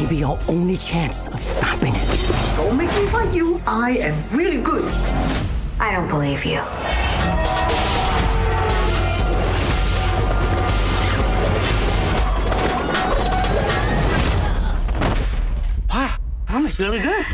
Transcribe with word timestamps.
may 0.00 0.08
be 0.08 0.16
your 0.16 0.38
only 0.48 0.76
chance 0.76 1.26
of 1.28 1.42
stopping 1.42 1.94
it. 1.94 2.56
Don't 2.56 2.76
make 2.76 2.88
me 2.96 3.06
fight 3.06 3.34
you. 3.34 3.60
I 3.66 3.98
am 3.98 4.14
really 4.36 4.62
good. 4.62 4.90
I 5.78 5.92
don't 5.92 6.08
believe 6.08 6.44
you. 6.44 6.60
Wow, 15.92 16.16
that 16.48 16.62
was 16.62 16.78
really 16.78 17.00
good. 17.00 17.26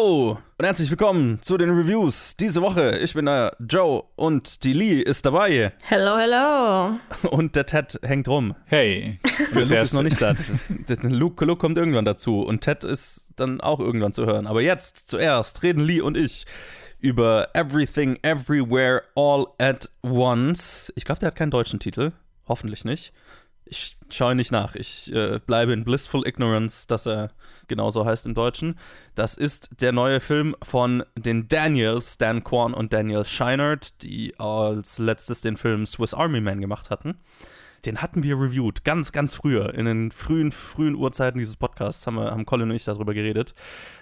Und 0.00 0.64
herzlich 0.64 0.88
willkommen 0.88 1.42
zu 1.42 1.58
den 1.58 1.68
Reviews 1.68 2.34
diese 2.34 2.62
Woche. 2.62 2.96
Ich 3.00 3.12
bin 3.12 3.26
der 3.26 3.54
Joe 3.58 4.04
und 4.16 4.64
die 4.64 4.72
Lee 4.72 5.02
ist 5.02 5.26
dabei 5.26 5.74
Hello, 5.82 6.16
hello. 6.16 6.98
und 7.36 7.54
der 7.54 7.66
Ted 7.66 8.00
hängt 8.02 8.26
rum. 8.26 8.54
Hey, 8.64 9.20
Der 9.38 9.46
fürs 9.48 9.68
Luke 9.68 9.82
ist 9.82 9.92
noch 9.92 10.02
nicht 10.02 10.22
da. 10.22 10.34
Der 10.88 10.96
Luke, 11.10 11.44
Luke 11.44 11.60
kommt 11.60 11.76
irgendwann 11.76 12.06
dazu 12.06 12.40
und 12.40 12.62
Ted 12.62 12.82
ist 12.82 13.32
dann 13.36 13.60
auch 13.60 13.78
irgendwann 13.78 14.14
zu 14.14 14.24
hören. 14.24 14.46
Aber 14.46 14.62
jetzt 14.62 15.10
zuerst 15.10 15.62
reden 15.62 15.84
Lee 15.84 16.00
und 16.00 16.16
ich 16.16 16.46
über 16.98 17.48
Everything, 17.52 18.18
Everywhere, 18.22 19.02
All 19.14 19.48
at 19.58 19.90
Once. 20.02 20.90
Ich 20.96 21.04
glaube, 21.04 21.18
der 21.18 21.26
hat 21.26 21.36
keinen 21.36 21.50
deutschen 21.50 21.78
Titel. 21.78 22.12
Hoffentlich 22.48 22.86
nicht. 22.86 23.12
Ich 23.70 23.96
schaue 24.10 24.34
nicht 24.34 24.50
nach. 24.50 24.74
Ich 24.74 25.12
äh, 25.14 25.38
bleibe 25.38 25.72
in 25.72 25.84
blissful 25.84 26.26
ignorance, 26.26 26.88
dass 26.88 27.06
er 27.06 27.30
genauso 27.68 28.04
heißt 28.04 28.26
im 28.26 28.34
Deutschen. 28.34 28.76
Das 29.14 29.36
ist 29.36 29.70
der 29.80 29.92
neue 29.92 30.18
Film 30.18 30.56
von 30.60 31.04
den 31.16 31.46
Daniels, 31.46 32.18
Dan 32.18 32.42
Kwan 32.42 32.74
und 32.74 32.92
Daniel 32.92 33.24
Scheinert, 33.24 34.02
die 34.02 34.38
als 34.40 34.98
letztes 34.98 35.40
den 35.40 35.56
Film 35.56 35.86
Swiss 35.86 36.12
Army 36.12 36.40
Man 36.40 36.60
gemacht 36.60 36.90
hatten. 36.90 37.14
Den 37.86 38.02
hatten 38.02 38.24
wir 38.24 38.34
reviewed, 38.34 38.84
ganz, 38.84 39.12
ganz 39.12 39.34
früher. 39.34 39.72
In 39.72 39.86
den 39.86 40.10
frühen, 40.10 40.50
frühen 40.50 40.96
Uhrzeiten 40.96 41.38
dieses 41.38 41.56
Podcasts 41.56 42.04
haben, 42.06 42.16
wir, 42.16 42.32
haben 42.32 42.44
Colin 42.44 42.70
und 42.70 42.76
ich 42.76 42.84
darüber 42.84 43.14
geredet. 43.14 43.54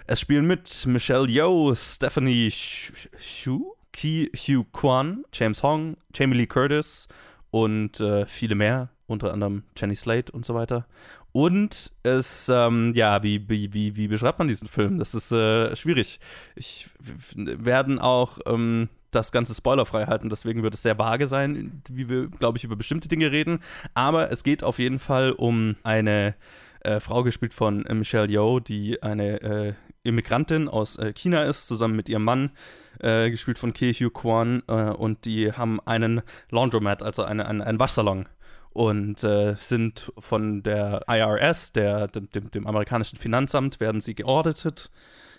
Es 0.07 0.19
spielen 0.19 0.47
mit 0.47 0.85
Michelle 0.87 1.27
Yeoh, 1.27 1.75
Stephanie 1.75 2.49
Shu, 2.51 3.75
Ki 3.93 4.31
Hugh 4.35 4.65
Kwan, 4.73 5.23
James 5.31 5.61
Hong, 5.61 5.95
Jamie 6.13 6.37
Lee 6.37 6.47
Curtis 6.47 7.07
und 7.51 7.99
äh, 7.99 8.25
viele 8.25 8.55
mehr, 8.55 8.89
unter 9.09 9.33
anderem 9.33 9.63
Jenny 9.75 9.95
Slate 9.95 10.31
und 10.31 10.45
so 10.45 10.53
weiter. 10.55 10.85
Und 11.31 11.91
es, 12.03 12.49
ähm, 12.49 12.93
ja, 12.95 13.21
wie, 13.21 13.47
wie, 13.49 13.73
wie, 13.73 13.95
wie 13.95 14.07
beschreibt 14.07 14.39
man 14.39 14.47
diesen 14.47 14.67
Film? 14.67 14.97
Das 14.99 15.13
ist 15.13 15.31
äh, 15.31 15.75
schwierig. 15.75 16.19
Ich 16.55 16.89
werden 17.35 17.99
auch 17.99 18.39
ähm, 18.45 18.89
das 19.11 19.31
Ganze 19.31 19.53
spoilerfrei 19.55 20.05
halten, 20.05 20.29
deswegen 20.29 20.63
wird 20.63 20.73
es 20.73 20.83
sehr 20.83 20.97
vage 20.97 21.27
sein, 21.27 21.81
wie 21.89 22.09
wir, 22.09 22.27
glaube 22.27 22.57
ich, 22.57 22.63
über 22.63 22.75
bestimmte 22.75 23.07
Dinge 23.07 23.31
reden. 23.31 23.59
Aber 23.93 24.31
es 24.31 24.43
geht 24.43 24.63
auf 24.63 24.79
jeden 24.79 24.99
Fall 24.99 25.31
um 25.31 25.75
eine 25.83 26.35
äh, 26.81 26.99
Frau 26.99 27.23
gespielt 27.23 27.53
von 27.53 27.85
äh, 27.85 27.93
Michelle 27.93 28.31
Yeoh, 28.31 28.59
die 28.59 29.01
eine 29.03 29.41
äh, 29.41 29.73
Immigrantin 30.03 30.67
aus 30.67 30.97
äh, 30.97 31.13
China 31.13 31.43
ist, 31.43 31.67
zusammen 31.67 31.95
mit 31.95 32.09
ihrem 32.09 32.23
Mann, 32.23 32.51
äh, 32.99 33.29
gespielt 33.29 33.59
von 33.59 33.73
Ke 33.73 33.91
Hugh 33.91 34.11
Kwan. 34.11 34.61
Und 34.61 35.25
die 35.25 35.51
haben 35.51 35.79
einen 35.85 36.21
Laundromat, 36.49 37.03
also 37.03 37.23
eine, 37.23 37.47
eine, 37.47 37.65
einen 37.65 37.79
Waschsalon. 37.79 38.27
Und 38.73 39.23
äh, 39.23 39.55
sind 39.57 40.11
von 40.19 40.61
der 40.63 41.03
IRS, 41.07 41.73
der, 41.73 42.07
dem, 42.07 42.29
dem, 42.51 42.67
amerikanischen 42.67 43.17
Finanzamt, 43.17 43.79
werden 43.79 43.99
sie 43.99 44.13
geauditet. 44.15 44.91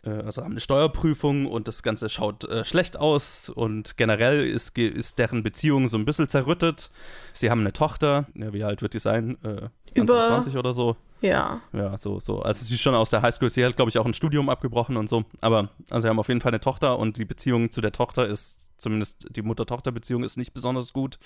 Äh, 0.04 0.10
also 0.10 0.42
haben 0.42 0.52
eine 0.52 0.60
Steuerprüfung 0.60 1.46
und 1.46 1.69
das 1.69 1.82
Ganze 1.82 2.08
schaut 2.08 2.44
äh, 2.44 2.64
schlecht 2.64 2.96
aus. 2.96 3.48
Und 3.48 3.96
generell 3.96 4.46
ist, 4.46 4.76
ist 4.76 5.19
deren 5.19 5.42
Beziehung 5.42 5.88
so 5.88 5.96
ein 5.96 6.04
bisschen 6.04 6.28
zerrüttet. 6.28 6.90
Sie 7.32 7.50
haben 7.50 7.60
eine 7.60 7.72
Tochter. 7.72 8.26
Ja, 8.34 8.52
wie 8.52 8.64
alt 8.64 8.82
wird 8.82 8.94
die 8.94 9.00
sein? 9.00 9.38
Äh, 9.44 9.69
Über- 9.94 10.20
Anfang 10.22 10.42
20 10.42 10.56
oder 10.56 10.72
so. 10.72 10.96
Ja. 11.20 11.60
Ja, 11.72 11.98
so, 11.98 12.19
so. 12.19 12.40
Also 12.42 12.64
sie 12.64 12.74
ist 12.74 12.80
schon 12.80 12.94
aus 12.94 13.10
der 13.10 13.20
Highschool, 13.22 13.50
sie 13.50 13.64
hat, 13.64 13.76
glaube 13.76 13.90
ich, 13.90 13.98
auch 13.98 14.06
ein 14.06 14.14
Studium 14.14 14.48
abgebrochen 14.48 14.96
und 14.96 15.08
so. 15.08 15.24
Aber 15.42 15.69
also 15.90 16.02
sie 16.02 16.08
haben 16.08 16.19
auf 16.19 16.28
jeden 16.28 16.40
Fall 16.40 16.50
eine 16.52 16.60
Tochter 16.60 16.98
und 16.98 17.19
die 17.19 17.26
Beziehung 17.26 17.70
zu 17.70 17.80
der 17.82 17.92
Tochter 17.92 18.26
ist, 18.26 18.69
zumindest 18.80 19.26
die 19.30 19.42
Mutter-Tochter-Beziehung 19.42 20.24
ist 20.24 20.36
nicht 20.36 20.52
besonders 20.52 20.92
gut. 20.92 21.18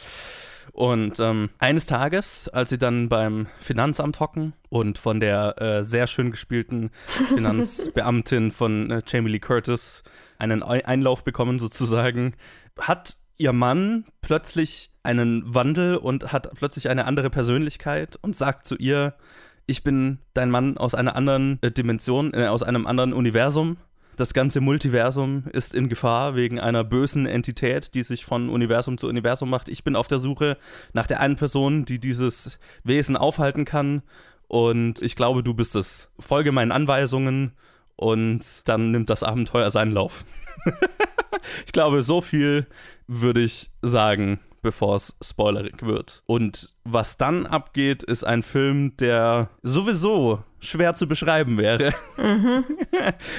Und 0.73 1.19
ähm, 1.21 1.51
eines 1.59 1.87
Tages, 1.87 2.49
als 2.49 2.71
sie 2.71 2.79
dann 2.79 3.09
beim 3.09 3.47
Finanzamt 3.61 4.21
hocken 4.21 4.55
und 4.69 4.99
von 4.99 5.21
der 5.21 5.61
äh, 5.61 5.85
sehr 5.85 6.07
schön 6.07 6.31
gespielten 6.31 6.91
Finanzbeamtin 7.29 8.53
von 8.53 8.91
äh, 8.91 9.03
Jamie 9.07 9.31
Lee 9.31 9.39
Curtis 9.41 10.03
einen 10.39 10.63
Ei- 10.63 10.85
Einlauf 10.85 11.25
bekommen 11.25 11.59
sozusagen, 11.59 12.35
hat 12.81 13.17
ihr 13.37 13.53
Mann 13.53 14.05
plötzlich 14.21 14.91
einen 15.03 15.43
Wandel 15.55 15.97
und 15.97 16.33
hat 16.33 16.53
plötzlich 16.55 16.89
eine 16.89 17.05
andere 17.05 17.31
Persönlichkeit 17.31 18.17
und 18.23 18.37
sagt 18.37 18.67
zu 18.67 18.77
ihr, 18.77 19.15
ich 19.67 19.83
bin 19.83 20.19
dein 20.35 20.51
Mann 20.51 20.77
aus 20.77 20.95
einer 20.95 21.17
anderen 21.17 21.59
äh, 21.63 21.71
Dimension, 21.71 22.33
äh, 22.35 22.47
aus 22.47 22.63
einem 22.63 22.87
anderen 22.87 23.13
Universum. 23.13 23.77
Das 24.17 24.33
ganze 24.33 24.61
Multiversum 24.61 25.45
ist 25.53 25.75
in 25.75 25.89
Gefahr 25.89 26.37
wegen 26.37 26.61
einer 26.61 26.85
bösen 26.85 27.27
Entität, 27.27 27.95
die 27.95 28.03
sich 28.03 28.25
von 28.25 28.49
Universum 28.49 28.99
zu 28.99 29.09
Universum 29.09 29.51
macht. 29.51 29.69
Ich 29.69 29.83
bin 29.83 29.97
auf 29.97 30.09
der 30.09 30.19
Suche 30.19 30.57
nach 30.93 31.07
der 31.07 31.21
einen 31.21 31.37
Person, 31.37 31.85
die 31.85 31.99
dieses 31.99 32.59
Wesen 32.85 33.17
aufhalten 33.17 33.65
kann. 33.65 34.03
Und 34.47 35.03
ich 35.03 35.17
glaube, 35.17 35.43
du 35.43 35.55
bist 35.55 35.75
es. 35.75 36.11
Folge 36.19 36.53
meinen 36.53 36.73
Anweisungen 36.73 37.53
und 37.97 38.63
dann 38.69 38.91
nimmt 38.91 39.11
das 39.11 39.23
Abenteuer 39.23 39.71
seinen 39.71 39.93
Lauf. 39.93 40.25
ich 41.67 41.73
glaube, 41.73 42.03
so 42.03 42.21
viel 42.21 42.67
würde 43.07 43.43
ich 43.43 43.71
sagen, 43.83 44.41
bevor 44.63 44.97
es 44.97 45.17
spoilerig 45.23 45.85
wird. 45.85 46.23
Und 46.27 46.75
was 46.85 47.17
dann 47.17 47.47
abgeht, 47.47 48.03
ist 48.03 48.25
ein 48.25 48.43
Film, 48.43 48.97
der 48.97 49.51
sowieso 49.63 50.43
schwer 50.65 50.95
zu 50.95 51.07
beschreiben 51.07 51.59
wäre. 51.59 51.93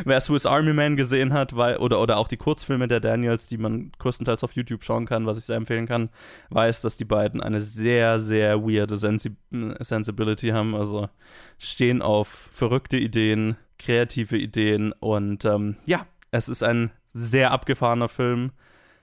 Wer 0.06 0.22
Swiss 0.22 0.46
Army 0.46 0.74
Man 0.74 0.96
gesehen 0.96 1.34
hat, 1.34 1.56
weil, 1.56 1.78
oder, 1.78 2.02
oder 2.02 2.18
auch 2.18 2.28
die 2.28 2.38
Kurzfilme 2.38 2.88
der 2.88 3.00
Daniels, 3.00 3.48
die 3.48 3.58
man 3.58 3.92
größtenteils 4.00 4.44
auf 4.44 4.54
YouTube 4.54 4.84
schauen 4.84 5.06
kann, 5.06 5.26
was 5.26 5.38
ich 5.38 5.46
sehr 5.46 5.58
empfehlen 5.58 5.88
kann, 5.88 6.10
weiß, 6.50 6.82
dass 6.82 6.98
die 6.98 7.06
beiden 7.06 7.42
eine 7.42 7.62
sehr, 7.62 8.20
sehr 8.20 8.62
weirde 8.62 8.98
Sensi 8.98 9.32
Sensibility 9.52 10.50
haben. 10.50 10.76
Also 10.76 11.10
stehen 11.58 12.02
auf 12.02 12.50
verrückte 12.52 12.98
Ideen, 12.98 13.58
kreative 13.80 14.38
Ideen 14.38 14.92
und 14.94 15.46
ähm, 15.46 15.78
ja, 15.86 16.06
es 16.32 16.50
ist 16.50 16.64
ein 16.64 16.92
sehr 17.14 17.52
abgefahrener 17.52 18.10
Film. 18.10 18.52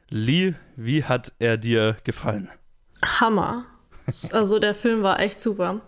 Lee, 0.08 0.54
wie 0.76 1.04
hat 1.04 1.32
er 1.38 1.56
dir 1.56 1.96
gefallen? 2.04 2.50
Hammer. 3.02 3.64
Also 4.32 4.58
der 4.58 4.74
Film 4.74 5.02
war 5.02 5.20
echt 5.20 5.40
super. 5.40 5.80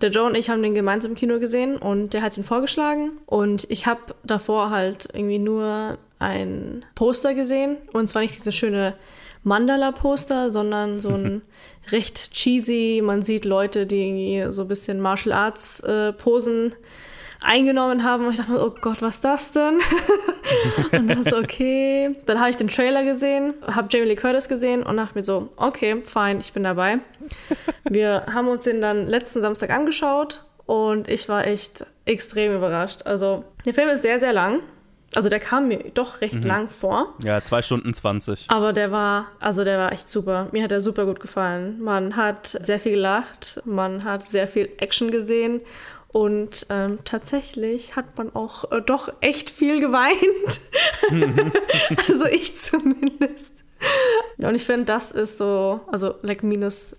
Der 0.00 0.10
Joe 0.10 0.26
und 0.26 0.34
ich 0.34 0.50
haben 0.50 0.62
den 0.62 0.74
gemeinsam 0.74 1.12
im 1.12 1.16
Kino 1.16 1.38
gesehen 1.38 1.78
und 1.78 2.12
der 2.12 2.22
hat 2.22 2.36
ihn 2.36 2.44
vorgeschlagen. 2.44 3.12
Und 3.24 3.66
ich 3.70 3.86
habe 3.86 4.14
davor 4.24 4.70
halt 4.70 5.08
irgendwie 5.12 5.38
nur 5.38 5.98
ein 6.18 6.84
Poster 6.94 7.34
gesehen. 7.34 7.78
Und 7.92 8.06
zwar 8.06 8.22
nicht 8.22 8.36
diese 8.36 8.52
schöne 8.52 8.94
Mandala-Poster, 9.44 10.50
sondern 10.50 11.00
so 11.00 11.10
ein 11.10 11.42
recht 11.90 12.32
cheesy, 12.32 13.00
man 13.02 13.22
sieht 13.22 13.44
Leute, 13.44 13.86
die 13.86 14.06
irgendwie 14.06 14.52
so 14.52 14.62
ein 14.62 14.68
bisschen 14.68 15.00
Martial 15.00 15.32
Arts 15.32 15.80
äh, 15.80 16.12
Posen 16.12 16.74
eingenommen 17.40 18.04
haben 18.04 18.26
und 18.26 18.32
ich 18.32 18.38
dachte 18.38 18.52
mir, 18.52 18.64
oh 18.64 18.74
Gott, 18.80 19.02
was 19.02 19.16
ist 19.16 19.24
das 19.24 19.52
denn? 19.52 19.78
und 20.92 21.08
dann 21.08 21.24
so, 21.24 21.36
okay. 21.36 22.16
Dann 22.26 22.40
habe 22.40 22.50
ich 22.50 22.56
den 22.56 22.68
Trailer 22.68 23.04
gesehen, 23.04 23.54
habe 23.66 23.88
Jamie 23.90 24.08
Lee 24.08 24.16
Curtis 24.16 24.48
gesehen 24.48 24.82
und 24.82 24.96
dachte 24.96 25.14
mir 25.16 25.24
so, 25.24 25.50
okay, 25.56 26.02
fein, 26.04 26.40
ich 26.40 26.52
bin 26.52 26.64
dabei. 26.64 26.98
Wir 27.84 28.26
haben 28.32 28.48
uns 28.48 28.64
den 28.64 28.80
dann 28.80 29.06
letzten 29.06 29.42
Samstag 29.42 29.70
angeschaut 29.70 30.44
und 30.66 31.08
ich 31.08 31.28
war 31.28 31.46
echt 31.46 31.84
extrem 32.04 32.54
überrascht. 32.54 33.02
Also, 33.04 33.44
der 33.64 33.74
Film 33.74 33.88
ist 33.88 34.02
sehr, 34.02 34.20
sehr 34.20 34.32
lang. 34.32 34.60
Also 35.14 35.30
der 35.30 35.40
kam 35.40 35.68
mir 35.68 35.78
doch 35.94 36.20
recht 36.20 36.44
lang 36.44 36.68
vor. 36.68 37.14
Ja, 37.24 37.42
zwei 37.42 37.62
Stunden 37.62 37.94
20. 37.94 38.46
Aber 38.48 38.74
der 38.74 38.92
war, 38.92 39.28
also 39.40 39.64
der 39.64 39.78
war 39.78 39.92
echt 39.92 40.10
super. 40.10 40.48
Mir 40.52 40.62
hat 40.62 40.72
er 40.72 40.82
super 40.82 41.06
gut 41.06 41.20
gefallen. 41.20 41.80
Man 41.80 42.16
hat 42.16 42.48
sehr 42.48 42.78
viel 42.78 42.92
gelacht, 42.92 43.62
man 43.64 44.04
hat 44.04 44.24
sehr 44.24 44.46
viel 44.46 44.68
Action 44.76 45.10
gesehen 45.10 45.62
und 46.08 46.66
ähm, 46.70 46.98
tatsächlich 47.04 47.96
hat 47.96 48.16
man 48.16 48.34
auch 48.34 48.70
äh, 48.70 48.80
doch 48.80 49.12
echt 49.20 49.50
viel 49.50 49.80
geweint. 49.80 50.60
also 52.08 52.26
ich 52.26 52.56
zumindest. 52.56 53.52
Und 54.38 54.54
ich 54.54 54.64
finde, 54.64 54.86
das 54.86 55.10
ist 55.10 55.38
so, 55.38 55.80
also 55.88 56.14
like 56.22 56.42
minus 56.42 56.96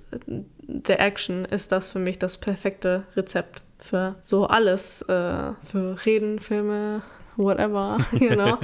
der 0.67 0.99
Action 0.99 1.45
ist 1.45 1.71
das 1.71 1.89
für 1.89 1.99
mich 1.99 2.19
das 2.19 2.37
perfekte 2.37 3.03
Rezept 3.15 3.61
für 3.79 4.15
so 4.21 4.45
alles, 4.47 5.01
äh, 5.03 5.53
für 5.63 5.97
Reden, 6.05 6.39
Filme, 6.39 7.01
whatever, 7.37 7.97
you 8.19 8.31
know. 8.35 8.57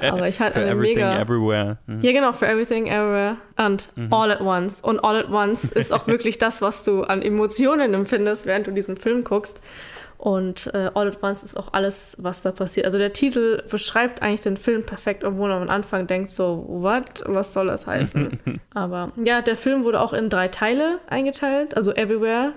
Aber 0.00 0.28
ich 0.28 0.40
hatte 0.40 0.60
eine 0.60 0.70
everything, 0.70 0.96
mega. 0.96 1.20
everywhere. 1.20 1.78
Mhm. 1.86 2.00
Ja, 2.00 2.12
genau, 2.12 2.32
for 2.32 2.48
everything, 2.48 2.86
everywhere 2.86 3.36
and 3.56 3.88
all 4.10 4.30
at 4.32 4.40
once. 4.40 4.80
Und 4.80 5.00
all 5.00 5.16
at 5.16 5.30
once 5.30 5.64
ist 5.70 5.92
auch 5.92 6.06
wirklich 6.06 6.38
das, 6.38 6.62
was 6.62 6.82
du 6.82 7.02
an 7.02 7.22
Emotionen 7.22 7.94
empfindest, 7.94 8.46
während 8.46 8.66
du 8.66 8.72
diesen 8.72 8.96
Film 8.96 9.24
guckst. 9.24 9.60
Und 10.18 10.70
äh, 10.72 10.90
all 10.94 11.08
at 11.08 11.22
once 11.22 11.42
ist 11.42 11.58
auch 11.58 11.74
alles, 11.74 12.16
was 12.18 12.40
da 12.40 12.50
passiert. 12.50 12.86
Also 12.86 12.96
der 12.96 13.12
Titel 13.12 13.62
beschreibt 13.70 14.22
eigentlich 14.22 14.40
den 14.40 14.56
Film 14.56 14.82
perfekt, 14.82 15.24
obwohl 15.24 15.50
man 15.50 15.62
am 15.64 15.68
Anfang 15.68 16.06
denkt 16.06 16.30
so, 16.30 16.64
what? 16.66 17.22
Was 17.26 17.52
soll 17.52 17.66
das 17.66 17.86
heißen? 17.86 18.60
Aber 18.72 19.12
ja, 19.22 19.42
der 19.42 19.58
Film 19.58 19.84
wurde 19.84 20.00
auch 20.00 20.14
in 20.14 20.30
drei 20.30 20.48
Teile 20.48 21.00
eingeteilt. 21.06 21.76
Also 21.76 21.92
Everywhere, 21.92 22.54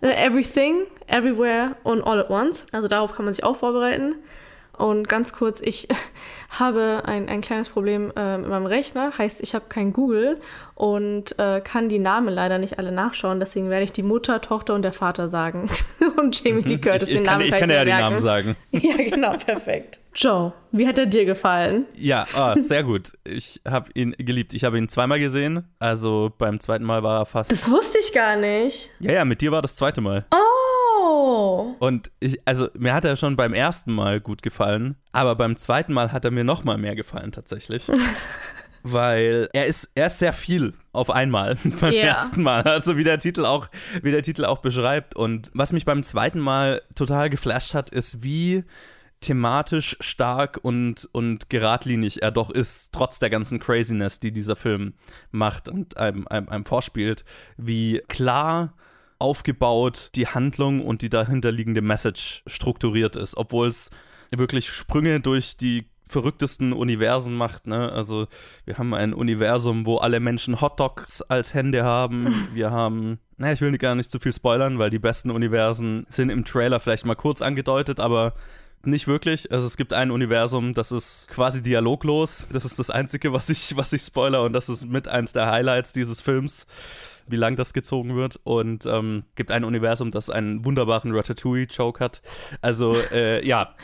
äh, 0.00 0.26
Everything, 0.26 0.86
Everywhere 1.06 1.76
und 1.82 2.02
All 2.02 2.20
at 2.20 2.30
Once. 2.30 2.64
Also 2.72 2.88
darauf 2.88 3.12
kann 3.14 3.26
man 3.26 3.34
sich 3.34 3.44
auch 3.44 3.56
vorbereiten. 3.56 4.14
Und 4.80 5.10
ganz 5.10 5.34
kurz, 5.34 5.60
ich 5.60 5.88
habe 6.58 7.02
ein, 7.04 7.28
ein 7.28 7.42
kleines 7.42 7.68
Problem 7.68 8.12
äh, 8.16 8.38
mit 8.38 8.48
meinem 8.48 8.64
Rechner. 8.64 9.12
Heißt, 9.16 9.42
ich 9.42 9.54
habe 9.54 9.66
kein 9.68 9.92
Google 9.92 10.40
und 10.74 11.38
äh, 11.38 11.60
kann 11.60 11.90
die 11.90 11.98
Namen 11.98 12.32
leider 12.32 12.56
nicht 12.58 12.78
alle 12.78 12.90
nachschauen. 12.90 13.40
Deswegen 13.40 13.68
werde 13.68 13.84
ich 13.84 13.92
die 13.92 14.02
Mutter, 14.02 14.40
Tochter 14.40 14.74
und 14.74 14.80
der 14.80 14.92
Vater 14.92 15.28
sagen. 15.28 15.68
und 16.16 16.42
Jamie 16.42 16.62
Lee 16.62 16.78
Curtis, 16.78 17.08
Ich, 17.08 17.14
den 17.14 17.24
kann, 17.24 17.40
Namen 17.40 17.44
ich 17.44 17.50
kann, 17.50 17.68
ja 17.68 17.78
mir 17.78 17.84
die 17.84 17.90
merken. 17.90 18.04
Namen 18.04 18.18
sagen. 18.18 18.56
Ja, 18.72 18.96
genau, 18.96 19.36
perfekt. 19.36 19.98
Joe, 20.14 20.52
wie 20.72 20.88
hat 20.88 20.96
er 20.96 21.06
dir 21.06 21.24
gefallen? 21.26 21.86
Ja, 21.94 22.24
ah, 22.34 22.56
sehr 22.58 22.82
gut. 22.82 23.12
Ich 23.24 23.60
habe 23.68 23.90
ihn 23.94 24.14
geliebt. 24.18 24.54
Ich 24.54 24.64
habe 24.64 24.78
ihn 24.78 24.88
zweimal 24.88 25.20
gesehen. 25.20 25.68
Also 25.78 26.32
beim 26.38 26.58
zweiten 26.58 26.84
Mal 26.84 27.02
war 27.02 27.20
er 27.20 27.26
fast. 27.26 27.52
Das 27.52 27.70
wusste 27.70 27.98
ich 27.98 28.12
gar 28.12 28.36
nicht. 28.36 28.90
ja, 29.00 29.12
ja, 29.12 29.24
mit 29.24 29.42
dir 29.42 29.52
war 29.52 29.60
das 29.60 29.76
zweite 29.76 30.00
Mal. 30.00 30.24
Oh. 30.32 30.79
Und 31.78 32.10
ich, 32.20 32.40
also 32.44 32.68
mir 32.78 32.92
hat 32.94 33.04
er 33.04 33.16
schon 33.16 33.36
beim 33.36 33.52
ersten 33.54 33.92
Mal 33.92 34.20
gut 34.20 34.42
gefallen, 34.42 34.96
aber 35.12 35.34
beim 35.36 35.56
zweiten 35.56 35.92
Mal 35.92 36.12
hat 36.12 36.24
er 36.24 36.30
mir 36.30 36.44
noch 36.44 36.64
mal 36.64 36.78
mehr 36.78 36.94
gefallen 36.96 37.32
tatsächlich. 37.32 37.90
Weil 38.82 39.50
er 39.52 39.66
ist, 39.66 39.90
er 39.94 40.06
ist 40.06 40.18
sehr 40.20 40.32
viel 40.32 40.72
auf 40.92 41.10
einmal 41.10 41.56
beim 41.80 41.92
Ja. 41.92 42.02
ersten 42.04 42.42
Mal. 42.42 42.62
Also 42.62 42.96
wie 42.96 43.04
der 43.04 43.18
Titel 43.18 43.44
auch, 43.44 43.68
wie 44.02 44.10
der 44.10 44.22
Titel 44.22 44.44
auch 44.46 44.58
beschreibt. 44.60 45.14
Und 45.14 45.50
was 45.52 45.72
mich 45.74 45.84
beim 45.84 46.02
zweiten 46.02 46.40
Mal 46.40 46.80
total 46.94 47.28
geflasht 47.28 47.74
hat, 47.74 47.90
ist, 47.90 48.22
wie 48.22 48.64
thematisch 49.20 49.98
stark 50.00 50.58
und, 50.62 51.06
und 51.12 51.50
geradlinig 51.50 52.22
er 52.22 52.30
doch 52.30 52.48
ist, 52.48 52.92
trotz 52.94 53.18
der 53.18 53.28
ganzen 53.28 53.60
Craziness, 53.60 54.18
die 54.18 54.32
dieser 54.32 54.56
Film 54.56 54.94
macht 55.30 55.68
und 55.68 55.98
einem, 55.98 56.26
einem, 56.28 56.48
einem 56.48 56.64
vorspielt, 56.64 57.26
wie 57.58 58.00
klar 58.08 58.72
aufgebaut 59.20 60.10
die 60.14 60.26
Handlung 60.26 60.84
und 60.84 61.02
die 61.02 61.10
dahinterliegende 61.10 61.82
Message 61.82 62.42
strukturiert 62.46 63.16
ist, 63.16 63.36
obwohl 63.36 63.68
es 63.68 63.90
wirklich 64.30 64.70
Sprünge 64.70 65.20
durch 65.20 65.56
die 65.56 65.86
verrücktesten 66.10 66.72
Universen 66.72 67.34
macht. 67.34 67.66
Ne? 67.66 67.90
Also 67.92 68.26
wir 68.64 68.78
haben 68.78 68.92
ein 68.94 69.14
Universum, 69.14 69.86
wo 69.86 69.98
alle 69.98 70.20
Menschen 70.20 70.60
Hotdogs 70.60 71.22
als 71.22 71.54
Hände 71.54 71.84
haben. 71.84 72.48
Wir 72.52 72.70
haben, 72.70 73.20
naja, 73.36 73.52
ich 73.52 73.60
will 73.60 73.76
gar 73.78 73.94
nicht 73.94 74.10
zu 74.10 74.18
viel 74.18 74.32
spoilern, 74.32 74.78
weil 74.78 74.90
die 74.90 74.98
besten 74.98 75.30
Universen 75.30 76.04
sind 76.08 76.30
im 76.30 76.44
Trailer 76.44 76.80
vielleicht 76.80 77.06
mal 77.06 77.14
kurz 77.14 77.42
angedeutet, 77.42 78.00
aber 78.00 78.34
nicht 78.82 79.06
wirklich. 79.06 79.52
Also 79.52 79.66
es 79.66 79.76
gibt 79.76 79.92
ein 79.92 80.10
Universum, 80.10 80.74
das 80.74 80.90
ist 80.90 81.28
quasi 81.28 81.62
dialoglos. 81.62 82.48
Das 82.52 82.64
ist 82.64 82.78
das 82.78 82.90
Einzige, 82.90 83.32
was 83.32 83.48
ich, 83.48 83.76
was 83.76 83.92
ich 83.92 84.02
spoiler 84.02 84.42
und 84.42 84.52
das 84.52 84.68
ist 84.68 84.86
mit 84.86 85.06
eins 85.06 85.32
der 85.32 85.50
Highlights 85.50 85.92
dieses 85.92 86.20
Films 86.20 86.66
wie 87.30 87.36
lang 87.36 87.56
das 87.56 87.72
gezogen 87.72 88.16
wird. 88.16 88.40
Und 88.44 88.86
ähm, 88.86 89.24
gibt 89.34 89.50
ein 89.50 89.64
Universum, 89.64 90.10
das 90.10 90.30
einen 90.30 90.64
wunderbaren 90.64 91.14
Ratatouille-Joke 91.14 92.02
hat. 92.02 92.22
Also, 92.60 92.96
äh, 93.12 93.46
ja, 93.46 93.74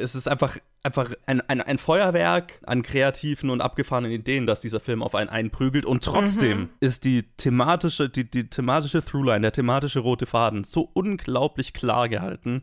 es 0.00 0.14
ist 0.14 0.28
einfach, 0.28 0.56
einfach 0.82 1.12
ein, 1.26 1.40
ein, 1.42 1.60
ein 1.60 1.78
Feuerwerk 1.78 2.60
an 2.64 2.82
kreativen 2.82 3.50
und 3.50 3.60
abgefahrenen 3.60 4.12
Ideen, 4.12 4.46
das 4.46 4.60
dieser 4.60 4.80
Film 4.80 5.02
auf 5.02 5.14
einen 5.14 5.30
einprügelt. 5.30 5.84
Und 5.84 6.04
trotzdem 6.04 6.70
ist 6.80 7.04
die 7.04 7.24
thematische, 7.36 8.08
die, 8.08 8.30
die 8.30 8.48
thematische 8.48 9.04
Throughline, 9.04 9.42
der 9.42 9.52
thematische 9.52 10.00
rote 10.00 10.26
Faden 10.26 10.64
so 10.64 10.88
unglaublich 10.92 11.72
klar 11.72 12.08
gehalten, 12.08 12.62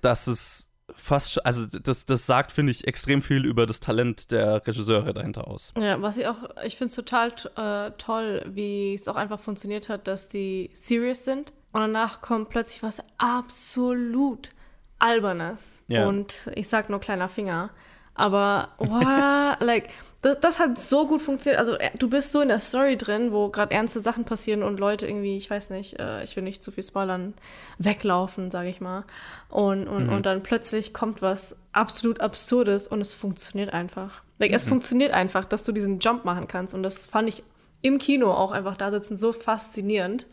dass 0.00 0.26
es 0.26 0.70
fast, 0.94 1.44
also 1.44 1.66
das, 1.66 2.06
das 2.06 2.26
sagt, 2.26 2.52
finde 2.52 2.72
ich, 2.72 2.86
extrem 2.86 3.22
viel 3.22 3.44
über 3.44 3.66
das 3.66 3.80
Talent 3.80 4.30
der 4.30 4.66
Regisseure 4.66 5.12
dahinter 5.12 5.48
aus. 5.48 5.72
Ja, 5.78 6.00
was 6.00 6.16
ich 6.16 6.26
auch, 6.26 6.50
ich 6.64 6.76
finde 6.76 6.90
es 6.90 6.94
total 6.94 7.32
äh, 7.56 7.90
toll, 7.98 8.44
wie 8.48 8.94
es 8.94 9.08
auch 9.08 9.16
einfach 9.16 9.40
funktioniert 9.40 9.88
hat, 9.88 10.06
dass 10.06 10.28
die 10.28 10.70
serious 10.74 11.24
sind 11.24 11.52
und 11.72 11.80
danach 11.80 12.20
kommt 12.22 12.48
plötzlich 12.50 12.82
was 12.82 13.02
absolut 13.18 14.50
Albernes. 14.98 15.82
Ja. 15.88 16.06
Und 16.06 16.50
ich 16.54 16.68
sag 16.68 16.88
nur 16.88 17.00
kleiner 17.00 17.28
Finger. 17.28 17.70
Aber, 18.16 18.70
wow, 18.78 19.56
like, 19.60 19.90
das, 20.22 20.40
das 20.40 20.60
hat 20.60 20.78
so 20.78 21.06
gut 21.06 21.22
funktioniert. 21.22 21.58
Also, 21.58 21.74
äh, 21.74 21.90
du 21.98 22.08
bist 22.08 22.32
so 22.32 22.40
in 22.40 22.48
der 22.48 22.60
Story 22.60 22.96
drin, 22.96 23.32
wo 23.32 23.48
gerade 23.48 23.72
ernste 23.72 24.00
Sachen 24.00 24.24
passieren 24.24 24.62
und 24.62 24.80
Leute 24.80 25.06
irgendwie, 25.06 25.36
ich 25.36 25.48
weiß 25.48 25.70
nicht, 25.70 26.00
äh, 26.00 26.24
ich 26.24 26.34
will 26.36 26.42
nicht 26.42 26.64
zu 26.64 26.72
viel 26.72 26.82
spoilern, 26.82 27.34
weglaufen, 27.78 28.50
sage 28.50 28.68
ich 28.68 28.80
mal. 28.80 29.04
Und, 29.48 29.86
und, 29.86 30.08
und 30.08 30.26
dann 30.26 30.42
plötzlich 30.42 30.92
kommt 30.92 31.22
was 31.22 31.56
absolut 31.72 32.20
Absurdes 32.20 32.88
und 32.88 33.00
es 33.00 33.12
funktioniert 33.12 33.72
einfach. 33.72 34.22
Like, 34.38 34.52
Es 34.52 34.64
funktioniert 34.64 35.12
einfach, 35.12 35.44
dass 35.44 35.64
du 35.64 35.72
diesen 35.72 35.98
Jump 35.98 36.24
machen 36.24 36.46
kannst. 36.48 36.74
Und 36.74 36.82
das 36.82 37.06
fand 37.06 37.28
ich 37.28 37.42
im 37.82 37.98
Kino 37.98 38.32
auch 38.32 38.52
einfach 38.52 38.76
da 38.76 38.90
sitzen 38.90 39.16
so 39.16 39.32
faszinierend. 39.32 40.26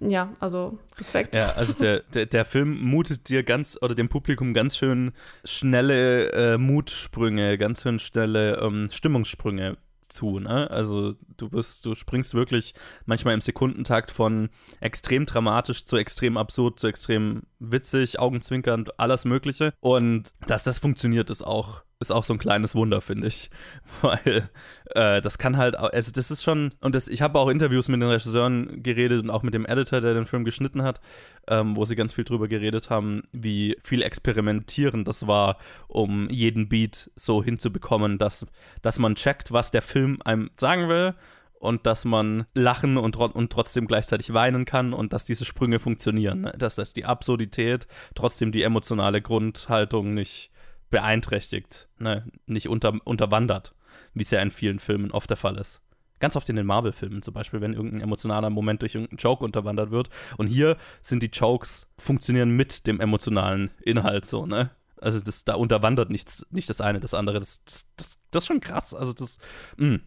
Ja, 0.00 0.30
also 0.38 0.78
Respekt. 0.96 1.34
Ja, 1.34 1.52
also 1.52 1.74
der, 1.74 2.00
der, 2.14 2.26
der 2.26 2.44
Film 2.44 2.80
mutet 2.82 3.28
dir 3.28 3.42
ganz, 3.42 3.78
oder 3.82 3.94
dem 3.94 4.08
Publikum 4.08 4.54
ganz 4.54 4.76
schön 4.76 5.12
schnelle 5.44 6.32
äh, 6.32 6.58
Mutsprünge, 6.58 7.58
ganz 7.58 7.82
schön 7.82 7.98
schnelle 7.98 8.58
ähm, 8.60 8.88
Stimmungssprünge 8.92 9.76
zu, 10.08 10.38
ne? 10.38 10.70
Also 10.70 11.14
du 11.36 11.50
bist, 11.50 11.84
du 11.84 11.94
springst 11.94 12.34
wirklich 12.34 12.74
manchmal 13.06 13.34
im 13.34 13.40
Sekundentakt 13.40 14.10
von 14.10 14.48
extrem 14.80 15.26
dramatisch 15.26 15.84
zu 15.84 15.96
extrem 15.96 16.36
absurd, 16.36 16.78
zu 16.78 16.86
extrem 16.86 17.42
witzig, 17.60 18.18
augenzwinkernd, 18.18 18.98
alles 18.98 19.24
Mögliche. 19.24 19.72
Und 19.80 20.30
dass 20.46 20.64
das 20.64 20.78
funktioniert, 20.78 21.30
ist 21.30 21.42
auch, 21.42 21.82
ist 22.00 22.12
auch 22.12 22.24
so 22.24 22.32
ein 22.32 22.38
kleines 22.38 22.74
Wunder, 22.74 23.00
finde 23.00 23.26
ich. 23.28 23.50
Weil 24.02 24.48
äh, 24.94 25.20
das 25.20 25.38
kann 25.38 25.56
halt, 25.56 25.76
also 25.76 26.12
das 26.12 26.30
ist 26.30 26.42
schon, 26.42 26.72
und 26.80 26.94
das, 26.94 27.08
ich 27.08 27.22
habe 27.22 27.38
auch 27.38 27.48
Interviews 27.48 27.88
mit 27.88 28.00
den 28.00 28.08
Regisseuren 28.08 28.82
geredet 28.82 29.22
und 29.22 29.30
auch 29.30 29.42
mit 29.42 29.54
dem 29.54 29.66
Editor, 29.66 30.00
der 30.00 30.14
den 30.14 30.26
Film 30.26 30.44
geschnitten 30.44 30.82
hat, 30.82 31.00
ähm, 31.48 31.76
wo 31.76 31.84
sie 31.84 31.96
ganz 31.96 32.12
viel 32.12 32.24
drüber 32.24 32.48
geredet 32.48 32.90
haben, 32.90 33.22
wie 33.32 33.76
viel 33.82 34.02
Experimentieren 34.02 35.04
das 35.04 35.26
war, 35.26 35.58
um 35.88 36.28
jeden 36.30 36.68
Beat 36.68 37.10
so 37.16 37.42
hinzubekommen, 37.42 38.18
dass, 38.18 38.46
dass 38.82 38.98
man 38.98 39.14
checkt, 39.14 39.52
was 39.52 39.70
der 39.70 39.82
Film 39.82 40.18
einem 40.24 40.50
sagen 40.56 40.88
will 40.88 41.14
und 41.58 41.86
dass 41.86 42.04
man 42.04 42.46
lachen 42.54 42.96
und, 42.96 43.16
und 43.16 43.52
trotzdem 43.52 43.86
gleichzeitig 43.86 44.32
weinen 44.32 44.64
kann 44.64 44.92
und 44.92 45.12
dass 45.12 45.24
diese 45.24 45.44
Sprünge 45.44 45.78
funktionieren. 45.78 46.42
Ne? 46.42 46.54
Dass 46.56 46.76
das 46.76 46.92
die 46.92 47.04
Absurdität 47.04 47.86
trotzdem 48.14 48.52
die 48.52 48.62
emotionale 48.62 49.20
Grundhaltung 49.20 50.14
nicht 50.14 50.50
beeinträchtigt, 50.90 51.88
ne? 51.98 52.24
nicht 52.46 52.68
unter, 52.68 52.94
unterwandert, 53.04 53.74
wie 54.14 54.22
es 54.22 54.30
ja 54.30 54.40
in 54.40 54.50
vielen 54.50 54.78
Filmen 54.78 55.10
oft 55.10 55.30
der 55.30 55.36
Fall 55.36 55.56
ist. 55.58 55.80
Ganz 56.20 56.34
oft 56.34 56.48
in 56.48 56.56
den 56.56 56.66
Marvel-Filmen 56.66 57.22
zum 57.22 57.34
Beispiel, 57.34 57.60
wenn 57.60 57.74
irgendein 57.74 58.00
emotionaler 58.00 58.50
Moment 58.50 58.82
durch 58.82 58.94
irgendeinen 58.94 59.18
Joke 59.18 59.44
unterwandert 59.44 59.92
wird. 59.92 60.08
Und 60.36 60.48
hier 60.48 60.76
sind 61.00 61.22
die 61.22 61.30
Jokes, 61.32 61.88
funktionieren 61.96 62.50
mit 62.50 62.88
dem 62.88 63.00
emotionalen 63.00 63.70
Inhalt 63.82 64.24
so, 64.24 64.44
ne? 64.44 64.70
Also 65.00 65.20
das, 65.20 65.44
da 65.44 65.54
unterwandert 65.54 66.10
nichts, 66.10 66.44
nicht 66.50 66.68
das 66.68 66.80
eine, 66.80 66.98
das 66.98 67.14
andere. 67.14 67.38
Das, 67.38 67.62
das, 67.64 67.86
das, 67.96 68.18
das 68.32 68.42
ist 68.42 68.46
schon 68.48 68.58
krass. 68.58 68.94
Also 68.94 69.12
das, 69.12 69.38
mh, 69.76 70.00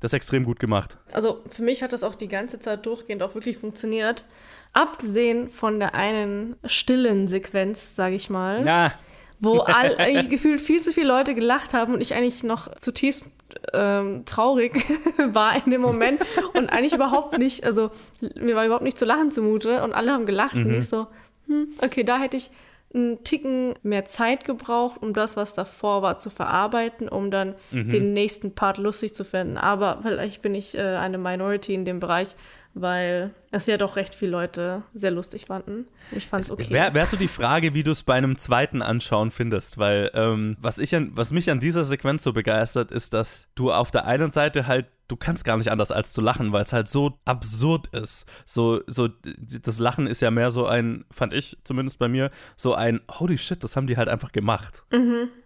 das 0.00 0.10
ist 0.10 0.16
extrem 0.16 0.44
gut 0.44 0.60
gemacht. 0.60 0.98
Also 1.12 1.42
für 1.48 1.62
mich 1.62 1.82
hat 1.82 1.92
das 1.92 2.02
auch 2.02 2.14
die 2.14 2.28
ganze 2.28 2.60
Zeit 2.60 2.84
durchgehend 2.86 3.22
auch 3.22 3.34
wirklich 3.34 3.56
funktioniert. 3.56 4.24
Abgesehen 4.72 5.48
von 5.48 5.78
der 5.80 5.94
einen 5.94 6.56
stillen 6.64 7.28
Sequenz, 7.28 7.96
sage 7.96 8.14
ich 8.14 8.28
mal, 8.28 8.66
Ja, 8.66 8.92
wo 9.40 9.60
all, 9.60 9.96
eigentlich 9.96 10.28
gefühlt 10.30 10.60
viel 10.60 10.80
zu 10.82 10.92
viele 10.92 11.08
Leute 11.08 11.34
gelacht 11.34 11.74
haben 11.74 11.94
und 11.94 12.00
ich 12.00 12.14
eigentlich 12.14 12.42
noch 12.42 12.74
zutiefst 12.76 13.24
ähm, 13.72 14.24
traurig 14.26 14.84
war 15.18 15.64
in 15.64 15.70
dem 15.70 15.80
Moment 15.80 16.20
und 16.52 16.68
eigentlich 16.70 16.94
überhaupt 16.94 17.38
nicht, 17.38 17.64
also 17.64 17.90
mir 18.20 18.56
war 18.56 18.66
überhaupt 18.66 18.84
nicht 18.84 18.98
zu 18.98 19.04
lachen 19.04 19.32
zumute 19.32 19.82
und 19.82 19.94
alle 19.94 20.12
haben 20.12 20.26
gelacht 20.26 20.56
und 20.56 20.74
ich 20.74 20.88
so, 20.88 21.06
hm, 21.46 21.68
okay, 21.78 22.04
da 22.04 22.18
hätte 22.18 22.36
ich 22.36 22.50
einen 22.96 23.22
Ticken 23.22 23.74
mehr 23.82 24.06
Zeit 24.06 24.44
gebraucht, 24.44 25.00
um 25.02 25.12
das, 25.12 25.36
was 25.36 25.54
davor 25.54 26.02
war, 26.02 26.18
zu 26.18 26.30
verarbeiten, 26.30 27.08
um 27.08 27.30
dann 27.30 27.54
den 27.70 28.12
nächsten 28.12 28.54
Part 28.54 28.78
lustig 28.78 29.14
zu 29.14 29.24
finden. 29.24 29.58
Aber 29.58 30.00
vielleicht 30.02 30.42
bin 30.42 30.54
ich 30.54 30.76
äh, 30.76 30.80
eine 30.80 31.18
Minority 31.18 31.74
in 31.74 31.84
dem 31.84 32.00
Bereich, 32.00 32.34
weil 32.76 33.34
es 33.50 33.66
ja 33.66 33.78
doch 33.78 33.96
recht 33.96 34.14
viele 34.14 34.32
Leute 34.32 34.82
sehr 34.92 35.10
lustig 35.10 35.46
fanden. 35.46 35.86
Ich 36.12 36.26
fand 36.26 36.44
es 36.44 36.50
okay. 36.50 36.70
Wär 36.70 37.06
so 37.06 37.16
die 37.16 37.26
Frage, 37.26 37.72
wie 37.72 37.82
du 37.82 37.90
es 37.90 38.02
bei 38.02 38.14
einem 38.14 38.36
zweiten 38.36 38.82
Anschauen 38.82 39.30
findest, 39.30 39.78
weil 39.78 40.10
ähm, 40.12 40.58
was, 40.60 40.78
ich 40.78 40.94
an, 40.94 41.10
was 41.14 41.32
mich 41.32 41.50
an 41.50 41.58
dieser 41.58 41.84
Sequenz 41.84 42.22
so 42.22 42.34
begeistert, 42.34 42.90
ist, 42.90 43.14
dass 43.14 43.48
du 43.54 43.72
auf 43.72 43.90
der 43.90 44.04
einen 44.04 44.30
Seite 44.30 44.66
halt, 44.66 44.86
du 45.08 45.16
kannst 45.16 45.46
gar 45.46 45.56
nicht 45.56 45.70
anders 45.70 45.90
als 45.90 46.12
zu 46.12 46.20
lachen, 46.20 46.52
weil 46.52 46.64
es 46.64 46.74
halt 46.74 46.88
so 46.88 47.18
absurd 47.24 47.88
ist. 47.88 48.26
So, 48.44 48.82
so, 48.86 49.08
das 49.08 49.78
Lachen 49.78 50.06
ist 50.06 50.20
ja 50.20 50.30
mehr 50.30 50.50
so 50.50 50.66
ein, 50.66 51.06
fand 51.10 51.32
ich 51.32 51.56
zumindest 51.64 51.98
bei 51.98 52.08
mir, 52.08 52.30
so 52.56 52.74
ein, 52.74 53.00
holy 53.10 53.38
shit, 53.38 53.64
das 53.64 53.74
haben 53.76 53.86
die 53.86 53.96
halt 53.96 54.08
einfach 54.08 54.32
gemacht. 54.32 54.84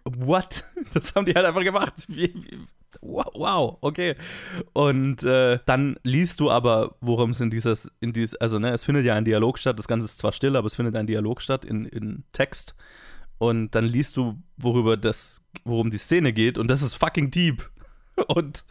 What? 0.03 0.65
Das 0.93 1.15
haben 1.15 1.25
die 1.25 1.33
halt 1.33 1.45
einfach 1.45 1.63
gemacht. 1.63 2.05
Wie, 2.09 2.33
wie, 2.35 2.59
wow, 3.01 3.77
okay. 3.81 4.15
Und 4.73 5.23
äh, 5.23 5.59
dann 5.65 5.97
liest 6.03 6.39
du 6.39 6.51
aber, 6.51 6.95
worum 7.01 7.31
es 7.31 7.41
in 7.41 7.49
dieses, 7.49 7.91
in 7.99 8.13
dieses, 8.13 8.35
also 8.35 8.59
ne, 8.59 8.71
es 8.71 8.83
findet 8.83 9.05
ja 9.05 9.15
ein 9.15 9.25
Dialog 9.25 9.57
statt, 9.57 9.79
das 9.79 9.87
Ganze 9.87 10.05
ist 10.05 10.17
zwar 10.17 10.31
still, 10.31 10.55
aber 10.55 10.67
es 10.67 10.75
findet 10.75 10.95
ein 10.95 11.07
Dialog 11.07 11.41
statt 11.41 11.65
in, 11.65 11.85
in 11.85 12.23
Text. 12.33 12.75
Und 13.37 13.71
dann 13.71 13.85
liest 13.85 14.17
du, 14.17 14.41
worüber 14.57 14.97
das, 14.97 15.41
worum 15.63 15.89
die 15.89 15.97
Szene 15.97 16.31
geht, 16.31 16.57
und 16.57 16.67
das 16.67 16.81
ist 16.81 16.93
fucking 16.93 17.31
deep. 17.31 17.69
Und 18.27 18.65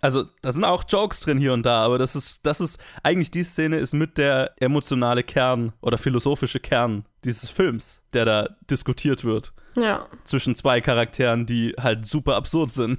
also 0.00 0.24
da 0.42 0.52
sind 0.52 0.64
auch 0.64 0.84
Jokes 0.86 1.20
drin 1.20 1.38
hier 1.38 1.52
und 1.52 1.64
da, 1.64 1.84
aber 1.84 1.96
das 1.96 2.16
ist, 2.16 2.44
das 2.44 2.60
ist, 2.60 2.82
eigentlich 3.04 3.30
die 3.30 3.44
Szene 3.44 3.78
ist 3.78 3.94
mit 3.94 4.18
der 4.18 4.52
emotionale 4.60 5.22
Kern 5.22 5.72
oder 5.80 5.96
philosophische 5.96 6.58
Kern 6.58 7.04
dieses 7.24 7.48
Films, 7.48 8.02
der 8.12 8.24
da 8.24 8.48
diskutiert 8.68 9.24
wird 9.24 9.54
ja. 9.76 10.06
zwischen 10.24 10.54
zwei 10.54 10.80
Charakteren, 10.80 11.46
die 11.46 11.74
halt 11.78 12.06
super 12.06 12.36
absurd 12.36 12.72
sind. 12.72 12.98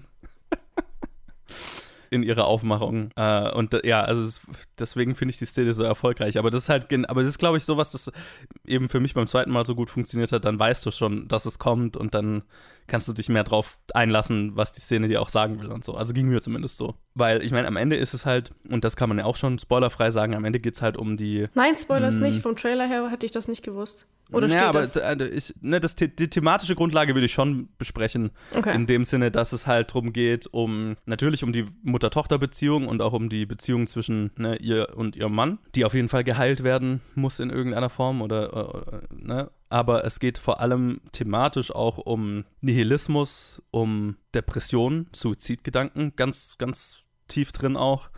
In 2.12 2.24
ihrer 2.24 2.46
Aufmachung. 2.46 3.10
Äh, 3.16 3.50
und 3.52 3.74
äh, 3.74 3.88
ja, 3.88 4.02
also 4.02 4.22
es, 4.22 4.42
deswegen 4.78 5.16
finde 5.16 5.32
ich 5.32 5.40
die 5.40 5.46
Szene 5.46 5.72
so 5.72 5.84
erfolgreich. 5.84 6.38
Aber 6.38 6.52
das 6.52 6.64
ist 6.64 6.70
halt, 6.70 6.94
aber 7.10 7.22
das 7.22 7.30
ist, 7.30 7.40
glaube 7.40 7.58
ich, 7.58 7.64
sowas, 7.64 7.92
das 7.92 8.12
eben 8.66 8.90
für 8.90 9.00
mich 9.00 9.14
beim 9.14 9.28
zweiten 9.28 9.50
Mal 9.50 9.66
so 9.66 9.76
gut 9.76 9.90
funktioniert 9.90 10.34
hat. 10.34 10.44
Dann 10.44 10.60
weißt 10.60 10.86
du 10.86 10.92
schon, 10.92 11.30
dass 11.30 11.46
es 11.46 11.58
kommt 11.58 11.96
und 11.96 12.14
dann 12.14 12.44
kannst 12.88 13.08
du 13.08 13.14
dich 13.14 13.30
mehr 13.30 13.46
drauf 13.46 13.80
einlassen, 13.94 14.58
was 14.58 14.74
die 14.74 14.82
Szene 14.82 15.08
dir 15.08 15.22
auch 15.22 15.30
sagen 15.30 15.62
will 15.62 15.72
und 15.72 15.86
so. 15.86 15.94
Also 15.94 16.14
ging 16.14 16.28
mir 16.28 16.42
zumindest 16.42 16.76
so. 16.76 16.96
Weil 17.16 17.42
ich 17.44 17.54
meine, 17.54 17.68
am 17.68 17.78
Ende 17.78 17.96
ist 17.96 18.14
es 18.14 18.26
halt, 18.26 18.52
und 18.70 18.84
das 18.84 18.98
kann 18.98 19.08
man 19.08 19.18
ja 19.18 19.24
auch 19.24 19.38
schon 19.38 19.58
spoilerfrei 19.58 20.10
sagen, 20.10 20.36
am 20.36 20.44
Ende 20.44 20.60
geht 20.60 20.76
es 20.76 20.82
halt 20.82 20.98
um 20.98 21.16
die 21.16 21.48
Nein, 21.54 21.78
Spoilers 21.78 22.18
nicht. 22.18 22.42
Vom 22.42 22.58
Trailer 22.58 22.88
her 22.88 23.10
hätte 23.10 23.26
ich 23.26 23.32
das 23.32 23.48
nicht 23.48 23.64
gewusst. 23.64 24.06
Oder 24.32 24.48
ja, 24.48 24.70
aber 24.70 24.80
das? 24.80 24.96
äh, 24.96 25.28
ich, 25.28 25.54
ne, 25.62 25.80
das, 25.80 25.96
die 25.96 26.10
thematische 26.10 26.76
Grundlage 26.76 27.14
würde 27.16 27.26
ich 27.26 27.34
schon 27.34 27.70
besprechen. 27.78 28.32
Okay. 28.56 28.74
In 28.74 28.88
dem 28.88 29.04
Sinne, 29.04 29.32
dass 29.32 29.54
es 29.54 29.68
halt 29.68 29.90
darum 29.92 30.14
geht, 30.14 30.48
um 30.48 30.96
natürlich 31.06 31.44
um 31.44 31.52
die 31.52 31.66
Mutter-Tochter-Beziehung 31.84 32.88
und 32.88 33.02
auch 33.02 33.14
um 33.14 33.30
die 33.30 33.46
Beziehung 33.46 33.88
zwischen 33.88 34.32
ne, 34.38 34.56
ihr 34.58 34.96
und 34.96 35.16
ihrem 35.16 35.34
Mann, 35.34 35.60
die 35.76 35.86
auf 35.86 35.94
jeden 35.94 36.10
Fall 36.10 36.24
geheilt 36.24 36.64
werden 36.64 37.02
muss 37.16 37.40
in 37.40 37.50
irgendeiner 37.50 37.90
Form 37.90 38.22
oder 38.22 39.02
äh, 39.12 39.16
ne. 39.16 39.52
Aber 39.70 40.04
es 40.04 40.20
geht 40.20 40.38
vor 40.38 40.60
allem 40.60 41.00
thematisch 41.14 41.72
auch 41.74 41.98
um 41.98 42.44
Nihilismus, 42.60 43.62
um 43.72 44.18
Depressionen, 44.34 45.08
Suizidgedanken, 45.14 46.14
ganz, 46.18 46.58
ganz 46.58 47.04
tief 47.30 47.54
drin 47.54 47.78
auch. 47.78 48.10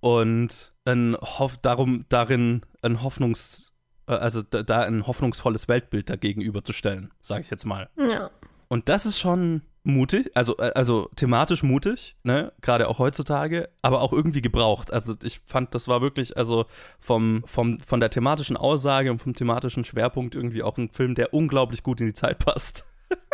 Und 0.00 0.72
ein 0.86 1.16
Hoff 1.20 1.58
darum, 1.58 2.06
darin 2.08 2.62
ein 2.82 2.98
Hoffnungs- 2.98 3.68
äh, 3.68 3.73
also 4.06 4.42
da, 4.42 4.62
da 4.62 4.80
ein 4.80 5.06
hoffnungsvolles 5.06 5.68
Weltbild 5.68 6.10
dagegen 6.10 6.40
überzustellen, 6.40 7.12
sage 7.20 7.42
ich 7.42 7.50
jetzt 7.50 7.64
mal. 7.64 7.88
ja. 7.96 8.30
Und 8.68 8.88
das 8.88 9.06
ist 9.06 9.18
schon 9.18 9.62
mutig, 9.84 10.30
also, 10.34 10.56
äh, 10.58 10.72
also 10.74 11.10
thematisch 11.14 11.62
mutig, 11.62 12.16
ne, 12.22 12.52
gerade 12.62 12.88
auch 12.88 12.98
heutzutage, 12.98 13.68
aber 13.82 14.00
auch 14.00 14.12
irgendwie 14.12 14.42
gebraucht. 14.42 14.92
Also 14.92 15.14
ich 15.22 15.40
fand, 15.44 15.74
das 15.74 15.86
war 15.86 16.00
wirklich, 16.00 16.36
also 16.36 16.66
vom, 16.98 17.44
vom, 17.46 17.78
von 17.80 18.00
der 18.00 18.10
thematischen 18.10 18.56
Aussage 18.56 19.10
und 19.10 19.18
vom 19.20 19.34
thematischen 19.34 19.84
Schwerpunkt 19.84 20.34
irgendwie 20.34 20.62
auch 20.62 20.78
ein 20.78 20.90
Film, 20.90 21.14
der 21.14 21.34
unglaublich 21.34 21.82
gut 21.82 22.00
in 22.00 22.06
die 22.06 22.14
Zeit 22.14 22.38
passt. 22.38 22.86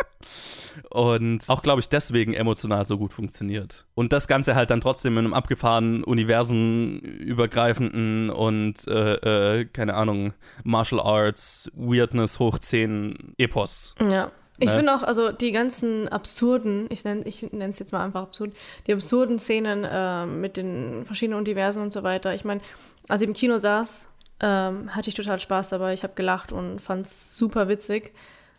Und 0.89 1.49
auch, 1.49 1.63
glaube 1.63 1.81
ich, 1.81 1.89
deswegen 1.89 2.33
emotional 2.33 2.85
so 2.85 2.97
gut 2.97 3.11
funktioniert. 3.13 3.85
Und 3.93 4.13
das 4.13 4.27
Ganze 4.27 4.55
halt 4.55 4.71
dann 4.71 4.81
trotzdem 4.81 5.13
in 5.17 5.25
einem 5.25 5.33
abgefahrenen, 5.33 6.03
universenübergreifenden 6.03 8.29
und, 8.29 8.87
äh, 8.87 9.59
äh, 9.59 9.65
keine 9.65 9.93
Ahnung, 9.95 10.33
Martial 10.63 11.01
Arts, 11.01 11.69
Weirdness 11.75 12.39
hoch 12.39 12.57
10 12.59 13.33
Epos. 13.37 13.95
Ja. 14.11 14.31
Ich 14.57 14.67
Ne? 14.69 14.75
finde 14.75 14.93
auch, 14.95 15.03
also 15.03 15.31
die 15.31 15.51
ganzen 15.51 16.07
absurden, 16.07 16.85
ich 16.89 17.03
nenne 17.03 17.23
ich 17.25 17.41
es 17.43 17.79
jetzt 17.79 17.91
mal 17.93 18.05
einfach 18.05 18.21
absurd, 18.21 18.53
die 18.85 18.93
absurden 18.93 19.39
Szenen 19.39 19.83
äh, 19.83 20.25
mit 20.27 20.55
den 20.55 21.03
verschiedenen 21.05 21.39
Universen 21.39 21.81
und 21.81 21.91
so 21.91 22.03
weiter. 22.03 22.35
Ich 22.35 22.45
meine, 22.45 22.61
als 23.09 23.21
ich 23.21 23.27
im 23.27 23.33
Kino 23.33 23.57
saß, 23.57 24.07
ähm, 24.39 24.95
hatte 24.95 25.09
ich 25.09 25.15
total 25.15 25.39
Spaß 25.39 25.69
dabei. 25.69 25.93
Ich 25.93 26.03
habe 26.03 26.13
gelacht 26.13 26.51
und 26.51 26.79
fand 26.79 27.07
es 27.07 27.35
super 27.35 27.69
witzig. 27.69 28.13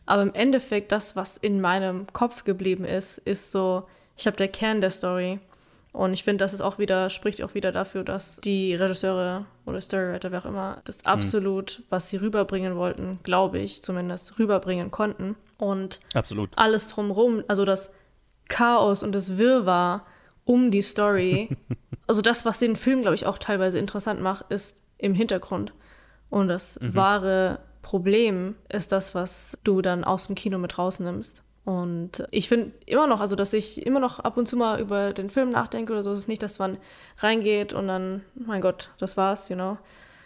Aber 0.07 0.23
im 0.23 0.35
Endeffekt, 0.35 0.93
das, 0.93 1.17
was 1.17 1.37
in 1.37 1.61
meinem 1.61 2.07
Kopf 2.13 2.45
geblieben 2.45 2.85
ist, 2.85 3.19
ist 3.19 3.53
so, 3.53 3.85
ich 4.17 4.27
habe 4.27 4.37
der 4.37 4.49
Kern 4.49 4.81
der 4.81 4.91
Story. 4.91 5.39
Und 5.93 6.15
ich 6.15 6.25
finde, 6.25 6.43
das 6.43 6.55
ist 6.55 6.63
auch 6.63 6.79
wieder, 6.79 7.11
spricht 7.11 7.43
auch 7.43 7.55
wieder 7.55 7.71
dafür, 7.71 8.03
dass 8.03 8.37
die 8.37 8.75
Regisseure 8.75 9.45
oder 9.67 9.81
Storywriter, 9.81 10.33
wer 10.33 10.41
auch 10.41 10.47
immer, 10.47 10.81
das 10.85 11.05
absolut, 11.05 11.83
was 11.91 12.09
sie 12.09 12.17
rüberbringen 12.17 12.77
wollten, 12.77 13.21
glaube 13.25 13.59
ich, 13.59 13.83
zumindest 13.83 14.39
rüberbringen 14.39 14.91
konnten. 14.91 15.37
Und 15.59 16.01
Absolut. 16.15 16.51
alles 16.57 16.89
drumherum, 16.89 17.45
also 17.47 17.65
das 17.65 17.93
Chaos 18.49 19.03
und 19.03 19.13
das 19.13 19.37
Wirrwarr 19.37 20.07
um 20.45 20.71
die 20.71 20.83
Story, 20.83 21.51
also 22.07 22.23
das, 22.23 22.47
was 22.47 22.59
den 22.59 22.77
Film, 22.77 23.03
glaube 23.03 23.15
ich, 23.15 23.27
auch 23.27 23.39
teilweise 23.39 23.79
interessant 23.79 24.21
macht, 24.21 24.47
ist 24.51 24.81
im 24.97 25.15
Hintergrund. 25.15 25.73
Und 26.31 26.49
das 26.49 26.79
wahre 26.81 27.59
Problem 27.83 28.55
ist 28.69 28.93
das, 28.93 29.15
was 29.15 29.59
du 29.65 29.83
dann 29.83 30.05
aus 30.05 30.27
dem 30.27 30.37
Kino 30.37 30.59
mit 30.59 30.79
rausnimmst. 30.79 31.43
Und 31.65 32.27
ich 32.31 32.49
finde 32.49 32.73
immer 32.87 33.07
noch, 33.07 33.21
also 33.21 33.37
dass 33.37 33.53
ich 33.53 33.87
immer 33.87 34.01
noch 34.01 34.19
ab 34.19 34.37
und 34.37 34.49
zu 34.49 34.57
mal 34.57 34.81
über 34.81 35.12
den 35.12 35.31
Film 35.31 35.51
nachdenke 35.51 35.93
oder 35.93 36.03
so, 36.03 36.12
es 36.12 36.23
ist 36.23 36.29
nicht, 36.29 36.43
dass 36.43 36.59
man 36.59 36.79
reingeht 37.19 37.73
und 37.73 37.87
dann, 37.87 38.23
mein 38.35 38.61
Gott, 38.61 38.91
das 38.99 39.17
war's, 39.17 39.49
you 39.49 39.55
know, 39.55 39.79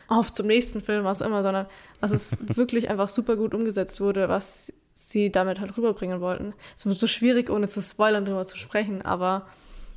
auf 0.09 0.33
zum 0.33 0.47
nächsten 0.47 0.81
Film, 0.81 1.05
was 1.05 1.21
auch 1.21 1.27
immer, 1.27 1.43
sondern 1.43 1.67
dass 2.01 2.13
es 2.13 2.39
wirklich 2.57 2.89
einfach 2.89 3.11
super 3.11 3.37
gut 3.37 3.55
umgesetzt 3.55 4.01
wurde, 4.01 4.29
was 4.29 4.73
sie 4.95 5.31
damit 5.31 5.61
halt 5.61 5.77
rüberbringen 5.77 6.23
wollten. 6.23 6.55
Es 6.75 6.87
wird 6.87 6.99
so 6.99 7.07
schwierig, 7.07 7.51
ohne 7.51 7.69
zu 7.69 7.83
spoilern, 7.83 8.25
drüber 8.25 8.47
zu 8.47 8.57
sprechen, 8.57 9.03
aber 9.03 9.47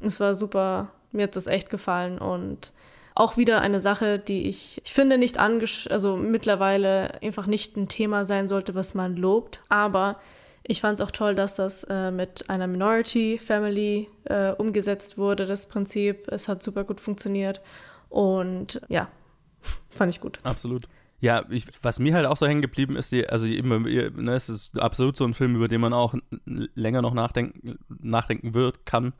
es 0.01 0.19
war 0.19 0.35
super, 0.35 0.89
mir 1.13 1.23
hat 1.23 1.37
das 1.37 1.47
echt 1.47 1.69
gefallen 1.69 2.17
und 2.17 2.73
auch 3.15 3.37
wieder 3.37 3.61
eine 3.61 3.79
Sache, 3.79 4.19
die 4.19 4.47
ich, 4.47 4.81
ich 4.83 4.93
finde, 4.93 5.17
nicht 5.17 5.39
angesch 5.39 5.87
also 5.87 6.15
mittlerweile 6.17 7.21
einfach 7.21 7.47
nicht 7.47 7.77
ein 7.77 7.87
Thema 7.87 8.25
sein 8.25 8.47
sollte, 8.47 8.75
was 8.75 8.93
man 8.93 9.15
lobt. 9.15 9.61
Aber 9.69 10.19
ich 10.63 10.81
fand 10.81 10.99
es 10.99 11.05
auch 11.05 11.11
toll, 11.11 11.35
dass 11.35 11.55
das 11.55 11.83
äh, 11.85 12.11
mit 12.11 12.49
einer 12.49 12.67
Minority 12.67 13.39
Family 13.43 14.07
äh, 14.25 14.51
umgesetzt 14.51 15.17
wurde, 15.17 15.45
das 15.45 15.67
Prinzip. 15.67 16.27
Es 16.27 16.47
hat 16.47 16.61
super 16.61 16.83
gut 16.83 16.99
funktioniert. 17.01 17.61
Und 18.09 18.81
ja, 18.87 19.09
fand 19.89 20.13
ich 20.13 20.21
gut. 20.21 20.39
Absolut. 20.43 20.87
Ja, 21.21 21.43
ich, 21.49 21.65
was 21.81 21.99
mir 21.99 22.13
halt 22.13 22.25
auch 22.25 22.37
so 22.37 22.47
hängen 22.47 22.61
geblieben 22.61 22.95
ist, 22.95 23.11
die, 23.11 23.27
also 23.27 23.45
immer, 23.45 23.79
ne, 23.79 24.31
es 24.35 24.47
ist 24.47 24.79
absolut 24.79 25.17
so 25.17 25.25
ein 25.25 25.33
Film, 25.33 25.55
über 25.55 25.67
den 25.67 25.81
man 25.81 25.91
auch 25.91 26.15
länger 26.45 27.01
noch 27.01 27.13
nachdenken, 27.13 27.77
nachdenken 27.89 28.53
wird, 28.53 28.85
kann. 28.85 29.13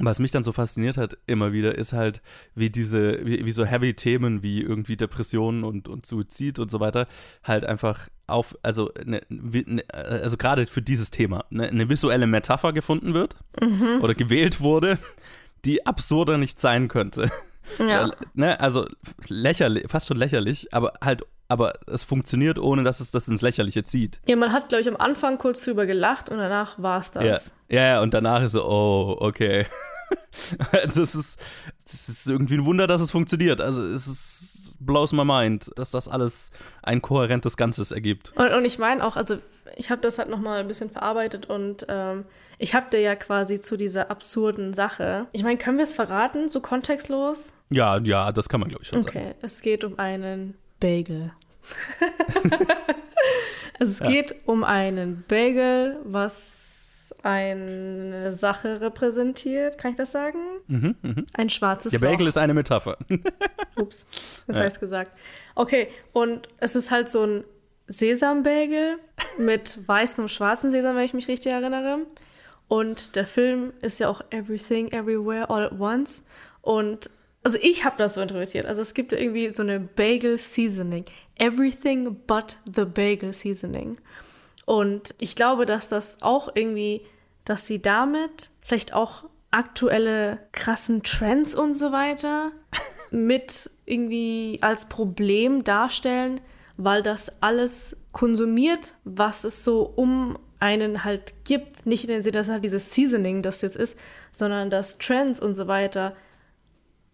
Was 0.00 0.18
mich 0.18 0.30
dann 0.30 0.44
so 0.44 0.52
fasziniert 0.52 0.96
hat, 0.96 1.18
immer 1.26 1.52
wieder, 1.52 1.76
ist 1.76 1.92
halt, 1.92 2.22
wie 2.54 2.70
diese, 2.70 3.24
wie, 3.24 3.44
wie 3.44 3.52
so 3.52 3.64
heavy 3.64 3.94
Themen 3.94 4.42
wie 4.42 4.60
irgendwie 4.62 4.96
Depressionen 4.96 5.64
und, 5.64 5.88
und 5.88 6.06
Suizid 6.06 6.58
und 6.58 6.70
so 6.70 6.80
weiter 6.80 7.06
halt 7.42 7.64
einfach 7.64 8.08
auf, 8.26 8.56
also, 8.62 8.90
ne, 9.04 9.22
ne, 9.28 9.82
also 9.90 10.36
gerade 10.36 10.66
für 10.66 10.82
dieses 10.82 11.10
Thema, 11.10 11.44
ne, 11.50 11.68
eine 11.68 11.88
visuelle 11.88 12.26
Metapher 12.26 12.72
gefunden 12.72 13.14
wird 13.14 13.36
oder 14.00 14.14
gewählt 14.14 14.60
wurde, 14.60 14.98
die 15.64 15.86
absurder 15.86 16.38
nicht 16.38 16.60
sein 16.60 16.88
könnte. 16.88 17.30
Ja. 17.78 18.08
Äh, 18.08 18.10
ne, 18.34 18.60
also 18.60 18.86
lächerlich, 19.28 19.84
fast 19.88 20.08
schon 20.08 20.16
lächerlich, 20.16 20.72
aber 20.72 20.94
halt, 21.02 21.22
aber 21.48 21.72
es 21.86 22.04
funktioniert, 22.04 22.58
ohne 22.58 22.84
dass 22.84 23.00
es 23.00 23.10
das 23.10 23.26
ins 23.26 23.42
Lächerliche 23.42 23.82
zieht. 23.82 24.20
Ja, 24.28 24.36
man 24.36 24.52
hat, 24.52 24.68
glaube 24.68 24.82
ich, 24.82 24.88
am 24.88 24.96
Anfang 24.96 25.38
kurz 25.38 25.62
drüber 25.62 25.86
gelacht 25.86 26.28
und 26.28 26.38
danach 26.38 26.78
war 26.78 27.00
es 27.00 27.10
das. 27.10 27.52
ja, 27.68 27.84
ja, 27.86 28.00
und 28.02 28.14
danach 28.14 28.42
ist 28.42 28.52
so, 28.52 28.64
oh, 28.64 29.16
okay. 29.20 29.66
das 30.72 30.96
ist, 30.96 31.40
das 31.84 32.08
ist 32.08 32.28
irgendwie 32.28 32.54
ein 32.54 32.64
Wunder, 32.64 32.86
dass 32.86 33.00
es 33.00 33.10
funktioniert. 33.10 33.60
Also 33.60 33.82
es 33.82 34.06
ist, 34.06 34.76
blows 34.78 35.12
my 35.12 35.24
mind, 35.24 35.70
dass 35.76 35.90
das 35.90 36.08
alles 36.08 36.50
ein 36.82 37.02
kohärentes 37.02 37.56
Ganzes 37.56 37.92
ergibt. 37.92 38.32
Und, 38.36 38.52
und 38.52 38.64
ich 38.64 38.78
meine 38.78 39.04
auch, 39.04 39.16
also 39.16 39.38
ich 39.76 39.90
habe 39.90 40.00
das 40.00 40.18
halt 40.18 40.28
nochmal 40.28 40.60
ein 40.60 40.68
bisschen 40.68 40.90
verarbeitet 40.90 41.46
und 41.46 41.86
ähm, 41.88 42.24
ich 42.58 42.74
habe 42.74 42.90
dir 42.90 43.00
ja 43.00 43.14
quasi 43.16 43.60
zu 43.60 43.76
dieser 43.76 44.10
absurden 44.10 44.74
Sache. 44.74 45.26
Ich 45.32 45.42
meine, 45.42 45.58
können 45.58 45.78
wir 45.78 45.84
es 45.84 45.94
verraten, 45.94 46.48
so 46.48 46.60
kontextlos? 46.60 47.52
Ja, 47.70 47.98
ja, 47.98 48.32
das 48.32 48.48
kann 48.48 48.60
man, 48.60 48.68
glaube 48.68 48.82
ich, 48.82 48.88
schon 48.88 49.02
sagen. 49.02 49.18
Okay, 49.18 49.34
es 49.42 49.60
geht 49.60 49.84
um 49.84 49.98
einen 49.98 50.56
Bagel. 50.80 51.32
Es 53.80 54.00
geht 54.00 54.34
um 54.46 54.64
einen 54.64 55.22
Bagel, 55.28 55.98
was 56.04 56.50
eine 57.22 58.32
Sache 58.32 58.80
repräsentiert. 58.80 59.78
Kann 59.78 59.92
ich 59.92 59.96
das 59.96 60.10
sagen? 60.12 60.38
Ein 61.34 61.48
schwarzes 61.50 61.92
Der 61.92 62.00
Bagel 62.00 62.20
Loch. 62.22 62.28
ist 62.28 62.38
eine 62.38 62.54
Metapher. 62.54 62.96
Ups, 63.76 64.06
jetzt 64.10 64.48
Ja. 64.48 64.54
habe 64.56 64.66
ich 64.66 64.74
es 64.74 64.80
gesagt. 64.80 65.12
Okay, 65.54 65.88
und 66.12 66.48
es 66.58 66.74
ist 66.74 66.90
halt 66.90 67.08
so 67.08 67.24
ein 67.24 67.44
Sesambagel 67.86 68.98
mit 69.38 69.86
weißem 69.86 70.24
und 70.24 70.28
schwarzem 70.28 70.70
Sesam, 70.72 70.96
wenn 70.96 71.04
ich 71.04 71.14
mich 71.14 71.28
richtig 71.28 71.52
erinnere. 71.52 71.98
Und 72.66 73.14
der 73.16 73.26
Film 73.26 73.72
ist 73.80 74.00
ja 74.00 74.08
auch 74.08 74.22
Everything, 74.30 74.88
Everywhere, 74.90 75.48
All 75.50 75.66
at 75.66 75.78
Once. 75.78 76.24
Und 76.62 77.10
also 77.42 77.58
ich 77.60 77.84
habe 77.84 77.96
das 77.98 78.14
so 78.14 78.20
interpretiert. 78.20 78.66
Also 78.66 78.82
es 78.82 78.94
gibt 78.94 79.12
irgendwie 79.12 79.50
so 79.54 79.62
eine 79.62 79.80
Bagel 79.80 80.38
Seasoning. 80.38 81.04
Everything 81.36 82.16
but 82.26 82.58
the 82.64 82.84
Bagel 82.84 83.32
Seasoning. 83.32 83.98
Und 84.66 85.14
ich 85.18 85.34
glaube, 85.34 85.64
dass 85.64 85.88
das 85.88 86.18
auch 86.20 86.50
irgendwie, 86.54 87.02
dass 87.44 87.66
sie 87.66 87.80
damit 87.80 88.50
vielleicht 88.60 88.92
auch 88.92 89.24
aktuelle 89.50 90.40
krassen 90.52 91.02
Trends 91.02 91.54
und 91.54 91.74
so 91.74 91.92
weiter 91.92 92.52
mit 93.10 93.70
irgendwie 93.86 94.58
als 94.60 94.86
Problem 94.88 95.64
darstellen, 95.64 96.40
weil 96.76 97.02
das 97.02 97.40
alles 97.42 97.96
konsumiert, 98.12 98.94
was 99.04 99.44
es 99.44 99.64
so 99.64 99.82
um 99.82 100.38
einen 100.60 101.04
halt 101.04 101.32
gibt. 101.44 101.86
Nicht 101.86 102.04
in 102.04 102.10
dem 102.10 102.20
Sinne, 102.20 102.32
dass 102.32 102.48
halt 102.48 102.64
dieses 102.64 102.92
Seasoning 102.92 103.42
das 103.42 103.62
jetzt 103.62 103.76
ist, 103.76 103.96
sondern 104.32 104.70
dass 104.70 104.98
Trends 104.98 105.40
und 105.40 105.54
so 105.54 105.66
weiter 105.66 106.14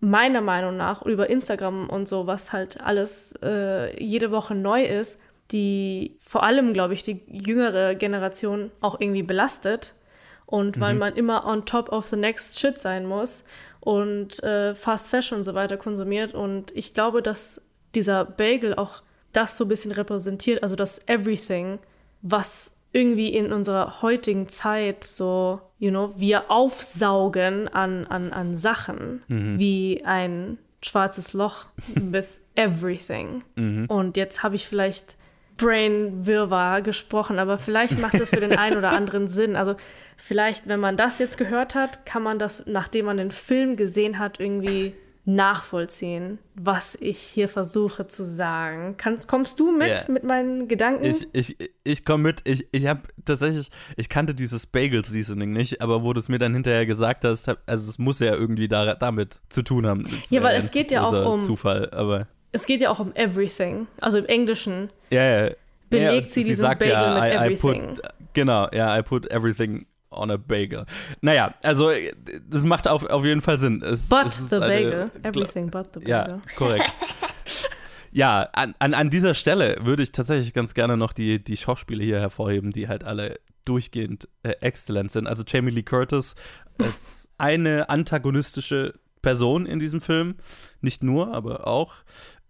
meiner 0.04 0.40
Meinung 0.40 0.76
nach 0.76 1.02
über 1.02 1.28
Instagram 1.30 1.88
und 1.88 2.08
so, 2.08 2.26
was 2.26 2.52
halt 2.52 2.80
alles 2.80 3.34
äh, 3.42 4.02
jede 4.02 4.30
Woche 4.30 4.54
neu 4.54 4.84
ist, 4.84 5.18
die 5.50 6.16
vor 6.20 6.42
allem, 6.42 6.72
glaube 6.72 6.94
ich, 6.94 7.02
die 7.02 7.20
jüngere 7.28 7.94
Generation 7.94 8.70
auch 8.80 9.00
irgendwie 9.00 9.22
belastet. 9.22 9.94
Und 10.46 10.78
weil 10.78 10.94
man 10.94 11.16
immer 11.16 11.46
on 11.46 11.64
top 11.64 11.90
of 11.90 12.06
the 12.08 12.16
next 12.16 12.60
shit 12.60 12.78
sein 12.78 13.06
muss 13.06 13.44
und 13.80 14.42
äh, 14.42 14.74
Fast 14.74 15.08
Fashion 15.08 15.38
und 15.38 15.44
so 15.44 15.54
weiter 15.54 15.76
konsumiert. 15.76 16.34
Und 16.34 16.70
ich 16.76 16.94
glaube, 16.94 17.22
dass 17.22 17.60
dieser 17.94 18.24
Bagel 18.24 18.74
auch 18.74 19.02
das 19.32 19.56
so 19.56 19.64
ein 19.64 19.68
bisschen 19.68 19.90
repräsentiert, 19.92 20.62
also 20.62 20.76
das 20.76 21.00
Everything, 21.08 21.78
was 22.22 22.72
irgendwie 22.92 23.34
in 23.34 23.52
unserer 23.52 24.02
heutigen 24.02 24.48
Zeit 24.48 25.02
so, 25.02 25.60
you 25.84 25.90
know, 25.90 26.14
wir 26.16 26.50
aufsaugen 26.50 27.68
an, 27.68 28.06
an, 28.06 28.32
an 28.32 28.56
Sachen, 28.56 29.22
wie 29.58 30.02
ein 30.06 30.56
schwarzes 30.82 31.34
Loch 31.34 31.66
with 31.94 32.40
everything. 32.54 33.44
Und 33.88 34.16
jetzt 34.16 34.42
habe 34.42 34.56
ich 34.56 34.66
vielleicht 34.66 35.14
Brain-Wirrwarr 35.58 36.80
gesprochen, 36.80 37.38
aber 37.38 37.58
vielleicht 37.58 37.98
macht 38.00 38.18
das 38.18 38.30
für 38.30 38.40
den 38.40 38.56
einen 38.56 38.78
oder 38.78 38.92
anderen 38.92 39.28
Sinn. 39.28 39.56
Also 39.56 39.76
vielleicht, 40.16 40.66
wenn 40.66 40.80
man 40.80 40.96
das 40.96 41.18
jetzt 41.18 41.36
gehört 41.36 41.74
hat, 41.74 42.06
kann 42.06 42.22
man 42.22 42.38
das, 42.38 42.64
nachdem 42.66 43.04
man 43.04 43.18
den 43.18 43.30
Film 43.30 43.76
gesehen 43.76 44.18
hat, 44.18 44.40
irgendwie 44.40 44.94
nachvollziehen, 45.26 46.38
was 46.54 46.96
ich 47.00 47.18
hier 47.18 47.48
versuche 47.48 48.06
zu 48.06 48.24
sagen. 48.24 48.96
Kannst, 48.96 49.28
kommst 49.28 49.58
du 49.60 49.72
mit, 49.76 49.88
Ja. 49.88 50.00
mit 50.08 50.24
meinen 50.24 50.68
Gedanken? 50.68 51.04
Ich, 51.04 51.26
ich, 51.32 51.56
ich 51.82 52.04
komme 52.04 52.24
mit. 52.24 52.40
Ich, 52.44 52.66
ich 52.72 52.86
habe 52.86 53.02
tatsächlich, 53.24 53.68
ich 53.96 54.08
kannte 54.08 54.34
dieses 54.34 54.66
Bagel-Seasoning 54.66 55.52
nicht, 55.52 55.80
aber 55.80 56.02
wo 56.02 56.12
du 56.12 56.20
es 56.20 56.28
mir 56.28 56.38
dann 56.38 56.54
hinterher 56.54 56.86
gesagt 56.86 57.24
hast, 57.24 57.48
also 57.48 57.90
es 57.90 57.98
muss 57.98 58.20
ja 58.20 58.34
irgendwie 58.34 58.68
da, 58.68 58.94
damit 58.94 59.40
zu 59.48 59.62
tun 59.62 59.86
haben. 59.86 60.04
Ja, 60.30 60.42
weil 60.42 60.56
es 60.56 60.70
geht 60.72 60.90
ja 60.90 61.02
auch 61.02 61.32
um- 61.32 61.40
Zufall, 61.40 61.90
aber. 61.90 62.28
es 62.52 62.66
geht 62.66 62.80
ja 62.80 62.90
auch 62.90 63.00
um 63.00 63.14
everything. 63.14 63.86
Also 64.00 64.18
im 64.18 64.26
Englischen. 64.26 64.90
Ja, 65.10 65.46
ja. 65.46 65.50
Belegt 65.90 66.28
ja, 66.28 66.32
sie 66.34 66.44
diesen 66.44 66.60
sagt 66.62 66.80
Bagel 66.80 66.96
mit 67.14 67.22
I, 67.22 67.26
I 67.26 67.30
everything. 67.54 67.94
put, 67.94 68.00
genau, 68.32 68.68
ja, 68.72 68.98
I 68.98 69.02
put 69.02 69.30
everything 69.30 69.86
on 70.16 70.30
a 70.30 70.36
bagel. 70.36 70.86
Naja, 71.20 71.54
also 71.62 71.90
das 72.48 72.64
macht 72.64 72.88
auf, 72.88 73.04
auf 73.06 73.24
jeden 73.24 73.40
Fall 73.40 73.58
Sinn. 73.58 73.82
Es, 73.82 74.08
But 74.08 74.26
es 74.26 74.40
ist 74.40 74.50
the 74.50 74.56
eine- 74.56 74.66
bagel. 74.66 75.10
Everything 75.22 75.70
but 75.70 75.86
the 75.94 76.00
bagel. 76.00 76.08
Ja, 76.08 76.40
korrekt. 76.56 76.92
ja, 78.12 78.48
an, 78.52 78.74
an, 78.78 78.94
an 78.94 79.10
dieser 79.10 79.34
Stelle 79.34 79.76
würde 79.82 80.02
ich 80.02 80.12
tatsächlich 80.12 80.52
ganz 80.54 80.74
gerne 80.74 80.96
noch 80.96 81.12
die, 81.12 81.42
die 81.42 81.56
Schauspieler 81.56 82.04
hier 82.04 82.20
hervorheben, 82.20 82.70
die 82.72 82.88
halt 82.88 83.04
alle 83.04 83.38
durchgehend 83.64 84.28
äh, 84.42 84.50
exzellent 84.60 85.10
sind. 85.10 85.26
Also 85.26 85.42
Jamie 85.46 85.70
Lee 85.70 85.82
Curtis 85.82 86.34
als 86.78 87.28
eine 87.38 87.88
antagonistische 87.88 88.94
Person 89.22 89.66
in 89.66 89.78
diesem 89.78 90.00
Film. 90.00 90.36
Nicht 90.80 91.02
nur, 91.02 91.34
aber 91.34 91.66
auch. 91.66 91.94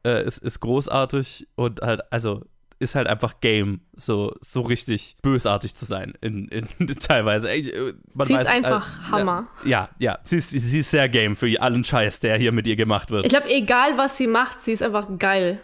Äh, 0.02 0.22
es 0.22 0.38
ist 0.38 0.60
großartig 0.60 1.46
und 1.54 1.80
halt, 1.80 2.02
also 2.12 2.44
ist 2.84 2.94
halt 2.94 3.06
einfach 3.06 3.40
Game, 3.40 3.80
so, 3.96 4.34
so 4.40 4.62
richtig 4.62 5.16
bösartig 5.22 5.74
zu 5.74 5.84
sein, 5.84 6.14
in, 6.20 6.48
in, 6.48 6.68
teilweise. 7.00 7.50
Äh, 7.50 7.94
man 8.12 8.26
Sie 8.26 8.34
ist 8.34 8.40
weiß, 8.40 8.50
einfach 8.50 8.98
äh, 8.98 9.12
Hammer. 9.12 9.48
Ja, 9.64 9.88
ja, 9.98 10.18
sie 10.22 10.36
ist, 10.36 10.50
sie 10.50 10.78
ist 10.78 10.90
sehr 10.90 11.08
Game 11.08 11.36
für 11.36 11.60
allen 11.60 11.84
Scheiß, 11.84 12.20
der 12.20 12.36
hier 12.36 12.52
mit 12.52 12.66
ihr 12.66 12.76
gemacht 12.76 13.10
wird. 13.10 13.24
Ich 13.24 13.30
glaube, 13.30 13.48
egal 13.48 13.96
was 13.96 14.16
sie 14.16 14.26
macht, 14.26 14.62
sie 14.62 14.72
ist 14.72 14.82
einfach 14.82 15.08
geil. 15.18 15.60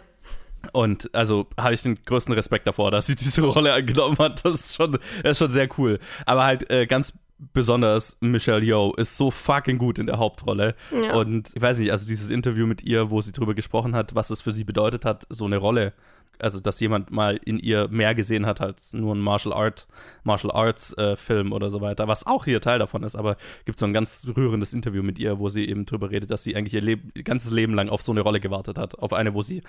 Und 0.73 1.09
also 1.13 1.47
habe 1.59 1.73
ich 1.73 1.81
den 1.81 1.97
größten 2.05 2.33
Respekt 2.33 2.67
davor, 2.67 2.91
dass 2.91 3.07
sie 3.07 3.15
diese 3.15 3.41
Rolle 3.41 3.73
angenommen 3.73 4.17
hat. 4.19 4.45
Das 4.45 4.53
ist 4.53 4.75
schon, 4.75 4.91
das 4.91 5.31
ist 5.31 5.37
schon 5.39 5.49
sehr 5.49 5.67
cool. 5.77 5.99
Aber 6.25 6.43
halt 6.45 6.69
äh, 6.69 6.85
ganz 6.85 7.13
besonders 7.53 8.17
Michelle 8.21 8.63
Yeoh 8.63 8.93
ist 8.93 9.17
so 9.17 9.31
fucking 9.31 9.77
gut 9.77 9.99
in 9.99 10.05
der 10.05 10.19
Hauptrolle. 10.19 10.75
Ja. 10.91 11.15
Und 11.15 11.51
ich 11.55 11.61
weiß 11.61 11.79
nicht, 11.79 11.91
also 11.91 12.07
dieses 12.07 12.29
Interview 12.29 12.67
mit 12.67 12.83
ihr, 12.83 13.09
wo 13.09 13.21
sie 13.21 13.31
drüber 13.31 13.55
gesprochen 13.55 13.95
hat, 13.95 14.13
was 14.15 14.29
es 14.29 14.41
für 14.41 14.51
sie 14.51 14.63
bedeutet 14.63 15.05
hat, 15.05 15.25
so 15.29 15.45
eine 15.45 15.57
Rolle. 15.57 15.93
Also, 16.39 16.59
dass 16.59 16.79
jemand 16.79 17.11
mal 17.11 17.39
in 17.45 17.59
ihr 17.59 17.87
mehr 17.89 18.15
gesehen 18.15 18.47
hat 18.47 18.61
als 18.61 18.93
nur 18.93 19.13
ein 19.13 19.19
Martial 19.19 19.53
Art, 19.53 19.87
Martial 20.23 20.51
Arts 20.51 20.97
äh, 20.97 21.15
Film 21.15 21.51
oder 21.53 21.69
so 21.69 21.81
weiter, 21.81 22.07
was 22.07 22.25
auch 22.25 22.45
hier 22.45 22.59
Teil 22.61 22.79
davon 22.79 23.03
ist, 23.03 23.15
aber 23.15 23.37
gibt 23.65 23.77
so 23.77 23.85
ein 23.85 23.93
ganz 23.93 24.25
rührendes 24.35 24.73
Interview 24.73 25.03
mit 25.03 25.19
ihr, 25.19 25.37
wo 25.37 25.49
sie 25.49 25.67
eben 25.69 25.85
drüber 25.85 26.09
redet, 26.09 26.31
dass 26.31 26.43
sie 26.43 26.55
eigentlich 26.55 26.73
ihr 26.73 26.81
Leb 26.81 27.23
ganzes 27.25 27.51
Leben 27.51 27.75
lang 27.75 27.89
auf 27.89 28.01
so 28.01 28.11
eine 28.11 28.21
Rolle 28.21 28.39
gewartet 28.39 28.79
hat, 28.79 28.97
auf 28.97 29.13
eine, 29.13 29.35
wo 29.35 29.43
sie 29.43 29.61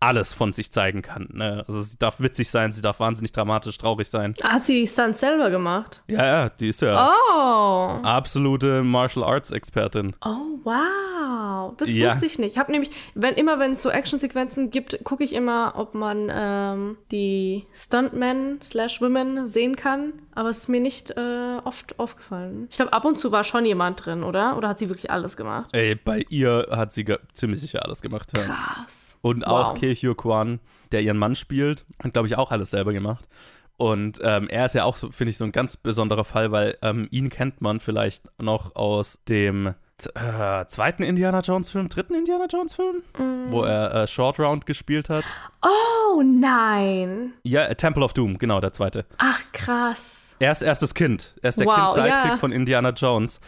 alles 0.00 0.32
von 0.32 0.54
sich 0.54 0.72
zeigen 0.72 1.02
kann. 1.02 1.28
Ne? 1.32 1.62
Also 1.68 1.82
sie 1.82 1.98
darf 1.98 2.20
witzig 2.20 2.50
sein, 2.50 2.72
sie 2.72 2.80
darf 2.82 3.00
wahnsinnig 3.00 3.32
dramatisch, 3.32 3.76
traurig 3.76 4.08
sein. 4.08 4.34
Hat 4.42 4.64
sie 4.64 4.86
Stunts 4.86 5.20
selber 5.20 5.50
gemacht? 5.50 6.02
Ja, 6.08 6.24
ja, 6.24 6.48
die 6.48 6.68
ist 6.68 6.80
ja 6.80 7.10
Oh. 7.36 8.00
absolute 8.02 8.82
Martial 8.82 9.24
Arts 9.24 9.50
Expertin. 9.50 10.16
Oh, 10.24 10.58
wow. 10.64 11.74
Das 11.76 11.92
Ja. 11.92 12.10
wusste 12.10 12.26
ich 12.26 12.38
nicht. 12.38 12.52
Ich 12.52 12.58
habe 12.58 12.72
nämlich, 12.72 12.90
wenn 13.14 13.34
immer, 13.34 13.58
wenn 13.58 13.72
es 13.72 13.82
so 13.82 13.90
Actionsequenzen 13.90 14.70
gibt, 14.70 15.02
gucke 15.04 15.24
ich 15.24 15.32
immer, 15.34 15.74
ob 15.76 15.94
man 16.14 16.30
ähm, 16.32 16.96
die 17.10 17.66
Stuntmen 17.72 18.60
slash 18.62 19.00
Women 19.00 19.48
sehen 19.48 19.76
kann. 19.76 20.12
Aber 20.34 20.48
es 20.48 20.58
ist 20.58 20.68
mir 20.68 20.80
nicht 20.80 21.10
äh, 21.10 21.58
oft 21.64 21.98
aufgefallen. 21.98 22.66
Ich 22.70 22.76
glaube, 22.76 22.92
ab 22.92 23.04
und 23.04 23.18
zu 23.18 23.32
war 23.32 23.44
schon 23.44 23.64
jemand 23.64 24.04
drin, 24.04 24.22
oder? 24.22 24.56
Oder 24.56 24.68
hat 24.68 24.78
sie 24.78 24.88
wirklich 24.88 25.10
alles 25.10 25.36
gemacht? 25.36 25.70
Ey, 25.72 25.94
bei 25.94 26.24
ihr 26.28 26.68
hat 26.70 26.92
sie 26.92 27.04
ziemlich 27.32 27.60
sicher 27.60 27.84
alles 27.84 28.00
gemacht. 28.00 28.30
Ja. 28.36 28.42
Krass. 28.42 29.16
Und 29.20 29.46
auch 29.46 29.72
Wow. 29.74 29.80
Ke 29.80 29.94
Hyo 29.94 30.14
Kwan, 30.14 30.60
der 30.92 31.00
ihren 31.00 31.16
Mann 31.16 31.34
spielt, 31.34 31.86
hat, 32.02 32.12
glaube 32.12 32.28
ich, 32.28 32.36
auch 32.36 32.50
alles 32.50 32.70
selber 32.70 32.92
gemacht. 32.92 33.28
Und 33.76 34.20
ähm, 34.22 34.48
er 34.48 34.66
ist 34.66 34.74
ja 34.74 34.84
auch, 34.84 34.96
so, 34.96 35.10
finde 35.10 35.30
ich, 35.30 35.38
so 35.38 35.44
ein 35.44 35.52
ganz 35.52 35.76
besonderer 35.76 36.24
Fall, 36.24 36.52
weil 36.52 36.78
ähm, 36.82 37.08
ihn 37.10 37.28
kennt 37.28 37.60
man 37.60 37.80
vielleicht 37.80 38.28
noch 38.40 38.76
aus 38.76 39.24
dem 39.24 39.74
äh, 40.14 40.66
zweiten 40.66 41.02
Indiana 41.02 41.40
Jones-Film, 41.40 41.88
dritten 41.88 42.14
Indiana 42.14 42.46
Jones-Film, 42.46 43.02
Mm. 43.18 43.50
wo 43.52 43.62
er 43.62 43.94
äh, 43.94 44.06
Short 44.06 44.38
Round 44.40 44.66
gespielt 44.66 45.08
hat. 45.08 45.24
Oh 45.62 46.22
nein. 46.22 47.32
Ja, 47.42 47.64
äh, 47.66 47.74
Temple 47.74 48.04
of 48.04 48.12
Doom, 48.12 48.38
genau, 48.38 48.60
der 48.60 48.72
zweite. 48.72 49.04
Ach, 49.18 49.40
krass. 49.52 50.34
Er 50.40 50.50
ist 50.52 50.62
erstes 50.62 50.94
Kind. 50.94 51.34
Er 51.42 51.48
ist 51.50 51.60
der 51.60 51.66
Wow, 51.66 51.94
Kind-Sidekick 51.94 52.30
ja. 52.30 52.36
von 52.36 52.52
Indiana 52.52 52.90
Jones. 52.90 53.40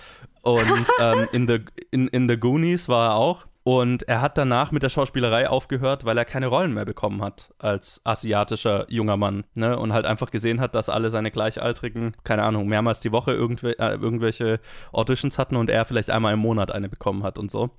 Und 0.42 0.86
ähm, 1.00 1.28
in, 1.32 1.46
the, 1.48 1.60
in, 1.90 2.08
in 2.08 2.28
The 2.28 2.36
Goonies 2.36 2.88
war 2.88 3.10
er 3.10 3.14
auch. 3.16 3.46
Und 3.66 4.04
er 4.04 4.20
hat 4.20 4.38
danach 4.38 4.70
mit 4.70 4.84
der 4.84 4.90
Schauspielerei 4.90 5.48
aufgehört, 5.48 6.04
weil 6.04 6.16
er 6.16 6.24
keine 6.24 6.46
Rollen 6.46 6.72
mehr 6.72 6.84
bekommen 6.84 7.20
hat 7.20 7.52
als 7.58 8.00
asiatischer 8.04 8.86
junger 8.88 9.16
Mann. 9.16 9.42
Ne? 9.56 9.76
Und 9.76 9.92
halt 9.92 10.06
einfach 10.06 10.30
gesehen 10.30 10.60
hat, 10.60 10.76
dass 10.76 10.88
alle 10.88 11.10
seine 11.10 11.32
Gleichaltrigen, 11.32 12.12
keine 12.22 12.44
Ahnung, 12.44 12.68
mehrmals 12.68 13.00
die 13.00 13.10
Woche 13.10 13.32
irgendwel 13.32 13.74
äh, 13.80 13.94
irgendwelche 13.96 14.60
Auditions 14.92 15.36
hatten 15.36 15.56
und 15.56 15.68
er 15.68 15.84
vielleicht 15.84 16.10
einmal 16.10 16.34
im 16.34 16.38
Monat 16.38 16.70
eine 16.70 16.88
bekommen 16.88 17.24
hat 17.24 17.38
und 17.38 17.50
so. 17.50 17.70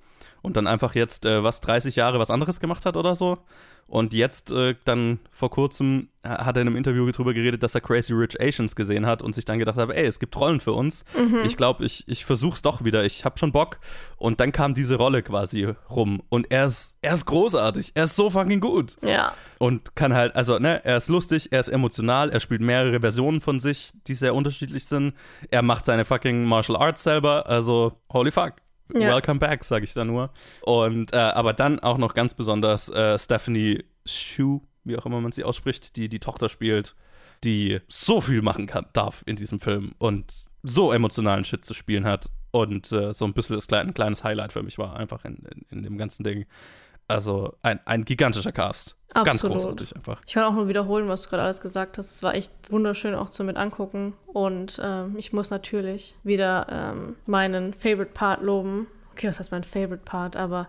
Und 0.48 0.58
dann 0.58 0.68
einfach 0.68 0.96
jetzt, 0.96 1.26
äh, 1.26 1.44
was, 1.44 1.62
30 1.62 1.96
Jahre 1.96 2.20
was 2.20 2.32
anderes 2.32 2.60
gemacht 2.60 2.86
hat 2.86 2.98
oder 2.98 3.16
so. 3.16 3.40
Und 3.88 4.14
jetzt 4.14 4.52
äh, 4.52 4.76
dann 4.84 5.20
vor 5.32 5.50
kurzem 5.50 6.10
hat 6.22 6.58
er 6.58 6.62
in 6.62 6.68
einem 6.68 6.76
Interview 6.76 7.10
drüber 7.10 7.34
geredet, 7.34 7.64
dass 7.64 7.74
er 7.74 7.80
Crazy 7.80 8.12
Rich 8.12 8.40
Asians 8.42 8.76
gesehen 8.76 9.06
hat 9.06 9.22
und 9.22 9.34
sich 9.34 9.46
dann 9.46 9.60
gedacht 9.60 9.78
hat, 9.78 9.90
ey, 9.90 10.06
es 10.06 10.20
gibt 10.20 10.38
Rollen 10.38 10.60
für 10.60 10.74
uns. 10.74 11.06
Ich 11.46 11.56
glaube, 11.56 11.86
ich, 11.86 12.06
ich 12.06 12.26
versuch's 12.26 12.62
doch 12.62 12.84
wieder. 12.84 13.06
Ich 13.06 13.24
habe 13.24 13.38
schon 13.40 13.54
Bock. 13.54 13.80
Und 14.18 14.42
dann 14.42 14.52
kam 14.52 14.74
diese 14.74 14.96
Rolle 14.96 15.24
quasi 15.24 15.74
rum. 15.90 16.22
Und 16.28 16.52
er 16.52 16.66
ist, 16.66 16.98
er 17.02 17.14
ist 17.14 17.26
großartig. 17.26 17.92
Er 17.94 18.04
ist 18.04 18.18
so 18.18 18.30
fucking 18.30 18.60
gut. 18.60 18.98
Ja. 19.02 19.34
Und 19.58 19.96
kann 19.96 20.14
halt, 20.14 20.36
also, 20.36 20.60
ne, 20.60 20.84
er 20.84 20.98
ist 20.98 21.08
lustig, 21.08 21.54
er 21.54 21.62
ist 21.62 21.70
emotional, 21.70 22.30
er 22.30 22.42
spielt 22.42 22.62
mehrere 22.62 23.00
Versionen 23.00 23.40
von 23.40 23.62
sich, 23.62 23.92
die 24.08 24.16
sehr 24.16 24.36
unterschiedlich 24.36 24.86
sind. 24.86 25.14
Er 25.50 25.62
macht 25.62 25.86
seine 25.86 26.04
fucking 26.04 26.44
Martial 26.44 26.78
Arts 26.78 27.04
selber. 27.04 27.48
Also, 27.48 27.94
holy 28.12 28.32
fuck. 28.32 28.56
Ja. 28.94 29.16
Welcome 29.16 29.40
back, 29.40 29.64
sage 29.64 29.86
ich 29.86 29.94
da 29.94 30.06
nur. 30.06 30.32
Und 30.62 31.14
äh, 31.14 31.18
aber 31.18 31.54
dann 31.54 31.80
auch 31.80 31.98
noch 31.98 32.14
ganz 32.14 32.34
besonders 32.34 32.90
äh, 32.90 33.18
Stephanie 33.18 33.84
Shu 34.06 34.62
wie 34.88 34.98
auch 34.98 35.06
immer 35.06 35.22
man 35.22 35.32
sie 35.32 35.44
ausspricht, 35.44 35.96
die 35.96 36.10
die 36.10 36.20
Tochter 36.20 36.50
spielt, 36.50 36.96
die 37.44 37.80
so 37.88 38.22
viel 38.22 38.42
machen 38.42 38.66
kann, 38.68 38.88
darf 38.94 39.24
in 39.26 39.36
diesem 39.36 39.60
Film 39.60 39.94
und 40.00 40.50
so 40.64 40.92
emotionalen 40.92 41.46
Shit 41.46 41.64
zu 41.64 41.74
spielen 41.74 42.06
hat 42.06 42.30
und 42.52 42.92
äh, 42.92 43.14
so 43.14 43.26
ein 43.26 43.34
bisschen 43.34 43.56
das 43.56 43.68
kleine, 43.68 43.90
ein 43.90 43.94
kleines 43.94 44.24
Highlight 44.24 44.54
für 44.54 44.64
mich 44.64 44.78
war, 44.78 44.96
einfach 44.96 45.24
in, 45.26 45.36
in, 45.52 45.66
in 45.70 45.84
dem 45.84 45.98
ganzen 45.98 46.24
Ding. 46.24 46.46
Also 47.08 47.54
ein, 47.62 47.80
ein 47.86 48.04
gigantischer 48.06 48.52
Cast. 48.52 48.96
Absolut. 49.14 49.26
Ganz 49.26 49.42
großartig 49.42 49.96
einfach. 49.96 50.22
Ich 50.28 50.34
kann 50.34 50.44
auch 50.44 50.54
nur 50.54 50.68
wiederholen, 50.68 51.08
was 51.08 51.24
du 51.24 51.30
gerade 51.30 51.44
alles 51.44 51.62
gesagt 51.62 51.98
hast. 51.98 52.12
Es 52.12 52.24
war 52.24 52.36
echt 52.36 52.52
wunderschön 52.70 53.16
auch 53.16 53.30
zu 53.30 53.44
mit 53.44 53.58
angucken. 53.58 54.14
Und 54.28 54.80
ähm, 54.84 55.16
ich 55.18 55.32
muss 55.34 55.50
natürlich 55.50 56.16
wieder 56.24 56.68
ähm, 56.70 57.16
meinen 57.26 57.74
Favorite 57.74 58.12
Part 58.14 58.44
loben. 58.44 58.88
Okay, 59.14 59.28
was 59.30 59.40
heißt 59.40 59.52
mein 59.52 59.64
Favorite 59.64 60.04
Part? 60.04 60.36
Aber, 60.36 60.68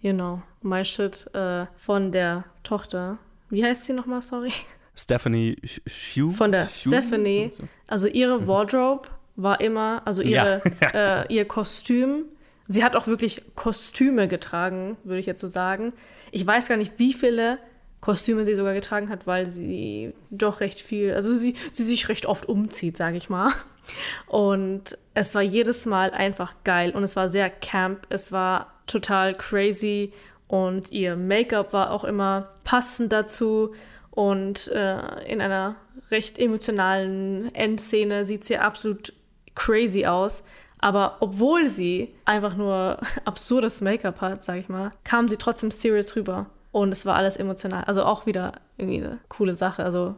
you 0.00 0.12
know, 0.12 0.40
my 0.62 0.84
shit 0.84 1.26
äh, 1.34 1.66
von 1.76 2.12
der 2.12 2.44
Tochter. 2.62 3.18
Wie 3.50 3.64
heißt 3.64 3.84
sie 3.84 3.92
nochmal, 3.92 4.22
sorry? 4.22 4.52
Stephanie 4.96 5.56
Shu? 5.86 6.30
Von 6.30 6.52
der 6.52 6.68
Shu? 6.68 6.90
Stephanie. 6.90 7.52
Also 7.88 8.06
ihre 8.06 8.46
Wardrobe 8.46 9.08
war 9.36 9.60
immer, 9.60 10.02
also 10.04 10.22
ihre, 10.22 10.62
Ja. 10.92 11.22
äh, 11.22 11.34
ihr 11.34 11.46
Kostüm. 11.46 12.26
Sie 12.72 12.84
hat 12.84 12.94
auch 12.94 13.08
wirklich 13.08 13.42
Kostüme 13.56 14.28
getragen, 14.28 14.96
würde 15.02 15.18
ich 15.18 15.26
jetzt 15.26 15.40
so 15.40 15.48
sagen. 15.48 15.92
Ich 16.30 16.46
weiß 16.46 16.68
gar 16.68 16.76
nicht, 16.76 16.92
wie 16.98 17.12
viele 17.12 17.58
Kostüme 18.00 18.44
sie 18.44 18.54
sogar 18.54 18.74
getragen 18.74 19.08
hat, 19.08 19.26
weil 19.26 19.44
sie 19.46 20.14
doch 20.30 20.60
recht 20.60 20.80
viel, 20.80 21.12
also 21.12 21.34
sie, 21.34 21.56
sie 21.72 21.82
sich 21.82 22.08
recht 22.08 22.26
oft 22.26 22.48
umzieht, 22.48 22.96
sage 22.96 23.16
ich 23.16 23.28
mal. 23.28 23.50
Und 24.28 24.96
es 25.14 25.34
war 25.34 25.42
jedes 25.42 25.84
Mal 25.84 26.12
einfach 26.12 26.54
geil 26.62 26.92
und 26.92 27.02
es 27.02 27.16
war 27.16 27.28
sehr 27.28 27.50
camp, 27.50 28.06
es 28.08 28.30
war 28.30 28.72
total 28.86 29.34
crazy 29.34 30.12
und 30.46 30.92
ihr 30.92 31.16
Make-up 31.16 31.72
war 31.72 31.90
auch 31.90 32.04
immer 32.04 32.50
passend 32.62 33.10
dazu 33.10 33.74
und 34.12 34.68
äh, 34.68 35.24
in 35.24 35.40
einer 35.40 35.74
recht 36.12 36.38
emotionalen 36.38 37.52
Endszene 37.52 38.24
sieht 38.24 38.44
sie 38.44 38.58
absolut 38.58 39.12
crazy 39.56 40.06
aus. 40.06 40.44
Aber 40.80 41.18
obwohl 41.20 41.68
sie 41.68 42.14
einfach 42.24 42.56
nur 42.56 42.98
absurdes 43.24 43.80
Make-up 43.80 44.20
hat, 44.20 44.44
sag 44.44 44.56
ich 44.56 44.68
mal, 44.68 44.92
kam 45.04 45.28
sie 45.28 45.36
trotzdem 45.36 45.70
serious 45.70 46.16
rüber. 46.16 46.46
Und 46.72 46.92
es 46.92 47.04
war 47.04 47.16
alles 47.16 47.36
emotional. 47.36 47.84
Also 47.84 48.04
auch 48.04 48.26
wieder 48.26 48.52
irgendwie 48.76 49.02
eine 49.02 49.18
coole 49.28 49.56
Sache, 49.56 49.84
also 49.84 50.14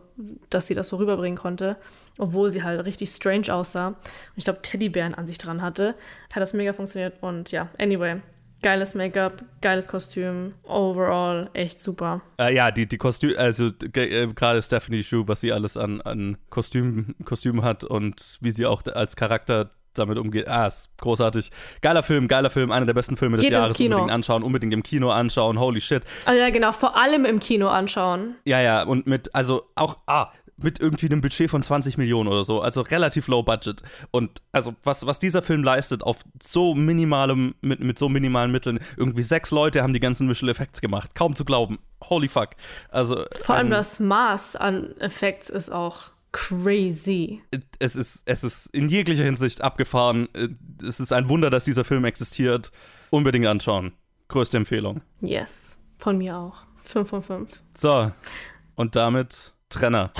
dass 0.51 0.67
sie 0.67 0.75
das 0.75 0.89
so 0.89 0.97
rüberbringen 0.97 1.39
konnte, 1.39 1.77
obwohl 2.19 2.51
sie 2.51 2.63
halt 2.63 2.85
richtig 2.85 3.09
strange 3.09 3.53
aussah. 3.53 3.89
Und 3.89 3.97
ich 4.37 4.45
glaube, 4.45 4.61
Teddybären 4.61 5.15
an 5.15 5.27
sich 5.27 5.39
dran 5.39 5.63
hatte. 5.63 5.95
Hat 6.31 6.43
das 6.43 6.53
mega 6.53 6.75
funktioniert. 6.75 7.23
Und 7.23 7.53
ja, 7.53 7.71
anyway, 7.79 8.21
geiles 8.63 8.95
Make-up, 8.95 9.43
geiles 9.63 9.89
Kostüm, 9.89 10.53
overall 10.63 11.49
echt 11.55 11.81
super. 11.81 12.21
Äh, 12.39 12.55
ja, 12.55 12.71
die, 12.71 12.87
die 12.87 12.99
Kostüme, 12.99 13.37
also 13.39 13.69
äh, 13.95 14.27
gerade 14.29 14.61
Stephanie 14.61 15.03
Shu, 15.03 15.25
was 15.27 15.41
sie 15.41 15.53
alles 15.53 15.79
an, 15.79 16.03
an 16.03 16.37
Kostüm, 16.51 17.15
Kostüm 17.25 17.63
hat 17.63 17.83
und 17.83 18.39
wie 18.41 18.51
sie 18.51 18.67
auch 18.67 18.85
als 18.87 19.17
Charakter 19.17 19.71
damit 19.99 20.19
umgeht. 20.19 20.49
Ah, 20.49 20.67
ist 20.67 20.91
großartig. 20.99 21.51
Geiler 21.81 22.03
Film, 22.03 22.29
geiler 22.29 22.51
Film, 22.51 22.71
einer 22.71 22.87
der 22.87 22.95
besten 22.95 23.17
Filme 23.17 23.37
des 23.37 23.45
Geht 23.45 23.53
Jahres. 23.53 23.79
Unbedingt 23.79 24.11
anschauen, 24.11 24.43
unbedingt 24.43 24.73
im 24.73 24.83
Kino 24.83 25.11
anschauen. 25.11 25.59
Holy 25.59 25.81
shit. 25.81 26.03
Also 26.25 26.41
ja, 26.41 26.51
genau, 26.51 26.73
vor 26.73 26.97
allem 26.97 27.25
im 27.25 27.41
Kino 27.41 27.69
anschauen. 27.69 28.37
Ja, 28.45 28.61
ja, 28.61 28.83
und 28.83 29.07
mit, 29.07 29.35
also 29.35 29.65
auch, 29.75 29.99
ah, 30.07 30.31
mit 30.63 30.81
irgendwie 30.81 31.07
einem 31.07 31.21
Budget 31.21 31.51
von 31.51 31.63
20 31.63 31.99
Millionen 31.99 32.29
oder 32.29 32.45
so, 32.45 32.61
also 32.61 32.83
relativ 32.83 33.29
low 33.29 33.43
budget. 33.43 33.83
Und 34.11 34.43
also 34.53 34.75
was, 34.83 35.07
was 35.07 35.19
dieser 35.19 35.43
Film 35.43 35.63
leistet, 35.63 36.03
auf 36.03 36.21
so 36.43 36.75
minimalem, 36.75 37.55
mit, 37.61 37.81
mit 37.81 37.99
so 37.99 38.09
minimalen 38.09 38.53
Mitteln, 38.53 38.81
irgendwie 38.97 39.23
sechs 39.23 39.51
Leute 39.51 39.83
haben 39.83 39.93
die 39.93 40.01
ganzen 40.01 40.29
Visual 40.29 40.51
Effects 40.51 40.81
gemacht. 40.81 41.15
Kaum 41.15 41.35
zu 41.35 41.45
glauben. 41.45 41.79
Holy 42.09 42.29
fuck. 42.29 42.51
Also. 42.89 43.25
Vor 43.43 43.57
allem 43.57 43.69
ähm, 43.69 43.73
das 43.73 44.01
Maß 44.01 44.57
an 44.57 44.97
Effekts 44.99 45.51
ist 45.51 45.71
auch 45.71 46.13
crazy. 46.33 47.43
es 47.79 47.95
ist, 47.95 48.23
es 48.27 48.43
ist 48.43 48.67
in 48.67 48.89
jeglicher 48.89 49.25
Hinsicht 49.25 49.63
abgefahren. 49.63 50.29
Es 50.83 50.99
ist 50.99 51.13
ein 51.13 51.29
Wunder, 51.29 51.51
dass 51.51 51.65
dieser 51.65 51.85
Film 51.85 52.05
existiert. 52.05 52.73
Unbedingt 53.11 53.47
anschauen. 53.47 53.93
Größte 54.29 54.57
Empfehlung. 54.57 55.03
Yes, 55.21 55.77
von 55.99 56.19
mir 56.19 56.37
auch. 56.37 56.65
5 56.83 57.09
von 57.09 57.23
5. 57.23 57.63
So, 57.77 58.11
und 58.75 58.97
damit 58.97 59.55
Trenner. 59.69 60.11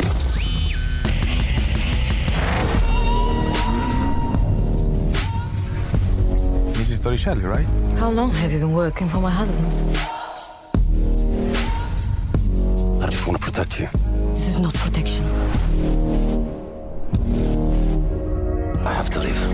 Mrs. 6.79 7.01
Torricelli, 7.01 7.45
right? 7.45 7.67
How 7.99 8.11
long 8.11 8.31
have 8.33 8.53
you 8.53 8.59
been 8.59 8.75
working 8.75 9.09
for 9.09 9.21
my 9.21 9.31
husband? 9.31 9.83
I 13.03 13.07
just 13.07 13.27
want 13.27 13.39
to 13.39 13.45
protect 13.45 13.81
you. 13.81 13.89
This 14.35 14.49
is 14.49 14.61
not 14.61 14.75
protection. 14.75 15.25
I 18.85 18.95
have 18.95 19.11
to 19.11 19.21
leave. 19.21 19.49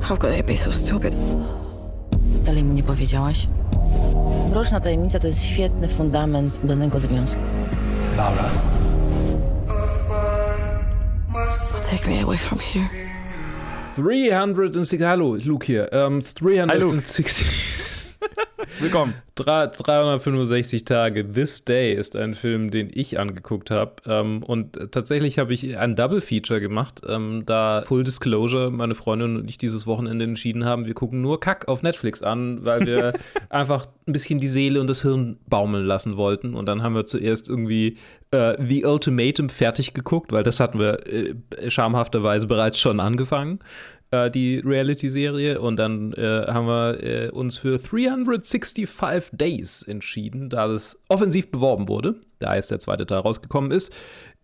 How 0.00 0.16
could 0.16 0.32
they 0.32 0.42
be 0.42 0.56
so 0.56 0.72
stupid? 0.72 1.14
Dalej 2.44 2.64
mi 2.64 2.74
nie 2.74 2.82
powiedziałaś? 2.82 3.48
Mroczna 4.50 4.80
tajemnica 4.80 5.18
to 5.18 5.26
jest 5.26 5.44
świetny 5.44 5.88
fundament 5.88 6.60
danego 6.64 7.00
związku. 7.00 7.42
Laura. 8.16 8.50
Take 11.90 12.10
me 12.10 12.22
away 12.22 12.38
from 12.38 12.58
here. 12.58 12.88
360. 13.96 15.02
Hallo, 15.02 15.36
Luke 15.46 15.66
hier. 15.66 15.88
Ähm, 15.92 16.14
um, 16.14 16.20
360. 16.20 17.84
Willkommen. 18.80 19.14
Drei- 19.34 19.66
365 19.66 20.84
Tage. 20.84 21.30
This 21.30 21.64
Day 21.64 21.92
ist 21.94 22.16
ein 22.16 22.34
Film, 22.34 22.70
den 22.70 22.90
ich 22.92 23.18
angeguckt 23.18 23.70
habe. 23.70 23.94
Ähm, 24.06 24.42
und 24.42 24.90
tatsächlich 24.90 25.38
habe 25.38 25.52
ich 25.52 25.76
ein 25.76 25.96
Double 25.96 26.20
Feature 26.20 26.60
gemacht, 26.60 27.02
ähm, 27.06 27.42
da 27.46 27.82
Full 27.86 28.04
Disclosure, 28.04 28.70
meine 28.70 28.94
Freundin 28.94 29.36
und 29.36 29.48
ich 29.48 29.58
dieses 29.58 29.86
Wochenende 29.86 30.24
entschieden 30.24 30.64
haben, 30.64 30.86
wir 30.86 30.94
gucken 30.94 31.20
nur 31.20 31.40
Kack 31.40 31.68
auf 31.68 31.82
Netflix 31.82 32.22
an, 32.22 32.64
weil 32.64 32.86
wir 32.86 33.12
einfach 33.50 33.86
ein 34.06 34.12
bisschen 34.12 34.38
die 34.38 34.48
Seele 34.48 34.80
und 34.80 34.88
das 34.88 35.02
Hirn 35.02 35.38
baumeln 35.46 35.84
lassen 35.84 36.16
wollten. 36.16 36.54
Und 36.54 36.66
dann 36.66 36.82
haben 36.82 36.94
wir 36.94 37.04
zuerst 37.04 37.48
irgendwie 37.48 37.98
äh, 38.30 38.56
The 38.62 38.84
Ultimatum 38.84 39.48
fertig 39.50 39.94
geguckt, 39.94 40.32
weil 40.32 40.42
das 40.42 40.60
hatten 40.60 40.78
wir 40.78 41.06
äh, 41.06 41.34
schamhafterweise 41.68 42.46
bereits 42.46 42.78
schon 42.80 43.00
angefangen 43.00 43.58
äh, 44.14 44.30
die 44.30 44.58
Reality-Serie 44.58 45.60
und 45.60 45.76
dann 45.76 46.12
äh, 46.12 46.46
haben 46.46 46.66
wir 46.66 47.02
äh, 47.02 47.30
uns 47.30 47.56
für 47.56 47.78
365 47.78 48.88
Days 49.32 49.82
entschieden, 49.82 50.50
da 50.50 50.68
das 50.68 51.02
offensiv 51.08 51.50
beworben 51.50 51.88
wurde, 51.88 52.16
da 52.38 52.54
jetzt 52.54 52.70
der 52.70 52.80
zweite 52.80 53.06
Teil 53.06 53.18
rausgekommen 53.18 53.70
ist. 53.70 53.92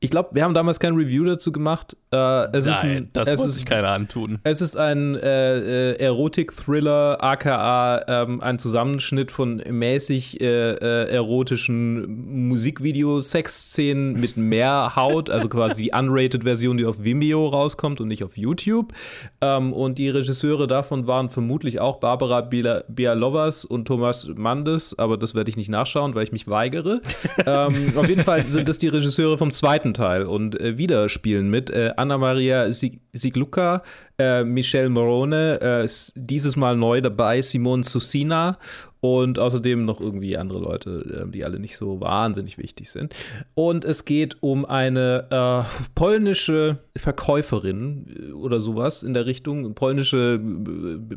Ich 0.02 0.08
glaube, 0.08 0.30
wir 0.32 0.44
haben 0.44 0.54
damals 0.54 0.80
kein 0.80 0.94
Review 0.94 1.24
dazu 1.24 1.52
gemacht. 1.52 1.94
Äh, 2.10 2.16
es 2.56 2.66
ist 2.66 2.82
Nein, 2.82 2.96
ein, 2.96 3.10
das 3.12 3.28
es 3.28 3.38
muss 3.38 3.48
ist 3.50 3.54
sich 3.56 3.66
keiner 3.66 3.88
antun. 3.88 4.38
es 4.44 4.62
ist 4.62 4.74
ein 4.74 5.14
äh, 5.14 5.90
äh, 5.90 5.96
Erotik-Thriller, 5.96 7.22
aka 7.22 8.02
ähm, 8.08 8.40
ein 8.40 8.58
Zusammenschnitt 8.58 9.30
von 9.30 9.56
mäßig 9.58 10.40
äh, 10.40 10.46
äh, 10.46 11.10
erotischen 11.10 12.48
Musikvideos, 12.48 13.30
Sexszenen 13.30 14.18
mit 14.18 14.38
mehr 14.38 14.96
Haut, 14.96 15.28
also 15.28 15.50
quasi 15.50 15.82
die 15.82 15.90
unrated-Version, 15.92 16.78
die 16.78 16.86
auf 16.86 17.04
Vimeo 17.04 17.48
rauskommt 17.48 18.00
und 18.00 18.08
nicht 18.08 18.24
auf 18.24 18.38
YouTube. 18.38 18.94
Ähm, 19.42 19.74
und 19.74 19.98
die 19.98 20.08
Regisseure 20.08 20.66
davon 20.66 21.06
waren 21.08 21.28
vermutlich 21.28 21.78
auch 21.78 21.98
Barbara 22.00 22.40
Bialovas 22.40 23.66
und 23.66 23.84
Thomas 23.84 24.30
Mandes, 24.34 24.98
aber 24.98 25.18
das 25.18 25.34
werde 25.34 25.50
ich 25.50 25.58
nicht 25.58 25.68
nachschauen, 25.68 26.14
weil 26.14 26.22
ich 26.22 26.32
mich 26.32 26.48
weigere. 26.48 27.02
ähm, 27.46 27.92
auf 27.96 28.08
jeden 28.08 28.24
Fall 28.24 28.46
sind 28.48 28.66
das 28.66 28.78
die 28.78 28.88
Regisseure 28.88 29.36
vom 29.36 29.50
zweiten 29.50 29.89
Teil 29.94 30.22
und 30.22 30.60
äh, 30.60 30.78
wieder 30.78 31.08
spielen 31.08 31.50
mit 31.50 31.70
äh, 31.70 31.92
Anna 31.96 32.18
Maria 32.18 32.72
Sig 32.72 33.00
Sigluca, 33.12 33.82
äh, 34.20 34.44
Michelle 34.44 34.90
Morone, 34.90 35.60
äh, 35.60 35.88
dieses 36.14 36.56
Mal 36.56 36.76
neu 36.76 37.00
dabei 37.00 37.40
Simone 37.40 37.84
Susina 37.84 38.58
und 39.00 39.38
außerdem 39.38 39.84
noch 39.84 40.00
irgendwie 40.00 40.36
andere 40.36 40.58
Leute, 40.58 41.24
äh, 41.26 41.30
die 41.30 41.44
alle 41.44 41.58
nicht 41.58 41.76
so 41.76 42.00
wahnsinnig 42.00 42.58
wichtig 42.58 42.90
sind. 42.90 43.14
Und 43.54 43.84
es 43.84 44.04
geht 44.04 44.36
um 44.40 44.64
eine 44.66 45.26
äh, 45.30 45.88
polnische 45.94 46.78
Verkäuferin 46.96 48.06
äh, 48.08 48.32
oder 48.32 48.60
sowas 48.60 49.02
in 49.02 49.14
der 49.14 49.26
Richtung, 49.26 49.74
polnische 49.74 50.38
äh, 50.38 51.16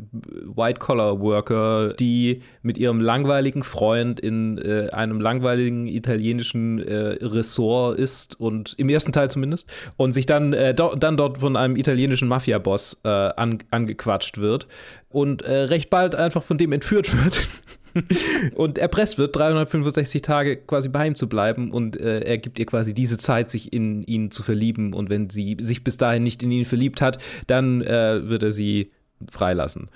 White-Collar-Worker, 0.55 1.93
die 1.93 2.41
mit 2.61 2.77
ihrem 2.77 3.01
langweiligen 3.01 3.63
Freund 3.63 4.19
in 4.19 4.57
äh, 4.57 4.89
einem 4.91 5.19
langweiligen 5.19 5.87
italienischen 5.87 6.79
äh, 6.79 7.17
Ressort 7.21 7.99
ist 7.99 8.39
und 8.39 8.75
im 8.77 8.87
ersten 8.87 9.11
Teil 9.11 9.29
zumindest 9.29 9.69
und 9.97 10.13
sich 10.13 10.25
dann, 10.25 10.55
do, 10.75 10.95
dann 10.95 11.17
dort 11.17 11.39
von 11.39 11.55
einem 11.55 11.75
italienischen 11.75 12.27
Mafia-Boss 12.27 12.92
äh, 13.03 13.07
an, 13.07 13.59
angequatscht 13.71 14.37
wird 14.37 14.67
und 15.09 15.41
äh, 15.41 15.53
recht 15.53 15.89
bald 15.89 16.15
einfach 16.15 16.43
von 16.43 16.57
dem 16.57 16.71
entführt 16.71 17.23
wird. 17.23 17.47
und 18.55 18.77
erpresst 18.77 19.17
wird, 19.17 19.35
365 19.35 20.21
Tage 20.21 20.57
quasi 20.57 20.89
bei 20.89 21.05
ihm 21.05 21.15
zu 21.15 21.29
bleiben 21.29 21.71
und 21.71 21.99
äh, 21.99 22.21
er 22.21 22.37
gibt 22.37 22.57
ihr 22.59 22.65
quasi 22.65 22.93
diese 22.93 23.17
Zeit, 23.17 23.49
sich 23.49 23.71
in 23.71 24.03
ihn 24.03 24.31
zu 24.31 24.41
verlieben 24.43 24.93
und 24.93 25.09
wenn 25.09 25.29
sie 25.29 25.57
sich 25.59 25.83
bis 25.83 25.97
dahin 25.97 26.23
nicht 26.23 26.41
in 26.41 26.51
ihn 26.51 26.65
verliebt 26.65 27.01
hat, 27.01 27.19
dann 27.47 27.81
äh, 27.81 28.27
wird 28.27 28.43
er 28.43 28.51
sie 28.51 28.89
freilassen. 29.31 29.89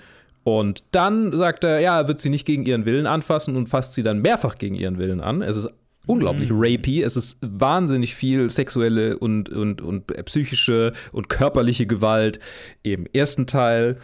Und 0.44 0.84
dann 0.92 1.36
sagt 1.36 1.64
er, 1.64 1.80
ja, 1.80 2.00
er 2.00 2.08
wird 2.08 2.20
sie 2.20 2.30
nicht 2.30 2.46
gegen 2.46 2.64
ihren 2.64 2.86
Willen 2.86 3.06
anfassen 3.06 3.56
und 3.56 3.68
fasst 3.68 3.94
sie 3.94 4.02
dann 4.02 4.22
mehrfach 4.22 4.56
gegen 4.56 4.76
ihren 4.76 4.98
Willen 4.98 5.20
an. 5.20 5.42
Es 5.42 5.56
ist 5.56 5.68
unglaublich 6.08 6.50
rapey. 6.52 7.02
Es 7.02 7.16
ist 7.16 7.38
wahnsinnig 7.40 8.14
viel 8.14 8.50
sexuelle 8.50 9.18
und, 9.18 9.48
und, 9.50 9.80
und 9.80 10.06
psychische 10.24 10.92
und 11.12 11.28
körperliche 11.28 11.86
Gewalt 11.86 12.40
im 12.82 13.06
ersten 13.12 13.46
Teil. 13.46 13.98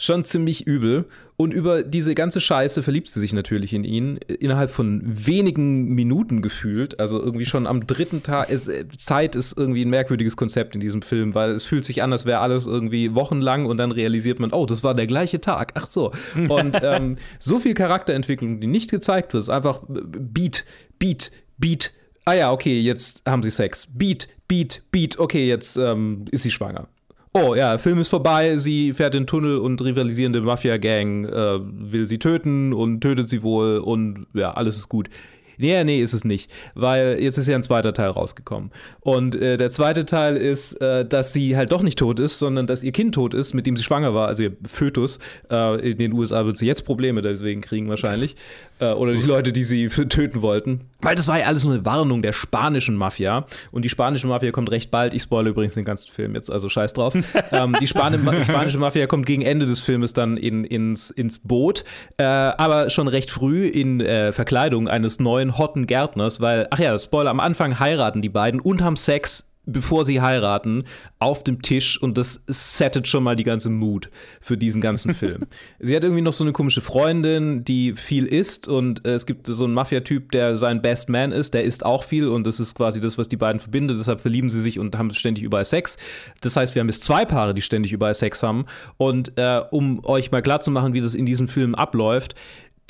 Schon 0.00 0.24
ziemlich 0.24 0.64
übel. 0.64 1.06
Und 1.36 1.52
über 1.52 1.82
diese 1.82 2.14
ganze 2.14 2.40
Scheiße 2.40 2.84
verliebt 2.84 3.08
sie 3.08 3.18
sich 3.18 3.32
natürlich 3.32 3.72
in 3.72 3.82
ihn. 3.82 4.18
Innerhalb 4.28 4.70
von 4.70 5.02
wenigen 5.04 5.92
Minuten 5.92 6.40
gefühlt. 6.40 7.00
Also 7.00 7.20
irgendwie 7.20 7.46
schon 7.46 7.66
am 7.66 7.84
dritten 7.84 8.22
Tag. 8.22 8.48
Ist, 8.48 8.70
Zeit 8.96 9.34
ist 9.34 9.58
irgendwie 9.58 9.84
ein 9.84 9.90
merkwürdiges 9.90 10.36
Konzept 10.36 10.76
in 10.76 10.80
diesem 10.80 11.02
Film, 11.02 11.34
weil 11.34 11.50
es 11.50 11.64
fühlt 11.64 11.84
sich 11.84 12.00
an, 12.00 12.12
als 12.12 12.26
wäre 12.26 12.38
alles 12.38 12.68
irgendwie 12.68 13.16
wochenlang 13.16 13.66
und 13.66 13.76
dann 13.78 13.90
realisiert 13.90 14.38
man, 14.38 14.52
oh, 14.52 14.66
das 14.66 14.84
war 14.84 14.94
der 14.94 15.08
gleiche 15.08 15.40
Tag. 15.40 15.72
Ach 15.74 15.88
so. 15.88 16.12
Und 16.48 16.76
ähm, 16.82 17.16
so 17.40 17.58
viel 17.58 17.74
Charakterentwicklung, 17.74 18.60
die 18.60 18.68
nicht 18.68 18.92
gezeigt 18.92 19.32
wird, 19.32 19.42
ist 19.42 19.48
einfach 19.48 19.80
Beat, 19.88 20.64
Beat, 21.00 21.32
Beat. 21.58 21.92
Ah 22.24 22.34
ja, 22.34 22.52
okay, 22.52 22.80
jetzt 22.80 23.22
haben 23.26 23.42
sie 23.42 23.50
Sex. 23.50 23.86
Beat, 23.92 24.28
Beat, 24.48 24.82
Beat. 24.90 25.18
Okay, 25.18 25.48
jetzt 25.48 25.76
ähm, 25.76 26.24
ist 26.30 26.42
sie 26.42 26.50
schwanger. 26.50 26.88
Oh 27.34 27.54
ja, 27.54 27.78
Film 27.78 27.98
ist 27.98 28.08
vorbei, 28.08 28.56
sie 28.56 28.92
fährt 28.92 29.14
in 29.14 29.22
den 29.22 29.26
Tunnel 29.26 29.58
und 29.58 29.82
rivalisierende 29.82 30.40
Mafia-Gang 30.40 31.26
äh, 31.26 31.58
will 31.62 32.08
sie 32.08 32.18
töten 32.18 32.72
und 32.72 33.00
tötet 33.00 33.28
sie 33.28 33.42
wohl 33.42 33.78
und 33.78 34.26
ja, 34.32 34.52
alles 34.52 34.76
ist 34.76 34.88
gut. 34.88 35.10
Nee, 35.58 35.82
nee, 35.84 36.00
ist 36.00 36.12
es 36.12 36.24
nicht, 36.24 36.50
weil 36.74 37.20
jetzt 37.20 37.36
ist 37.36 37.48
ja 37.48 37.56
ein 37.56 37.64
zweiter 37.64 37.92
Teil 37.92 38.10
rausgekommen. 38.10 38.70
Und 39.00 39.34
äh, 39.34 39.56
der 39.56 39.70
zweite 39.70 40.06
Teil 40.06 40.36
ist, 40.36 40.74
äh, 40.74 41.04
dass 41.04 41.32
sie 41.32 41.56
halt 41.56 41.72
doch 41.72 41.82
nicht 41.82 41.98
tot 41.98 42.20
ist, 42.20 42.38
sondern 42.38 42.68
dass 42.68 42.84
ihr 42.84 42.92
Kind 42.92 43.14
tot 43.14 43.34
ist, 43.34 43.54
mit 43.54 43.66
dem 43.66 43.76
sie 43.76 43.82
schwanger 43.82 44.14
war, 44.14 44.28
also 44.28 44.44
ihr 44.44 44.56
Fötus. 44.64 45.18
Äh, 45.50 45.90
in 45.90 45.98
den 45.98 46.12
USA 46.12 46.46
wird 46.46 46.56
sie 46.56 46.66
jetzt 46.66 46.84
Probleme 46.84 47.22
deswegen 47.22 47.60
kriegen 47.60 47.88
wahrscheinlich. 47.88 48.36
Äh, 48.80 48.92
oder 48.92 49.14
die 49.14 49.22
Leute, 49.22 49.52
die 49.52 49.64
sie 49.64 49.88
töten 49.88 50.42
wollten. 50.42 50.82
Weil 51.00 51.14
das 51.14 51.28
war 51.28 51.38
ja 51.38 51.46
alles 51.46 51.64
nur 51.64 51.74
eine 51.74 51.84
Warnung 51.84 52.22
der 52.22 52.32
spanischen 52.32 52.96
Mafia. 52.96 53.46
Und 53.70 53.84
die 53.84 53.88
spanische 53.88 54.26
Mafia 54.26 54.50
kommt 54.50 54.70
recht 54.70 54.90
bald. 54.90 55.14
Ich 55.14 55.22
spoilere 55.22 55.50
übrigens 55.50 55.74
den 55.74 55.84
ganzen 55.84 56.10
Film 56.10 56.34
jetzt, 56.34 56.50
also 56.50 56.68
scheiß 56.68 56.92
drauf. 56.92 57.14
ähm, 57.52 57.76
die, 57.80 57.86
Span 57.86 58.12
die, 58.12 58.44
spanische 58.44 58.78
Mafia 58.78 59.06
kommt 59.06 59.26
gegen 59.26 59.42
Ende 59.42 59.66
des 59.66 59.80
Filmes 59.80 60.12
dann 60.12 60.36
in, 60.36 60.64
ins, 60.64 61.10
ins 61.10 61.40
Boot. 61.40 61.84
Äh, 62.16 62.24
aber 62.24 62.90
schon 62.90 63.08
recht 63.08 63.30
früh 63.30 63.66
in 63.66 64.00
äh, 64.00 64.32
Verkleidung 64.32 64.88
eines 64.88 65.20
neuen 65.20 65.58
hotten 65.58 65.86
Gärtners, 65.86 66.40
weil, 66.40 66.66
ach 66.70 66.78
ja, 66.78 66.96
Spoiler, 66.98 67.30
am 67.30 67.40
Anfang 67.40 67.78
heiraten 67.78 68.22
die 68.22 68.28
beiden 68.28 68.60
und 68.60 68.82
haben 68.82 68.96
Sex 68.96 69.47
bevor 69.68 70.04
sie 70.04 70.20
heiraten, 70.20 70.84
auf 71.18 71.44
dem 71.44 71.62
Tisch 71.62 72.00
und 72.00 72.18
das 72.18 72.42
settet 72.46 73.06
schon 73.06 73.22
mal 73.22 73.36
die 73.36 73.44
ganze 73.44 73.70
Mood 73.70 74.10
für 74.40 74.56
diesen 74.56 74.80
ganzen 74.80 75.14
Film. 75.14 75.46
sie 75.78 75.94
hat 75.94 76.02
irgendwie 76.02 76.22
noch 76.22 76.32
so 76.32 76.42
eine 76.42 76.52
komische 76.52 76.80
Freundin, 76.80 77.64
die 77.64 77.92
viel 77.92 78.26
isst 78.26 78.66
und 78.66 79.04
äh, 79.04 79.14
es 79.14 79.26
gibt 79.26 79.46
so 79.46 79.64
einen 79.64 79.74
Mafia-Typ, 79.74 80.32
der 80.32 80.56
sein 80.56 80.82
Best 80.82 81.08
Man 81.08 81.32
ist, 81.32 81.54
der 81.54 81.64
isst 81.64 81.84
auch 81.84 82.04
viel 82.04 82.28
und 82.28 82.46
das 82.46 82.58
ist 82.58 82.74
quasi 82.74 83.00
das, 83.00 83.18
was 83.18 83.28
die 83.28 83.36
beiden 83.36 83.60
verbindet. 83.60 83.98
Deshalb 83.98 84.20
verlieben 84.20 84.50
sie 84.50 84.60
sich 84.60 84.78
und 84.78 84.96
haben 84.96 85.12
ständig 85.12 85.44
überall 85.44 85.64
Sex. 85.64 85.98
Das 86.40 86.56
heißt, 86.56 86.74
wir 86.74 86.80
haben 86.80 86.88
jetzt 86.88 87.04
zwei 87.04 87.24
Paare, 87.24 87.54
die 87.54 87.62
ständig 87.62 87.92
überall 87.92 88.14
Sex 88.14 88.42
haben 88.42 88.64
und 88.96 89.32
äh, 89.36 89.62
um 89.70 90.04
euch 90.04 90.30
mal 90.30 90.42
klar 90.42 90.60
zu 90.60 90.70
machen, 90.70 90.94
wie 90.94 91.00
das 91.00 91.14
in 91.14 91.26
diesem 91.26 91.48
Film 91.48 91.74
abläuft, 91.74 92.34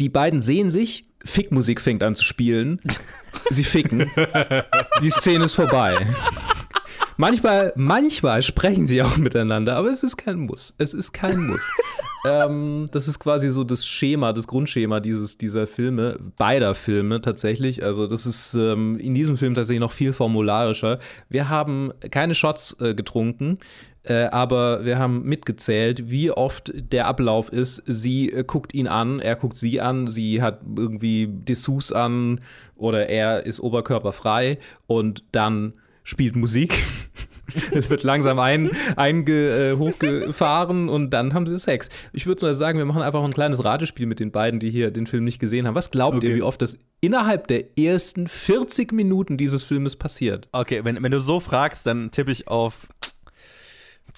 die 0.00 0.08
beiden 0.08 0.40
sehen 0.40 0.70
sich, 0.70 1.07
Fickmusik 1.24 1.80
fängt 1.80 2.02
an 2.02 2.14
zu 2.14 2.24
spielen, 2.24 2.80
sie 3.50 3.64
ficken, 3.64 4.10
die 5.02 5.10
Szene 5.10 5.44
ist 5.44 5.54
vorbei. 5.54 6.06
Manchmal, 7.20 7.72
manchmal 7.74 8.42
sprechen 8.42 8.86
sie 8.86 9.02
auch 9.02 9.16
miteinander, 9.16 9.76
aber 9.76 9.88
es 9.88 10.04
ist 10.04 10.16
kein 10.16 10.38
Muss. 10.38 10.74
Es 10.78 10.94
ist 10.94 11.12
kein 11.12 11.48
Muss. 11.48 11.68
ähm, 12.24 12.88
das 12.92 13.08
ist 13.08 13.18
quasi 13.18 13.50
so 13.50 13.64
das 13.64 13.84
Schema, 13.84 14.32
das 14.32 14.46
Grundschema 14.46 15.00
dieses, 15.00 15.36
dieser 15.36 15.66
Filme, 15.66 16.16
beider 16.36 16.74
Filme 16.74 17.20
tatsächlich. 17.20 17.82
Also, 17.82 18.06
das 18.06 18.24
ist 18.24 18.54
ähm, 18.54 19.00
in 19.00 19.16
diesem 19.16 19.36
Film 19.36 19.54
tatsächlich 19.54 19.80
noch 19.80 19.90
viel 19.90 20.12
formularischer. 20.12 21.00
Wir 21.28 21.48
haben 21.48 21.92
keine 22.12 22.36
Shots 22.36 22.76
äh, 22.80 22.94
getrunken. 22.94 23.58
Äh, 24.08 24.24
aber 24.30 24.86
wir 24.86 24.98
haben 24.98 25.24
mitgezählt, 25.24 26.10
wie 26.10 26.30
oft 26.30 26.72
der 26.74 27.06
Ablauf 27.06 27.52
ist. 27.52 27.82
Sie 27.86 28.32
äh, 28.32 28.42
guckt 28.42 28.72
ihn 28.72 28.86
an, 28.86 29.20
er 29.20 29.36
guckt 29.36 29.56
sie 29.56 29.82
an, 29.82 30.08
sie 30.08 30.40
hat 30.40 30.60
irgendwie 30.76 31.28
Dessous 31.28 31.92
an 31.92 32.40
oder 32.74 33.08
er 33.10 33.44
ist 33.44 33.60
oberkörperfrei 33.60 34.58
und 34.86 35.24
dann 35.32 35.74
spielt 36.04 36.36
Musik. 36.36 36.82
es 37.72 37.90
wird 37.90 38.02
langsam 38.02 38.38
ein, 38.38 38.70
einge, 38.96 39.72
äh, 39.72 39.76
hochgefahren 39.76 40.88
und 40.88 41.10
dann 41.10 41.34
haben 41.34 41.46
sie 41.46 41.58
Sex. 41.58 41.90
Ich 42.14 42.26
würde 42.26 42.46
mal 42.46 42.54
sagen, 42.54 42.78
wir 42.78 42.86
machen 42.86 43.02
einfach 43.02 43.22
ein 43.22 43.32
kleines 43.34 43.62
Ratespiel 43.62 44.06
mit 44.06 44.20
den 44.20 44.30
beiden, 44.30 44.58
die 44.58 44.70
hier 44.70 44.90
den 44.90 45.06
Film 45.06 45.24
nicht 45.24 45.38
gesehen 45.38 45.66
haben. 45.66 45.74
Was 45.74 45.90
glaubt 45.90 46.18
okay. 46.18 46.28
ihr, 46.28 46.36
wie 46.36 46.42
oft 46.42 46.62
das 46.62 46.78
innerhalb 47.00 47.46
der 47.48 47.78
ersten 47.78 48.26
40 48.26 48.92
Minuten 48.92 49.36
dieses 49.36 49.64
Filmes 49.64 49.96
passiert? 49.96 50.48
Okay, 50.52 50.80
wenn, 50.84 51.02
wenn 51.02 51.12
du 51.12 51.20
so 51.20 51.40
fragst, 51.40 51.86
dann 51.86 52.10
tippe 52.10 52.32
ich 52.32 52.48
auf 52.48 52.88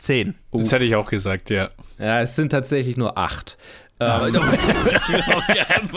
10. 0.01 0.35
Uh. 0.53 0.59
Das 0.59 0.73
hätte 0.73 0.85
ich 0.85 0.97
auch 0.97 1.11
gesagt, 1.11 1.51
ja. 1.51 1.69
Ja, 1.99 2.21
es 2.21 2.37
sind 2.37 2.51
tatsächlich 2.51 2.97
nur 2.97 3.19
8. 3.19 3.59
Ähm, 4.03 4.33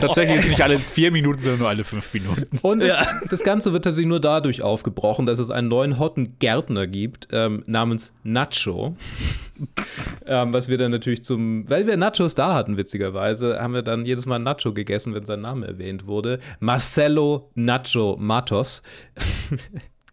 tatsächlich 0.00 0.38
ist 0.38 0.48
nicht 0.48 0.62
alle 0.62 0.78
vier 0.78 1.12
Minuten, 1.12 1.40
sondern 1.40 1.60
nur 1.60 1.68
alle 1.68 1.84
fünf 1.84 2.14
Minuten. 2.14 2.58
Und 2.62 2.82
das, 2.82 2.94
ja. 2.94 3.20
das, 3.28 3.44
Ganze 3.44 3.74
wird 3.74 3.84
tatsächlich 3.84 4.08
nur 4.08 4.20
dadurch 4.20 4.62
aufgebrochen, 4.62 5.26
dass 5.26 5.38
es 5.38 5.50
einen 5.50 5.68
neuen 5.68 5.98
hotten 5.98 6.38
Gärtner 6.38 6.86
gibt, 6.86 7.28
ähm, 7.32 7.64
namens 7.66 8.14
Nacho. 8.22 8.96
ähm, 10.26 10.54
was 10.54 10.70
wir 10.70 10.78
dann 10.78 10.90
natürlich 10.90 11.22
zum, 11.22 11.68
weil 11.68 11.86
wir 11.86 11.98
Nachos 11.98 12.34
da 12.34 12.54
hatten, 12.54 12.78
witzigerweise, 12.78 13.60
haben 13.60 13.74
wir 13.74 13.82
dann 13.82 14.06
jedes 14.06 14.24
Mal 14.24 14.38
Nacho 14.38 14.72
gegessen, 14.72 15.14
wenn 15.14 15.26
sein 15.26 15.42
Name 15.42 15.66
erwähnt 15.66 16.06
wurde. 16.06 16.38
Marcelo 16.60 17.50
Nacho 17.54 18.16
Matos. 18.18 18.82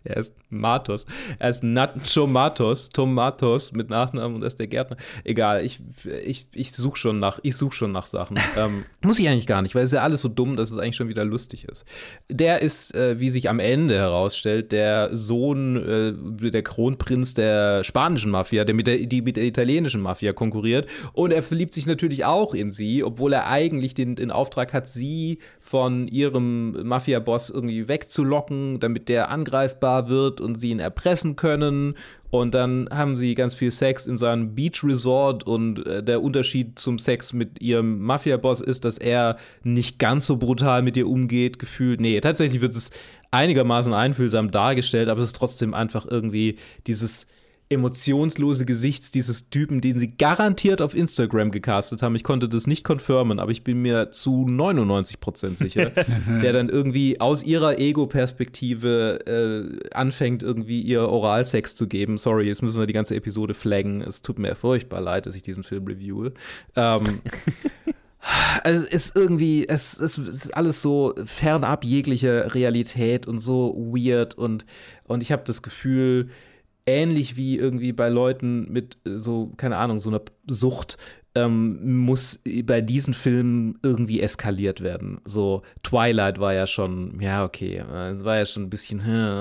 Er 0.04 0.18
ist 0.18 0.36
Matos. 0.50 1.06
Er 1.40 1.50
ist 1.50 1.64
Nacho 1.64 2.28
Matos, 2.28 2.90
Tomatos 2.90 3.72
mit 3.72 3.90
Nachnamen 3.90 4.36
und 4.36 4.44
er 4.44 4.48
ist 4.48 4.60
der 4.60 4.68
Gärtner. 4.68 4.98
Egal, 5.24 5.64
ich, 5.64 5.80
ich, 6.26 6.48
ich 6.54 6.74
suche 6.74 6.98
schon 6.98 7.20
nach, 7.20 7.40
ich 7.44 7.56
suche 7.56 7.74
schon 7.74 7.92
nach 7.92 8.06
Sachen. 8.06 8.38
ähm, 8.58 8.84
muss 9.02 9.20
ich 9.20 9.30
eigentlich 9.30 9.48
gar 9.48 9.62
nicht, 9.62 9.76
weil 9.76 9.84
es 9.84 9.92
ist 9.92 9.96
ja 9.96 10.04
alles 10.04 10.22
so 10.22 10.28
dumm, 10.28 10.56
dass 10.56 10.72
es 10.72 10.78
eigentlich 10.78 10.98
schon 10.98 11.08
wieder 11.08 11.24
lustig 11.24 11.66
ist. 11.66 11.86
Der 12.30 12.62
ist, 12.62 12.94
äh, 12.94 13.20
wie 13.20 13.30
sich 13.30 13.50
am 13.50 13.60
Ende 13.60 13.96
herausstellt, 13.96 14.72
der 14.72 15.16
Sohn, 15.16 15.78
äh, 15.78 16.52
der 16.52 16.64
Kronprinz 16.64 17.34
der 17.34 17.84
spanischen 17.84 18.32
Mafia, 18.32 18.66
der 18.66 18.76
mit 18.76 18.88
der, 18.88 18.98
die 18.98 19.22
mit 19.22 19.38
der 19.38 19.46
italienischen 19.46 20.02
Mafia 20.02 20.34
konkurriert. 20.34 20.90
Und 21.14 21.32
er 21.32 21.44
verliebt 21.44 21.74
sich 21.74 21.86
natürlich 21.86 22.26
auch 22.26 22.54
in 22.54 22.72
sie, 22.72 23.04
obwohl 23.04 23.34
er 23.34 23.48
eigentlich 23.48 23.94
den, 23.94 24.16
den 24.16 24.32
Auftrag 24.32 24.74
hat, 24.74 24.88
sie 24.88 25.40
von 25.66 26.10
ihrem 26.10 26.88
Mafia-Boss 26.88 27.50
irgendwie 27.50 27.88
wegzulocken, 27.88 28.82
damit 28.82 29.08
der 29.08 29.30
angreifbar 29.30 30.10
wird 30.10 30.42
und 30.42 30.56
sie 30.56 30.72
ihn 30.72 30.80
erpressen 30.80 31.38
können. 31.38 31.96
Und 32.30 32.54
dann 32.54 32.90
haben 32.92 33.16
sie 33.16 33.34
ganz 33.34 33.54
viel 33.54 33.72
Sex 33.72 34.06
in 34.06 34.18
seinem 34.18 34.56
Beach 34.56 34.84
Resort 34.84 35.46
und 35.46 35.88
äh, 35.88 36.04
der 36.04 36.22
Unterschied 36.22 36.78
zum 36.78 37.00
Sex 37.00 37.32
mit 37.32 37.62
ihrem 37.62 38.02
Mafia-Boss 38.02 38.60
ist, 38.60 38.84
dass 38.84 38.98
er 38.98 39.38
nicht 39.64 40.00
ganz 40.00 40.26
so 40.26 40.36
brutal 40.36 40.82
mit 40.82 40.98
ihr 40.98 41.08
umgeht, 41.08 41.60
gefühlt. 41.60 42.02
Nee, 42.02 42.20
tatsächlich 42.20 42.60
wird 42.60 42.74
es 42.74 42.92
einigermaßen 43.32 43.94
einfühlsam 43.94 44.52
dargestellt, 44.52 45.08
aber 45.08 45.22
es 45.22 45.28
ist 45.28 45.38
trotzdem 45.38 45.74
einfach 45.74 46.06
irgendwie 46.06 46.58
dieses 46.88 47.28
emotionslose 47.74 48.66
Gesichts 48.66 49.12
dieses 49.12 49.50
Typen, 49.50 49.82
den 49.82 50.00
sie 50.00 50.16
garantiert 50.16 50.82
auf 50.82 50.96
Instagram 50.96 51.52
gecastet 51.52 52.02
haben. 52.02 52.16
Ich 52.16 52.24
konnte 52.24 52.48
das 52.48 52.68
nicht 52.68 52.84
confirmen, 52.84 53.40
aber 53.40 53.52
ich 53.52 53.64
bin 53.64 53.82
mir 53.82 54.12
zu 54.12 54.46
99% 54.46 55.58
sicher, 55.58 55.92
der 56.42 56.54
dann 56.54 56.70
irgendwie 56.70 57.20
aus 57.20 57.44
ihrer 57.44 57.80
Ego-Perspektive 57.80 59.20
äh, 59.26 59.90
anfängt, 59.94 60.44
irgendwie 60.44 60.82
ihr 60.82 61.02
Oralsex 61.10 61.76
zu 61.76 61.88
geben. 61.88 62.18
Sorry, 62.18 62.48
jetzt 62.48 62.62
müssen 62.62 62.80
wir 62.80 62.88
die 62.88 62.94
ganze 62.94 63.16
Episode 63.16 63.54
flaggen. 63.54 64.02
Es 64.02 64.22
tut 64.22 64.40
mir 64.40 64.56
furchtbar 64.56 65.02
leid, 65.02 65.26
dass 65.26 65.36
ich 65.36 65.42
diesen 65.42 65.64
Film 65.64 65.86
reviewe. 65.88 66.34
Ähm, 66.76 67.22
also 68.64 68.86
es 68.86 69.08
ist 69.08 69.16
irgendwie, 69.16 69.68
es, 69.68 70.00
es, 70.00 70.18
ist 70.18 70.56
alles 70.56 70.82
so 70.82 71.14
fernab 71.26 71.84
jeglicher 71.84 72.54
Realität 72.54 73.28
und 73.28 73.40
so 73.40 73.76
weird 73.76 74.36
und, 74.36 74.66
und 75.06 75.24
ich 75.24 75.32
habe 75.32 75.44
das 75.46 75.62
Gefühl, 75.62 76.30
ähnlich 76.86 77.36
wie 77.36 77.58
irgendwie 77.58 77.94
bei 77.94 78.10
Leuten 78.10 78.72
mit 78.72 78.98
äh, 79.06 79.18
so, 79.18 79.52
keine 79.58 79.78
Ahnung, 79.78 79.98
so 79.98 80.10
einer 80.10 80.22
Sucht, 80.48 80.98
ähm, 81.36 82.00
muss 82.00 82.40
bei 82.64 82.82
diesen 82.82 83.14
Filmen 83.14 83.80
irgendwie 83.82 84.22
eskaliert 84.22 84.82
werden. 84.82 85.20
So, 85.26 85.64
Twilight 85.82 86.40
war 86.40 86.54
ja 86.54 86.68
schon, 86.68 87.20
ja, 87.20 87.44
okay, 87.44 87.84
es 88.12 88.24
war 88.24 88.38
ja 88.38 88.46
schon 88.46 88.64
ein 88.64 88.70
bisschen, 88.70 89.00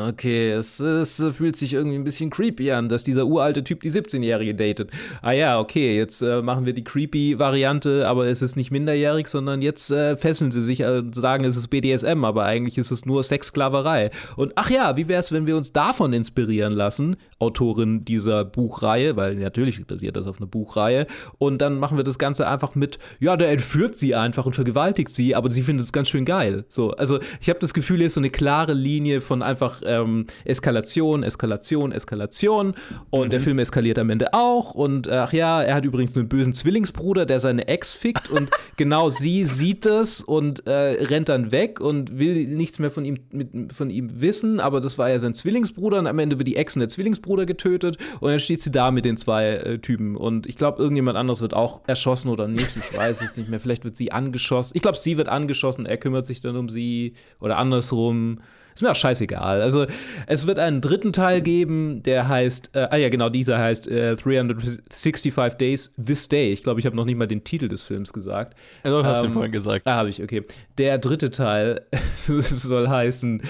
okay, 0.09 0.53
es, 0.53 0.81
es, 0.81 1.23
fühlt 1.33 1.57
sich 1.57 1.75
irgendwie 1.75 1.97
ein 1.97 2.05
bisschen 2.05 2.31
creepy 2.31 2.73
an, 2.73 2.89
dass 2.89 3.05
dieser 3.05 3.27
uralte 3.27 3.63
Typ 3.63 3.83
die 3.83 3.91
17-Jährige 3.91 4.55
datet. 4.55 4.91
Ah 5.21 5.33
ja, 5.33 5.61
okay, 5.61 5.97
jetzt 5.97 6.23
äh, 6.23 6.41
machen 6.41 6.65
wir 6.65 6.73
die 6.73 6.85
creepy 6.85 7.39
Variante, 7.39 8.09
aber 8.09 8.27
es 8.27 8.41
ist 8.41 8.57
nicht 8.57 8.71
minderjährig, 8.71 9.27
sondern 9.27 9.61
jetzt 9.61 9.91
äh, 9.91 10.17
fesseln 10.17 10.51
sie 10.51 10.63
sich 10.63 10.83
und 10.85 11.17
äh, 11.17 11.21
sagen, 11.21 11.45
es 11.45 11.57
ist 11.57 11.69
BDSM, 11.69 12.25
aber 12.25 12.45
eigentlich 12.45 12.79
ist 12.79 12.91
es 12.91 13.05
nur 13.05 13.23
Sexsklaverei. 13.23 14.11
Und 14.37 14.53
ach 14.57 14.71
ja, 14.71 14.97
wie 14.97 15.09
wäre 15.09 15.21
es, 15.21 15.33
wenn 15.33 15.47
wir 15.47 15.57
uns 15.57 15.73
davon 15.73 16.15
inspirieren 16.15 16.73
lassen, 16.73 17.17
Autorin 17.39 18.05
dieser 18.05 18.45
Buchreihe, 18.45 19.17
weil 19.17 19.35
natürlich 19.35 19.85
basiert 19.87 20.17
das 20.17 20.27
auf 20.27 20.39
einer 20.39 20.47
Buchreihe, 20.47 21.07
und 21.39 21.59
dann 21.59 21.82
machen 21.83 21.99
wir 21.99 22.05
das 22.05 22.19
Ganze 22.19 22.49
einfach 22.49 22.75
mit, 22.75 22.99
ja, 23.19 23.37
der 23.37 23.51
entführt 23.51 23.97
sie 23.97 24.15
einfach 24.15 24.47
und 24.47 24.55
vergewaltigt 24.55 25.11
sie, 25.11 25.35
aber 25.35 25.51
sie 25.51 25.63
findet 25.63 25.85
es 25.85 25.93
ganz 25.93 26.09
schön 26.09 26.25
geil. 26.25 26.65
So, 26.69 26.93
also 26.93 27.19
ich 27.41 27.49
habe 27.49 27.59
das 27.59 27.75
Gefühl, 27.75 27.99
hier 27.99 28.07
ist 28.07 28.15
so 28.15 28.21
eine 28.21 28.31
klare 28.31 28.73
Linie 28.73 29.21
von 29.21 29.43
einfach 29.43 29.83
ähm, 29.85 30.27
Eskalation, 30.45 31.25
Eskalation, 31.25 31.93
Eskalation. 31.93 32.75
Und 33.11 33.33
der 33.33 33.41
Film 33.41 33.59
eskaliert 33.59 33.99
am 33.99 34.11
Ende 34.11 34.33
auch. 34.33 34.75
Und 34.75 35.09
ach 35.09 35.33
ja, 35.33 35.63
er 35.63 35.75
hat 35.75 35.85
übrigens 35.85 36.17
einen 36.17 36.29
bösen 36.29 36.55
Zwillingsbruder, 36.55 37.27
der 37.27 37.41
seine 37.41 37.67
Ex 37.67 37.93
fickt. 37.93 38.31
Und 38.31 38.51
genau 38.77 39.09
sie 39.09 39.45
sieht 39.45 39.85
das 39.85 40.21
und 40.21 40.67
äh, 40.67 41.05
rennt 41.05 41.29
dann 41.29 41.51
weg 41.51 41.81
und 41.81 42.19
will 42.19 42.47
nichts 42.47 42.79
mehr 42.79 42.91
von 42.91 43.05
ihm, 43.05 43.19
mit, 43.33 43.73
von 43.73 43.91
ihm 43.91 44.21
wissen, 44.21 44.61
aber 44.61 44.81
das 44.81 44.99
war 44.99 45.11
ja 45.11 45.19
sein 45.19 45.35
Zwillingsbruder 45.35 45.99
und 45.99 46.07
am 46.07 46.19
Ende 46.19 46.39
wird 46.39 46.47
die 46.49 46.57
Ex 46.57 46.77
und 46.77 46.81
der 46.81 46.89
Zwillingsbruder 46.89 47.47
getötet. 47.47 47.99
Und 48.21 48.31
dann 48.31 48.39
steht 48.39 48.63
sie 48.63 48.71
da 48.71 48.91
mit 48.91 49.05
den 49.05 49.17
zwei 49.17 49.51
äh, 49.55 49.79
Typen. 49.79 50.17
Und 50.17 50.47
ich 50.47 50.57
glaube, 50.57 50.81
irgendjemand 50.81 51.17
anderes 51.17 51.41
wird 51.41 51.55
auch 51.55 51.72
erschossen 51.87 52.29
oder 52.29 52.49
nicht, 52.49 52.77
ich 52.77 52.97
weiß 52.97 53.23
es 53.23 53.37
nicht 53.37 53.49
mehr, 53.49 53.61
vielleicht 53.61 53.85
wird 53.85 53.97
sie 53.97 54.13
angeschossen, 54.13 54.77
ich 54.77 54.83
glaube, 54.83 54.99
sie 54.99 55.17
wird 55.17 55.29
angeschossen, 55.29 55.87
er 55.87 55.97
kümmert 55.97 56.27
sich 56.27 56.41
dann 56.41 56.57
um 56.57 56.69
sie 56.69 57.15
oder 57.41 57.59
andersrum. 57.59 58.41
Ist 58.75 58.83
mir 58.83 58.91
auch 58.91 58.97
scheißegal. 58.97 59.61
Also, 59.61 59.87
es 60.27 60.47
wird 60.47 60.59
einen 60.59 60.81
dritten 60.81 61.13
Teil 61.13 61.43
geben, 61.43 62.03
der 62.03 62.29
heißt, 62.29 62.71
äh, 62.75 62.89
ah 62.91 62.97
ja, 62.97 63.11
genau, 63.11 63.29
dieser 63.29 63.59
heißt 63.59 63.87
äh, 63.87 64.17
365 64.17 65.35
Days 65.59 65.95
This 66.03 66.29
Day. 66.29 66.53
Ich 66.53 66.63
glaube, 66.63 66.81
ich 66.81 66.87
habe 66.87 66.97
noch 66.97 67.05
nicht 67.05 67.19
mal 67.19 67.27
den 67.27 67.45
Titel 67.45 67.69
des 67.69 67.83
Films 67.83 68.13
gesagt. 68.13 68.57
Du 68.83 69.05
hast 69.05 69.19
Ähm, 69.19 69.25
den 69.25 69.33
vorhin 69.33 69.53
gesagt. 69.53 69.87
Ah, 69.87 69.97
habe 69.97 70.09
ich, 70.09 70.23
okay. 70.23 70.45
Der 70.79 70.99
dritte 70.99 71.31
Teil 71.31 71.83
soll 72.27 72.89
heißen 72.89 73.43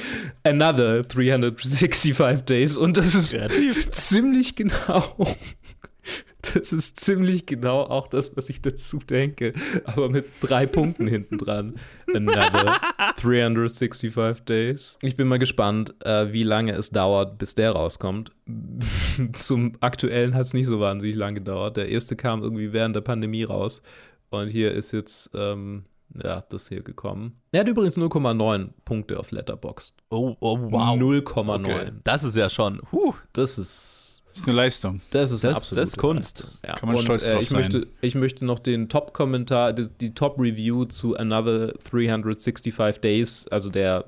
Another 0.42 1.04
365 1.04 2.42
Days 2.42 2.76
und 2.76 2.96
das 2.96 3.14
ist 3.14 3.36
ziemlich 3.92 4.56
genau. 4.56 5.14
Das 6.42 6.72
ist 6.72 6.98
ziemlich 6.98 7.46
genau 7.46 7.82
auch 7.82 8.08
das, 8.08 8.36
was 8.36 8.48
ich 8.48 8.60
dazu 8.60 8.98
denke, 8.98 9.52
aber 9.84 10.08
mit 10.08 10.26
drei 10.40 10.66
Punkten 10.66 11.06
hinten 11.06 11.38
dran. 11.38 11.76
Another 12.12 12.80
365 13.18 14.44
Days. 14.44 14.98
Ich 15.02 15.16
bin 15.16 15.28
mal 15.28 15.38
gespannt, 15.38 15.94
äh, 16.04 16.32
wie 16.32 16.42
lange 16.42 16.72
es 16.72 16.90
dauert, 16.90 17.38
bis 17.38 17.54
der 17.54 17.70
rauskommt. 17.72 18.32
Zum 19.34 19.76
aktuellen 19.80 20.34
hat 20.34 20.42
es 20.42 20.52
nicht 20.52 20.66
so 20.66 20.80
wahnsinnig 20.80 21.14
lange 21.14 21.34
gedauert. 21.34 21.76
Der 21.76 21.88
erste 21.88 22.16
kam 22.16 22.42
irgendwie 22.42 22.72
während 22.72 22.96
der 22.96 23.02
Pandemie 23.02 23.44
raus. 23.44 23.80
Und 24.30 24.48
hier 24.48 24.72
ist 24.72 24.92
jetzt, 24.92 25.30
ähm, 25.34 25.84
ja, 26.22 26.42
das 26.48 26.68
hier 26.68 26.82
gekommen. 26.82 27.40
Er 27.52 27.60
hat 27.60 27.68
übrigens 27.68 27.96
0,9 27.96 28.70
Punkte 28.84 29.20
auf 29.20 29.30
Letterboxd. 29.30 29.94
Oh, 30.10 30.36
oh 30.40 30.58
wow. 30.58 30.98
0,9. 30.98 31.64
Okay. 31.64 31.92
Das 32.02 32.24
ist 32.24 32.36
ja 32.36 32.50
schon. 32.50 32.80
Huh. 32.90 33.14
Das 33.32 33.58
ist 33.58 34.01
Das 34.32 34.40
ist 34.40 34.48
eine 34.48 34.56
Leistung. 34.56 35.00
das 35.10 35.30
ist 35.30 35.44
eine 35.44 35.52
Das- 35.54 35.62
absolute 35.62 35.80
das 35.82 35.88
ist 35.90 35.96
Kunst. 35.98 36.46
Ja. 36.66 36.74
Kann 36.74 36.88
man 36.88 36.96
Und, 36.96 37.02
stolz 37.02 37.28
äh, 37.28 37.32
drauf 37.34 37.42
ich 37.42 37.48
sein. 37.50 37.60
Möchte, 37.60 37.86
ich 38.00 38.14
möchte 38.14 38.44
noch 38.46 38.58
den 38.60 38.88
Top-Kommentar, 38.88 39.72
die, 39.74 39.88
die 40.00 40.14
Top-Review 40.14 40.86
zu 40.86 41.16
Another 41.16 41.74
365 41.90 42.98
Days, 43.00 43.46
also 43.48 43.68
der 43.68 44.06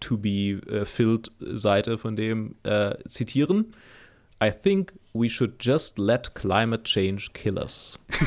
To-Be-Filled-Seite 0.00 1.98
von 1.98 2.16
dem, 2.16 2.54
äh, 2.62 2.94
zitieren. 3.06 3.66
I 4.42 4.50
think 4.50 4.92
we 5.14 5.28
should 5.28 5.54
just 5.60 5.98
let 5.98 6.34
climate 6.34 6.82
change 6.84 7.30
kill 7.32 7.56
us. 7.58 7.96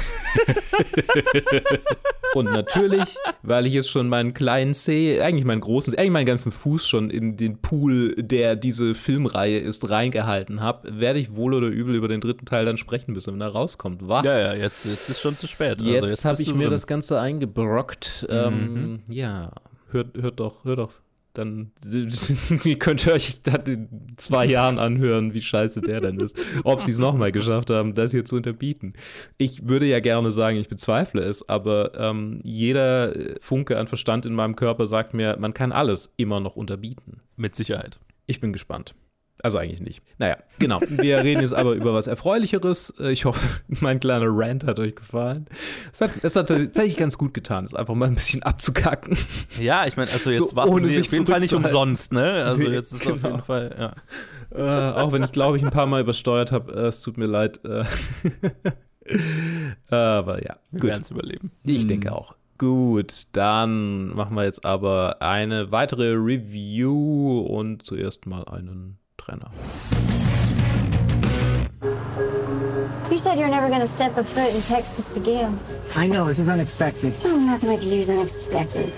Und 2.34 2.46
natürlich, 2.46 3.04
weil 3.42 3.66
ich 3.66 3.74
jetzt 3.74 3.90
schon 3.90 4.08
meinen 4.10 4.34
kleinen 4.34 4.74
Zeh, 4.74 5.22
eigentlich 5.22 5.46
meinen 5.46 5.62
großen, 5.62 5.94
eigentlich 5.96 6.12
meinen 6.12 6.26
ganzen 6.26 6.52
Fuß 6.52 6.88
schon 6.88 7.10
in 7.10 7.36
den 7.36 7.58
Pool, 7.58 8.16
der 8.16 8.56
diese 8.56 8.96
Filmreihe 8.96 9.60
ist, 9.60 9.90
reingehalten 9.90 10.62
habe, 10.62 11.00
werde 11.00 11.20
ich 11.20 11.36
wohl 11.36 11.54
oder 11.54 11.68
übel 11.68 11.96
über 11.96 12.08
den 12.08 12.22
dritten 12.22 12.46
Teil 12.46 12.66
dann 12.66 12.78
sprechen 12.78 13.14
müssen, 13.14 13.34
wenn 13.34 13.42
er 13.42 13.50
rauskommt. 13.50 14.08
Wa? 14.08 14.24
Ja, 14.24 14.38
ja, 14.40 14.54
jetzt, 14.54 14.86
jetzt 14.86 15.10
ist 15.10 15.22
schon 15.22 15.36
zu 15.36 15.48
spät. 15.48 15.80
Also 15.80 15.92
jetzt 15.92 16.26
habe 16.26 16.42
ich 16.42 16.54
mir 16.54 16.64
drin. 16.64 16.72
das 16.72 16.88
Ganze 16.88 17.20
eingebrockt. 17.20 18.28
Ähm, 18.30 19.02
ja, 19.10 19.52
hört, 19.92 20.16
hört 20.18 20.40
doch, 20.40 20.64
hört 20.64 20.80
doch. 20.80 20.94
Dann 21.38 21.72
könnt 22.80 23.06
ihr 23.06 23.14
euch 23.14 23.42
dann 23.44 23.66
in 23.66 23.90
zwei 24.18 24.46
Jahren 24.46 24.80
anhören, 24.80 25.34
wie 25.36 25.42
scheiße 25.42 25.82
der 25.82 26.02
denn 26.02 26.18
ist. 26.20 26.40
Ob 26.64 26.82
sie 26.82 26.92
es 26.92 26.98
nochmal 26.98 27.32
geschafft 27.32 27.70
haben, 27.70 27.94
das 27.94 28.12
hier 28.12 28.26
zu 28.26 28.36
unterbieten. 28.36 28.94
Ich 29.38 29.68
würde 29.68 29.86
ja 29.86 30.00
gerne 30.00 30.32
sagen, 30.32 30.58
ich 30.58 30.68
bezweifle 30.68 31.22
es, 31.22 31.48
aber 31.48 31.92
ähm, 31.96 32.40
jeder 32.44 33.14
Funke 33.40 33.78
an 33.78 33.88
Verstand 33.88 34.26
in 34.26 34.34
meinem 34.34 34.56
Körper 34.56 34.88
sagt 34.88 35.14
mir, 35.14 35.38
man 35.38 35.54
kann 35.54 35.72
alles 35.72 36.12
immer 36.18 36.40
noch 36.40 36.56
unterbieten. 36.56 37.22
Mit 37.36 37.56
Sicherheit. 37.56 38.00
Ich 38.26 38.40
bin 38.40 38.52
gespannt. 38.52 38.96
Also 39.44 39.60
eigentlich 39.60 39.82
nicht. 39.82 40.02
Naja, 40.18 40.38
genau. 40.58 40.82
Wir 40.90 41.20
reden 41.24 41.42
jetzt 41.42 41.54
aber 41.54 41.74
über 41.74 41.94
was 41.94 42.08
Erfreulicheres. 42.08 42.94
Äh, 43.00 43.12
Ich 43.12 43.26
hoffe, 43.26 43.48
mein 43.68 44.00
kleiner 44.00 44.26
Rant 44.30 44.66
hat 44.66 44.80
euch 44.80 44.96
gefallen. 44.96 45.46
Es 45.94 46.02
hat, 46.02 46.24
es 46.24 46.36
hat 46.36 46.48
tatsächlich 46.48 46.98
ganz 46.98 47.18
gut 47.20 47.34
getan, 47.36 47.66
es 47.66 47.76
einfach 47.76 47.94
mal 47.94 48.08
ein 48.08 48.16
bisschen 48.16 48.42
abzukacken. 48.44 49.16
Ja, 49.60 49.86
ich 49.86 49.96
meine, 49.96 50.10
also 50.12 50.32
jetzt 50.32 50.50
So 50.50 50.56
war 50.56 50.66
es 50.68 50.74
auf 50.74 50.80
jeden 50.82 51.26
Fall 51.28 51.40
nicht 51.40 51.54
umsonst, 51.54 52.14
ne? 52.14 52.44
Also 52.46 52.64
Nee, 52.64 52.70
jetzt 52.74 52.94
ist 52.94 53.06
auf 53.08 53.14
genau. 53.22 53.30
jeden 53.36 53.44
Fall, 53.44 53.76
ja. 53.78 53.94
Äh, 54.50 54.94
auch 55.02 55.12
wenn 55.12 55.22
ich 55.24 55.32
glaube, 55.32 55.58
ich 55.58 55.64
ein 55.64 55.70
paar 55.72 55.86
Mal 55.88 56.02
übersteuert 56.02 56.52
habe. 56.52 56.74
Äh, 56.74 56.88
es 56.88 57.02
tut 57.02 57.18
mir 57.18 57.28
leid. 57.28 57.60
Äh, 57.64 57.84
aber 59.94 60.44
ja, 60.44 60.58
Wir 60.72 60.84
werden 60.84 61.02
es 61.02 61.12
überleben. 61.12 61.52
Ich 61.64 61.86
denke 61.88 62.12
auch. 62.14 62.36
Gut, 62.58 63.28
dann 63.34 64.16
machen 64.16 64.36
wir 64.36 64.44
jetzt 64.46 64.66
aber 64.66 65.22
eine 65.22 65.72
weitere 65.72 66.14
Review 66.14 67.42
und 67.42 67.84
zuerst 67.84 68.26
mal 68.26 68.46
einen 68.46 68.98
Trenner. 69.28 69.52
You 73.12 73.18
said 73.18 73.40
you're 73.40 73.50
never 73.50 73.68
going 73.68 73.80
to 73.82 73.88
step 73.88 74.16
a 74.18 74.24
foot 74.24 74.54
in 74.54 74.62
Texas 74.62 75.16
again. 75.18 75.60
I 75.96 76.08
know, 76.08 76.26
this 76.26 76.40
is 76.40 76.50
unexpected. 76.50 77.14
Oh, 77.24 77.38
nothing 77.38 77.70
with 77.70 77.84
you 77.84 78.00
is 78.00 78.10
unexpected. 78.10 78.92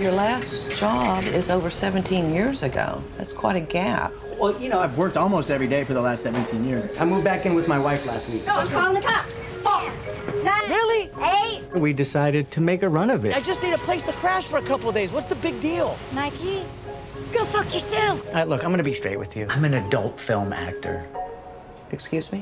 Your 0.00 0.12
last 0.12 0.70
job 0.72 1.24
is 1.24 1.50
over 1.50 1.70
17 1.70 2.32
years 2.32 2.62
ago. 2.62 3.02
That's 3.16 3.32
quite 3.32 3.56
a 3.56 3.60
gap. 3.60 4.12
Well, 4.38 4.58
you 4.60 4.68
know, 4.68 4.80
I've 4.80 4.96
worked 4.98 5.16
almost 5.16 5.50
every 5.50 5.66
day 5.68 5.84
for 5.84 5.92
the 5.92 6.00
last 6.00 6.22
17 6.22 6.64
years. 6.64 6.86
I 6.98 7.04
moved 7.04 7.24
back 7.24 7.46
in 7.46 7.54
with 7.54 7.68
my 7.68 7.78
wife 7.78 8.06
last 8.06 8.28
week. 8.28 8.46
No, 8.46 8.54
I'm 8.54 8.66
calling 8.66 8.94
the 8.94 9.06
cops. 9.06 9.36
Four, 9.36 9.82
nine, 10.42 10.68
Really? 10.68 11.10
eight. 11.46 11.62
We 11.74 11.92
decided 11.92 12.50
to 12.52 12.60
make 12.60 12.82
a 12.82 12.88
run 12.88 13.10
of 13.10 13.24
it. 13.24 13.36
I 13.36 13.40
just 13.40 13.62
need 13.62 13.74
a 13.74 13.78
place 13.78 14.02
to 14.04 14.12
crash 14.12 14.46
for 14.46 14.56
a 14.58 14.62
couple 14.62 14.88
of 14.88 14.94
days. 14.94 15.12
What's 15.12 15.26
the 15.26 15.36
big 15.36 15.60
deal? 15.60 15.96
Mikey, 16.12 16.62
go 17.32 17.44
fuck 17.44 17.72
yourself. 17.72 18.24
All 18.28 18.34
right, 18.34 18.48
look, 18.48 18.64
I'm 18.64 18.70
gonna 18.70 18.82
be 18.82 18.92
straight 18.92 19.18
with 19.18 19.36
you. 19.36 19.46
I'm 19.48 19.64
an 19.64 19.74
adult 19.74 20.20
film 20.20 20.52
actor. 20.52 21.06
Excuse 21.90 22.30
me? 22.32 22.40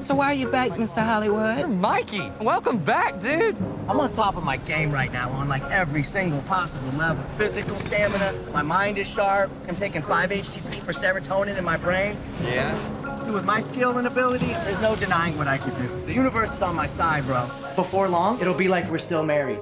So 0.00 0.16
why 0.16 0.26
are 0.26 0.34
you 0.34 0.48
back, 0.48 0.70
Mr. 0.72 1.04
Hollywood? 1.04 1.70
Mikey, 1.70 2.32
welcome 2.40 2.78
back, 2.78 3.20
dude. 3.20 3.56
I'm 3.88 4.00
on 4.00 4.10
top 4.10 4.36
of 4.36 4.42
my 4.42 4.56
game 4.56 4.90
right 4.90 5.12
now 5.12 5.30
on 5.30 5.48
like 5.48 5.62
every 5.70 6.02
single 6.02 6.42
possible 6.42 6.90
level. 6.98 7.22
Physical 7.24 7.76
stamina, 7.76 8.32
my 8.52 8.62
mind 8.62 8.98
is 8.98 9.08
sharp. 9.08 9.50
I'm 9.68 9.76
taking 9.76 10.02
5 10.02 10.30
HTP 10.30 10.80
for 10.80 10.92
serotonin 10.92 11.56
in 11.56 11.64
my 11.64 11.76
brain. 11.76 12.16
Yeah? 12.42 12.76
Dude, 13.24 13.34
with 13.34 13.44
my 13.44 13.60
skill 13.60 13.98
and 13.98 14.08
ability, 14.08 14.46
there's 14.64 14.80
no 14.80 14.96
denying 14.96 15.38
what 15.38 15.46
I 15.46 15.58
can 15.58 15.70
do. 15.80 16.06
The 16.06 16.14
universe 16.14 16.52
is 16.52 16.62
on 16.62 16.74
my 16.74 16.86
side, 16.86 17.24
bro. 17.24 17.48
Before 17.76 18.08
long, 18.08 18.40
it'll 18.40 18.54
be 18.54 18.66
like 18.66 18.90
we're 18.90 18.98
still 18.98 19.22
married. 19.22 19.60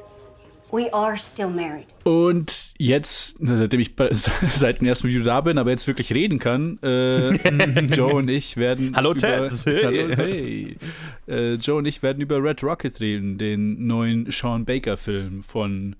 We 0.73 0.93
are 0.93 1.17
still 1.17 1.49
married. 1.49 1.87
Und 2.05 2.75
jetzt, 2.79 3.37
seitdem 3.41 3.81
ich 3.81 3.95
seit 4.53 4.81
dem 4.81 4.87
ersten 4.87 5.09
Video 5.09 5.23
da 5.23 5.41
bin, 5.41 5.59
aber 5.59 5.71
jetzt 5.71 5.87
wirklich 5.87 6.13
reden 6.13 6.39
kann, 6.39 6.79
äh, 6.83 7.31
Joe 7.93 8.15
und 8.15 8.29
ich 8.29 8.57
werden. 8.57 8.95
Hallo, 8.95 9.13
über, 9.13 9.49
Ted. 9.49 9.53
Hey. 9.67 9.85
Hallo, 9.85 10.17
hey. 10.17 10.77
Äh, 11.27 11.55
Joe 11.55 11.79
und 11.79 11.87
ich 11.87 12.03
werden 12.03 12.21
über 12.21 12.43
Red 12.43 12.63
Rocket 12.63 13.01
reden, 13.01 13.37
den 13.39 13.87
neuen 13.87 14.31
Sean 14.31 14.65
Baker-Film 14.65 15.43
von 15.43 15.97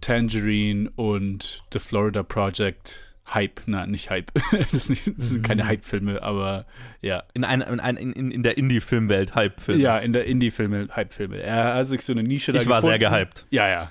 Tangerine 0.00 0.90
und 0.96 1.64
The 1.72 1.78
Florida 1.78 2.22
Project. 2.22 3.08
Hype, 3.32 3.62
nein, 3.66 3.92
nicht 3.92 4.10
Hype. 4.10 4.30
Das, 4.50 4.74
ist 4.74 4.90
nicht, 4.90 5.06
das 5.16 5.30
sind 5.30 5.46
keine 5.46 5.66
Hype-Filme, 5.66 6.22
aber 6.22 6.66
ja. 7.00 7.22
In, 7.32 7.44
ein, 7.44 7.62
in, 7.62 7.80
ein, 7.80 7.96
in, 7.96 8.30
in 8.30 8.42
der 8.42 8.58
Indie-Filmwelt 8.58 9.34
Hype-Film. 9.34 9.80
Ja, 9.80 9.98
in 9.98 10.12
der 10.12 10.26
Indie-Filme, 10.26 10.88
Hype-Filme. 10.94 11.38
Er 11.38 11.74
hat 11.76 11.86
sich 11.86 12.02
so 12.02 12.12
eine 12.12 12.24
Nische 12.24 12.52
da 12.52 12.60
Ich 12.60 12.68
war 12.68 12.82
sehr 12.82 12.98
gehypt. 12.98 13.46
Ja, 13.50 13.68
ja. 13.68 13.90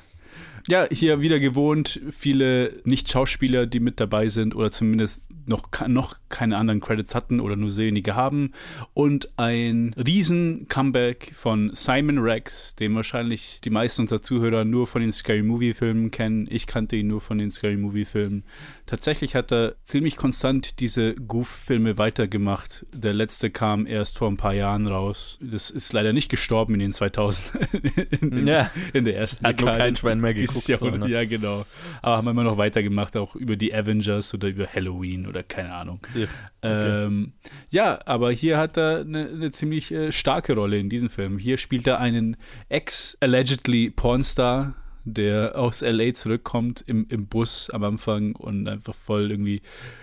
Ja, 0.67 0.87
hier 0.91 1.21
wieder 1.21 1.39
gewohnt, 1.39 1.99
viele 2.11 2.81
Nicht-Schauspieler, 2.85 3.65
die 3.65 3.79
mit 3.79 3.99
dabei 3.99 4.27
sind 4.27 4.55
oder 4.55 4.71
zumindest 4.71 5.25
noch, 5.47 5.63
noch 5.87 6.15
keine 6.29 6.57
anderen 6.57 6.79
Credits 6.81 7.15
hatten 7.15 7.39
oder 7.39 7.55
nur 7.55 7.71
sehr 7.71 7.87
wenige 7.87 8.15
haben. 8.15 8.53
Und 8.93 9.29
ein 9.37 9.93
Riesen-Comeback 9.97 11.31
von 11.35 11.71
Simon 11.73 12.19
Rex, 12.19 12.75
den 12.75 12.95
wahrscheinlich 12.95 13.59
die 13.63 13.69
meisten 13.69 14.01
unserer 14.01 14.21
Zuhörer 14.21 14.65
nur 14.65 14.87
von 14.87 15.01
den 15.01 15.11
Scary 15.11 15.41
Movie-Filmen 15.43 16.11
kennen. 16.11 16.47
Ich 16.49 16.67
kannte 16.67 16.95
ihn 16.95 17.07
nur 17.07 17.21
von 17.21 17.37
den 17.37 17.51
Scary 17.51 17.77
Movie-Filmen. 17.77 18.43
Tatsächlich 18.85 19.35
hat 19.35 19.51
er 19.51 19.75
ziemlich 19.83 20.15
konstant 20.17 20.79
diese 20.79 21.15
Goof-Filme 21.15 21.97
weitergemacht. 21.97 22.85
Der 22.93 23.13
letzte 23.13 23.49
kam 23.49 23.85
erst 23.87 24.17
vor 24.17 24.29
ein 24.29 24.37
paar 24.37 24.53
Jahren 24.53 24.87
raus. 24.87 25.37
Das 25.41 25.69
ist 25.69 25.93
leider 25.93 26.13
nicht 26.13 26.29
gestorben 26.29 26.73
in 26.75 26.79
den 26.79 26.91
2000 26.91 27.73
in, 28.21 28.31
in, 28.31 28.47
Ja. 28.47 28.69
in 28.93 29.05
der 29.05 29.17
ersten 29.17 29.45
Hat 29.45 29.59
nur 29.59 29.69
Dekade 29.69 29.83
kein 29.83 29.95
Schwein 29.95 30.19
mehr 30.21 30.33
Version. 30.51 30.91
so, 30.91 30.97
ne? 30.97 31.09
Ja, 31.09 31.25
genau. 31.25 31.65
Aber 32.01 32.17
haben 32.17 32.27
immer 32.27 32.43
noch 32.43 32.57
weitergemacht, 32.57 33.15
auch 33.17 33.35
über 33.35 33.55
die 33.55 33.73
Avengers 33.73 34.33
oder 34.33 34.47
über 34.47 34.67
Halloween 34.67 35.27
oder 35.27 35.43
keine 35.43 35.73
Ahnung. 35.73 35.99
Ja, 36.15 36.27
Ähm, 36.63 37.33
ja 37.69 37.99
aber 38.05 38.31
hier 38.31 38.57
hat 38.57 38.77
er 38.77 38.99
eine, 38.99 39.27
eine 39.27 39.51
ziemlich 39.51 39.91
äh, 39.91 40.11
starke 40.11 40.53
Rolle 40.53 40.77
in 40.77 40.89
diesem 40.89 41.09
Film. 41.09 41.37
Hier 41.37 41.57
spielt 41.57 41.87
er 41.87 41.99
einen 41.99 42.37
ex-allegedly 42.69 43.89
Pornstar, 43.89 44.75
der 45.03 45.57
aus 45.57 45.81
LA 45.81 46.13
zurückkommt 46.13 46.83
im, 46.85 47.05
im 47.09 47.27
Bus 47.27 47.69
am 47.71 47.83
Anfang 47.83 48.35
und 48.35 48.67
einfach 48.67 48.93
voll 48.93 49.31
irgendwie 49.31 49.61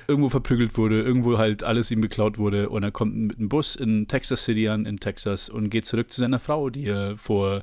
irgendwo 0.08 0.28
verprügelt 0.28 0.76
wurde, 0.76 1.02
irgendwo 1.02 1.38
halt 1.38 1.62
alles 1.62 1.90
ihm 1.90 2.02
geklaut 2.02 2.38
wurde 2.38 2.68
und 2.68 2.82
er 2.82 2.90
kommt 2.90 3.14
mit 3.16 3.38
dem 3.38 3.48
Bus 3.48 3.76
in 3.76 4.08
Texas 4.08 4.44
City 4.44 4.68
an, 4.68 4.86
in 4.86 4.98
Texas 4.98 5.48
und 5.48 5.70
geht 5.70 5.86
zurück 5.86 6.12
zu 6.12 6.20
seiner 6.20 6.40
Frau, 6.40 6.70
die 6.70 6.86
er 6.86 7.16
vor, 7.16 7.62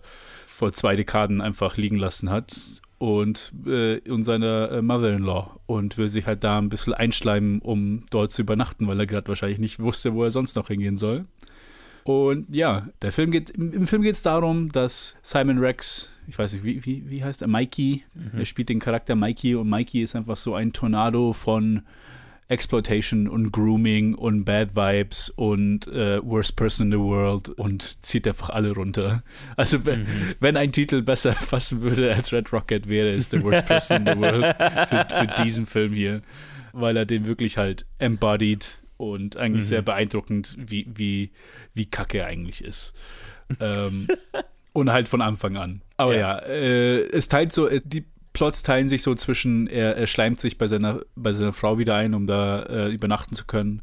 vor 0.55 0.71
zwei 0.71 0.95
Dekaden 0.95 1.41
einfach 1.41 1.75
liegen 1.75 1.97
lassen 1.97 2.29
hat 2.29 2.81
und, 2.97 3.53
äh, 3.65 3.99
und 4.09 4.23
seiner 4.23 4.71
äh, 4.71 4.81
Mother-in-law. 4.81 5.59
Und 5.65 5.97
will 5.97 6.07
sich 6.07 6.25
halt 6.25 6.43
da 6.43 6.57
ein 6.57 6.69
bisschen 6.69 6.93
einschleimen, 6.93 7.59
um 7.59 8.03
dort 8.09 8.31
zu 8.31 8.41
übernachten, 8.41 8.87
weil 8.87 8.99
er 8.99 9.05
gerade 9.05 9.27
wahrscheinlich 9.27 9.59
nicht 9.59 9.79
wusste, 9.79 10.13
wo 10.13 10.23
er 10.23 10.31
sonst 10.31 10.55
noch 10.55 10.67
hingehen 10.67 10.97
soll. 10.97 11.25
Und 12.05 12.53
ja, 12.53 12.87
der 13.01 13.11
Film 13.11 13.31
geht, 13.31 13.49
im, 13.49 13.73
im 13.73 13.87
Film 13.87 14.01
geht 14.01 14.15
es 14.15 14.21
darum, 14.21 14.71
dass 14.71 15.17
Simon 15.23 15.57
Rex, 15.57 16.09
ich 16.27 16.37
weiß 16.37 16.53
nicht, 16.53 16.63
wie, 16.63 16.85
wie, 16.85 17.09
wie 17.09 17.23
heißt 17.23 17.41
er, 17.41 17.47
Mikey, 17.47 18.03
er 18.37 18.45
spielt 18.45 18.69
den 18.69 18.79
Charakter 18.79 19.15
Mikey 19.15 19.55
und 19.55 19.69
Mikey 19.69 20.03
ist 20.03 20.15
einfach 20.15 20.37
so 20.37 20.53
ein 20.53 20.71
Tornado 20.71 21.33
von 21.33 21.81
Exploitation 22.47 23.27
und 23.27 23.51
Grooming 23.51 24.13
und 24.13 24.45
Bad 24.45 24.75
Vibes 24.75 25.29
und 25.29 25.87
äh, 25.87 26.23
Worst 26.23 26.55
Person 26.55 26.87
in 26.87 26.99
the 26.99 27.03
World 27.03 27.49
und 27.49 28.03
zieht 28.05 28.27
einfach 28.27 28.49
alle 28.51 28.71
runter. 28.71 29.23
Also 29.57 29.85
wenn, 29.85 30.05
wenn 30.39 30.55
ein 30.55 30.71
Titel 30.71 31.01
besser 31.01 31.31
fassen 31.33 31.81
würde 31.81 32.13
als 32.13 32.31
Red 32.31 32.53
Rocket 32.53 32.87
wäre 32.87 33.09
es 33.09 33.29
The 33.31 33.41
Worst 33.41 33.65
Person 33.65 34.05
in 34.05 34.13
the 34.13 34.19
World 34.19 34.55
für, 34.87 35.05
für 35.09 35.43
diesen 35.43 35.65
Film 35.65 35.93
hier, 35.93 36.21
weil 36.73 36.95
er 36.97 37.05
den 37.05 37.25
wirklich 37.25 37.57
halt 37.57 37.85
embodied 37.97 38.79
und 38.97 39.37
eigentlich 39.37 39.65
Mhm. 39.65 39.69
sehr 39.69 39.81
beeindruckend, 39.81 40.55
wie, 40.57 40.87
wie, 40.93 41.31
wie 41.73 41.85
kacke 41.87 42.19
er 42.19 42.27
eigentlich 42.27 42.63
ist. 42.63 42.93
ähm, 43.59 44.07
und 44.73 44.91
halt 44.91 45.09
von 45.09 45.21
Anfang 45.21 45.57
an. 45.57 45.81
Aber 45.97 46.15
ja, 46.15 46.37
äh, 46.39 46.99
es 47.09 47.27
teilt 47.27 47.53
so, 47.53 47.67
äh, 47.67 47.81
die 47.83 48.05
Plots 48.35 48.63
teilen 48.63 48.89
sich 48.89 49.01
so 49.01 49.15
zwischen, 49.15 49.65
er, 49.67 49.95
er 49.95 50.07
schleimt 50.07 50.41
sich 50.41 50.57
bei 50.57 50.67
seiner, 50.67 51.01
bei 51.15 51.31
seiner 51.31 51.53
Frau 51.53 51.79
wieder 51.79 51.95
ein, 51.95 52.13
um 52.13 52.27
da 52.27 52.63
äh, 52.63 52.89
übernachten 52.89 53.33
zu 53.33 53.45
können. 53.45 53.81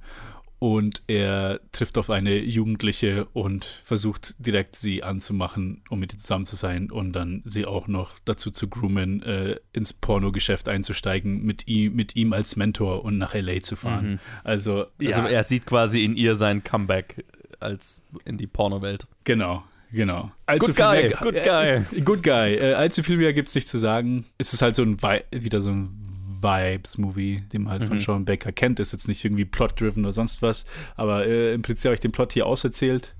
Und 0.59 1.03
er 1.09 1.59
trifft 1.73 1.99
auf 1.99 2.11
eine 2.11 2.39
Jugendliche 2.39 3.25
und 3.33 3.65
versucht 3.65 4.37
direkt 4.39 4.77
sie 4.77 5.03
anzumachen, 5.03 5.83
um 5.89 5.99
mit 5.99 6.13
ihr 6.13 6.19
zusammen 6.19 6.45
zu 6.45 6.55
sein 6.55 6.91
und 6.91 7.15
dann 7.15 7.43
sie 7.45 7.65
auch 7.65 7.89
noch 7.89 8.19
dazu 8.27 8.51
zu 8.51 8.69
groomen, 8.69 9.23
äh, 9.23 9.57
ins 9.73 9.93
Pornogeschäft 9.93 10.69
einzusteigen, 10.69 11.43
mit 11.43 11.67
ihm, 11.67 11.95
mit 11.97 12.15
ihm 12.15 12.33
als 12.33 12.55
Mentor 12.55 13.05
und 13.05 13.19
nach 13.19 13.35
LA 13.35 13.63
zu 13.63 13.75
fahren. 13.75 14.13
Mhm. 14.13 14.19
Also, 14.45 14.85
ja. 15.01 15.17
Also 15.17 15.23
er 15.23 15.43
sieht 15.43 15.67
quasi 15.67 16.05
in 16.05 16.15
ihr 16.15 16.37
sein 16.37 16.63
Comeback 16.63 17.25
als 17.59 18.05
in 18.25 18.37
die 18.37 18.47
Pornowelt. 18.47 19.07
Genau, 19.25 19.65
genau. 19.93 20.31
Good 20.59 20.77
guy, 20.77 21.09
good 21.21 21.35
guy. 21.45 21.67
Äh, 21.67 22.01
good 22.03 22.23
guy. 22.23 22.55
Äh, 22.55 22.75
allzu 22.75 23.03
viel 23.03 23.17
mehr 23.17 23.33
gibt 23.33 23.49
es 23.49 23.55
nicht 23.55 23.69
zu 23.69 23.79
sagen. 23.79 24.25
Es 24.39 24.53
ist 24.53 24.61
halt 24.63 24.77
so 24.77 24.83
ein 24.83 25.01
Vi 25.03 25.21
wieder 25.33 25.61
so 25.61 25.71
ein 25.71 25.99
Vibes-Movie, 26.43 27.45
den 27.53 27.63
man 27.63 27.73
halt 27.75 27.85
von 27.85 27.97
Mhm. 27.97 28.01
Sean 28.01 28.25
Baker 28.25 28.53
kennt. 28.53 28.81
Ist 28.81 28.93
jetzt 28.93 29.09
nicht 29.09 29.25
irgendwie 29.25 29.45
plot-driven 29.45 30.05
oder 30.05 30.13
sonst 30.13 30.43
was, 30.43 30.65
aber 30.97 31.27
äh, 31.27 31.55
im 31.55 31.63
Prinzip 31.63 31.87
habe 31.87 31.95
ich 31.95 32.01
den 32.01 32.13
Plot 32.13 32.33
hier 32.33 32.47
auserzählt. 32.47 33.15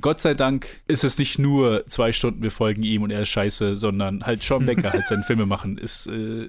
Gott 0.00 0.20
sei 0.20 0.34
Dank 0.34 0.66
ist 0.88 1.04
es 1.04 1.18
nicht 1.18 1.38
nur 1.38 1.86
zwei 1.86 2.12
Stunden, 2.12 2.42
wir 2.42 2.50
folgen 2.50 2.82
ihm 2.82 3.02
und 3.04 3.12
er 3.12 3.22
ist 3.22 3.28
scheiße, 3.28 3.76
sondern 3.76 4.26
halt 4.26 4.42
Sean 4.42 4.66
Baker 4.66 4.92
halt 4.92 5.06
seine 5.06 5.22
Filme 5.22 5.46
machen. 5.46 5.78
Ist, 5.78 6.08
äh, 6.08 6.48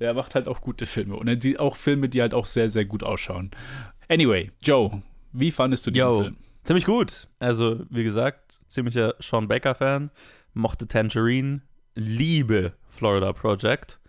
er 0.00 0.14
macht 0.14 0.34
halt 0.34 0.48
auch 0.48 0.60
gute 0.60 0.86
Filme 0.86 1.14
und 1.14 1.28
er 1.28 1.40
sieht 1.40 1.60
auch 1.60 1.76
Filme, 1.76 2.08
die 2.08 2.20
halt 2.20 2.34
auch 2.34 2.46
sehr, 2.46 2.68
sehr 2.68 2.84
gut 2.84 3.04
ausschauen. 3.04 3.52
Anyway, 4.08 4.50
Joe, 4.60 5.02
wie 5.32 5.52
fandest 5.52 5.86
du 5.86 5.92
diesen 5.92 6.04
Yo, 6.08 6.22
Film? 6.22 6.36
Ziemlich 6.62 6.84
gut. 6.84 7.28
Also, 7.38 7.84
wie 7.90 8.04
gesagt, 8.04 8.60
ziemlicher 8.68 9.14
Sean 9.20 9.48
Baker-Fan. 9.48 10.10
Mochte 10.52 10.88
Tangerine, 10.88 11.62
liebe 11.94 12.72
Florida 12.88 13.32
Project. 13.32 14.00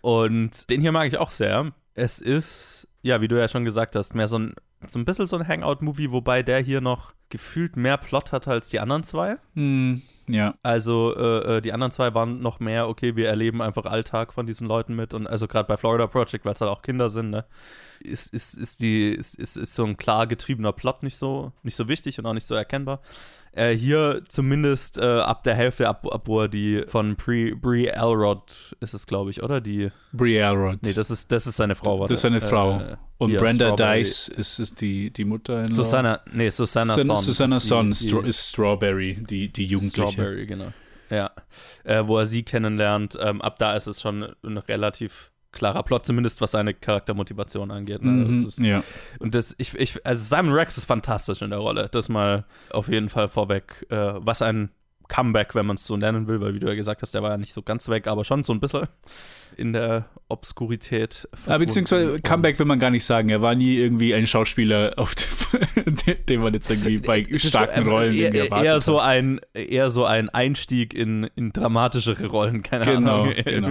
Und 0.00 0.68
den 0.70 0.80
hier 0.80 0.92
mag 0.92 1.06
ich 1.06 1.18
auch 1.18 1.30
sehr. 1.30 1.72
Es 1.94 2.20
ist, 2.20 2.88
ja, 3.02 3.20
wie 3.20 3.28
du 3.28 3.38
ja 3.38 3.48
schon 3.48 3.64
gesagt 3.64 3.96
hast, 3.96 4.14
mehr 4.14 4.28
so 4.28 4.38
ein, 4.38 4.54
so 4.86 4.98
ein 4.98 5.04
bisschen 5.04 5.26
so 5.26 5.36
ein 5.36 5.46
Hangout-Movie, 5.46 6.10
wobei 6.10 6.42
der 6.42 6.60
hier 6.60 6.80
noch 6.80 7.14
gefühlt 7.30 7.76
mehr 7.76 7.96
Plot 7.96 8.32
hat 8.32 8.48
als 8.48 8.68
die 8.68 8.80
anderen 8.80 9.04
zwei. 9.04 9.38
Hm, 9.54 10.02
ja. 10.26 10.54
Also 10.62 11.14
äh, 11.16 11.56
äh, 11.56 11.60
die 11.60 11.72
anderen 11.72 11.92
zwei 11.92 12.14
waren 12.14 12.40
noch 12.40 12.60
mehr, 12.60 12.88
okay, 12.88 13.16
wir 13.16 13.28
erleben 13.28 13.60
einfach 13.60 13.84
Alltag 13.84 14.32
von 14.32 14.46
diesen 14.46 14.66
Leuten 14.66 14.94
mit 14.94 15.14
und 15.14 15.26
also 15.26 15.46
gerade 15.46 15.66
bei 15.66 15.76
Florida 15.76 16.06
Project, 16.06 16.44
weil 16.44 16.54
es 16.54 16.60
halt 16.60 16.70
auch 16.70 16.82
Kinder 16.82 17.08
sind, 17.08 17.30
ne, 17.30 17.44
ist, 18.00 18.32
ist, 18.32 18.56
ist, 18.56 18.80
die, 18.80 19.10
ist, 19.10 19.34
ist, 19.34 19.56
ist 19.56 19.74
so 19.74 19.84
ein 19.84 19.96
klar 19.96 20.26
getriebener 20.26 20.72
Plot 20.72 21.02
nicht 21.02 21.16
so, 21.16 21.52
nicht 21.62 21.76
so 21.76 21.88
wichtig 21.88 22.18
und 22.18 22.26
auch 22.26 22.32
nicht 22.32 22.46
so 22.46 22.54
erkennbar. 22.54 23.00
Äh, 23.56 23.76
hier 23.76 24.22
zumindest 24.28 24.98
äh, 24.98 25.02
ab 25.02 25.44
der 25.44 25.54
Hälfte, 25.54 25.88
ab, 25.88 26.04
ab 26.12 26.22
wo 26.26 26.40
er 26.42 26.48
die 26.48 26.82
von 26.88 27.14
Brie, 27.14 27.54
Brie 27.54 27.86
Elrod 27.86 28.74
ist 28.80 28.94
es, 28.94 29.06
glaube 29.06 29.30
ich, 29.30 29.42
oder? 29.44 29.60
Die 29.60 29.90
Brie 30.12 30.36
Elrod. 30.36 30.78
Nee, 30.82 30.92
das 30.92 31.10
ist, 31.10 31.30
das 31.30 31.46
ist 31.46 31.56
seine 31.56 31.76
Frau. 31.76 32.00
Das 32.02 32.10
ist 32.10 32.22
seine 32.22 32.42
warte. 32.42 32.48
Frau. 32.48 32.80
Äh, 32.80 32.96
und 33.18 33.30
hier, 33.30 33.38
Brenda. 33.38 33.76
Dice 33.76 34.28
ist, 34.28 34.58
ist 34.58 34.80
die, 34.80 35.12
die 35.12 35.24
Mutter. 35.24 35.68
Susanna, 35.68 36.20
nee, 36.32 36.50
Susanna 36.50 36.94
Son. 36.94 37.16
Susanna 37.16 37.56
ist 37.58 37.64
die- 37.64 37.68
Son 38.08 38.22
die- 38.24 38.28
ist 38.28 38.48
Strawberry, 38.48 39.24
die, 39.30 39.52
die 39.52 39.64
Jugendliche. 39.64 40.10
Strawberry, 40.12 40.46
genau. 40.46 40.72
Ja. 41.10 41.30
Äh, 41.84 42.02
wo 42.08 42.18
er 42.18 42.26
sie 42.26 42.42
kennenlernt. 42.42 43.16
Ähm, 43.20 43.40
ab 43.40 43.58
da 43.60 43.76
ist 43.76 43.86
es 43.86 44.00
schon 44.00 44.24
relativ 44.68 45.30
klarer 45.54 45.82
Plot, 45.82 46.04
zumindest 46.04 46.40
was 46.40 46.50
seine 46.50 46.74
Charaktermotivation 46.74 47.70
angeht. 47.70 48.02
Ne? 48.02 48.10
Mhm, 48.10 48.44
Das 48.44 48.58
ist, 48.58 48.64
ja. 48.64 48.82
Und 49.20 49.34
das, 49.34 49.54
ich, 49.58 49.74
ich, 49.74 50.04
also 50.06 50.22
Simon 50.22 50.52
Rex 50.52 50.76
ist 50.76 50.84
fantastisch 50.84 51.40
in 51.42 51.50
der 51.50 51.60
Rolle. 51.60 51.88
Das 51.90 52.08
mal 52.08 52.44
auf 52.70 52.88
jeden 52.88 53.08
Fall 53.08 53.28
vorweg. 53.28 53.86
Äh, 53.90 53.96
was 54.16 54.42
ein 54.42 54.70
Comeback, 55.06 55.54
wenn 55.54 55.66
man 55.66 55.76
es 55.76 55.86
so 55.86 55.98
nennen 55.98 56.28
will, 56.28 56.40
weil 56.40 56.54
wie 56.54 56.60
du 56.60 56.66
ja 56.66 56.74
gesagt 56.74 57.02
hast, 57.02 57.12
der 57.14 57.22
war 57.22 57.30
ja 57.30 57.36
nicht 57.36 57.52
so 57.52 57.60
ganz 57.62 57.88
weg, 57.90 58.06
aber 58.06 58.24
schon 58.24 58.42
so 58.42 58.54
ein 58.54 58.60
bisschen 58.60 58.88
in 59.56 59.74
der 59.74 60.06
Obskurität. 60.28 61.28
Ja, 61.46 61.58
beziehungsweise 61.58 62.16
Comeback 62.20 62.58
will 62.58 62.64
man 62.66 62.78
gar 62.78 62.88
nicht 62.90 63.04
sagen. 63.04 63.28
Er 63.28 63.42
war 63.42 63.54
nie 63.54 63.76
irgendwie 63.76 64.14
ein 64.14 64.26
Schauspieler, 64.26 64.94
auf 64.96 65.14
den, 66.06 66.16
den 66.26 66.40
man 66.40 66.54
jetzt 66.54 66.70
irgendwie 66.70 66.98
bei 66.98 67.22
starken 67.36 67.86
Rollen 67.86 68.14
irgendwie 68.14 68.38
eher, 68.38 68.44
erwartet 68.44 68.66
eher 68.70 68.80
so 68.80 68.94
hat. 69.00 69.08
ein 69.10 69.40
eher 69.52 69.90
so 69.90 70.06
ein 70.06 70.30
Einstieg 70.30 70.94
in, 70.94 71.28
in 71.36 71.52
dramatischere 71.52 72.26
Rollen, 72.26 72.62
keine 72.62 72.84
Genau, 72.86 73.22
Ahnung. 73.24 73.34
genau. 73.44 73.68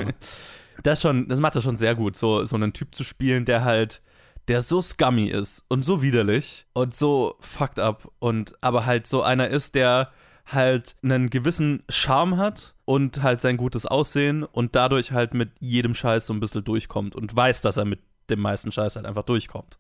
Das 0.82 1.02
schon, 1.02 1.28
das 1.28 1.40
macht 1.40 1.56
er 1.56 1.62
schon 1.62 1.78
sehr 1.78 1.96
gut, 1.96 2.16
so 2.16 2.44
so 2.46 2.56
einen 2.56 2.74
Typ 2.74 2.96
zu 2.96 3.04
spielen, 3.04 3.46
der 3.46 3.64
halt 3.64 4.02
der 4.48 4.60
so 4.62 4.82
scummy 4.82 5.28
ist 5.28 5.66
und 5.70 5.84
so 5.84 6.02
widerlich 6.02 6.66
und 6.74 6.96
so 6.96 7.36
fucked 7.40 7.80
up 7.80 8.12
und 8.20 8.56
aber 8.62 8.86
halt 8.86 9.08
so 9.08 9.22
einer 9.22 9.48
ist, 9.48 9.76
der 9.76 10.12
halt 10.46 10.96
einen 11.02 11.30
gewissen 11.30 11.84
Charme 11.88 12.38
hat 12.38 12.76
und 12.84 13.24
halt 13.24 13.40
sein 13.40 13.56
gutes 13.56 13.86
Aussehen 13.86 14.44
und 14.44 14.76
dadurch 14.76 15.14
halt 15.14 15.34
mit 15.34 15.52
jedem 15.60 15.94
Scheiß 15.94 16.26
so 16.28 16.34
ein 16.34 16.42
bisschen 16.42 16.64
durchkommt 16.66 17.16
und 17.16 17.34
weiß, 17.34 17.62
dass 17.62 17.78
er 17.78 17.86
mit 17.86 18.00
dem 18.30 18.42
meisten 18.42 18.72
Scheiß 18.72 18.98
halt 18.98 19.06
einfach 19.06 19.24
durchkommt. 19.24 19.78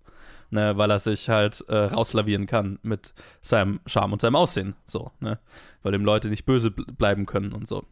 Ne, 0.49 0.77
weil 0.77 0.91
er 0.91 0.99
sich 0.99 1.29
halt 1.29 1.65
äh, 1.67 1.75
rauslavieren 1.75 2.45
kann 2.45 2.77
mit 2.83 3.15
seinem 3.41 3.79
Charme 3.87 4.13
und 4.13 4.21
seinem 4.21 4.35
Aussehen. 4.35 4.75
So, 4.85 5.11
ne? 5.19 5.39
Weil 5.81 5.93
dem 5.93 6.05
Leute 6.05 6.29
nicht 6.29 6.45
böse 6.45 6.69
bl- 6.69 6.91
bleiben 6.91 7.25
können 7.25 7.53
und 7.53 7.67
so. 7.67 7.85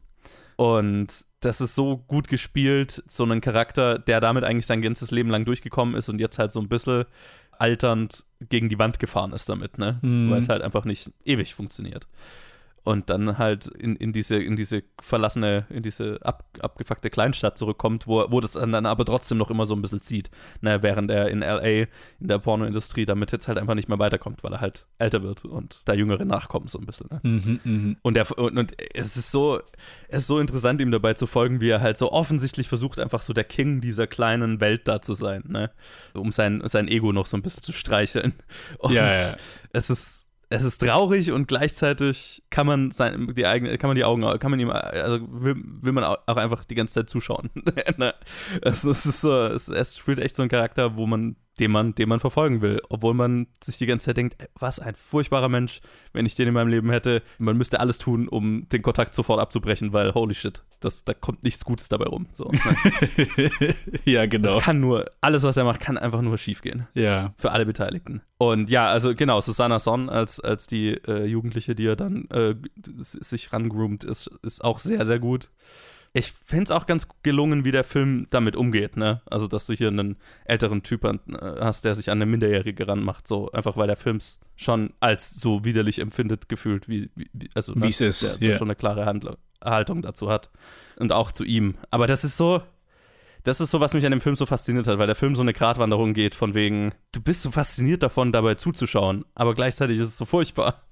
Und 0.58 1.26
das 1.42 1.60
ist 1.60 1.76
so 1.76 1.98
gut 2.08 2.28
gespielt, 2.28 3.04
so 3.08 3.26
ein 3.26 3.42
Charakter, 3.42 4.00
der 4.00 4.22
damit 4.22 4.44
eigentlich 4.44 4.68
sein 4.68 4.82
ganzes 4.82 5.12
Leben 5.12 5.30
lang 5.30 5.44
durchgekommen 5.44 5.96
ist 5.96 6.08
und 6.08 6.20
jetzt 6.20 6.40
halt 6.40 6.52
so 6.52 6.60
ein 6.60 6.70
bisschen 6.70 7.06
alternd 7.58 8.26
gegen 8.50 8.70
die 8.70 8.80
Wand 8.80 9.00
gefahren 9.00 9.34
ist 9.34 9.50
damit, 9.50 9.78
ne? 9.78 10.00
Mhm. 10.02 10.32
Weil 10.32 10.42
es 10.42 10.50
halt 10.50 10.62
einfach 10.62 10.86
nicht 10.86 11.12
ewig 11.26 11.54
funktioniert. 11.54 12.08
Und 12.84 13.12
dann 13.12 13.38
halt 13.38 13.68
in, 13.68 13.96
in 13.96 14.12
diese, 14.12 14.38
in 14.38 14.56
diese 14.56 14.84
verlassene, 15.00 15.68
in 15.70 15.84
diese 15.84 16.20
ab, 16.24 16.46
abgefuckte 16.62 17.12
Kleinstadt 17.12 17.56
zurückkommt, 17.58 18.08
wo, 18.08 18.26
wo 18.32 18.40
das 18.42 18.54
dann 18.54 18.86
aber 18.88 19.06
trotzdem 19.06 19.38
noch 19.38 19.52
immer 19.52 19.68
so 19.68 19.76
ein 19.76 19.84
bisschen 19.84 20.02
zieht. 20.02 20.32
Ne, 20.62 20.82
während 20.82 21.12
er 21.12 21.30
in 21.30 21.42
LA, 21.42 21.62
in 21.62 21.88
der 22.20 22.40
Pornoindustrie, 22.40 23.06
damit 23.06 23.32
jetzt 23.32 23.48
halt 23.48 23.60
einfach 23.60 23.76
nicht 23.76 23.88
mehr 23.88 24.00
weiterkommt, 24.00 24.44
weil 24.44 24.54
er 24.54 24.62
halt 24.62 24.88
älter 24.98 25.22
wird 25.22 25.46
und 25.46 25.88
da 25.88 25.94
Jüngere 25.94 26.26
nachkommen, 26.26 26.68
so 26.68 26.80
ein 26.80 26.88
bisschen. 26.88 27.08
Ne? 27.12 27.20
Mhm, 27.22 27.60
mhm. 27.64 27.98
Und, 28.02 28.16
der, 28.16 28.38
und, 28.40 28.58
und 28.58 28.74
es 28.96 29.16
ist 29.16 29.32
so, 29.32 29.62
es 30.08 30.24
ist 30.24 30.28
so 30.28 30.40
interessant, 30.40 30.82
ihm 30.82 30.92
dabei 30.92 31.14
zu 31.14 31.28
folgen, 31.28 31.62
wie 31.62 31.70
er 31.70 31.82
halt 31.82 32.00
so 32.00 32.12
offensichtlich 32.12 32.68
versucht, 32.68 33.00
einfach 33.00 33.22
so 33.22 33.34
der 33.34 33.44
King 33.44 33.82
dieser 33.82 34.08
kleinen 34.08 34.60
Welt 34.60 34.88
da 34.88 35.02
zu 35.02 35.14
sein, 35.14 35.44
ne? 35.48 35.70
Um 36.14 36.32
sein, 36.32 36.64
sein 36.66 36.88
Ego 36.88 37.14
noch 37.14 37.28
so 37.28 37.38
ein 37.38 37.44
bisschen 37.44 37.62
zu 37.62 37.74
streicheln. 37.74 38.34
Und 38.80 38.94
Ja, 38.94 39.14
ja. 39.14 39.36
es 39.72 39.90
ist. 39.90 40.31
Es 40.54 40.66
ist 40.66 40.80
traurig 40.80 41.32
und 41.32 41.48
gleichzeitig 41.48 42.44
kann 42.50 42.68
man 42.68 42.92
sein, 42.92 43.34
die 43.34 43.46
eigene, 43.46 43.78
kann 43.78 43.88
man 43.88 43.96
die 43.96 44.04
Augen, 44.04 44.22
kann 44.38 44.52
man 44.52 44.60
ihm, 44.60 44.70
also 44.70 45.20
will, 45.32 45.56
will 45.56 45.94
man 45.94 46.04
auch 46.04 46.36
einfach 46.36 46.66
die 46.66 46.76
ganze 46.76 46.96
Zeit 46.96 47.10
zuschauen. 47.10 47.50
Es, 48.62 48.84
es 48.84 49.06
ist 49.06 49.22
so, 49.22 49.46
es, 49.46 49.70
es 49.70 49.98
spielt 49.98 50.20
echt 50.20 50.36
so 50.36 50.44
ein 50.44 50.50
Charakter, 50.50 50.98
wo 50.98 51.08
man 51.08 51.38
den 51.60 51.72
man, 51.72 51.94
den 51.96 52.10
man 52.10 52.20
verfolgen 52.20 52.62
will. 52.62 52.82
Obwohl 52.90 53.14
man 53.14 53.48
sich 53.64 53.78
die 53.78 53.86
ganze 53.86 54.06
Zeit 54.06 54.18
denkt, 54.18 54.36
was 54.58 54.80
ein 54.80 54.96
furchtbarer 54.96 55.50
Mensch, 55.50 55.82
wenn 56.14 56.26
ich 56.26 56.36
den 56.36 56.48
in 56.48 56.54
meinem 56.54 56.70
Leben 56.70 56.90
hätte. 56.90 57.22
Man 57.38 57.58
müsste 57.58 57.80
alles 57.80 57.98
tun, 57.98 58.28
um 58.28 58.68
den 58.70 58.82
Kontakt 58.82 59.14
sofort 59.14 59.40
abzubrechen, 59.40 59.94
weil 59.94 60.14
holy 60.14 60.34
shit, 60.34 60.64
das, 60.80 61.04
da 61.04 61.14
kommt 61.14 61.44
nichts 61.44 61.66
Gutes 61.66 61.90
dabei 61.90 62.06
rum. 62.06 62.28
So, 62.34 62.50
ne? 62.52 63.76
ja, 64.06 64.26
genau. 64.26 64.56
Das 64.56 64.64
kann 64.64 64.80
nur, 64.80 65.06
alles, 65.20 65.44
was 65.44 65.58
er 65.58 65.66
macht, 65.66 65.82
kann 65.82 65.98
einfach 65.98 66.22
nur 66.22 66.38
schief 66.38 66.62
gehen. 66.62 66.88
Ja. 66.94 67.34
Für 67.38 67.52
alle 67.52 67.66
Beteiligten. 67.66 68.22
Und 68.38 68.70
ja, 68.70 68.88
also 68.88 69.14
genau, 69.14 69.40
Susanna 69.42 69.78
Son 69.78 70.10
als, 70.10 70.40
als 70.40 70.68
die 70.68 70.94
äh, 71.08 71.26
Jugendliche, 71.26 71.76
die 71.76 71.86
er 71.86 71.96
dann 71.96 72.28
äh, 72.32 72.56
sich 73.02 73.54
rangroomt, 73.54 74.04
ist, 74.04 74.32
ist 74.42 74.64
auch 74.64 74.80
sehr, 74.80 75.06
sehr 75.06 75.20
gut. 75.20 75.50
Ich 76.14 76.34
finde 76.34 76.66
es 76.66 76.72
auch 76.72 76.88
ganz 76.88 77.08
gelungen, 77.24 77.64
wie 77.64 77.72
der 77.72 77.86
Film 77.86 78.28
damit 78.32 78.58
umgeht, 78.58 78.98
ne? 78.98 79.22
Also, 79.26 79.48
dass 79.48 79.68
du 79.68 79.74
hier 79.74 79.88
einen 79.88 80.18
älteren 80.44 80.84
Typ 80.84 81.06
an, 81.06 81.20
äh, 81.30 81.62
hast, 81.62 81.86
der 81.86 81.96
sich 81.96 82.10
an 82.10 82.18
eine 82.18 82.26
Minderjährige 82.26 82.88
ranmacht, 82.88 83.28
so 83.28 83.50
einfach 83.52 83.78
weil 83.78 83.88
der 83.88 83.96
Film 83.96 84.18
es 84.18 84.42
schon 84.58 84.94
als 85.00 85.34
so 85.36 85.64
widerlich 85.64 86.00
empfindet, 86.00 86.50
gefühlt, 86.50 86.90
wie, 86.90 87.10
wie 87.16 87.50
also 87.54 87.74
Wie 87.76 87.88
es 87.88 88.02
ist, 88.02 88.42
der, 88.42 88.50
ja. 88.50 88.56
schon 88.58 88.68
eine 88.68 88.76
klare 88.76 89.06
Handl 89.06 89.38
Haltung 89.64 90.02
dazu 90.02 90.30
hat. 90.30 90.50
Und 90.98 91.12
auch 91.12 91.32
zu 91.32 91.44
ihm. 91.44 91.76
Aber 91.92 92.08
das 92.08 92.24
ist 92.24 92.36
so, 92.36 92.62
das 93.44 93.62
ist 93.62 93.72
so, 93.72 93.80
was 93.80 93.94
mich 93.94 94.06
an 94.06 94.12
dem 94.12 94.22
Film 94.22 94.36
so 94.36 94.46
fasziniert 94.46 94.88
hat, 94.88 95.00
weil 95.00 95.08
der 95.08 95.16
Film 95.16 95.36
so 95.36 95.42
eine 95.42 95.54
Gratwanderung 95.54 96.14
geht, 96.14 96.36
von 96.36 96.54
wegen, 96.54 96.94
du 97.12 97.22
bist 97.22 97.42
so 97.42 97.52
fasziniert 97.52 98.04
davon, 98.04 98.32
dabei 98.32 98.56
zuzuschauen, 98.56 99.26
aber 99.34 99.54
gleichzeitig 99.54 100.00
ist 100.00 100.10
es 100.10 100.18
so 100.18 100.26
furchtbar. 100.26 100.82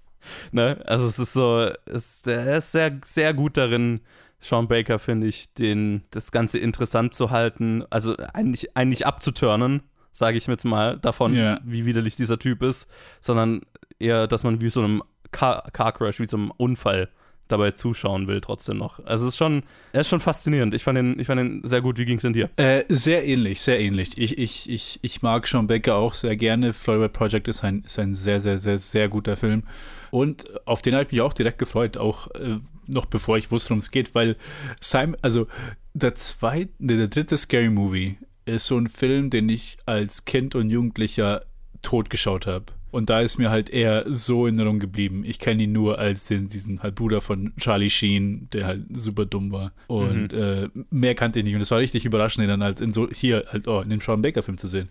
Ne? 0.52 0.84
Also 0.86 1.08
es 1.08 1.18
ist 1.18 1.32
so, 1.32 1.72
es, 1.86 2.24
er 2.28 2.58
ist 2.58 2.74
sehr, 2.74 3.00
sehr 3.06 3.34
gut 3.34 3.56
darin, 3.56 4.02
Sean 4.42 4.68
Baker, 4.68 5.00
finde 5.00 5.28
ich, 5.28 5.54
den, 5.54 6.04
das 6.12 6.32
Ganze 6.32 6.60
interessant 6.60 7.14
zu 7.14 7.30
halten, 7.32 7.84
also 7.90 8.16
eigentlich, 8.34 8.76
eigentlich 8.78 9.06
abzuturnen, 9.06 9.82
sage 10.12 10.38
ich 10.38 10.48
mir 10.48 10.54
jetzt 10.54 10.66
mal, 10.66 10.98
davon, 10.98 11.34
Ja. 11.36 11.60
wie 11.64 11.86
widerlich 11.86 12.16
dieser 12.16 12.40
Typ 12.40 12.64
ist, 12.64 12.90
sondern 13.22 13.62
eher, 14.00 14.28
dass 14.28 14.44
man 14.44 14.62
wie 14.62 14.70
so 14.70 14.82
einem 14.82 15.04
Car, 15.32 15.70
Car 15.74 15.92
Crash, 15.92 16.20
wie 16.20 16.28
so 16.28 16.38
einem 16.38 16.52
Unfall 16.52 17.10
dabei 17.50 17.72
zuschauen 17.72 18.28
will, 18.28 18.40
trotzdem 18.40 18.78
noch. 18.78 19.04
Also 19.06 19.28
es 19.28 19.34
ist 19.34 19.38
schon, 19.38 19.64
er 19.92 20.02
ist 20.02 20.08
schon 20.08 20.20
faszinierend. 20.20 20.74
Ich 20.74 20.84
fand 20.84 20.98
ihn, 20.98 21.20
ich 21.20 21.28
fand 21.28 21.42
ihn 21.42 21.62
sehr 21.68 21.82
gut. 21.82 21.98
Wie 21.98 22.06
ging 22.06 22.18
es 22.18 22.22
denn 22.22 22.34
dir? 22.34 22.50
Äh, 22.56 22.84
sehr 22.88 23.26
ähnlich, 23.26 23.62
sehr 23.62 23.80
ähnlich. 23.80 24.18
Ich, 24.18 24.38
ich, 24.38 24.70
ich, 24.70 25.00
ich 25.02 25.22
mag 25.22 25.48
Sean 25.48 25.68
Baker 25.68 25.96
auch 25.96 26.14
sehr 26.14 26.36
gerne. 26.36 26.74
Florida 26.74 27.08
Project 27.08 27.48
ist 27.48 27.64
ein, 27.64 27.84
ist 27.86 28.00
ein 28.00 28.16
sehr, 28.16 28.40
sehr, 28.40 28.58
sehr, 28.58 28.78
sehr 28.78 29.10
guter 29.10 29.36
Film. 29.36 29.64
Und 30.12 30.46
auf 30.66 30.82
den 30.82 30.94
habe 30.94 31.04
ich 31.04 31.12
mich 31.12 31.22
auch 31.22 31.34
direkt 31.34 31.58
gefreut, 31.58 31.98
auch 31.98 32.28
äh, 32.36 32.58
noch 32.88 33.06
bevor 33.06 33.38
ich 33.38 33.52
wusste, 33.52 33.72
worum 33.72 33.80
es 33.80 33.92
geht, 33.92 34.16
weil 34.16 34.36
Simon, 34.80 35.18
also 35.22 35.48
der 35.94 36.16
zweite, 36.16 36.72
nee, 36.80 36.98
der 36.98 37.08
dritte 37.08 37.38
Scary 37.38 37.70
Movie 37.70 38.18
ist 38.46 38.68
so 38.68 38.78
ein 38.78 38.88
Film, 38.88 39.30
den 39.30 39.50
ich 39.50 39.78
als 39.86 40.26
Kind 40.26 40.56
und 40.56 40.70
Jugendlicher 40.70 41.42
totgeschaut 41.82 42.48
habe. 42.48 42.66
Und 42.92 43.10
da 43.10 43.22
ist 43.22 43.38
mir 43.38 43.50
halt 43.50 43.70
eher 43.70 44.06
so 44.08 44.48
in 44.48 44.56
Erinnerung 44.58 44.80
geblieben. 44.80 45.24
Ich 45.26 45.40
kenne 45.40 45.64
ihn 45.64 45.72
nur 45.72 46.00
als 46.00 46.26
den, 46.26 46.50
diesen 46.50 46.82
halt 46.82 46.96
Bruder 46.96 47.22
von 47.22 47.54
Charlie 47.58 47.90
Sheen, 47.90 48.50
der 48.52 48.66
halt 48.66 48.86
super 48.98 49.26
dumm 49.26 49.52
war. 49.52 49.72
Und 49.88 50.34
äh, 50.34 50.70
mehr 50.90 51.16
kannte 51.16 51.40
ich 51.40 51.46
nicht. 51.46 51.56
Und 51.56 51.62
es 51.62 51.72
war 51.72 51.80
richtig 51.80 52.06
überraschend, 52.06 52.44
ihn 52.44 52.50
dann 52.50 52.64
halt 52.64 52.82
in 52.82 52.92
so, 52.92 53.10
hier 53.10 53.46
halt, 53.50 53.68
oh, 53.68 53.82
in 53.82 53.90
dem 53.90 54.02
Sean 54.02 54.22
Baker-Film 54.22 54.58
zu 54.58 54.68
sehen. 54.68 54.90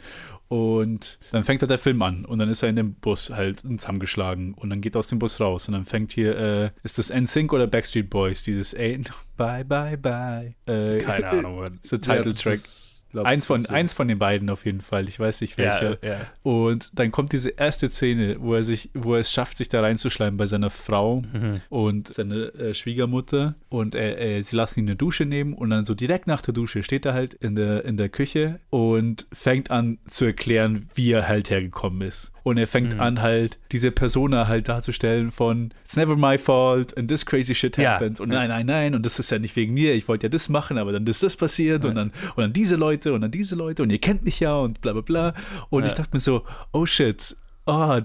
Und 0.48 1.18
dann 1.30 1.44
fängt 1.44 1.60
halt 1.60 1.70
der 1.70 1.78
Film 1.78 2.00
an 2.00 2.24
und 2.24 2.38
dann 2.38 2.48
ist 2.48 2.62
er 2.62 2.70
in 2.70 2.76
dem 2.76 2.94
Bus 2.94 3.30
halt 3.30 3.60
zusammengeschlagen 3.60 4.54
und 4.54 4.70
dann 4.70 4.80
geht 4.80 4.96
er 4.96 5.00
aus 5.00 5.08
dem 5.08 5.18
Bus 5.18 5.40
raus 5.40 5.68
und 5.68 5.74
dann 5.74 5.84
fängt 5.84 6.12
hier, 6.12 6.38
äh, 6.38 6.70
ist 6.84 6.96
das 6.96 7.10
NSYNC 7.12 7.52
oder 7.52 7.66
Backstreet 7.66 8.08
Boys, 8.08 8.42
dieses 8.44 8.74
Ain't 8.74 9.10
Bye 9.36 9.64
Bye 9.64 9.98
Bye. 9.98 10.54
Äh, 10.66 11.00
Keine 11.00 11.28
Ahnung, 11.28 11.78
der 11.90 12.00
Title 12.00 12.32
Track. 12.34 12.54
ist, 12.54 12.87
glaub, 13.22 13.26
eins, 13.26 13.46
von, 13.46 13.60
so. 13.60 13.68
eins 13.72 13.94
von 13.94 14.08
den 14.08 14.18
beiden 14.18 14.50
auf 14.50 14.64
jeden 14.64 14.80
Fall. 14.80 15.08
Ich 15.08 15.18
weiß 15.20 15.40
nicht 15.40 15.58
Ja, 15.58 15.64
welcher. 15.80 15.98
ja. 16.06 16.16
Und 16.42 16.90
dann 16.94 17.10
kommt 17.10 17.32
diese 17.32 17.50
erste 17.50 17.88
Szene, 17.90 18.36
wo 18.40 18.54
er 18.54 18.62
sich, 18.62 18.90
wo 18.94 19.14
er 19.14 19.20
es 19.20 19.32
schafft, 19.32 19.56
sich 19.56 19.68
da 19.68 19.80
reinzuschleimen 19.80 20.36
bei 20.36 20.46
seiner 20.46 20.70
Frau 20.70 21.22
Mhm. 21.32 21.60
und 21.68 22.12
seiner 22.12 22.54
äh, 22.54 22.74
Schwiegermutter. 22.74 23.54
Und 23.68 23.94
er, 23.94 24.18
er, 24.18 24.42
sie 24.42 24.56
lassen 24.56 24.80
ihn 24.80 24.86
eine 24.86 24.96
Dusche 24.96 25.24
nehmen 25.24 25.52
und 25.54 25.70
dann 25.70 25.84
so 25.84 25.94
direkt 25.94 26.26
nach 26.26 26.42
der 26.42 26.54
Dusche 26.54 26.82
steht 26.82 27.06
er 27.06 27.14
halt 27.14 27.34
in 27.34 27.54
der, 27.54 27.84
in 27.84 27.96
der 27.96 28.08
Küche 28.08 28.60
und 28.70 29.26
fängt 29.32 29.70
an 29.70 29.98
zu 30.08 30.24
erklären, 30.24 30.88
wie 30.94 31.12
er 31.12 31.28
halt 31.28 31.50
hergekommen 31.50 32.02
ist. 32.02 32.32
Und 32.44 32.56
er 32.58 32.66
fängt 32.66 32.94
Mhm. 32.94 33.00
an 33.00 33.20
halt 33.22 33.58
diese 33.72 33.90
Persona 33.90 34.48
halt 34.48 34.68
darzustellen 34.68 35.30
von 35.30 35.72
It's 35.84 35.96
never 35.96 36.16
my 36.16 36.38
fault 36.38 36.96
and 36.96 37.08
this 37.08 37.26
crazy 37.26 37.54
shit 37.54 37.76
Ja. 37.76 37.92
happens. 37.94 38.20
Und 38.20 38.28
nein, 38.30 38.48
nein, 38.48 38.66
nein, 38.66 38.94
und 38.94 39.04
das 39.04 39.18
ist 39.18 39.30
ja 39.30 39.38
nicht 39.38 39.54
wegen 39.56 39.74
mir, 39.74 39.94
ich 39.94 40.08
wollte 40.08 40.26
ja 40.26 40.30
das 40.30 40.48
machen, 40.48 40.78
aber 40.78 40.92
dann 40.92 41.06
ist 41.06 41.22
das 41.22 41.36
passiert 41.36 41.84
und 41.84 41.94
dann 41.94 42.08
und 42.36 42.38
dann 42.42 42.52
diese 42.52 42.76
Leute 42.76 43.12
und 43.12 43.20
dann 43.20 43.30
diese 43.30 43.54
Leute 43.56 43.82
und 43.82 43.90
ihr 43.90 43.98
kennt 43.98 44.24
mich 44.24 44.40
ja 44.40 44.56
und 44.56 44.80
bla 44.80 44.92
bla 44.92 45.02
bla. 45.02 45.34
Und 45.70 45.82
Ja. 45.82 45.88
ich 45.88 45.94
dachte 45.94 46.10
mir 46.14 46.20
so, 46.20 46.44
oh 46.72 46.86
shit, 46.86 47.36
oh, 47.66 47.98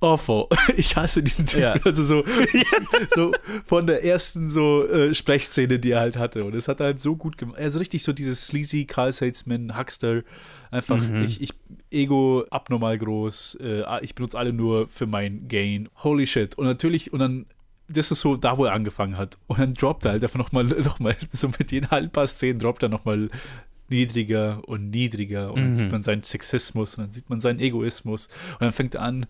awful. 0.00 0.46
Ich 0.76 0.94
hasse 0.96 1.22
diesen 1.22 1.46
Typen. 1.46 1.62
Ja. 1.62 1.74
Also 1.84 2.02
so, 2.02 2.22
so 3.14 3.32
von 3.64 3.86
der 3.86 4.04
ersten 4.04 4.50
so 4.50 4.86
äh, 4.86 5.14
Sprechszene, 5.14 5.78
die 5.78 5.92
er 5.92 6.00
halt 6.00 6.16
hatte. 6.18 6.44
Und 6.44 6.54
es 6.54 6.68
hat 6.68 6.80
er 6.80 6.86
halt 6.86 7.00
so 7.00 7.16
gut 7.16 7.38
gemacht. 7.38 7.58
Also 7.58 7.78
richtig 7.78 8.02
so 8.02 8.12
dieses 8.12 8.46
sleazy 8.46 8.84
Carl 8.84 9.12
Satesman, 9.12 9.78
Huckster. 9.78 10.22
Einfach, 10.70 10.98
Mhm. 11.00 11.22
ich, 11.22 11.40
ich, 11.40 11.50
Ego 11.90 12.44
abnormal 12.50 12.98
groß. 12.98 13.58
Äh, 13.60 13.82
ich 14.04 14.14
benutze 14.14 14.38
alle 14.38 14.52
nur 14.52 14.88
für 14.88 15.06
mein 15.06 15.48
Gain. 15.48 15.88
Holy 16.02 16.26
shit. 16.26 16.56
Und 16.56 16.66
natürlich, 16.66 17.12
und 17.12 17.18
dann 17.20 17.46
das 17.88 18.10
ist 18.10 18.20
so 18.20 18.36
da, 18.36 18.58
wo 18.58 18.64
er 18.64 18.72
angefangen 18.72 19.16
hat. 19.16 19.38
Und 19.46 19.60
dann 19.60 19.74
droppt 19.74 20.04
er 20.06 20.12
halt 20.12 20.22
einfach 20.24 20.38
nochmal, 20.38 20.64
noch 20.84 20.98
mal, 20.98 21.14
so 21.32 21.48
mit 21.58 21.70
jeden 21.70 21.88
halben 21.90 22.10
paar 22.10 22.26
Szenen 22.26 22.58
droppt 22.58 22.82
er 22.82 22.88
nochmal 22.88 23.30
niedriger 23.88 24.62
und 24.66 24.90
niedriger 24.90 25.52
und 25.52 25.60
dann 25.60 25.70
Mhm. 25.70 25.76
sieht 25.76 25.92
man 25.92 26.02
seinen 26.02 26.24
Sexismus 26.24 26.96
und 26.96 27.04
dann 27.04 27.12
sieht 27.12 27.30
man 27.30 27.38
seinen 27.40 27.60
Egoismus 27.60 28.26
und 28.54 28.62
dann 28.62 28.72
fängt 28.72 28.96
er 28.96 29.02
an, 29.02 29.26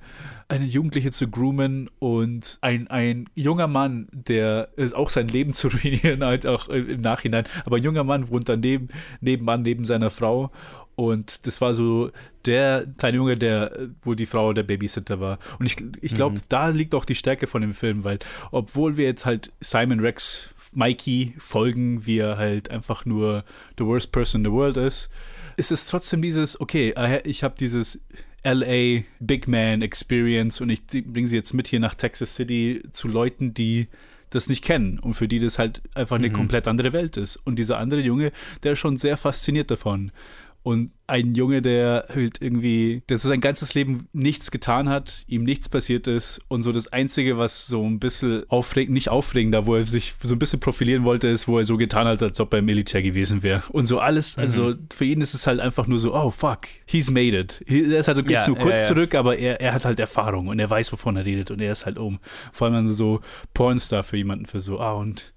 eine 0.49 0.65
Jugendliche 0.65 1.11
zu 1.11 1.29
groomen 1.29 1.91
und 1.99 2.57
ein, 2.63 2.89
ein 2.89 3.29
junger 3.35 3.67
Mann, 3.67 4.09
der 4.13 4.71
ist 4.77 4.97
auch 4.97 5.11
sein 5.11 5.29
Leben 5.29 5.53
zu 5.53 5.69
ruinieren, 5.85 6.25
halt 6.25 6.47
auch 6.47 6.69
im 6.71 7.03
Nachhinein, 7.03 7.45
aber 7.67 7.77
ein 7.77 7.85
junger 7.85 8.05
Mann 8.05 8.29
wohnt 8.31 8.49
daneben, 8.49 8.89
nebenan, 9.21 9.61
neben 9.61 9.85
seiner 9.85 10.09
Frau 10.09 10.51
und 10.97 11.47
das 11.47 11.61
war 11.61 11.73
so 11.75 12.11
der 12.47 12.87
kleine 12.99 13.19
Junge, 13.19 13.37
der, 13.37 13.89
wo 14.03 14.15
die 14.15 14.27
Frau 14.27 14.53
der 14.53 14.63
Babysitter 14.65 15.21
war. 15.21 15.39
Und 15.59 15.67
ich, 15.67 15.77
ich 16.03 16.15
glaube, 16.15 16.37
Mhm. 16.37 16.43
da 16.49 16.69
liegt 16.69 16.95
auch 16.95 17.05
die 17.05 17.15
Stärke 17.15 17.47
von 17.47 17.61
dem 17.61 17.75
Film, 17.75 18.03
weil 18.03 18.19
obwohl 18.51 18.97
wir 18.97 19.05
jetzt 19.05 19.25
halt 19.27 19.53
Simon 19.61 20.01
Rex 20.01 20.53
Mikey 20.73 21.35
folgen, 21.39 22.07
wie 22.07 22.19
er 22.19 22.37
halt 22.37 22.71
einfach 22.71 23.05
nur 23.05 23.45
the 23.79 23.85
worst 23.85 24.11
person 24.13 24.41
in 24.41 24.51
the 24.51 24.53
world 24.53 24.77
ist, 24.77 25.09
ist 25.57 25.71
es 25.73 25.87
trotzdem 25.87 26.21
dieses, 26.23 26.61
okay, 26.61 26.93
äh, 26.97 27.21
ich 27.25 27.43
habe 27.45 27.55
dieses 27.59 28.01
LA 28.45 29.03
Big 29.21 29.49
Man 29.49 29.83
Experience 29.83 30.61
und 30.61 30.71
ich 30.71 30.87
bringe 30.87 31.27
sie 31.27 31.37
jetzt 31.37 31.53
mit 31.55 31.67
hier 31.69 31.81
nach 31.81 31.95
Texas 31.95 32.35
City 32.35 32.83
zu 32.91 33.09
Leuten, 33.09 33.55
die 33.55 33.89
das 34.31 34.49
nicht 34.49 34.63
kennen 34.65 34.99
und 34.99 35.15
für 35.15 35.29
die 35.29 35.39
das 35.39 35.59
halt 35.59 35.81
einfach 35.95 36.17
eine 36.17 36.29
Mhm. 36.29 36.33
komplett 36.35 36.67
andere 36.69 36.93
Welt 36.93 37.17
ist. 37.17 37.37
Und 37.37 37.57
dieser 37.59 37.79
andere 37.79 38.01
Junge, 38.01 38.33
der 38.63 38.73
ist 38.73 38.81
schon 38.81 38.97
sehr 38.99 39.17
fasziniert 39.17 39.71
davon. 39.71 40.11
Und 40.67 40.91
ein 41.07 41.37
Junge, 41.37 41.63
der 41.63 42.07
halt 42.13 42.43
irgendwie, 42.43 43.05
der 43.09 43.19
so 43.19 43.29
sein 43.29 43.41
ganzes 43.41 43.75
Leben 43.75 44.09
nichts 44.13 44.51
getan 44.51 44.89
hat, 44.89 45.23
ihm 45.29 45.45
nichts 45.45 45.69
passiert 45.69 46.09
ist 46.09 46.41
und 46.49 46.63
so 46.63 46.73
das 46.73 46.93
Einzige, 46.93 47.39
was 47.39 47.69
so 47.69 47.85
ein 47.85 48.01
bisschen 48.01 48.43
aufregend, 48.49 48.95
nicht 48.95 49.09
aufregender, 49.09 49.67
wo 49.67 49.77
er 49.77 49.85
sich 49.85 50.15
so 50.21 50.35
ein 50.35 50.41
bisschen 50.41 50.59
profilieren 50.59 51.05
wollte, 51.05 51.29
ist, 51.29 51.47
wo 51.47 51.57
er 51.57 51.65
so 51.65 51.77
getan 51.77 52.09
hat, 52.09 52.21
als 52.21 52.41
ob 52.41 52.53
er 52.53 52.59
im 52.59 52.65
Militär 52.65 53.01
gewesen 53.01 53.45
wäre. 53.45 53.63
Und 53.69 53.87
so 53.87 54.01
alles, 54.01 54.39
also 54.39 54.75
für 54.93 55.05
ihn 55.05 55.21
ist 55.21 55.35
es 55.35 55.47
halt 55.47 55.61
einfach 55.61 55.87
nur 55.87 56.01
so, 56.01 56.13
oh 56.13 56.31
fuck, 56.31 56.67
he's 56.85 57.13
made 57.13 57.39
it. 57.39 57.63
Er 57.69 58.01
ist 58.01 58.09
halt 58.09 58.19
jetzt 58.19 58.29
Ja, 58.29 58.49
nur 58.49 58.59
kurz 58.59 58.79
ja, 58.79 58.83
ja. 58.83 58.89
zurück, 58.89 59.15
aber 59.15 59.39
er, 59.39 59.61
er 59.61 59.73
hat 59.73 59.85
halt 59.85 60.01
Erfahrung 60.01 60.49
und 60.49 60.59
er 60.59 60.69
weiß, 60.69 60.93
wovon 60.93 61.15
er 61.15 61.25
redet 61.25 61.53
und 61.53 61.61
er 61.61 61.71
ist 61.71 61.87
halt 61.87 61.97
um. 61.97 62.19
Vor 62.53 62.65
allem 62.65 62.75
dann 62.75 62.89
so 62.93 63.21
Pornstar 63.55 64.03
für 64.03 64.17
jemanden 64.17 64.47
für 64.47 64.59
so, 64.59 64.81
ah 64.81 64.95
und 64.95 65.33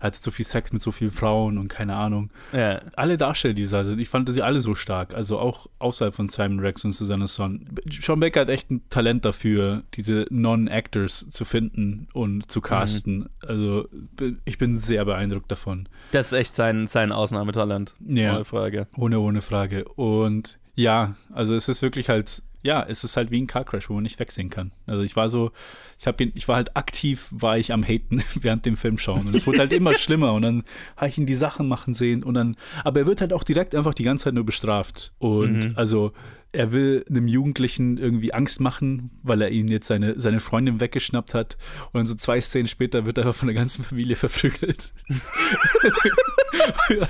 er 0.00 0.06
hat 0.08 0.16
so 0.16 0.30
viel 0.30 0.44
Sex 0.46 0.72
mit 0.72 0.82
so 0.82 0.90
vielen 0.90 1.10
Frauen 1.12 1.58
und 1.58 1.68
keine 1.68 1.94
Ahnung 1.94 2.30
Ja. 2.52 2.80
alle 2.96 3.16
Darsteller, 3.16 3.54
die 3.54 3.66
da 3.68 3.84
sind, 3.84 3.98
ich 4.00 4.08
fand 4.08 4.28
sie 4.32 4.42
alle 4.42 4.58
so 4.58 4.74
stark. 4.74 5.14
Also 5.14 5.38
auch 5.38 5.68
außerhalb 5.78 6.14
von 6.14 6.26
Simon 6.26 6.58
Rex 6.60 6.84
und 6.84 6.92
Susanna 6.92 7.26
Son. 7.26 7.66
Sean 7.90 8.18
Baker 8.18 8.40
hat 8.40 8.48
echt 8.48 8.70
ein 8.70 8.82
Talent 8.90 9.24
dafür, 9.24 9.82
diese 9.94 10.26
Non-Actors 10.30 11.28
zu 11.30 11.44
finden 11.44 12.08
und 12.12 12.50
zu 12.50 12.60
casten. 12.60 13.28
Also 13.46 13.88
be- 14.16 14.36
ich 14.44 14.58
bin 14.58 14.74
sehr 14.74 15.04
beeindruckt 15.04 15.50
davon. 15.50 15.88
Das 16.12 16.26
ist 16.26 16.32
echt 16.38 16.54
sein, 16.54 16.86
sein 16.86 17.12
Ausnahmetalent. 17.12 17.94
Ja. 18.06 18.36
Ohne 18.36 18.44
Frage. 18.44 18.86
Ohne, 18.96 19.20
ohne 19.20 19.42
Frage. 19.42 19.84
Und 19.84 20.58
ja, 20.74 21.14
also 21.32 21.54
es 21.54 21.68
ist 21.68 21.82
wirklich 21.82 22.08
halt, 22.08 22.42
ja, 22.62 22.84
es 22.86 23.04
ist 23.04 23.16
halt 23.16 23.30
wie 23.30 23.40
ein 23.40 23.46
Car 23.46 23.64
Crash, 23.64 23.88
wo 23.88 23.94
man 23.94 24.02
nicht 24.02 24.18
wegsehen 24.20 24.50
kann. 24.50 24.72
Also 24.86 25.02
ich 25.02 25.16
war 25.16 25.28
so, 25.28 25.50
ich 25.98 26.06
habe 26.06 26.22
ihn, 26.24 26.32
ich 26.34 26.46
war 26.48 26.56
halt 26.56 26.76
aktiv, 26.76 27.28
war 27.30 27.56
ich 27.58 27.72
am 27.72 27.82
Haten 27.82 28.22
während 28.40 28.66
dem 28.66 28.76
Film 28.76 28.98
schauen. 28.98 29.26
Und 29.28 29.34
es 29.36 29.46
wurde 29.46 29.58
halt 29.60 29.72
immer 29.72 29.94
schlimmer 29.94 30.32
und 30.34 30.42
dann 30.42 30.64
habe 30.96 31.08
ich 31.08 31.18
ihn 31.18 31.26
die 31.26 31.34
Sachen 31.36 31.68
machen 31.68 31.94
sehen 31.94 32.22
und 32.22 32.34
dann, 32.34 32.56
aber 32.84 33.00
er 33.00 33.06
wird 33.06 33.20
halt 33.20 33.32
auch 33.32 33.44
direkt 33.44 33.74
einfach 33.74 33.94
die 33.94 34.04
ganze 34.04 34.24
Zeit 34.24 34.34
nur 34.34 34.44
bestraft. 34.44 35.12
Und 35.18 35.64
Mhm. 35.66 35.72
also 35.76 36.12
er 36.52 36.72
will 36.72 37.04
einem 37.08 37.28
Jugendlichen 37.28 37.96
irgendwie 37.96 38.34
Angst 38.34 38.60
machen, 38.60 39.10
weil 39.22 39.42
er 39.42 39.50
ihn 39.50 39.68
jetzt 39.68 39.86
seine, 39.86 40.20
seine 40.20 40.40
Freundin 40.40 40.80
weggeschnappt 40.80 41.32
hat. 41.32 41.56
Und 41.92 41.98
dann 41.98 42.06
so 42.06 42.14
zwei 42.14 42.40
Szenen 42.40 42.66
später 42.66 43.06
wird 43.06 43.18
er 43.18 43.32
von 43.32 43.46
der 43.46 43.54
ganzen 43.54 43.84
Familie 43.84 44.16
verprügelt. 44.16 44.92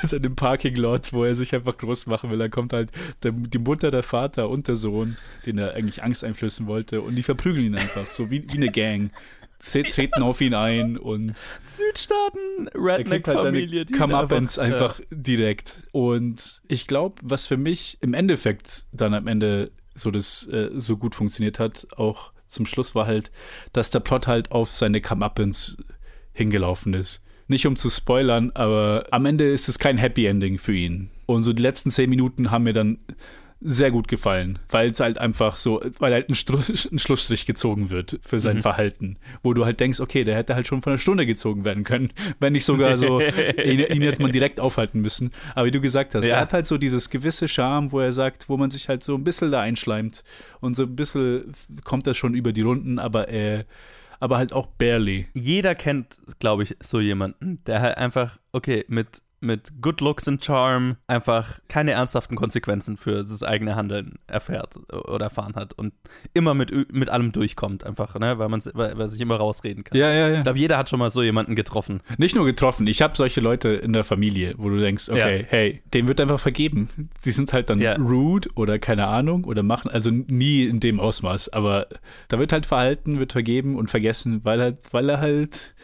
also 0.03 0.17
in 0.17 0.23
dem 0.23 0.37
Parking-Lot, 0.37 1.15
wo 1.15 1.25
er 1.25 1.35
sich 1.35 1.55
einfach 1.55 1.79
groß 1.79 2.07
machen 2.07 2.31
will. 2.31 2.39
Da 2.39 2.49
kommt 2.49 2.75
halt 2.75 2.91
der, 3.23 3.33
die 3.33 3.59
Mutter, 3.59 3.91
der 3.91 4.03
Vater 4.03 4.51
und 4.51 4.69
der 4.69 4.77
Sohn, 4.77 5.17
den 5.47 5.57
er 5.57 5.75
eigentlich 5.75 6.03
Angst 6.03 6.23
einflößen 6.23 6.67
wollte. 6.67 7.01
Und 7.01 7.17
die 7.17 7.23
verprügeln 7.23 7.65
ihn 7.65 7.77
einfach, 7.77 8.11
so 8.11 8.31
wie, 8.31 8.45
wie 8.47 8.59
eine 8.59 8.71
Gang. 8.71 9.11
Treten 9.61 10.23
auf 10.23 10.41
ihn 10.41 10.55
ein 10.55 10.97
und 10.97 11.37
Südstaaten, 11.61 12.69
Redneck-Familie. 12.75 13.81
Halt 13.81 13.93
Comeuppance 13.93 14.61
einfach, 14.61 14.99
einfach 14.99 15.07
direkt. 15.11 15.87
Und 15.93 16.63
ich 16.69 16.87
glaube, 16.87 17.17
was 17.23 17.47
für 17.47 17.57
mich 17.57 17.99
im 18.01 18.15
Endeffekt 18.15 18.87
dann 18.93 19.15
am 19.15 19.27
Ende 19.27 19.71
so 19.95 20.11
das 20.11 20.49
äh, 20.49 20.71
so 20.75 20.97
gut 20.97 21.15
funktioniert 21.15 21.59
hat, 21.59 21.87
auch 21.97 22.33
zum 22.47 22.67
Schluss 22.67 22.95
war 22.95 23.07
halt, 23.07 23.31
dass 23.73 23.91
der 23.91 24.01
Plot 24.01 24.27
halt 24.27 24.51
auf 24.51 24.71
seine 24.71 25.01
Comeuppance 25.01 25.77
hingelaufen 26.33 26.95
ist. 26.95 27.23
Nicht 27.47 27.67
um 27.67 27.77
zu 27.77 27.91
spoilern, 27.91 28.53
aber 28.55 29.07
am 29.11 29.27
Ende 29.27 29.51
ist 29.51 29.69
es 29.69 29.79
kein 29.79 29.99
Happy 29.99 30.27
Ending 30.27 30.59
für 30.59 30.75
ihn. 30.75 31.11
Und 31.27 31.43
so 31.43 31.53
die 31.53 31.63
letzten 31.63 31.91
zehn 31.91 32.09
Minuten 32.09 32.51
haben 32.51 32.65
mir 32.65 32.73
dann 32.73 32.99
sehr 33.63 33.91
gut 33.91 34.09
gefallen, 34.09 34.59
weil 34.71 34.91
es 34.91 35.01
halt 35.01 35.19
einfach 35.19 35.57
so, 35.57 35.83
weil 35.99 36.15
halt 36.15 36.31
ein, 36.31 36.35
ein, 36.93 36.99
Schlussstrich 36.99 37.45
gezogen 37.45 37.91
wird 37.91 38.19
für 38.23 38.41
sein 38.41 38.57
mhm. 38.57 38.61
Verhalten, 38.61 39.19
wo 39.43 39.53
du 39.53 39.67
halt 39.67 39.81
denkst, 39.81 40.01
okay, 40.01 40.25
der 40.25 40.37
hätte 40.37 40.55
halt 40.55 40.67
schon 40.67 40.81
von 40.81 40.93
einer 40.93 40.99
Stunde 40.99 41.27
gezogen 41.27 41.65
werden 41.65 41.85
können, 41.85 42.13
wenn 42.41 42.55
nicht 42.55 42.65
sogar 42.65 42.97
so, 42.97 43.21
ihn, 43.21 43.81
ihn 43.81 44.03
hätte 44.03 44.23
man 44.23 44.33
direkt 44.33 44.61
aufhalten 44.61 45.01
müssen. 45.01 45.31
Aber 45.55 45.67
wie 45.67 45.71
du 45.71 45.81
gesagt 45.81 46.15
hast, 46.15 46.25
ja. 46.25 46.37
er 46.37 46.41
hat 46.41 46.53
halt 46.55 46.67
so 46.67 46.79
dieses 46.79 47.11
gewisse 47.11 47.49
Charme, 47.49 47.93
wo 47.93 48.01
er 48.01 48.13
sagt, 48.13 48.49
wo 48.49 48.57
man 48.57 48.71
sich 48.71 48.89
halt 48.89 49.05
so 49.05 49.15
ein 49.15 49.25
bisschen 49.25 49.51
da 49.51 49.61
einschleimt 49.61 50.25
und 50.61 50.75
so 50.75 50.85
ein 50.85 50.97
bisschen 50.97 51.53
kommt 51.85 52.07
er 52.07 52.15
schon 52.15 52.35
über 52.35 52.53
die 52.53 52.63
Runden, 52.63 52.99
aber 52.99 53.29
er 53.29 53.67
aber 54.21 54.37
halt 54.37 54.53
auch 54.53 54.67
barely. 54.67 55.29
Jeder 55.33 55.75
kennt, 55.75 56.19
glaube 56.39 56.63
ich, 56.63 56.77
so 56.81 57.01
jemanden, 57.01 57.65
der 57.65 57.81
halt 57.81 57.97
einfach, 57.97 58.39
okay, 58.53 58.85
mit 58.87 59.23
mit 59.41 59.81
Good 59.81 60.01
Looks 60.01 60.29
and 60.29 60.45
Charm 60.45 60.97
einfach 61.07 61.61
keine 61.69 61.93
ernsthaften 61.93 62.37
Konsequenzen 62.37 62.97
für 62.97 63.25
das 63.25 63.43
eigene 63.43 63.75
Handeln 63.75 64.19
erfährt 64.27 64.77
oder 64.93 65.25
erfahren 65.25 65.55
hat 65.55 65.73
und 65.73 65.95
immer 66.35 66.55
mit, 66.55 66.93
mit 66.93 67.09
allem 67.09 67.33
durchkommt, 67.33 67.85
einfach, 67.85 68.19
ne? 68.19 68.39
weil 68.39 68.49
man 68.49 68.61
weil, 68.75 68.99
weil 68.99 69.09
sich 69.09 69.21
immer 69.21 69.37
rausreden 69.37 69.85
kann. 69.85 69.97
Ja, 69.97 70.13
ja, 70.13 70.29
ja. 70.29 70.37
Ich 70.39 70.43
glaube, 70.43 70.59
jeder 70.59 70.77
hat 70.77 70.91
schon 70.91 70.99
mal 70.99 71.11
so 71.11 71.23
jemanden 71.23 71.55
getroffen. 71.55 72.01
Nicht 72.19 72.37
nur 72.37 72.45
getroffen, 72.45 72.87
ich 72.87 73.01
habe 73.01 73.17
solche 73.17 73.41
Leute 73.41 73.71
in 73.71 73.93
der 73.93 74.05
Familie, 74.05 74.55
wo 74.59 74.69
du 74.69 74.79
denkst, 74.79 75.09
okay, 75.09 75.41
ja. 75.41 75.47
hey, 75.49 75.83
dem 75.95 76.07
wird 76.07 76.21
einfach 76.21 76.41
vergeben. 76.41 76.89
Die 77.25 77.31
sind 77.31 77.53
halt 77.53 77.71
dann 77.71 77.81
ja. 77.81 77.97
rude 77.97 78.51
oder 78.55 78.79
keine 78.79 79.07
Ahnung 79.07 79.45
oder 79.45 79.63
machen, 79.63 79.91
also 79.91 80.11
nie 80.11 80.65
in 80.65 80.81
dem 80.81 81.01
Ausmaß, 81.01 81.51
aber 81.51 81.87
da 82.29 82.39
wird 82.39 82.53
halt 82.53 82.67
verhalten, 82.67 83.21
wird 83.21 83.33
vergeben 83.33 83.77
und 83.77 83.91
vergessen, 83.91 84.45
weil, 84.45 84.61
halt, 84.61 84.79
weil 84.93 85.09
er 85.09 85.21
halt 85.21 85.75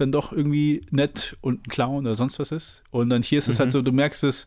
dann 0.00 0.12
doch 0.12 0.32
irgendwie 0.32 0.82
nett 0.90 1.36
und 1.40 1.66
ein 1.66 1.70
Clown 1.70 2.06
oder 2.06 2.14
sonst 2.14 2.38
was 2.38 2.52
ist. 2.52 2.82
Und 2.90 3.10
dann 3.10 3.22
hier 3.22 3.38
ist 3.38 3.48
es 3.48 3.58
halt 3.58 3.68
mhm. 3.68 3.72
halt 3.72 3.72
so, 3.72 3.82
du 3.82 3.92
merkst 3.92 4.24
es 4.24 4.46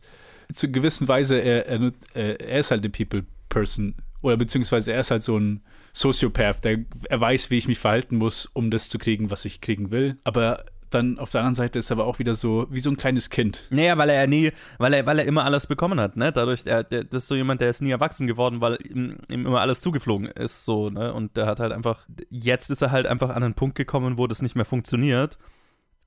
zu 0.52 0.70
gewissen 0.70 1.08
Weise, 1.08 1.38
er, 1.38 1.66
er, 1.66 1.90
er 2.14 2.58
ist 2.58 2.70
halt 2.70 2.82
eine 2.82 2.90
People-Person 2.90 3.94
oder 4.20 4.36
beziehungsweise 4.36 4.92
er 4.92 5.00
ist 5.00 5.10
halt 5.10 5.22
so 5.22 5.38
ein 5.38 5.62
Soziopath, 5.92 6.64
der 6.64 6.84
er 7.08 7.20
weiß, 7.20 7.50
wie 7.50 7.58
ich 7.58 7.68
mich 7.68 7.78
verhalten 7.78 8.16
muss, 8.16 8.46
um 8.46 8.70
das 8.70 8.88
zu 8.88 8.98
kriegen, 8.98 9.30
was 9.30 9.44
ich 9.44 9.60
kriegen 9.60 9.90
will. 9.90 10.18
Aber 10.24 10.64
dann 10.94 11.18
auf 11.18 11.30
der 11.30 11.40
anderen 11.40 11.54
Seite 11.54 11.78
ist 11.78 11.90
er 11.90 11.96
aber 11.96 12.06
auch 12.06 12.18
wieder 12.18 12.34
so 12.34 12.66
wie 12.70 12.80
so 12.80 12.90
ein 12.90 12.96
kleines 12.96 13.30
Kind. 13.30 13.66
Naja, 13.70 13.98
weil 13.98 14.10
er 14.10 14.20
ja 14.22 14.26
nie, 14.26 14.52
weil 14.78 14.94
er, 14.94 15.06
weil 15.06 15.18
er 15.18 15.24
immer 15.24 15.44
alles 15.44 15.66
bekommen 15.66 16.00
hat, 16.00 16.16
ne? 16.16 16.32
Dadurch, 16.32 16.66
er, 16.66 16.84
der, 16.84 17.04
das 17.04 17.24
ist 17.24 17.28
so 17.28 17.34
jemand, 17.34 17.60
der 17.60 17.70
ist 17.70 17.82
nie 17.82 17.90
erwachsen 17.90 18.26
geworden, 18.26 18.60
weil 18.60 18.78
ihm, 18.84 19.18
ihm, 19.28 19.46
immer 19.46 19.60
alles 19.60 19.80
zugeflogen 19.80 20.26
ist, 20.26 20.64
so, 20.64 20.90
ne? 20.90 21.12
Und 21.12 21.36
der 21.36 21.46
hat 21.46 21.60
halt 21.60 21.72
einfach, 21.72 22.06
jetzt 22.30 22.70
ist 22.70 22.82
er 22.82 22.90
halt 22.90 23.06
einfach 23.06 23.30
an 23.30 23.42
einen 23.42 23.54
Punkt 23.54 23.76
gekommen, 23.76 24.18
wo 24.18 24.26
das 24.26 24.42
nicht 24.42 24.56
mehr 24.56 24.64
funktioniert. 24.64 25.38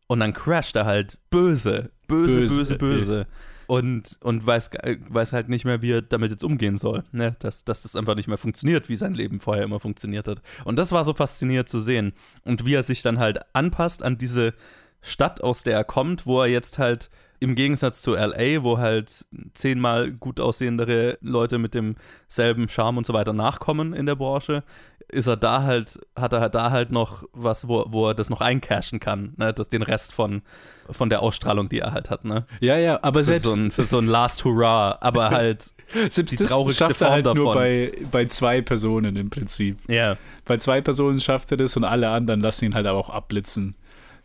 Und 0.07 0.21
dann 0.21 0.33
crasht 0.33 0.75
er 0.75 0.85
halt 0.85 1.17
böse, 1.29 1.91
böse, 2.07 2.39
böse, 2.39 2.57
böse. 2.57 2.77
böse. 2.77 3.27
Und, 3.67 4.17
und 4.21 4.45
weiß, 4.45 4.71
weiß 5.09 5.33
halt 5.33 5.49
nicht 5.49 5.65
mehr, 5.65 5.81
wie 5.81 5.91
er 5.91 6.01
damit 6.01 6.31
jetzt 6.31 6.43
umgehen 6.43 6.77
soll. 6.77 7.03
Ne? 7.11 7.35
Dass, 7.39 7.65
dass 7.65 7.81
das 7.81 7.97
einfach 7.97 8.15
nicht 8.15 8.29
mehr 8.29 8.37
funktioniert, 8.37 8.87
wie 8.87 8.95
sein 8.95 9.13
Leben 9.13 9.41
vorher 9.41 9.65
immer 9.65 9.81
funktioniert 9.81 10.27
hat. 10.27 10.41
Und 10.63 10.79
das 10.79 10.93
war 10.93 11.03
so 11.03 11.13
faszinierend 11.13 11.67
zu 11.67 11.81
sehen. 11.81 12.13
Und 12.43 12.65
wie 12.65 12.75
er 12.75 12.83
sich 12.83 13.01
dann 13.01 13.19
halt 13.19 13.39
anpasst 13.53 14.03
an 14.03 14.17
diese 14.17 14.53
Stadt, 15.01 15.41
aus 15.41 15.63
der 15.63 15.75
er 15.75 15.83
kommt, 15.83 16.25
wo 16.25 16.41
er 16.41 16.47
jetzt 16.47 16.79
halt 16.79 17.09
im 17.39 17.55
Gegensatz 17.55 18.01
zu 18.01 18.13
LA, 18.13 18.63
wo 18.63 18.77
halt 18.77 19.25
zehnmal 19.53 20.11
gut 20.11 20.39
aussehendere 20.39 21.17
Leute 21.21 21.59
mit 21.59 21.75
demselben 21.75 22.67
Charme 22.67 22.97
und 22.97 23.05
so 23.05 23.13
weiter 23.13 23.33
nachkommen 23.33 23.93
in 23.93 24.05
der 24.05 24.15
Branche, 24.15 24.63
ist 25.09 25.27
er 25.27 25.37
da 25.37 25.63
halt, 25.63 25.99
hat 26.15 26.33
er 26.33 26.49
da 26.49 26.71
halt 26.71 26.91
noch 26.91 27.23
was, 27.31 27.67
wo, 27.67 27.85
wo 27.89 28.07
er 28.07 28.13
das 28.13 28.29
noch 28.29 28.41
eincashen 28.41 28.99
kann, 28.99 29.33
ne? 29.37 29.53
Das, 29.53 29.69
den 29.69 29.81
Rest 29.81 30.13
von, 30.13 30.41
von 30.89 31.09
der 31.09 31.21
Ausstrahlung, 31.21 31.69
die 31.69 31.79
er 31.79 31.93
halt 31.93 32.09
hat, 32.09 32.25
ne? 32.25 32.45
Ja, 32.59 32.77
ja, 32.77 32.99
aber 33.03 33.21
für 33.21 33.25
selbst. 33.25 33.45
So 33.45 33.53
ein, 33.53 33.71
für 33.71 33.85
so 33.85 33.99
ein 33.99 34.07
Last 34.07 34.43
Hurrah, 34.43 34.97
aber 34.99 35.29
halt. 35.31 35.71
selbst 36.09 36.41
das 36.41 36.51
schafft 36.75 37.01
er 37.01 37.11
halt 37.11 37.25
davon. 37.25 37.43
nur 37.43 37.53
bei, 37.53 37.93
bei 38.11 38.25
zwei 38.25 38.61
Personen 38.61 39.15
im 39.15 39.29
Prinzip. 39.29 39.77
Ja. 39.87 39.95
Yeah. 39.95 40.17
Bei 40.43 40.57
zwei 40.57 40.81
Personen 40.81 41.21
schafft 41.21 41.51
er 41.51 41.57
das 41.57 41.77
und 41.77 41.85
alle 41.85 42.09
anderen 42.09 42.41
lassen 42.41 42.65
ihn 42.65 42.75
halt 42.75 42.87
auch 42.87 43.09
abblitzen. 43.09 43.75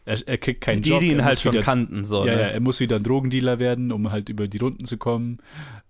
Er, 0.05 0.19
er 0.27 0.39
kriegt 0.39 0.61
keinen 0.61 0.83
die, 0.83 0.91
Job. 0.91 0.99
Die 0.99 1.13
ihn 1.13 1.25
halt 1.25 1.43
wieder, 1.45 1.55
schon 1.55 1.63
kannten, 1.63 2.05
so. 2.05 2.27
Ja, 2.27 2.35
ne? 2.35 2.41
ja, 2.41 2.47
er 2.49 2.61
muss 2.61 2.81
wieder 2.81 2.97
ein 2.97 3.05
Drogendealer 3.05 3.61
werden, 3.61 3.93
um 3.93 4.11
halt 4.11 4.29
über 4.29 4.49
die 4.49 4.59
Runden 4.59 4.85
zu 4.85 4.97
kommen. 4.97 5.39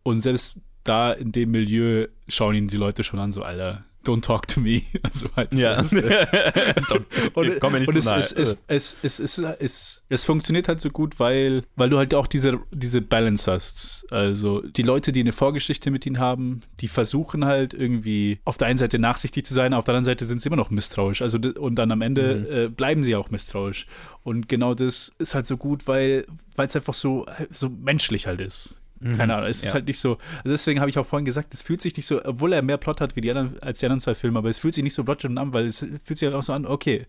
Und 0.03 0.20
selbst 0.20 0.57
da 0.84 1.12
in 1.12 1.32
dem 1.32 1.51
Milieu 1.51 2.09
schauen 2.28 2.55
ihn 2.55 2.68
die 2.68 2.76
Leute 2.76 3.05
schon 3.05 3.20
an, 3.20 3.32
so, 3.32 3.43
Alter, 3.43 3.84
don't 4.05 4.23
talk 4.23 4.47
to 4.49 4.61
me. 4.61 4.83
Also 5.03 5.29
halt. 5.37 5.53
Ja. 5.53 5.79
und, 7.35 7.61
komm 7.61 7.73
mir 7.73 7.81
nicht 7.81 7.89
und 7.89 8.03
zu 8.03 8.15
es, 8.15 8.33
es, 8.33 8.59
es, 8.69 8.97
es, 9.03 9.19
es, 9.19 9.39
es, 9.39 10.05
es 10.09 10.25
funktioniert 10.25 10.69
halt 10.69 10.81
so 10.81 10.91
gut, 10.91 11.19
weil, 11.19 11.63
weil 11.77 11.91
du 11.91 11.99
halt 11.99 12.15
auch 12.15 12.27
diese, 12.27 12.61
diese 12.71 13.03
Balance 13.03 13.51
hast. 13.51 14.07
Also 14.11 14.61
die 14.61 14.83
Leute, 14.83 15.13
die 15.13 15.21
eine 15.21 15.33
Vorgeschichte 15.33 15.91
mit 15.91 16.07
ihnen 16.07 16.19
haben, 16.19 16.61
die 16.81 16.89
versuchen 16.89 17.45
halt 17.45 17.75
irgendwie 17.75 18.39
auf 18.45 18.59
der 18.59 18.69
einen 18.69 18.79
Seite 18.79 18.99
nachsichtig 18.99 19.45
zu 19.45 19.55
sein, 19.55 19.75
auf 19.75 19.85
der 19.85 19.95
anderen 19.95 20.05
Seite 20.05 20.25
sind 20.25 20.41
sie 20.41 20.49
immer 20.49 20.57
noch 20.57 20.71
misstrauisch. 20.71 21.21
Also 21.21 21.39
und 21.39 21.75
dann 21.77 21.91
am 21.91 22.01
Ende 22.01 22.35
mhm. 22.37 22.57
äh, 22.57 22.69
bleiben 22.69 23.03
sie 23.03 23.17
auch 23.17 23.31
misstrauisch. 23.31 23.87
Und 24.23 24.49
genau 24.49 24.75
das 24.75 25.13
ist 25.19 25.35
halt 25.35 25.47
so 25.47 25.57
gut, 25.57 25.87
weil 25.87 26.27
es 26.57 26.77
einfach 26.77 26.95
so, 26.95 27.27
so 27.51 27.69
menschlich 27.69 28.27
halt 28.27 28.41
ist. 28.41 28.82
Mhm. 29.03 29.17
Keine 29.17 29.35
Ahnung, 29.35 29.49
es 29.49 29.63
ist 29.63 29.75
halt 29.75 29.87
nicht 29.87 29.99
so. 29.99 30.19
Also 30.39 30.51
deswegen 30.51 30.81
habe 30.81 30.91
ich 30.91 30.99
auch 30.99 31.07
vorhin 31.07 31.25
gesagt, 31.25 31.53
es 31.55 31.63
fühlt 31.63 31.81
sich 31.81 31.97
nicht 31.97 32.07
so, 32.07 32.25
obwohl 32.25 32.53
er 32.53 32.63
mehr 32.63 32.77
Plot 32.77 33.01
hat 33.01 33.17
wie 33.17 33.21
die 33.21 33.31
anderen, 33.31 33.61
als 33.61 33.81
die 33.81 33.87
anderen 33.87 34.01
zwei 34.01 34.15
Filme, 34.15 34.39
aber 34.39 34.49
es 34.49 34.59
fühlt 34.59 34.75
sich 34.75 34.85
nicht 34.85 34.95
so 34.95 35.05
blotschend 35.05 35.39
an, 35.39 35.53
weil 35.53 35.67
es 35.67 35.81
fühlt 35.81 36.19
sich 36.19 36.23
halt 36.23 36.35
auch 36.35 36.43
so 36.43 36.53
an, 36.53 36.67
okay, 36.67 37.07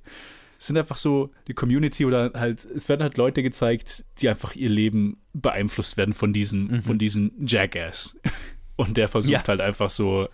es 0.59 0.67
sind 0.67 0.77
einfach 0.77 0.97
so 0.97 1.29
die 1.47 1.53
Community 1.53 2.05
oder 2.05 2.31
halt, 2.35 2.65
es 2.65 2.87
werden 2.87 3.01
halt 3.01 3.17
Leute 3.17 3.43
gezeigt, 3.43 4.05
die 4.19 4.29
einfach 4.29 4.55
ihr 4.55 4.69
Leben 4.69 5.17
beeinflusst 5.33 5.97
werden 5.97 6.13
von 6.13 6.31
diesem, 6.33 6.67
mhm. 6.67 6.81
von 6.81 6.97
diesem 6.97 7.31
Jackass. 7.45 8.17
Und 8.75 8.97
der 8.97 9.07
versucht 9.07 9.31
ja. 9.33 9.47
halt 9.47 9.61
einfach 9.61 9.89
so 9.89 10.29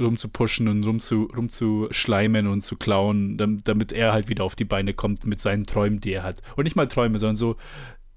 rumzupushen 0.00 0.68
und 0.68 0.84
rumzu, 0.84 1.28
rumzuschleimen 1.34 2.46
und 2.46 2.62
zu 2.62 2.76
klauen, 2.76 3.36
damit 3.36 3.92
er 3.92 4.12
halt 4.12 4.28
wieder 4.28 4.44
auf 4.44 4.54
die 4.54 4.64
Beine 4.64 4.92
kommt 4.92 5.26
mit 5.26 5.40
seinen 5.40 5.64
Träumen, 5.64 6.00
die 6.00 6.12
er 6.12 6.22
hat. 6.22 6.42
Und 6.56 6.64
nicht 6.64 6.76
mal 6.76 6.86
Träume, 6.86 7.18
sondern 7.18 7.36
so 7.36 7.56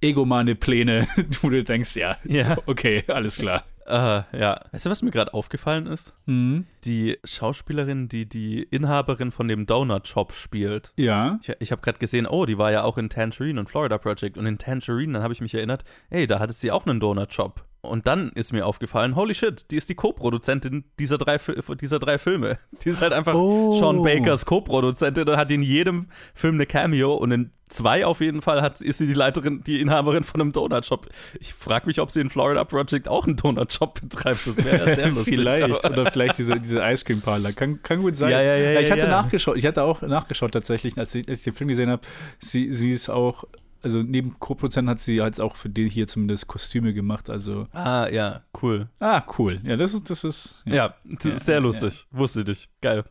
egomane 0.02 0.56
Pläne, 0.56 1.08
wo 1.42 1.50
du 1.50 1.64
denkst, 1.64 1.96
ja, 1.96 2.18
ja. 2.26 2.58
okay, 2.66 3.04
alles 3.08 3.38
klar. 3.38 3.64
Uh, 3.90 4.22
ja. 4.38 4.62
Weißt 4.72 4.86
du, 4.86 4.92
was 4.92 5.02
mir 5.02 5.10
gerade 5.10 5.34
aufgefallen 5.34 5.88
ist? 5.88 6.14
Mhm. 6.28 6.68
Die 6.84 7.18
Schauspielerin, 7.24 8.08
die 8.08 8.28
die 8.28 8.62
Inhaberin 8.62 9.32
von 9.32 9.48
dem 9.48 9.66
Donut 9.66 10.08
Shop 10.08 10.32
spielt. 10.34 10.94
Ja. 10.96 11.40
Ich, 11.42 11.52
ich 11.60 11.72
habe 11.72 11.82
gerade 11.82 11.98
gesehen, 11.98 12.28
oh, 12.28 12.46
die 12.46 12.60
war 12.60 12.72
ja 12.72 12.84
auch 12.84 13.00
in 13.00 13.10
Tangerine 13.10 13.60
und 13.60 13.68
Florida 13.68 13.98
Project. 13.98 14.38
Und 14.38 14.46
in 14.46 14.60
Tangerine, 14.60 15.14
dann 15.14 15.24
habe 15.24 15.34
ich 15.34 15.42
mich 15.42 15.56
erinnert, 15.56 15.86
ey, 16.12 16.28
da 16.28 16.38
hatte 16.38 16.54
sie 16.54 16.70
auch 16.70 16.86
einen 16.86 17.00
Donut 17.00 17.34
Shop. 17.34 17.66
Und 17.82 18.08
dann 18.08 18.30
ist 18.36 18.52
mir 18.52 18.66
aufgefallen, 18.66 19.16
holy 19.16 19.34
shit, 19.34 19.72
die 19.72 19.78
ist 19.78 19.88
die 19.88 19.96
Co-Produzentin 19.96 20.84
dieser 21.00 21.18
drei, 21.18 21.38
dieser 21.80 22.00
drei 22.00 22.18
Filme. 22.18 22.58
Die 22.84 22.90
ist 22.90 23.02
halt 23.02 23.14
einfach 23.14 23.34
oh. 23.34 23.80
Sean 23.80 24.04
Bakers 24.04 24.46
Co-Produzentin 24.46 25.30
und 25.30 25.38
hat 25.38 25.50
in 25.50 25.62
jedem 25.62 26.08
Film 26.34 26.56
eine 26.56 26.66
Cameo 26.66 27.14
und 27.16 27.32
in 27.32 27.52
zwei 27.70 28.06
auf 28.06 28.20
jeden 28.20 28.42
Fall 28.42 28.62
hat, 28.62 28.82
ist 28.82 28.98
sie 28.98 29.08
die 29.08 29.14
Leiterin, 29.14 29.64
die 29.66 29.80
Inhaberin 29.80 30.26
von 30.26 30.42
einem 30.42 30.52
Donut-Shop. 30.52 31.08
Ich 31.40 31.54
frage 31.54 31.86
mich, 31.86 32.02
ob 32.02 32.12
sie 32.12 32.20
in 32.20 32.30
Florida 32.30 32.66
Project 32.66 33.08
auch 33.08 33.26
einen 33.26 33.38
Donut-Shop 33.38 34.02
betreibt. 34.02 34.46
Das 34.46 34.58
wäre 34.58 34.96
sehr 34.96 35.10
lustig. 35.12 35.36
vielleicht. 35.36 35.86
Oder 35.86 36.12
vielleicht 36.12 36.38
diese, 36.38 36.60
diese 36.60 36.80
Ice 36.82 37.06
Cream 37.06 37.22
Parlor. 37.22 37.54
Kann, 37.54 37.82
kann 37.82 38.02
gut 38.02 38.18
sein. 38.18 38.32
Ja, 38.32 38.42
ja, 38.42 38.58
ja, 38.58 38.80
ich 38.82 38.92
hatte 38.92 39.04
ja. 39.04 39.08
nachgeschaut, 39.08 39.56
ich 39.56 39.66
hatte 39.66 39.84
auch 39.84 40.02
nachgeschaut 40.02 40.52
tatsächlich, 40.52 40.98
als 40.98 41.16
ich, 41.16 41.30
als 41.30 41.40
ich 41.40 41.44
den 41.46 41.54
Film 41.54 41.70
gesehen 41.70 41.90
habe. 41.90 42.02
Sie, 42.40 42.74
sie 42.74 42.90
ist 42.90 43.10
auch 43.10 43.46
also 43.82 44.02
neben 44.02 44.40
Co-Produzenten 44.40 44.90
hat 44.90 45.00
sie 45.00 45.22
halt 45.22 45.40
auch 45.40 45.56
für 45.56 45.70
den 45.70 45.88
hier 45.88 46.08
zumindest 46.08 46.48
Kostüme 46.48 46.94
gemacht. 46.94 47.30
Also 47.30 47.68
ah 47.74 48.08
ja, 48.10 48.42
cool. 48.62 48.90
Ah 49.00 49.24
cool. 49.38 49.60
Ja, 49.64 49.76
das 49.76 49.94
ist 49.94 50.10
das 50.10 50.24
ist 50.24 50.64
ja, 50.66 50.76
ja 50.76 50.96
das 51.06 51.26
ist 51.26 51.46
sehr 51.46 51.62
lustig. 51.62 52.08
Ja. 52.12 52.20
Wusste 52.20 52.44
ich. 52.48 52.70
Geil. 52.82 53.04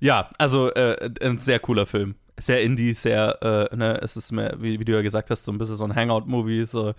Ja, 0.00 0.30
also 0.38 0.72
äh, 0.72 1.10
ein 1.20 1.38
sehr 1.38 1.58
cooler 1.58 1.86
Film. 1.86 2.14
Sehr 2.38 2.62
indie, 2.62 2.92
sehr, 2.92 3.70
äh, 3.72 3.74
ne, 3.74 3.98
es 4.02 4.16
ist 4.16 4.30
mehr, 4.30 4.56
wie, 4.60 4.78
wie, 4.78 4.84
du 4.84 4.92
ja 4.92 5.00
gesagt 5.00 5.30
hast, 5.30 5.44
so 5.44 5.52
ein 5.52 5.56
bisschen 5.56 5.78
so 5.78 5.84
ein 5.84 5.94
Hangout-Movie, 5.94 6.66
so 6.66 6.92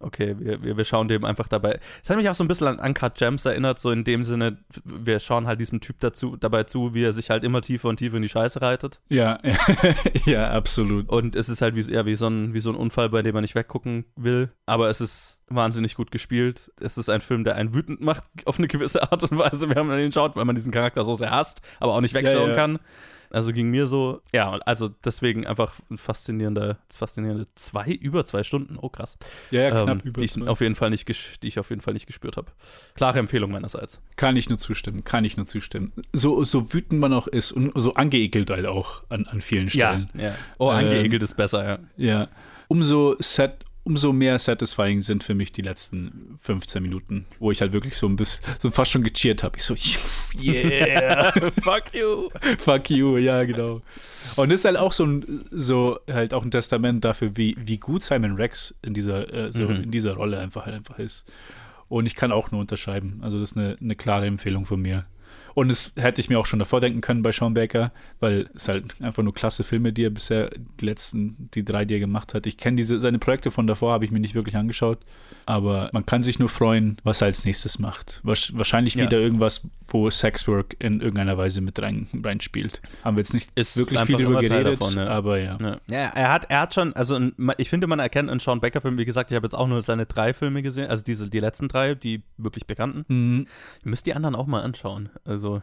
okay, 0.00 0.34
wir, 0.38 0.62
wir, 0.62 0.76
wir 0.76 0.84
schauen 0.84 1.08
dem 1.08 1.24
einfach 1.24 1.46
dabei. 1.46 1.78
Es 2.02 2.10
hat 2.10 2.16
mich 2.16 2.28
auch 2.28 2.34
so 2.34 2.42
ein 2.42 2.48
bisschen 2.48 2.66
an 2.66 2.78
Uncut 2.78 3.14
Gems 3.14 3.44
erinnert, 3.44 3.78
so 3.78 3.90
in 3.90 4.04
dem 4.04 4.24
Sinne, 4.24 4.58
wir 4.84 5.20
schauen 5.20 5.46
halt 5.46 5.60
diesem 5.60 5.80
Typ 5.80 6.00
dazu, 6.00 6.36
dabei 6.36 6.64
zu, 6.64 6.94
wie 6.94 7.04
er 7.04 7.12
sich 7.12 7.30
halt 7.30 7.44
immer 7.44 7.60
tiefer 7.60 7.88
und 7.88 7.98
tiefer 7.98 8.16
in 8.16 8.22
die 8.22 8.28
Scheiße 8.28 8.60
reitet. 8.60 9.00
Ja, 9.08 9.38
ja, 10.24 10.50
absolut. 10.50 11.08
Und 11.08 11.36
es 11.36 11.48
ist 11.48 11.62
halt 11.62 11.74
wie, 11.76 11.92
eher 11.92 12.06
wie 12.06 12.16
so, 12.16 12.28
ein, 12.28 12.54
wie 12.54 12.60
so 12.60 12.70
ein 12.70 12.76
Unfall, 12.76 13.10
bei 13.10 13.22
dem 13.22 13.34
man 13.34 13.42
nicht 13.42 13.54
weggucken 13.54 14.06
will. 14.16 14.50
Aber 14.66 14.88
es 14.88 15.00
ist 15.00 15.42
wahnsinnig 15.48 15.94
gut 15.94 16.10
gespielt. 16.10 16.72
Es 16.80 16.96
ist 16.96 17.10
ein 17.10 17.20
Film, 17.20 17.44
der 17.44 17.56
einen 17.56 17.74
wütend 17.74 18.00
macht, 18.00 18.24
auf 18.46 18.58
eine 18.58 18.68
gewisse 18.68 19.02
Art 19.10 19.22
und 19.30 19.38
Weise. 19.38 19.68
Wir 19.68 19.76
haben 19.76 19.90
ihn 19.92 20.06
geschaut, 20.06 20.34
weil 20.36 20.44
man 20.44 20.54
diesen 20.54 20.72
Charakter 20.72 21.04
so 21.04 21.14
sehr 21.14 21.30
hasst, 21.30 21.60
aber 21.78 21.94
auch 21.94 22.00
nicht 22.00 22.14
wegschauen 22.14 22.42
ja, 22.42 22.48
ja. 22.48 22.54
kann. 22.54 22.78
Also 23.30 23.52
ging 23.52 23.70
mir 23.70 23.86
so, 23.86 24.20
ja, 24.32 24.50
also 24.66 24.88
deswegen 24.88 25.46
einfach 25.46 25.74
ein 25.90 25.98
faszinierender, 25.98 26.78
faszinierende 26.88 27.46
zwei, 27.54 27.90
über 27.92 28.24
zwei 28.24 28.42
Stunden, 28.42 28.76
oh 28.80 28.88
krass. 28.88 29.18
Ja, 29.50 29.62
ja 29.62 29.70
knapp 29.70 29.88
ähm, 29.88 30.00
über 30.04 30.20
die 30.20 30.26
ich 30.26 30.48
auf 30.48 30.60
jeden 30.60 30.74
Fall 30.74 30.90
nicht, 30.90 31.08
die 31.42 31.48
ich 31.48 31.58
auf 31.58 31.70
jeden 31.70 31.80
Fall 31.80 31.94
nicht 31.94 32.06
gespürt 32.06 32.36
habe. 32.36 32.50
Klare 32.94 33.20
Empfehlung 33.20 33.52
meinerseits. 33.52 34.00
Kann 34.16 34.36
ich 34.36 34.48
nur 34.48 34.58
zustimmen, 34.58 35.04
kann 35.04 35.24
ich 35.24 35.36
nur 35.36 35.46
zustimmen. 35.46 35.92
So, 36.12 36.42
so 36.42 36.74
wütend 36.74 37.00
man 37.00 37.12
auch 37.12 37.28
ist 37.28 37.52
und 37.52 37.72
so 37.76 37.94
angeekelt 37.94 38.50
halt 38.50 38.66
auch 38.66 39.02
an, 39.08 39.26
an 39.26 39.40
vielen 39.40 39.70
Stellen. 39.70 40.10
Ja, 40.14 40.22
ja. 40.22 40.34
Oh, 40.58 40.68
angeekelt 40.68 41.22
ähm, 41.22 41.24
ist 41.24 41.36
besser, 41.36 41.64
ja. 41.64 41.78
Ja. 41.96 42.28
Umso 42.66 43.16
set 43.18 43.64
umso 43.82 44.12
mehr 44.12 44.38
satisfying 44.38 45.00
sind 45.00 45.24
für 45.24 45.34
mich 45.34 45.52
die 45.52 45.62
letzten 45.62 46.38
15 46.42 46.82
Minuten, 46.82 47.26
wo 47.38 47.50
ich 47.50 47.60
halt 47.60 47.72
wirklich 47.72 47.96
so 47.96 48.06
ein 48.06 48.16
bisschen, 48.16 48.44
so 48.58 48.70
fast 48.70 48.90
schon 48.90 49.02
gecheert 49.02 49.42
habe. 49.42 49.56
Ich 49.56 49.64
so, 49.64 49.74
yeah, 50.40 51.32
fuck 51.62 51.94
you. 51.94 52.30
fuck 52.58 52.90
you, 52.90 53.16
ja, 53.16 53.44
genau. 53.44 53.80
Und 54.36 54.50
das 54.50 54.60
ist 54.60 54.64
halt 54.66 54.76
auch 54.76 54.92
so 54.92 55.06
ein, 55.06 55.44
so 55.50 55.98
halt 56.10 56.34
auch 56.34 56.44
ein 56.44 56.50
Testament 56.50 57.04
dafür, 57.04 57.36
wie, 57.36 57.56
wie 57.58 57.78
gut 57.78 58.02
Simon 58.02 58.34
Rex 58.34 58.74
in 58.82 58.94
dieser, 58.94 59.32
äh, 59.32 59.52
so 59.52 59.68
mhm. 59.68 59.84
in 59.84 59.90
dieser 59.90 60.14
Rolle 60.14 60.38
einfach 60.38 60.66
halt 60.66 60.76
einfach 60.76 60.98
ist. 60.98 61.30
Und 61.88 62.06
ich 62.06 62.14
kann 62.14 62.30
auch 62.32 62.50
nur 62.52 62.60
unterschreiben. 62.60 63.18
Also 63.22 63.40
das 63.40 63.52
ist 63.52 63.56
eine, 63.56 63.76
eine 63.80 63.96
klare 63.96 64.26
Empfehlung 64.26 64.64
von 64.66 64.80
mir. 64.80 65.06
Und 65.54 65.68
das 65.68 65.92
hätte 65.96 66.20
ich 66.20 66.28
mir 66.28 66.38
auch 66.38 66.46
schon 66.46 66.58
davor 66.58 66.80
denken 66.80 67.00
können 67.00 67.22
bei 67.22 67.32
Sean 67.32 67.54
Baker, 67.54 67.92
weil 68.20 68.48
es 68.54 68.68
halt 68.68 69.00
einfach 69.00 69.22
nur 69.22 69.34
klasse 69.34 69.64
Filme, 69.64 69.92
die 69.92 70.04
er 70.04 70.10
bisher, 70.10 70.50
die 70.80 70.86
letzten, 70.86 71.50
die 71.54 71.64
drei, 71.64 71.84
die 71.84 71.94
er 71.94 72.00
gemacht 72.00 72.34
hat. 72.34 72.46
Ich 72.46 72.56
kenne 72.56 72.76
diese, 72.76 73.00
seine 73.00 73.18
Projekte 73.18 73.50
von 73.50 73.66
davor, 73.66 73.92
habe 73.92 74.04
ich 74.04 74.10
mir 74.10 74.20
nicht 74.20 74.34
wirklich 74.34 74.56
angeschaut. 74.56 74.98
Aber 75.46 75.90
man 75.92 76.06
kann 76.06 76.22
sich 76.22 76.38
nur 76.38 76.48
freuen, 76.48 76.98
was 77.02 77.20
er 77.20 77.26
als 77.26 77.44
nächstes 77.44 77.78
macht. 77.78 78.20
Wahrscheinlich 78.22 78.94
ja. 78.94 79.04
wieder 79.04 79.18
irgendwas, 79.18 79.68
wo 79.88 80.08
Sexwork 80.08 80.76
in 80.78 81.00
irgendeiner 81.00 81.36
Weise 81.36 81.60
mit 81.60 81.80
rein, 81.80 82.06
reinspielt. 82.24 82.80
Haben 83.04 83.16
wir 83.16 83.22
jetzt 83.22 83.34
nicht 83.34 83.50
ist 83.54 83.76
wirklich 83.76 84.00
viel 84.02 84.16
darüber 84.16 84.40
geredet, 84.40 84.80
davon, 84.80 84.96
ja. 84.96 85.08
aber 85.08 85.38
ja. 85.38 85.58
ja. 85.60 85.80
ja. 85.90 86.10
er 86.14 86.32
hat, 86.32 86.46
er 86.48 86.60
hat 86.60 86.74
schon, 86.74 86.94
also 86.94 87.18
ich 87.58 87.68
finde, 87.68 87.86
man 87.86 87.98
erkennt 87.98 88.30
in 88.30 88.38
Sean 88.38 88.60
Baker-Filmen, 88.60 88.98
wie 88.98 89.04
gesagt, 89.04 89.30
ich 89.30 89.36
habe 89.36 89.46
jetzt 89.46 89.54
auch 89.54 89.66
nur 89.66 89.82
seine 89.82 90.06
drei 90.06 90.32
Filme 90.32 90.62
gesehen, 90.62 90.88
also 90.88 91.04
diese, 91.04 91.28
die 91.28 91.40
letzten 91.40 91.68
drei, 91.68 91.94
die 91.94 92.22
wirklich 92.36 92.66
bekannten. 92.66 93.04
Mhm. 93.08 93.46
Ihr 93.84 93.90
müsst 93.90 94.06
die 94.06 94.14
anderen 94.14 94.34
auch 94.34 94.46
mal 94.46 94.62
anschauen. 94.62 95.10
Also, 95.24 95.62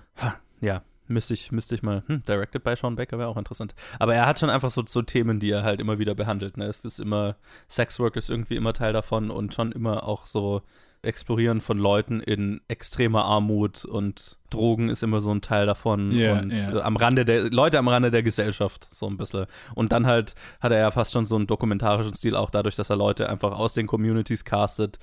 ja, 0.61 0.83
Müsste 1.09 1.33
ich, 1.33 1.51
müsste 1.51 1.75
ich 1.75 1.83
mal, 1.83 2.03
hm, 2.07 2.23
directed 2.27 2.63
by 2.63 2.75
Sean 2.75 2.95
Baker 2.95 3.17
wäre 3.17 3.29
auch 3.29 3.37
interessant. 3.37 3.73
Aber 3.97 4.13
er 4.13 4.25
hat 4.25 4.39
schon 4.39 4.49
einfach 4.49 4.69
so, 4.69 4.83
so 4.85 5.01
Themen, 5.01 5.39
die 5.39 5.49
er 5.49 5.63
halt 5.63 5.79
immer 5.79 5.99
wieder 5.99 6.15
behandelt. 6.15 6.57
Ne? 6.57 6.65
Es 6.65 6.83
ist 6.83 6.99
immer, 6.99 7.37
Sexwork 7.69 8.17
ist 8.17 8.29
irgendwie 8.29 8.57
immer 8.57 8.73
Teil 8.73 8.93
davon 8.93 9.29
und 9.29 9.53
schon 9.53 9.71
immer 9.71 10.03
auch 10.03 10.25
so 10.25 10.63
Explorieren 11.03 11.61
von 11.61 11.77
Leuten 11.77 12.21
in 12.21 12.59
extremer 12.67 13.23
Armut 13.23 13.85
und 13.85 14.37
Drogen 14.49 14.89
ist 14.89 15.03
immer 15.03 15.21
so 15.21 15.29
ein 15.29 15.41
Teil 15.41 15.67
davon 15.67 16.11
yeah, 16.11 16.39
und 16.39 16.51
yeah. 16.51 16.79
am 16.81 16.97
Rande 16.97 17.23
der 17.23 17.51
Leute 17.51 17.77
am 17.77 17.87
Rande 17.87 18.09
der 18.09 18.23
Gesellschaft 18.23 18.87
so 18.91 19.05
ein 19.05 19.15
bisschen 19.15 19.45
und 19.75 19.91
dann 19.91 20.07
halt 20.07 20.33
hat 20.59 20.71
er 20.71 20.79
ja 20.79 20.89
fast 20.89 21.13
schon 21.13 21.25
so 21.25 21.35
einen 21.35 21.45
dokumentarischen 21.45 22.15
Stil 22.15 22.35
auch 22.35 22.49
dadurch, 22.49 22.75
dass 22.75 22.89
er 22.89 22.95
Leute 22.95 23.29
einfach 23.29 23.51
aus 23.51 23.73
den 23.73 23.85
Communities 23.85 24.43
castet, 24.43 24.97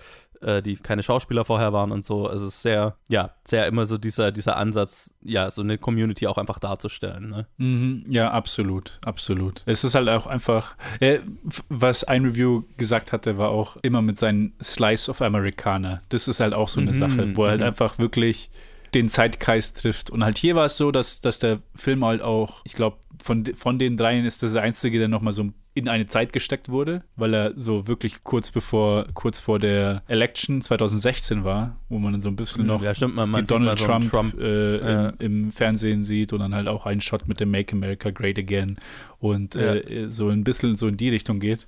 äh, 0.45 0.63
die 0.63 0.77
keine 0.77 1.03
Schauspieler 1.03 1.45
vorher 1.45 1.73
waren 1.73 1.93
und 1.93 2.05
so. 2.05 2.29
Es 2.29 2.43
ist 2.43 2.63
sehr 2.63 2.97
ja 3.09 3.31
sehr 3.45 3.67
immer 3.67 3.87
so 3.87 3.99
dieser 3.99 4.33
dieser 4.33 4.57
Ansatz, 4.57 5.15
ja 5.23 5.51
so 5.51 5.63
eine 5.63 5.79
Community 5.79 6.27
auch 6.27 6.39
einfach 6.39 6.59
darzustellen. 6.59 7.31
Ne? 7.31 7.47
Mhm, 7.57 8.05
ja 8.09 8.31
absolut, 8.31 8.99
absolut. 9.05 9.63
Es 9.67 9.85
ist 9.85 9.95
halt 9.95 10.09
auch 10.09 10.27
einfach, 10.27 10.77
äh, 11.01 11.21
was 11.69 12.05
ein 12.05 12.25
Review 12.25 12.65
gesagt 12.77 13.13
hatte, 13.13 13.39
war 13.39 13.51
auch 13.51 13.77
immer 13.79 14.03
mit 14.03 14.19
seinen 14.19 14.55
Slice 14.63 15.11
of 15.11 15.23
Americana. 15.23 16.03
Das 16.09 16.29
ist 16.29 16.41
halt 16.41 16.55
auch 16.55 16.69
so 16.69 16.81
eine 16.81 16.93
mhm, 16.93 16.97
Sache, 16.97 17.37
wo 17.37 17.45
er 17.45 17.53
halt 17.53 17.63
einfach 17.63 17.99
wirklich 17.99 18.51
den 18.95 19.09
Zeitkreis 19.09 19.73
trifft. 19.73 20.11
Und 20.11 20.25
halt 20.25 20.39
hier 20.39 20.55
war 20.55 20.67
es 20.67 20.77
so, 20.77 20.91
dass, 20.93 21.21
dass 21.21 21.39
der 21.39 21.59
Film 21.75 22.05
halt 22.05 22.23
auch, 22.23 22.61
ich 22.65 22.75
glaube, 22.75 22.99
von, 23.23 23.45
von 23.55 23.79
den 23.79 23.97
dreien 23.97 24.25
ist 24.25 24.43
das 24.43 24.53
der 24.53 24.63
einzige, 24.63 24.99
der 24.99 25.09
nochmal 25.09 25.33
so 25.33 25.51
in 25.75 25.89
eine 25.89 26.07
Zeit 26.07 26.33
gesteckt 26.33 26.69
wurde, 26.69 27.03
weil 27.17 27.35
er 27.35 27.53
so 27.57 27.89
wirklich 27.89 28.23
kurz 28.23 28.53
bevor, 28.53 29.07
kurz 29.15 29.41
vor 29.41 29.59
der 29.59 30.03
Election 30.07 30.63
2016 30.63 31.43
war, 31.43 31.77
wo 31.89 31.99
man 31.99 32.13
dann 32.13 32.21
so 32.21 32.29
ein 32.29 32.37
bisschen 32.37 32.61
hm, 32.61 32.67
noch 32.69 32.85
ja, 32.85 32.95
stimmt, 32.95 33.17
man, 33.17 33.31
man 33.31 33.45
Donald 33.45 33.79
so 33.79 33.87
Trump, 33.87 34.11
Trump 34.11 34.41
äh, 34.41 34.79
ja. 34.79 35.09
im, 35.19 35.45
im, 35.47 35.53
Fernsehen 35.53 36.05
sieht 36.05 36.33
und 36.33 36.39
dann 36.39 36.55
halt 36.55 36.69
auch 36.69 36.87
einen 36.87 37.01
Shot 37.01 37.27
mit 37.27 37.41
dem 37.41 37.51
Make 37.51 37.75
America 37.75 38.11
Great 38.11 38.39
Again 38.39 38.77
und 39.19 39.57
ja. 39.57 39.75
äh, 39.75 40.11
so 40.11 40.29
ein 40.29 40.45
bisschen 40.45 40.77
so 40.77 40.87
in 40.87 40.97
die 40.97 41.09
Richtung 41.09 41.41
geht 41.41 41.67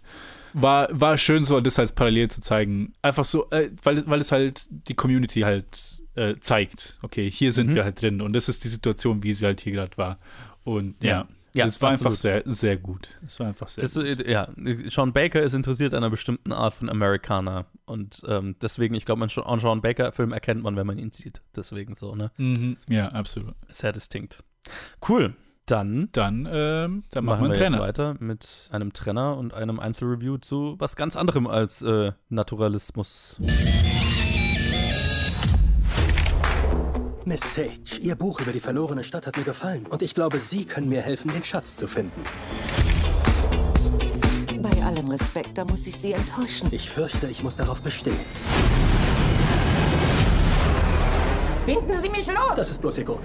war, 0.59 0.89
war 0.91 1.19
schön 1.19 1.45
so, 1.45 1.61
das 1.61 1.79
als 1.79 1.93
parallel 1.93 2.31
zu 2.31 2.41
zeigen. 2.41 2.95
Einfach 3.03 3.27
so, 3.27 3.51
äh, 3.51 3.69
weil, 3.83 4.03
weil 4.07 4.21
es 4.21 4.33
halt 4.33 4.67
die 4.89 4.95
Community 4.95 5.41
halt 5.41 6.03
äh, 6.15 6.37
zeigt. 6.41 6.99
Okay, 7.03 7.31
hier 7.31 7.53
sind 7.53 7.71
mhm. 7.71 7.75
wir 7.75 7.85
halt 7.85 8.01
drin 8.01 8.23
und 8.23 8.33
das 8.33 8.49
ist 8.49 8.65
die 8.65 8.69
Situation, 8.69 9.23
wie 9.23 9.35
sie 9.35 9.45
halt 9.45 9.61
hier 9.61 9.73
gerade 9.73 9.97
war. 9.99 10.19
Und 10.65 11.05
ja. 11.05 11.29
Ja. 11.57 11.67
Es 11.67 11.81
war 11.83 11.93
absolut. 11.93 12.13
einfach 12.13 12.21
sehr, 12.21 12.43
sehr 12.47 12.77
gut. 12.77 13.09
Es 13.27 13.41
war 13.41 13.49
einfach 13.49 13.69
sehr 13.69 13.83
das, 13.83 13.95
gut. 13.95 14.27
Ja, 14.27 14.49
Sean 14.89 15.13
Baker 15.13 15.43
ist 15.43 15.55
interessiert 15.55 15.95
an 15.95 15.99
einer 15.99 16.11
bestimmten 16.11 16.53
Art 16.53 16.75
von 16.75 16.89
Amerikaner. 16.89 17.67
Und 17.85 18.23
ähm, 18.27 18.57
deswegen, 18.61 18.95
ich 18.95 19.05
glaube, 19.05 19.23
an 19.23 19.61
Sean 19.61 19.81
Baker-Film 19.81 20.33
erkennt 20.33 20.63
man, 20.63 20.77
wenn 20.77 20.87
man 20.87 20.99
ihn 20.99 21.13
sieht. 21.13 21.41
Deswegen 21.55 21.95
so, 21.95 22.15
ne? 22.15 22.31
Mhm. 22.37 22.77
Ja, 22.89 23.09
absolut. 23.09 23.55
Sehr 23.69 23.93
distinkt. 23.93 24.43
Cool. 25.09 25.35
Dann, 25.67 26.11
dann, 26.13 26.49
ähm, 26.49 27.03
dann 27.11 27.25
machen, 27.25 27.49
wir, 27.49 27.55
wir 27.55 27.61
jetzt 27.61 27.79
weiter 27.79 28.15
mit 28.21 28.69
einem 28.71 28.93
Trenner 28.93 29.37
und 29.37 29.53
einem 29.53 29.81
Einzelreview 29.81 30.39
zu 30.39 30.77
was 30.79 30.95
ganz 30.95 31.17
anderem 31.17 31.49
als 31.49 31.83
äh, 31.83 32.13
Naturalismus. 32.29 33.37
Miss 37.29 37.41
Sage, 37.57 38.01
Ihr 38.01 38.15
Buch 38.15 38.41
über 38.41 38.53
die 38.53 38.61
verlorene 38.61 39.03
Stadt 39.03 39.27
hat 39.27 39.37
mir 39.37 39.43
gefallen 39.43 39.85
und 39.89 40.01
ich 40.01 40.15
glaube, 40.15 40.39
Sie 40.39 40.65
können 40.65 40.89
mir 40.89 41.03
helfen, 41.03 41.33
den 41.33 41.43
Schatz 41.43 41.75
zu 41.75 41.89
finden. 41.89 42.23
Bei 44.63 44.85
allem 44.85 45.09
Respekt, 45.09 45.59
da 45.59 45.65
muss 45.65 45.89
ich 45.89 45.97
Sie 45.97 46.13
enttäuschen. 46.13 46.69
Ich 46.71 46.89
fürchte, 46.89 47.27
ich 47.27 47.43
muss 47.43 47.57
darauf 47.57 47.83
bestehen. 47.83 48.15
Binden 51.67 52.01
Sie 52.01 52.11
mich 52.11 52.29
los! 52.29 52.55
Das 52.55 52.71
ist 52.71 52.81
bloß 52.81 52.99
Ihr 52.99 53.05
Gut. 53.05 53.19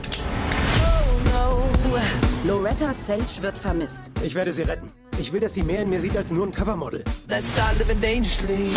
Loretta 2.43 2.91
Sage 2.93 3.41
wird 3.41 3.55
vermisst. 3.55 4.09
Ich 4.23 4.33
werde 4.33 4.51
sie 4.51 4.63
retten. 4.63 4.91
Ich 5.19 5.31
will, 5.31 5.41
dass 5.41 5.53
sie 5.53 5.61
mehr 5.61 5.83
in 5.83 5.91
mir 5.91 5.99
sieht 5.99 6.17
als 6.17 6.31
nur 6.31 6.47
ein 6.47 6.51
Covermodel. 6.51 7.03
Let's 7.29 7.51
start 7.51 7.77
living 7.77 7.99
dangerously. 7.99 8.67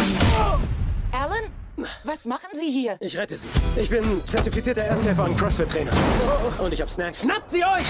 Alan? 1.12 1.63
Was 2.04 2.24
machen 2.26 2.48
Sie 2.52 2.70
hier? 2.70 2.96
Ich 3.00 3.16
rette 3.16 3.36
Sie. 3.36 3.48
Ich 3.76 3.90
bin 3.90 4.22
zertifizierter 4.26 4.82
Ersthelfer 4.82 5.24
und 5.24 5.36
CrossFit-Trainer. 5.36 5.90
Und 6.60 6.72
ich 6.72 6.80
habe 6.80 6.90
Snacks. 6.90 7.20
Schnappt 7.22 7.50
sie 7.50 7.64
euch! 7.64 7.84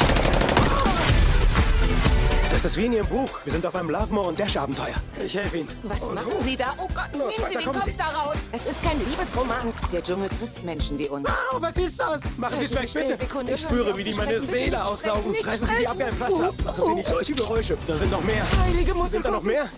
Das 2.50 2.64
ist 2.64 2.76
wie 2.76 2.86
in 2.86 2.92
Ihrem 2.92 3.06
Buch. 3.08 3.28
Wir 3.44 3.52
sind 3.52 3.66
auf 3.66 3.74
einem 3.74 3.90
Lovemore- 3.90 4.28
und 4.28 4.38
Dash-Abenteuer. 4.38 4.94
Ich 5.24 5.34
helfe 5.36 5.58
Ihnen. 5.58 5.68
Was 5.82 6.00
und 6.02 6.14
machen 6.14 6.32
Sie 6.40 6.56
da? 6.56 6.70
Oh 6.78 6.88
Gott, 6.94 7.12
nehmen 7.12 7.32
Sie 7.50 7.56
den 7.56 7.64
Kopf 7.64 7.84
Sie. 7.84 7.96
da 7.96 8.04
raus. 8.06 8.36
Es 8.52 8.66
ist 8.66 8.82
kein 8.82 8.98
Liebesroman. 9.06 9.72
Der 9.92 10.02
Dschungel 10.02 10.28
frisst 10.30 10.62
Menschen 10.62 10.96
wie 10.98 11.08
uns. 11.08 11.28
Wow, 11.28 11.60
was 11.60 11.76
ist 11.76 12.00
das? 12.00 12.20
Machen 12.38 12.56
Sie 12.60 12.64
es 12.66 12.74
weg, 12.74 12.90
bitte. 12.94 13.16
Sekunde. 13.18 13.52
Ich 13.54 13.60
spüre, 13.60 13.96
wie 13.96 14.04
die 14.04 14.14
meine 14.14 14.40
Seele 14.40 14.82
aussaugen. 14.82 15.34
Reißen 15.42 15.66
Sie 15.66 15.74
die 15.80 15.88
ab 15.88 15.98
wie 15.98 16.04
ein 16.04 16.12
Pflaster. 16.14 16.52
Machen 16.64 16.84
Sie 16.86 16.94
nicht 16.94 17.08
solche 17.08 17.34
Geräusche. 17.34 17.76
Da 17.86 17.96
sind 17.96 18.10
noch 18.12 18.22
mehr. 18.22 18.44
Heilige 18.64 18.94
Mutter 18.94 19.08
Sind 19.10 19.24
da 19.26 19.30
noch 19.32 19.42
mehr? 19.42 19.68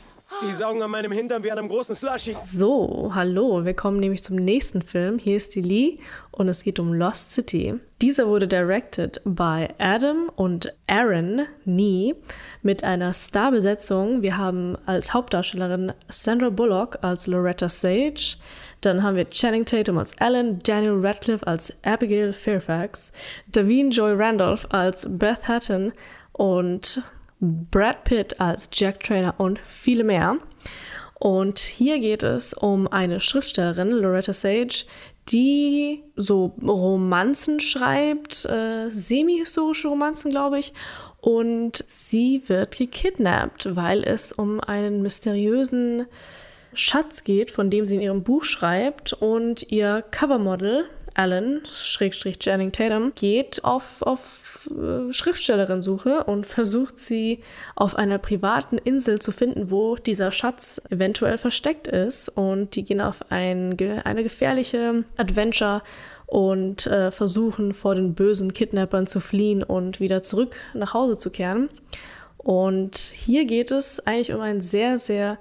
Die 0.42 0.52
saugen 0.52 0.82
an 0.82 0.90
meinem 0.90 1.12
Hintern 1.12 1.44
wie 1.44 1.52
an 1.52 1.58
einem 1.58 1.68
großen 1.68 1.94
Slushy. 1.94 2.36
So, 2.44 3.12
hallo, 3.14 3.64
wir 3.64 3.74
kommen 3.74 4.00
nämlich 4.00 4.24
zum 4.24 4.36
nächsten 4.36 4.82
Film. 4.82 5.18
Hier 5.18 5.36
ist 5.36 5.54
die 5.54 5.62
Lee 5.62 5.98
und 6.32 6.48
es 6.48 6.64
geht 6.64 6.80
um 6.80 6.92
Lost 6.92 7.30
City. 7.30 7.74
Dieser 8.02 8.26
wurde 8.26 8.48
directed 8.48 9.20
by 9.24 9.68
Adam 9.78 10.28
und 10.34 10.74
Aaron 10.88 11.46
Nee 11.64 12.16
mit 12.62 12.82
einer 12.82 13.14
Starbesetzung. 13.14 14.20
Wir 14.20 14.36
haben 14.36 14.76
als 14.84 15.14
Hauptdarstellerin 15.14 15.92
Sandra 16.08 16.50
Bullock 16.50 16.98
als 17.02 17.28
Loretta 17.28 17.68
Sage. 17.68 18.36
Dann 18.80 19.04
haben 19.04 19.16
wir 19.16 19.30
Channing 19.30 19.64
Tatum 19.64 19.96
als 19.96 20.14
Ellen, 20.14 20.58
Daniel 20.58 20.98
Radcliffe 21.00 21.46
als 21.46 21.72
Abigail 21.82 22.32
Fairfax, 22.32 23.12
Davine 23.52 23.90
Joy 23.90 24.12
Randolph 24.12 24.66
als 24.70 25.06
Beth 25.08 25.46
Hatton 25.46 25.92
und 26.32 27.02
Brad 27.40 28.04
Pitt 28.04 28.40
als 28.40 28.70
Jack 28.72 29.00
Trainer 29.00 29.34
und 29.38 29.58
viele 29.58 30.04
mehr. 30.04 30.38
Und 31.18 31.58
hier 31.58 31.98
geht 31.98 32.22
es 32.22 32.52
um 32.52 32.88
eine 32.88 33.20
Schriftstellerin, 33.20 33.90
Loretta 33.90 34.32
Sage, 34.32 34.84
die 35.28 36.02
so 36.14 36.54
Romanzen 36.62 37.58
schreibt, 37.58 38.44
äh, 38.44 38.90
semi-historische 38.90 39.88
Romanzen, 39.88 40.30
glaube 40.30 40.58
ich. 40.58 40.72
Und 41.20 41.84
sie 41.88 42.42
wird 42.46 42.76
gekidnappt, 42.76 43.74
weil 43.74 44.04
es 44.04 44.32
um 44.32 44.60
einen 44.60 45.02
mysteriösen 45.02 46.06
Schatz 46.72 47.24
geht, 47.24 47.50
von 47.50 47.70
dem 47.70 47.86
sie 47.86 47.96
in 47.96 48.02
ihrem 48.02 48.22
Buch 48.22 48.44
schreibt 48.44 49.14
und 49.14 49.72
ihr 49.72 50.04
Covermodel 50.10 50.84
Alan, 51.16 51.62
Schrägstrich 51.72 52.38
Channing 52.38 52.72
Tatum, 52.72 53.12
geht 53.14 53.64
auf, 53.64 54.02
auf 54.02 54.68
äh, 54.70 55.12
Schriftstellerin-Suche 55.12 56.24
und 56.24 56.46
versucht 56.46 56.98
sie 56.98 57.40
auf 57.74 57.96
einer 57.96 58.18
privaten 58.18 58.76
Insel 58.78 59.18
zu 59.18 59.32
finden, 59.32 59.70
wo 59.70 59.96
dieser 59.96 60.30
Schatz 60.30 60.80
eventuell 60.90 61.38
versteckt 61.38 61.88
ist. 61.88 62.28
Und 62.28 62.76
die 62.76 62.84
gehen 62.84 63.00
auf 63.00 63.30
ein, 63.30 63.76
eine 64.04 64.22
gefährliche 64.22 65.04
Adventure 65.16 65.82
und 66.26 66.86
äh, 66.86 67.10
versuchen 67.10 67.72
vor 67.72 67.94
den 67.94 68.14
bösen 68.14 68.52
Kidnappern 68.52 69.06
zu 69.06 69.20
fliehen 69.20 69.62
und 69.62 70.00
wieder 70.00 70.22
zurück 70.22 70.54
nach 70.74 70.92
Hause 70.92 71.16
zu 71.16 71.30
kehren. 71.30 71.70
Und 72.36 72.96
hier 72.96 73.44
geht 73.44 73.70
es 73.70 74.00
eigentlich 74.06 74.32
um 74.32 74.40
einen 74.40 74.60
sehr, 74.60 74.98
sehr 74.98 75.38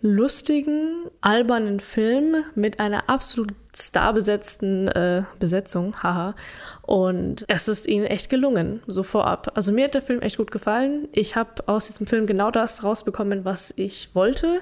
lustigen, 0.00 1.06
albernen 1.20 1.80
Film 1.80 2.44
mit 2.54 2.80
einer 2.80 3.08
absolut 3.08 3.54
starbesetzten 3.74 4.88
äh, 4.88 5.22
Besetzung, 5.38 6.02
haha. 6.02 6.34
Und 6.82 7.44
es 7.48 7.68
ist 7.68 7.86
ihnen 7.86 8.06
echt 8.06 8.30
gelungen, 8.30 8.80
so 8.86 9.02
vorab. 9.02 9.52
Also 9.54 9.72
mir 9.72 9.84
hat 9.84 9.94
der 9.94 10.02
Film 10.02 10.20
echt 10.22 10.36
gut 10.38 10.50
gefallen. 10.50 11.08
Ich 11.12 11.36
habe 11.36 11.66
aus 11.66 11.86
diesem 11.86 12.06
Film 12.06 12.26
genau 12.26 12.50
das 12.50 12.82
rausbekommen, 12.82 13.44
was 13.44 13.72
ich 13.76 14.14
wollte. 14.14 14.60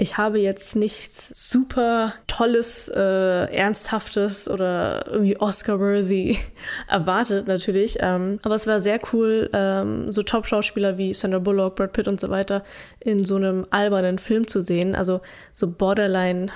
Ich 0.00 0.16
habe 0.16 0.38
jetzt 0.38 0.76
nichts 0.76 1.32
super 1.34 2.14
tolles, 2.28 2.86
äh, 2.88 3.52
ernsthaftes 3.52 4.48
oder 4.48 5.04
irgendwie 5.08 5.36
Oscar-worthy 5.36 6.38
erwartet, 6.88 7.48
natürlich. 7.48 7.96
Ähm, 7.98 8.38
aber 8.44 8.54
es 8.54 8.68
war 8.68 8.80
sehr 8.80 9.00
cool, 9.12 9.50
ähm, 9.52 10.12
so 10.12 10.22
Top-Schauspieler 10.22 10.98
wie 10.98 11.12
Sandra 11.12 11.40
Bullock, 11.40 11.74
Brad 11.74 11.92
Pitt 11.94 12.06
und 12.06 12.20
so 12.20 12.30
weiter 12.30 12.62
in 13.00 13.24
so 13.24 13.34
einem 13.34 13.66
albernen 13.70 14.20
Film 14.20 14.46
zu 14.46 14.60
sehen. 14.60 14.94
Also 14.94 15.20
so 15.52 15.68
borderline 15.68 16.52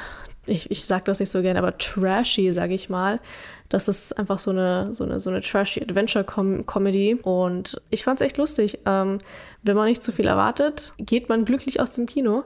ich, 0.46 0.70
ich 0.70 0.84
sage 0.84 1.04
das 1.04 1.20
nicht 1.20 1.30
so 1.30 1.42
gerne, 1.42 1.58
aber 1.58 1.78
trashy, 1.78 2.52
sage 2.52 2.74
ich 2.74 2.88
mal. 2.88 3.20
Das 3.68 3.88
ist 3.88 4.18
einfach 4.18 4.38
so 4.38 4.50
eine, 4.50 4.94
so 4.94 5.04
eine, 5.04 5.20
so 5.20 5.30
eine 5.30 5.40
trashy 5.40 5.80
Adventure-Comedy. 5.82 7.20
Und 7.22 7.80
ich 7.90 8.04
fand 8.04 8.20
es 8.20 8.26
echt 8.26 8.36
lustig. 8.36 8.80
Ähm, 8.86 9.18
wenn 9.62 9.76
man 9.76 9.86
nicht 9.86 10.02
zu 10.02 10.12
viel 10.12 10.26
erwartet, 10.26 10.92
geht 10.98 11.28
man 11.28 11.44
glücklich 11.44 11.80
aus 11.80 11.90
dem 11.92 12.06
Kino. 12.06 12.44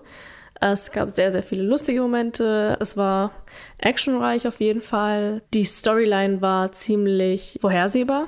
Es 0.60 0.92
gab 0.92 1.10
sehr, 1.10 1.32
sehr 1.32 1.42
viele 1.42 1.62
lustige 1.62 2.00
Momente. 2.00 2.76
Es 2.80 2.96
war 2.96 3.32
actionreich 3.78 4.46
auf 4.46 4.60
jeden 4.60 4.82
Fall. 4.82 5.42
Die 5.52 5.64
Storyline 5.64 6.40
war 6.40 6.72
ziemlich 6.72 7.58
vorhersehbar. 7.60 8.26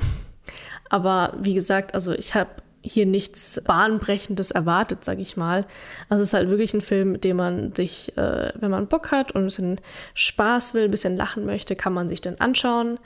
Aber 0.91 1.35
wie 1.39 1.55
gesagt, 1.55 1.95
also 1.95 2.13
ich 2.13 2.35
habe 2.35 2.51
hier 2.83 3.07
nichts 3.07 3.61
Bahnbrechendes 3.67 4.51
erwartet, 4.51 5.05
sag 5.05 5.19
ich 5.19 5.37
mal. 5.37 5.67
Also 6.09 6.23
es 6.23 6.29
ist 6.29 6.35
halt 6.35 6.49
wirklich 6.49 6.75
ein 6.75 6.81
Film, 6.81 7.13
mit 7.13 7.25
dem 7.25 7.37
man 7.37 7.75
sich, 7.75 8.17
äh, 8.17 8.53
wenn 8.55 8.71
man 8.71 8.87
Bock 8.87 9.11
hat 9.11 9.33
und 9.33 9.43
ein 9.43 9.47
bisschen 9.47 9.81
Spaß 10.15 10.75
will, 10.75 10.85
ein 10.85 10.91
bisschen 10.91 11.17
lachen 11.17 11.45
möchte, 11.45 11.77
kann 11.77 11.93
man 11.93 12.09
sich 12.09 12.21
dann 12.21 12.37
anschauen. 12.37 12.99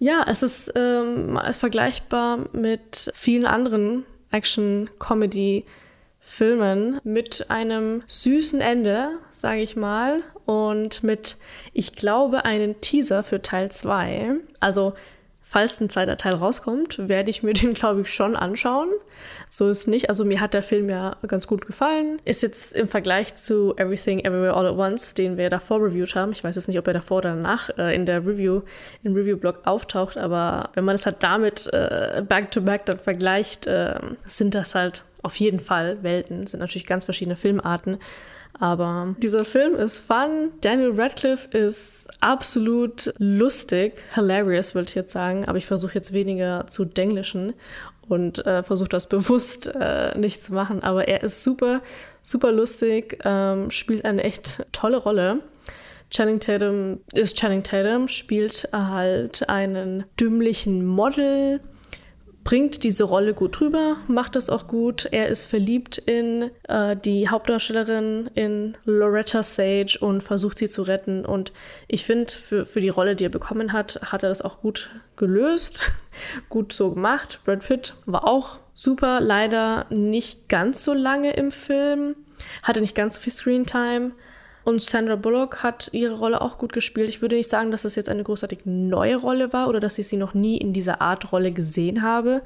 Ja, 0.00 0.24
es 0.28 0.42
ist 0.42 0.72
ähm, 0.76 1.38
vergleichbar 1.52 2.46
mit 2.52 3.10
vielen 3.14 3.46
anderen 3.46 4.04
Action-Comedy-Filmen 6.28 7.00
mit 7.04 7.46
einem 7.48 8.02
süßen 8.06 8.60
Ende, 8.60 9.18
sage 9.30 9.60
ich 9.60 9.76
mal, 9.76 10.22
und 10.44 11.02
mit, 11.02 11.36
ich 11.72 11.94
glaube, 11.94 12.44
einen 12.44 12.80
Teaser 12.80 13.22
für 13.22 13.42
Teil 13.42 13.70
2. 13.70 14.36
Also 14.60 14.94
falls 15.42 15.80
ein 15.80 15.88
zweiter 15.88 16.18
Teil 16.18 16.34
rauskommt, 16.34 17.08
werde 17.08 17.30
ich 17.30 17.42
mir 17.42 17.52
den, 17.54 17.74
glaube 17.74 18.02
ich, 18.02 18.12
schon 18.14 18.36
anschauen. 18.36 18.88
So 19.48 19.68
ist 19.68 19.88
nicht. 19.88 20.08
Also 20.08 20.24
mir 20.24 20.40
hat 20.40 20.54
der 20.54 20.62
Film 20.62 20.88
ja 20.88 21.16
ganz 21.26 21.46
gut 21.46 21.66
gefallen. 21.66 22.20
Ist 22.24 22.42
jetzt 22.42 22.74
im 22.74 22.88
Vergleich 22.88 23.34
zu 23.34 23.74
Everything 23.76 24.20
Everywhere 24.20 24.54
All 24.54 24.66
at 24.66 24.76
Once, 24.76 25.14
den 25.14 25.36
wir 25.36 25.50
davor 25.50 25.82
reviewed 25.82 26.14
haben. 26.14 26.32
Ich 26.32 26.44
weiß 26.44 26.54
jetzt 26.54 26.68
nicht, 26.68 26.78
ob 26.78 26.86
er 26.86 26.94
davor 26.94 27.18
oder 27.18 27.34
danach 27.34 27.70
äh, 27.78 27.94
in 27.94 28.06
der 28.06 28.26
Review, 28.26 28.62
im 29.02 29.14
Review-Blog 29.14 29.60
auftaucht, 29.64 30.16
aber 30.16 30.70
wenn 30.74 30.84
man 30.84 30.94
es 30.94 31.06
halt 31.06 31.16
damit 31.20 31.66
äh, 31.72 32.22
back 32.26 32.50
to 32.50 32.60
back 32.60 32.86
dann 32.86 32.98
vergleicht, 32.98 33.66
äh, 33.66 33.98
sind 34.26 34.54
das 34.54 34.74
halt 34.74 35.02
auf 35.22 35.36
jeden 35.36 35.60
Fall 35.60 36.02
Welten, 36.02 36.46
sind 36.46 36.60
natürlich 36.60 36.86
ganz 36.86 37.04
verschiedene 37.04 37.36
Filmarten. 37.36 37.98
Aber 38.60 39.14
dieser 39.18 39.44
Film 39.44 39.74
ist 39.74 40.00
fun. 40.00 40.50
Daniel 40.60 40.92
Radcliffe 41.00 41.56
ist 41.56 42.08
absolut 42.20 43.12
lustig, 43.18 43.94
hilarious, 44.14 44.74
würde 44.74 44.88
ich 44.88 44.94
jetzt 44.94 45.12
sagen. 45.12 45.44
Aber 45.46 45.58
ich 45.58 45.66
versuche 45.66 45.94
jetzt 45.94 46.12
weniger 46.12 46.66
zu 46.66 46.84
denglischen 46.84 47.54
und 48.08 48.44
äh, 48.46 48.62
versuche 48.62 48.88
das 48.88 49.06
bewusst 49.08 49.70
äh, 49.74 50.16
nicht 50.18 50.42
zu 50.42 50.52
machen. 50.54 50.82
Aber 50.82 51.06
er 51.06 51.22
ist 51.22 51.44
super, 51.44 51.82
super 52.22 52.50
lustig, 52.50 53.18
ähm, 53.24 53.70
spielt 53.70 54.04
eine 54.04 54.24
echt 54.24 54.64
tolle 54.72 54.96
Rolle. 54.96 55.40
Channing 56.10 56.40
Tatum 56.40 57.00
ist 57.12 57.36
Channing 57.36 57.62
Tatum, 57.62 58.08
spielt 58.08 58.68
halt 58.72 59.48
einen 59.48 60.04
dümmlichen 60.18 60.86
Model, 60.86 61.60
bringt 62.48 62.82
diese 62.82 63.04
Rolle 63.04 63.34
gut 63.34 63.60
rüber, 63.60 63.98
macht 64.06 64.34
das 64.34 64.48
auch 64.48 64.68
gut. 64.68 65.06
Er 65.10 65.28
ist 65.28 65.44
verliebt 65.44 65.98
in 65.98 66.50
äh, 66.66 66.96
die 66.96 67.28
Hauptdarstellerin, 67.28 68.30
in 68.32 68.74
Loretta 68.86 69.42
Sage 69.42 69.98
und 70.00 70.22
versucht 70.22 70.56
sie 70.56 70.66
zu 70.66 70.80
retten. 70.80 71.26
Und 71.26 71.52
ich 71.88 72.06
finde, 72.06 72.32
für, 72.32 72.64
für 72.64 72.80
die 72.80 72.88
Rolle, 72.88 73.16
die 73.16 73.26
er 73.26 73.28
bekommen 73.28 73.74
hat, 73.74 74.00
hat 74.02 74.22
er 74.22 74.30
das 74.30 74.40
auch 74.40 74.62
gut 74.62 74.88
gelöst, 75.16 75.82
gut 76.48 76.72
so 76.72 76.92
gemacht. 76.92 77.40
Brad 77.44 77.66
Pitt 77.66 77.92
war 78.06 78.26
auch 78.26 78.60
super, 78.72 79.20
leider 79.20 79.84
nicht 79.90 80.48
ganz 80.48 80.82
so 80.82 80.94
lange 80.94 81.34
im 81.34 81.52
Film, 81.52 82.16
hatte 82.62 82.80
nicht 82.80 82.94
ganz 82.94 83.16
so 83.16 83.20
viel 83.20 83.32
Screentime. 83.34 84.12
Und 84.68 84.82
Sandra 84.82 85.16
Bullock 85.16 85.62
hat 85.62 85.88
ihre 85.92 86.18
Rolle 86.18 86.42
auch 86.42 86.58
gut 86.58 86.74
gespielt. 86.74 87.08
Ich 87.08 87.22
würde 87.22 87.36
nicht 87.36 87.48
sagen, 87.48 87.70
dass 87.70 87.84
das 87.84 87.96
jetzt 87.96 88.10
eine 88.10 88.22
großartig 88.22 88.66
neue 88.66 89.16
Rolle 89.16 89.50
war 89.54 89.70
oder 89.70 89.80
dass 89.80 89.96
ich 89.96 90.08
sie 90.08 90.18
noch 90.18 90.34
nie 90.34 90.58
in 90.58 90.74
dieser 90.74 91.00
Art 91.00 91.32
Rolle 91.32 91.52
gesehen 91.52 92.02
habe. 92.02 92.42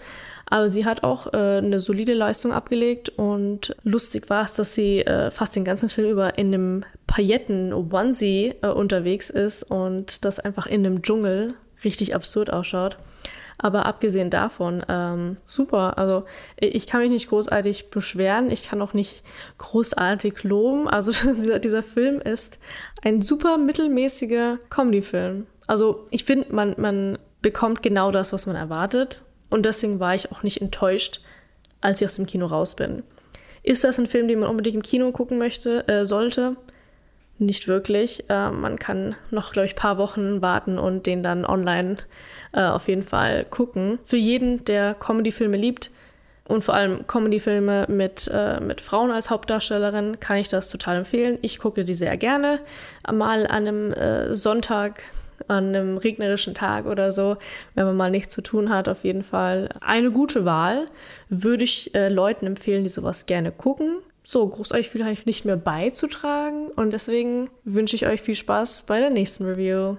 Aber 0.46 0.70
sie 0.70 0.84
hat 0.84 1.02
auch 1.02 1.32
äh, 1.32 1.58
eine 1.58 1.80
solide 1.80 2.14
Leistung 2.14 2.52
abgelegt 2.52 3.08
und 3.08 3.74
lustig 3.82 4.30
war 4.30 4.44
es, 4.44 4.54
dass 4.54 4.72
sie 4.72 5.00
äh, 5.00 5.32
fast 5.32 5.56
den 5.56 5.64
ganzen 5.64 5.88
Film 5.88 6.12
über 6.12 6.38
in 6.38 6.54
einem 6.54 6.84
Pailletten-Onesie 7.08 8.54
äh, 8.62 8.68
unterwegs 8.68 9.28
ist 9.28 9.64
und 9.64 10.24
das 10.24 10.38
einfach 10.38 10.68
in 10.68 10.86
einem 10.86 11.02
Dschungel 11.02 11.54
richtig 11.82 12.14
absurd 12.14 12.52
ausschaut. 12.52 12.98
Aber 13.62 13.86
abgesehen 13.86 14.28
davon, 14.28 14.84
ähm, 14.88 15.36
super. 15.46 15.96
Also 15.96 16.24
ich 16.56 16.88
kann 16.88 17.00
mich 17.00 17.10
nicht 17.10 17.28
großartig 17.28 17.90
beschweren. 17.90 18.50
Ich 18.50 18.68
kann 18.68 18.82
auch 18.82 18.92
nicht 18.92 19.22
großartig 19.58 20.42
loben. 20.42 20.88
Also 20.88 21.12
dieser, 21.34 21.60
dieser 21.60 21.84
Film 21.84 22.20
ist 22.20 22.58
ein 23.02 23.22
super 23.22 23.56
mittelmäßiger 23.56 24.58
Comedy-Film. 24.68 25.46
Also 25.68 26.06
ich 26.10 26.24
finde, 26.24 26.52
man, 26.52 26.74
man 26.76 27.18
bekommt 27.40 27.82
genau 27.82 28.10
das, 28.10 28.32
was 28.32 28.46
man 28.46 28.56
erwartet. 28.56 29.22
Und 29.48 29.64
deswegen 29.64 30.00
war 30.00 30.14
ich 30.16 30.32
auch 30.32 30.42
nicht 30.42 30.60
enttäuscht, 30.60 31.20
als 31.80 32.00
ich 32.00 32.06
aus 32.06 32.16
dem 32.16 32.26
Kino 32.26 32.46
raus 32.46 32.74
bin. 32.74 33.04
Ist 33.62 33.84
das 33.84 33.96
ein 33.98 34.08
Film, 34.08 34.26
den 34.26 34.40
man 34.40 34.48
unbedingt 34.48 34.74
im 34.74 34.82
Kino 34.82 35.12
gucken 35.12 35.38
möchte, 35.38 35.86
äh, 35.86 36.04
sollte? 36.04 36.56
Nicht 37.38 37.68
wirklich. 37.68 38.28
Äh, 38.28 38.50
man 38.50 38.78
kann 38.78 39.14
noch, 39.30 39.52
glaube 39.52 39.66
ich, 39.66 39.74
ein 39.74 39.78
paar 39.78 39.98
Wochen 39.98 40.42
warten 40.42 40.78
und 40.78 41.06
den 41.06 41.22
dann 41.22 41.44
online 41.44 41.98
äh, 42.52 42.62
auf 42.62 42.88
jeden 42.88 43.02
Fall 43.02 43.44
gucken. 43.44 43.98
Für 44.04 44.16
jeden, 44.16 44.64
der 44.64 44.94
Comedy-Filme 44.94 45.56
liebt 45.56 45.90
und 46.48 46.64
vor 46.64 46.74
allem 46.74 47.06
Comedy-Filme 47.06 47.86
mit, 47.88 48.30
äh, 48.32 48.60
mit 48.60 48.80
Frauen 48.80 49.10
als 49.10 49.30
Hauptdarstellerin, 49.30 50.20
kann 50.20 50.38
ich 50.38 50.48
das 50.48 50.70
total 50.70 50.98
empfehlen. 50.98 51.38
Ich 51.42 51.58
gucke 51.58 51.84
die 51.84 51.94
sehr 51.94 52.16
gerne. 52.16 52.60
Mal 53.10 53.46
an 53.46 53.66
einem 53.66 53.92
äh, 53.92 54.34
Sonntag 54.34 55.02
an 55.48 55.68
einem 55.68 55.96
regnerischen 55.96 56.54
Tag 56.54 56.86
oder 56.86 57.10
so, 57.10 57.36
wenn 57.74 57.86
man 57.86 57.96
mal 57.96 58.10
nichts 58.10 58.34
zu 58.34 58.42
tun 58.42 58.70
hat, 58.70 58.88
auf 58.88 59.04
jeden 59.04 59.22
Fall 59.22 59.70
eine 59.80 60.10
gute 60.10 60.44
Wahl. 60.44 60.86
Würde 61.28 61.64
ich 61.64 61.94
äh, 61.94 62.08
Leuten 62.08 62.46
empfehlen, 62.46 62.84
die 62.84 62.88
sowas 62.88 63.26
gerne 63.26 63.50
gucken. 63.50 63.98
So, 64.24 64.46
großartig 64.46 64.88
viel 64.88 65.02
habe 65.02 65.14
ich 65.14 65.26
nicht 65.26 65.44
mehr 65.44 65.56
beizutragen 65.56 66.68
und 66.68 66.92
deswegen 66.92 67.50
wünsche 67.64 67.96
ich 67.96 68.06
euch 68.06 68.20
viel 68.20 68.36
Spaß 68.36 68.84
bei 68.84 69.00
der 69.00 69.10
nächsten 69.10 69.44
Review. 69.44 69.96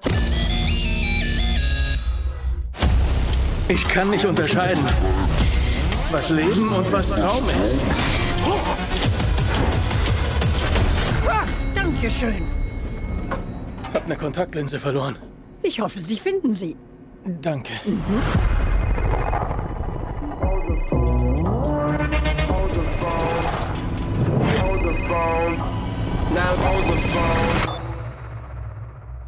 Ich 3.67 3.87
kann 3.87 4.09
nicht 4.09 4.25
unterscheiden, 4.25 4.83
was 6.11 6.29
Leben 6.29 6.69
und 6.69 6.91
was 6.91 7.09
Traum 7.09 7.47
ist. 7.49 7.75
Ah, 11.27 11.45
Dankeschön. 11.73 12.47
Hab 13.93 14.05
eine 14.05 14.15
Kontaktlinse 14.17 14.79
verloren. 14.79 15.17
Ich 15.61 15.79
hoffe, 15.79 15.99
Sie 15.99 16.17
finden 16.17 16.53
sie. 16.53 16.75
Danke. 17.41 17.73
Mhm. 17.85 18.21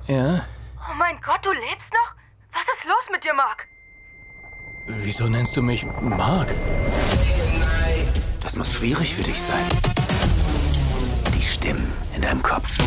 Ja? 0.07 0.45
Oh 0.87 0.93
mein 0.97 1.19
Gott, 1.21 1.39
du 1.43 1.51
lebst 1.51 1.91
noch? 1.91 2.15
Was 2.53 2.63
ist 2.77 2.85
los 2.85 3.09
mit 3.11 3.23
dir, 3.23 3.33
Mark? 3.33 3.67
Wieso 4.87 5.27
nennst 5.27 5.57
du 5.57 5.63
mich 5.63 5.83
Mark? 6.01 6.53
Das 8.41 8.55
muss 8.55 8.71
schwierig 8.73 9.15
für 9.15 9.23
dich 9.23 9.41
sein. 9.41 9.65
Die 11.35 11.41
Stimmen 11.41 11.91
in 12.15 12.21
deinem 12.21 12.43
Kopf. 12.43 12.77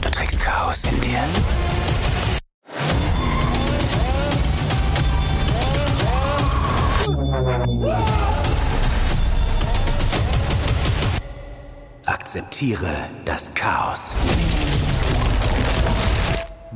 Du 0.00 0.10
trägst 0.10 0.40
Chaos 0.40 0.82
in 0.84 1.00
dir. 1.00 1.20
Akzeptiere 12.06 13.08
das 13.24 13.54
Chaos. 13.54 14.14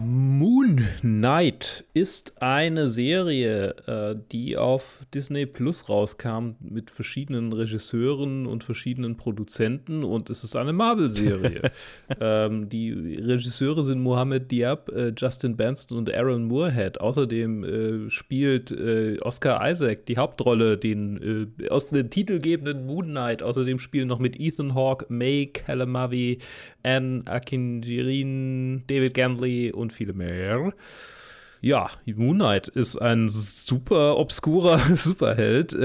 Moon 0.00 0.86
Knight 1.00 1.84
ist 1.92 2.40
eine 2.40 2.88
Serie, 2.88 3.74
äh, 3.86 4.16
die 4.30 4.56
auf 4.56 5.04
Disney 5.12 5.46
Plus 5.46 5.88
rauskam 5.88 6.54
mit 6.60 6.90
verschiedenen 6.90 7.52
Regisseuren 7.52 8.46
und 8.46 8.62
verschiedenen 8.62 9.16
Produzenten 9.16 10.04
und 10.04 10.30
es 10.30 10.44
ist 10.44 10.54
eine 10.54 10.72
Marvel-Serie. 10.72 11.72
ähm, 12.20 12.68
die 12.68 12.92
Regisseure 12.92 13.82
sind 13.82 14.00
Mohamed 14.00 14.50
Diab, 14.50 14.88
äh, 14.90 15.12
Justin 15.16 15.56
Benston 15.56 15.98
und 15.98 16.14
Aaron 16.14 16.44
Moorhead. 16.44 17.00
Außerdem 17.00 17.64
äh, 17.64 18.10
spielt 18.10 18.70
äh, 18.70 19.18
Oscar 19.20 19.68
Isaac 19.68 20.06
die 20.06 20.16
Hauptrolle, 20.16 20.78
den 20.78 21.54
aus 21.70 21.88
dem 21.88 22.10
titelgebenden 22.10 22.86
Moon 22.86 23.06
Knight. 23.06 23.42
Außerdem 23.42 23.78
spielen 23.78 24.08
noch 24.08 24.18
mit 24.18 24.38
Ethan 24.38 24.74
Hawke, 24.74 25.06
May 25.08 25.46
Kalamavi, 25.46 26.38
Anne 26.82 27.22
Akinjirin, 27.26 28.84
David 28.86 29.14
Gambley 29.14 29.72
und 29.72 29.87
viele 29.90 30.12
mehr. 30.12 30.72
Ja, 31.60 31.90
Moon 32.06 32.36
Knight 32.36 32.68
ist 32.68 32.96
ein 32.96 33.28
super 33.28 34.16
obskurer 34.16 34.78
Superheld, 34.96 35.76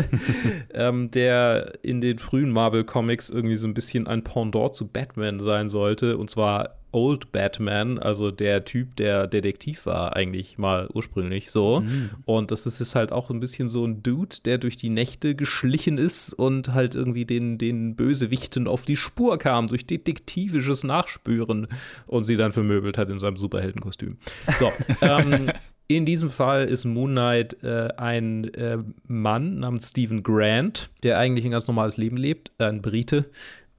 ähm, 0.72 1.10
der 1.10 1.74
in 1.82 2.00
den 2.00 2.18
frühen 2.18 2.50
Marvel 2.50 2.84
Comics 2.84 3.28
irgendwie 3.28 3.56
so 3.56 3.68
ein 3.68 3.74
bisschen 3.74 4.06
ein 4.06 4.24
Pendant 4.24 4.74
zu 4.74 4.88
Batman 4.88 5.40
sein 5.40 5.68
sollte. 5.68 6.16
Und 6.16 6.30
zwar 6.30 6.81
Old 6.92 7.32
Batman, 7.32 7.98
also 7.98 8.30
der 8.30 8.64
Typ, 8.64 8.96
der 8.96 9.26
Detektiv 9.26 9.86
war, 9.86 10.14
eigentlich 10.14 10.58
mal 10.58 10.88
ursprünglich 10.92 11.50
so. 11.50 11.80
Mhm. 11.80 12.10
Und 12.24 12.50
das 12.50 12.66
ist 12.66 12.94
halt 12.94 13.12
auch 13.12 13.30
ein 13.30 13.40
bisschen 13.40 13.68
so 13.68 13.84
ein 13.84 14.02
Dude, 14.02 14.36
der 14.44 14.58
durch 14.58 14.76
die 14.76 14.90
Nächte 14.90 15.34
geschlichen 15.34 15.98
ist 15.98 16.32
und 16.32 16.74
halt 16.74 16.94
irgendwie 16.94 17.24
den, 17.24 17.58
den 17.58 17.96
Bösewichten 17.96 18.68
auf 18.68 18.84
die 18.84 18.96
Spur 18.96 19.38
kam, 19.38 19.66
durch 19.66 19.86
detektivisches 19.86 20.84
Nachspüren 20.84 21.66
und 22.06 22.24
sie 22.24 22.36
dann 22.36 22.52
vermöbelt 22.52 22.98
hat 22.98 23.10
in 23.10 23.18
seinem 23.18 23.36
Superheldenkostüm. 23.36 24.18
So, 24.58 24.70
ähm, 25.00 25.50
in 25.88 26.06
diesem 26.06 26.30
Fall 26.30 26.64
ist 26.66 26.84
Moon 26.84 27.10
Knight 27.10 27.62
äh, 27.62 27.88
ein 27.96 28.52
äh, 28.54 28.78
Mann 29.06 29.58
namens 29.58 29.90
Stephen 29.90 30.22
Grant, 30.22 30.90
der 31.02 31.18
eigentlich 31.18 31.44
ein 31.44 31.50
ganz 31.50 31.66
normales 31.66 31.96
Leben 31.96 32.16
lebt, 32.16 32.52
ein 32.58 32.80
Brite 32.80 33.26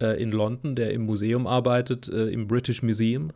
äh, 0.04 0.22
in 0.22 0.32
London, 0.32 0.76
der 0.76 0.91
im 0.91 1.06
Museum 1.06 1.47
arbeitet, 1.47 2.10
äh, 2.10 2.28
im 2.28 2.47
British 2.47 2.84
Museum, 2.84 3.32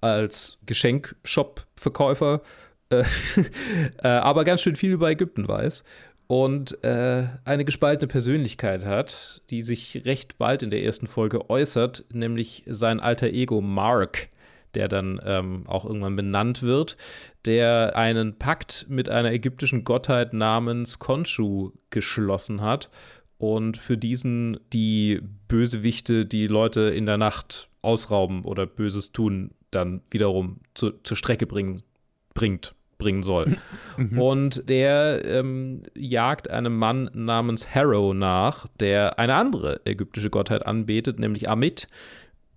als 0.00 0.58
Geschenkshop-Verkäufer, 0.66 2.42
äh, 2.90 3.04
äh, 4.02 4.08
aber 4.08 4.44
ganz 4.44 4.60
schön 4.62 4.76
viel 4.76 4.92
über 4.92 5.10
Ägypten 5.10 5.48
weiß 5.48 5.84
und 6.30 6.82
äh, 6.84 7.26
eine 7.44 7.64
gespaltene 7.64 8.06
Persönlichkeit 8.06 8.84
hat, 8.84 9.42
die 9.50 9.62
sich 9.62 10.02
recht 10.04 10.38
bald 10.38 10.62
in 10.62 10.70
der 10.70 10.84
ersten 10.84 11.08
Folge 11.08 11.50
äußert, 11.50 12.04
nämlich 12.12 12.62
sein 12.68 13.00
alter 13.00 13.26
Ego 13.26 13.60
Mark, 13.60 14.28
der 14.74 14.86
dann 14.86 15.20
ähm, 15.24 15.64
auch 15.66 15.84
irgendwann 15.84 16.14
benannt 16.14 16.62
wird, 16.62 16.96
der 17.46 17.96
einen 17.96 18.38
Pakt 18.38 18.86
mit 18.88 19.08
einer 19.08 19.32
ägyptischen 19.32 19.82
Gottheit 19.82 20.32
namens 20.32 21.00
Khonshu 21.00 21.72
geschlossen 21.90 22.60
hat 22.60 22.90
und 23.40 23.78
für 23.78 23.96
diesen 23.96 24.60
die 24.70 25.22
Bösewichte, 25.48 26.26
die 26.26 26.46
Leute 26.46 26.82
in 26.82 27.06
der 27.06 27.16
Nacht 27.16 27.70
ausrauben 27.80 28.44
oder 28.44 28.66
Böses 28.66 29.12
tun, 29.12 29.52
dann 29.70 30.02
wiederum 30.10 30.60
zu, 30.74 30.90
zur 31.04 31.16
Strecke 31.16 31.46
bringen, 31.46 31.80
bringt, 32.34 32.74
bringen 32.98 33.22
soll. 33.22 33.56
Und 34.18 34.68
der 34.68 35.24
ähm, 35.24 35.84
jagt 35.96 36.50
einem 36.50 36.76
Mann 36.76 37.08
namens 37.14 37.74
Harrow 37.74 38.12
nach, 38.12 38.66
der 38.78 39.18
eine 39.18 39.36
andere 39.36 39.80
ägyptische 39.86 40.28
Gottheit 40.28 40.66
anbetet, 40.66 41.18
nämlich 41.18 41.48
Amit. 41.48 41.86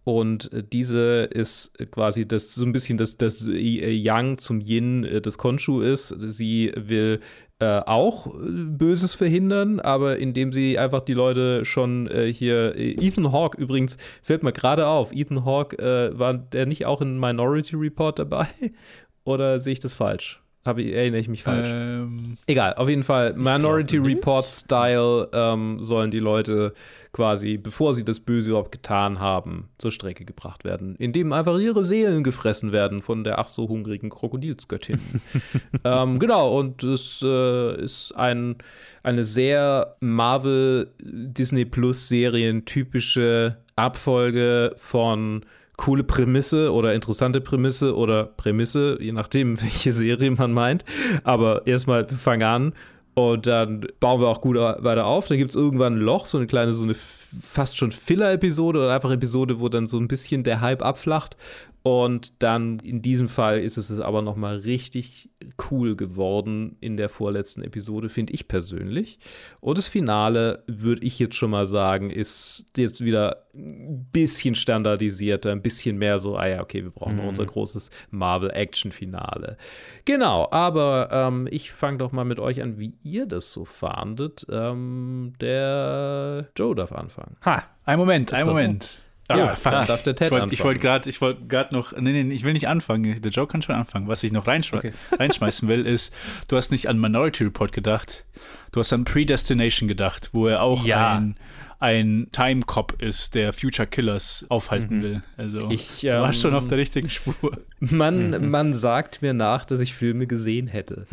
Und 0.04 0.50
diese 0.74 1.30
ist 1.32 1.72
quasi 1.92 2.28
das 2.28 2.54
so 2.54 2.66
ein 2.66 2.74
bisschen 2.74 2.98
das, 2.98 3.16
das 3.16 3.48
Yang 3.48 4.38
zum 4.38 4.60
Yin 4.60 5.06
äh, 5.06 5.22
des 5.22 5.38
Konshu 5.38 5.80
ist. 5.80 6.10
Sie 6.10 6.74
will 6.76 7.22
äh, 7.60 7.80
auch 7.86 8.28
äh, 8.28 8.32
Böses 8.40 9.16
verhindern, 9.16 9.80
aber 9.80 10.18
indem 10.18 10.52
sie 10.52 10.78
einfach 10.78 11.02
die 11.02 11.14
Leute 11.14 11.66
schon 11.66 12.08
äh, 12.08 12.32
hier. 12.34 12.76
äh, 12.76 12.96
Ethan 13.00 13.32
Hawke 13.32 13.60
übrigens 13.62 13.98
fällt 14.22 14.44
mir 14.44 14.54
gerade 14.54 14.88
auf. 14.88 15.14
Ethan 15.14 15.46
Hawke 15.46 15.78
äh, 15.78 16.18
war 16.18 16.34
der 16.34 16.66
nicht 16.66 16.86
auch 16.86 17.02
in 17.02 17.20
Minority 17.20 17.76
Report 17.76 18.20
dabei? 18.20 18.48
Oder 19.24 19.60
sehe 19.60 19.74
ich 19.74 19.80
das 19.80 19.94
falsch? 19.94 20.42
Ich, 20.66 20.94
erinnere 20.94 21.20
ich 21.20 21.28
mich 21.28 21.44
falsch? 21.44 21.68
Ähm, 21.70 22.38
Egal, 22.48 22.76
auf 22.76 22.88
jeden 22.88 23.04
Fall 23.04 23.34
Minority 23.34 23.98
Report 23.98 24.46
Style 24.46 25.30
ähm, 25.34 25.84
sollen 25.84 26.10
die 26.10 26.20
Leute 26.20 26.74
quasi, 27.14 27.58
bevor 27.58 27.94
sie 27.94 28.04
das 28.04 28.20
Böse 28.20 28.50
überhaupt 28.50 28.72
getan 28.72 29.20
haben, 29.20 29.70
zur 29.78 29.92
Strecke 29.92 30.26
gebracht 30.26 30.66
werden, 30.66 30.96
indem 30.98 31.32
einfach 31.32 31.58
ihre 31.60 31.84
Seelen 31.84 32.24
gefressen 32.24 32.72
werden 32.72 33.02
von 33.02 33.24
der 33.24 33.40
ach 33.40 33.48
so 33.48 33.70
hungrigen 33.70 34.10
Krokodilsgöttin. 34.10 35.00
ähm, 35.86 36.20
genau, 36.20 36.58
und 36.60 36.84
es 36.84 37.22
äh, 37.24 37.82
ist 37.82 38.14
ein, 38.14 38.58
eine 39.04 39.24
sehr 39.24 39.96
Marvel 40.00 40.92
Disney 41.00 41.66
Plus 41.66 42.10
Serien 42.10 42.66
typische 42.66 43.58
Abfolge 43.76 44.74
von 44.76 45.46
coole 45.78 46.04
Prämisse 46.04 46.72
oder 46.72 46.94
interessante 46.94 47.42
Prämisse 47.42 47.96
oder 47.96 48.26
Prämisse, 48.26 48.98
je 49.00 49.12
nachdem, 49.12 49.62
welche 49.62 49.94
Serie 49.94 50.32
man 50.32 50.52
meint. 50.52 50.84
Aber 51.24 51.68
erstmal, 51.68 52.10
wir 52.10 52.18
fangen 52.18 52.44
an 52.44 52.74
und 53.16 53.46
dann 53.46 53.88
bauen 54.00 54.22
wir 54.22 54.28
auch 54.28 54.42
gut 54.42 54.56
weiter 54.58 55.06
auf. 55.06 55.28
Dann 55.28 55.38
gibt 55.38 55.52
es 55.52 55.56
irgendwann 55.56 55.96
ein 55.96 56.00
Loch, 56.00 56.26
so 56.26 56.38
eine 56.38 56.48
kleine, 56.48 56.74
so 56.74 56.84
eine 56.84 56.96
fast 56.96 57.78
schon 57.78 57.92
Filler-Episode 57.92 58.80
oder 58.80 58.94
einfach 58.94 59.12
Episode, 59.12 59.60
wo 59.60 59.70
dann 59.70 59.88
so 59.88 59.98
ein 60.00 60.08
bisschen 60.08 60.44
der 60.44 60.62
Hype 60.62 60.82
abflacht. 60.82 61.38
Und 61.86 62.42
dann 62.42 62.80
in 62.80 63.02
diesem 63.02 63.28
Fall 63.28 63.60
ist 63.60 63.76
es 63.76 64.00
aber 64.00 64.22
nochmal 64.22 64.56
richtig 64.56 65.30
cool 65.70 65.98
geworden 65.98 66.78
in 66.80 66.96
der 66.96 67.10
vorletzten 67.10 67.62
Episode, 67.62 68.08
finde 68.08 68.32
ich 68.32 68.48
persönlich. 68.48 69.20
Und 69.60 69.78
das 69.78 69.90
Finale, 69.90 70.64
würde 70.68 71.04
ich 71.04 71.20
jetzt 71.20 71.36
schon 71.36 71.52
mal 71.52 71.68
sagen, 71.68 72.10
ist 72.10 72.68
jetzt 72.78 73.04
wieder 73.04 73.48
ein 73.54 74.08
bisschen 74.14 74.56
standardisierter, 74.56 75.52
ein 75.52 75.62
bisschen 75.62 75.98
mehr 75.98 76.20
so, 76.20 76.38
ah 76.38 76.48
ja, 76.48 76.62
okay, 76.62 76.84
wir 76.84 76.90
brauchen 76.90 77.18
noch 77.18 77.24
Mhm. 77.24 77.30
unser 77.30 77.46
großes 77.46 77.92
Marvel-Action-Finale. 78.12 79.58
Genau, 80.06 80.48
aber 80.52 81.10
ähm, 81.12 81.48
ich 81.52 81.72
fange 81.72 81.98
doch 81.98 82.12
mal 82.12 82.24
mit 82.26 82.40
euch 82.40 82.62
an, 82.62 82.80
wie 82.80 82.94
ihr 83.04 83.26
das 83.26 83.52
so 83.52 83.66
fahndet. 83.66 84.46
Ähm, 84.50 85.34
der 85.42 86.48
Joe 86.56 86.76
darf 86.76 86.92
anfangen. 86.94 87.36
Ha, 87.46 87.64
ein 87.84 88.00
Moment, 88.00 88.34
ein 88.34 88.46
das 88.46 88.56
so? 88.56 89.03
Moment. 89.30 89.48
Ja, 89.50 89.56
fuck. 89.56 89.88
darf 89.88 90.04
der 90.04 90.16
Ted 90.16 90.28
ich 90.28 90.32
wollte 90.32 90.44
anfangen. 90.44 90.64
wollt 90.66 90.82
gerade, 90.82 91.10
ich 91.10 91.22
wollte 91.22 91.46
gerade 91.48 91.74
noch, 91.74 91.94
nee, 91.94 92.24
nee, 92.24 92.34
ich 92.36 92.44
will 92.44 92.54
nicht 92.54 92.68
anfangen. 92.68 93.22
Der 93.22 93.32
Joe 93.32 93.48
kann 93.48 93.62
schon 93.62 93.76
anfangen. 93.76 94.08
Was 94.08 94.24
ich 94.24 94.32
noch 94.32 94.48
reinschme 94.48 94.92
reinschmeißen 95.18 95.68
will, 95.68 95.86
ist, 95.86 96.14
du 96.50 96.58
hast 96.58 96.72
nicht 96.72 96.88
an 96.90 97.00
Minority 97.00 97.44
Report 97.46 97.72
gedacht, 97.72 98.26
du 98.74 98.80
hast 98.82 98.92
an 98.94 99.06
Predestination 99.06 99.88
gedacht, 99.88 100.30
wo 100.34 100.48
er 100.48 100.62
auch 100.62 100.84
Ja. 100.86 101.16
ein, 101.16 101.36
ein 101.84 102.30
Time 102.32 102.62
Cop 102.62 103.02
ist, 103.02 103.36
der 103.36 103.52
Future 103.52 103.86
Killers 103.88 104.46
aufhalten 104.48 104.98
Mhm. 104.98 105.02
will. 105.04 105.24
Also, 105.36 105.70
Ich, 105.70 106.00
du 106.00 106.12
warst 106.14 106.42
schon 106.42 106.52
ähm, 106.52 106.58
auf 106.58 106.68
der 106.68 106.78
richtigen 106.78 107.10
Spur. 107.10 107.36
Man, 107.80 108.50
man 108.50 108.74
sagt 108.74 109.22
mir 109.22 109.34
nach, 109.34 109.66
dass 109.66 109.82
ich 109.82 109.94
Filme 109.94 110.26
gesehen 110.26 110.68
hätte. 110.68 111.06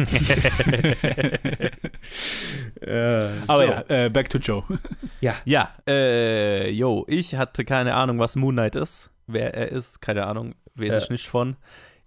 äh, 2.80 3.28
Aber 3.46 3.64
Joe. 3.66 3.84
ja, 3.88 4.04
äh, 4.04 4.10
back 4.10 4.30
to 4.30 4.38
Joe. 4.38 4.62
Ja. 5.22 5.34
Ja, 5.44 5.74
äh, 5.86 6.70
yo, 6.70 7.04
ich 7.06 7.34
hatte 7.34 7.66
keine 7.66 7.92
Ahnung, 7.94 8.18
was 8.18 8.36
Moon 8.36 8.54
Knight 8.54 8.74
ist. 8.74 9.10
Wer 9.26 9.52
er 9.54 9.68
ist, 9.70 10.00
keine 10.00 10.26
Ahnung, 10.26 10.54
weiß 10.76 10.88
Ja. 10.94 10.98
ich 10.98 11.10
nicht 11.10 11.28
von. 11.28 11.56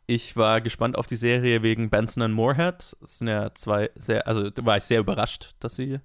Ich 0.08 0.36
war 0.36 0.62
gespannt 0.62 0.98
auf 0.98 1.06
die 1.06 1.16
Serie 1.16 1.62
wegen 1.62 1.92
Benson 1.92 2.24
und 2.24 2.32
Moorhead. 2.32 2.96
Das 3.02 3.18
sind 3.20 3.28
ja 3.28 3.54
zwei 3.54 3.92
sehr, 3.96 4.28
also 4.28 4.50
da 4.50 4.66
war 4.66 4.78
ich 4.78 4.84
sehr 4.84 5.00
überrascht, 5.00 5.52
dass 5.60 5.76
sie, 5.76 6.00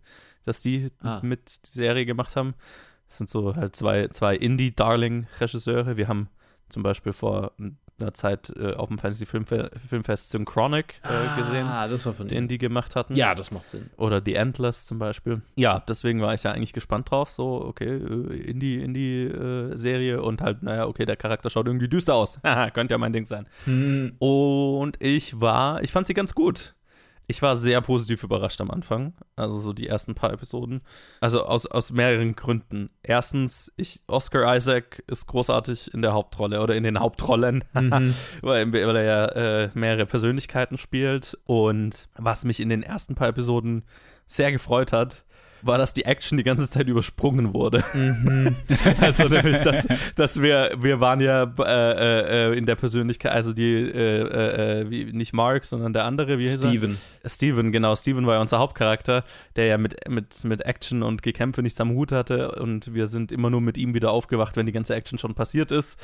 dass 0.49 0.63
die 0.63 0.89
Ah. 1.03 1.21
mit 1.23 1.67
die 1.67 1.71
Serie 1.71 2.05
gemacht 2.07 2.35
haben. 2.37 2.55
Das 3.07 3.19
sind 3.19 3.31
so 3.31 3.55
halt 3.57 3.75
zwei, 3.77 4.09
zwei 4.09 4.37
Indie-Darling-Regisseure. 4.37 5.97
Wir 5.97 6.09
haben 6.09 6.29
zum 6.69 6.83
Beispiel 6.83 7.13
vor 7.13 7.53
einer 8.01 8.15
Zeit 8.15 8.51
äh, 8.57 8.75
auf 8.75 8.89
dem 8.89 8.99
Fantasy 8.99 9.27
Filmfe 9.27 9.71
Filmfest 9.89 10.31
Synchronic 10.31 11.01
äh, 11.03 11.09
Ah, 11.09 11.37
gesehen, 11.37 11.67
das 11.91 12.07
war 12.07 12.13
von 12.13 12.29
den 12.29 12.47
die 12.47 12.59
gemacht 12.59 12.95
hatten. 12.95 13.17
Ja, 13.17 13.35
das 13.35 13.51
macht 13.51 13.69
Sinn. 13.69 13.91
Oder 13.97 14.23
The 14.25 14.35
Endless 14.35 14.87
zum 14.87 14.99
Beispiel. 15.01 15.43
Ja, 15.57 15.81
deswegen 15.89 16.21
war 16.21 16.33
ich 16.35 16.45
ja 16.45 16.53
eigentlich 16.53 16.73
gespannt 16.73 17.11
drauf. 17.11 17.31
So, 17.31 17.65
okay, 17.65 17.97
äh, 17.97 18.37
Indie, 18.51 18.77
Indie-Serie 18.83 20.23
und 20.23 20.41
halt, 20.43 20.63
naja, 20.63 20.87
okay, 20.87 21.07
der 21.07 21.17
Charakter 21.17 21.51
schaut 21.51 21.67
irgendwie 21.67 21.89
düster 21.89 22.15
aus. 22.15 22.39
Haha, 22.45 22.71
könnte 22.71 22.95
ja 22.95 22.99
mein 22.99 23.13
Ding 23.13 23.27
sein. 23.27 23.49
Hm. 23.65 24.13
Und 24.19 24.97
ich 25.03 25.41
war, 25.41 25.83
ich 25.83 25.91
fand 25.91 26.07
sie 26.07 26.15
ganz 26.15 26.35
gut. 26.35 26.75
Ich 27.31 27.43
war 27.43 27.57
sehr 27.57 27.83
positiv 27.83 28.23
überrascht 28.25 28.59
am 28.63 28.71
Anfang, 28.71 29.13
also 29.37 29.61
so 29.61 29.75
die 29.75 29.87
ersten 29.87 30.15
paar 30.15 30.33
Episoden. 30.33 30.81
Also 31.21 31.45
aus, 31.45 31.67
aus 31.67 31.91
mehreren 31.91 32.35
Gründen. 32.35 32.89
Erstens, 33.03 33.71
ich, 33.77 34.01
Oscar 34.07 34.57
Isaac 34.57 35.05
ist 35.07 35.27
großartig 35.27 35.93
in 35.93 36.01
der 36.01 36.15
Hauptrolle 36.15 36.63
oder 36.63 36.75
in 36.75 36.85
den 36.85 36.99
Hauptrollen, 36.99 37.65
Mhm. 37.75 38.15
weil, 38.41 38.73
weil 38.73 38.97
er 38.97 39.05
ja 39.05 39.25
äh, 39.27 39.71
mehrere 39.75 40.07
Persönlichkeiten 40.07 40.79
spielt. 40.79 41.37
Und 41.45 42.09
was 42.17 42.47
mich 42.47 42.61
in 42.61 42.71
den 42.71 42.83
ersten 42.83 43.15
paar 43.15 43.29
Episoden 43.29 43.85
sehr 44.25 44.51
gefreut 44.51 44.93
hat, 44.93 45.25
war, 45.63 45.79
dass 45.79 45.95
die 45.95 46.05
Action 46.05 46.37
die 46.37 46.45
ganze 46.45 46.71
Zeit 46.71 46.89
übersprungen 46.89 47.55
wurde. 47.55 47.85
Mhm. 47.95 48.57
also 49.01 49.25
nämlich, 49.25 49.61
dass, 49.61 49.87
dass 50.15 50.43
wir, 50.43 50.73
wir 50.79 51.01
waren 51.01 51.21
ja 51.21 51.53
äh, 51.59 52.51
äh, 52.53 52.59
in 52.59 52.67
der 52.67 52.77
Persönlichkeit, 52.77 53.33
also 53.33 53.53
die, 53.53 53.75
äh, 53.75 54.83
äh, 54.83 54.91
wie, 54.91 55.05
nicht 55.13 55.33
Mark, 55.33 55.67
sondern 55.67 55.93
der 55.93 56.05
andere, 56.05 56.39
wie 56.39 56.45
hieß 56.45 56.63
er? 56.63 56.71
Steven. 56.71 56.99
Steven, 57.25 57.73
genau. 57.73 57.95
Steven 57.97 58.27
war 58.27 58.35
ja 58.35 58.41
unser 58.41 58.59
Hauptcharakter, 58.59 59.25
der 59.57 59.67
ja 59.67 59.79
mit, 59.79 60.09
mit, 60.09 60.45
mit 60.45 60.63
Action 60.63 61.03
und 61.03 61.23
Gekämpfe 61.23 61.63
nichts 61.63 61.81
am 61.81 61.91
Hut 61.91 62.13
hatte 62.13 62.53
und 62.53 62.95
wir 62.95 63.07
sind 63.07 63.33
immer 63.33 63.51
nur 63.51 63.61
mit 63.61 63.79
ihm 63.79 63.95
wieder 63.95 64.11
aufgewacht, 64.11 64.57
wenn 64.57 64.67
die 64.67 64.73
ganze 64.73 64.95
Action 64.95 65.19
schon 65.19 65.35
passiert 65.35 65.71
ist. 65.71 66.01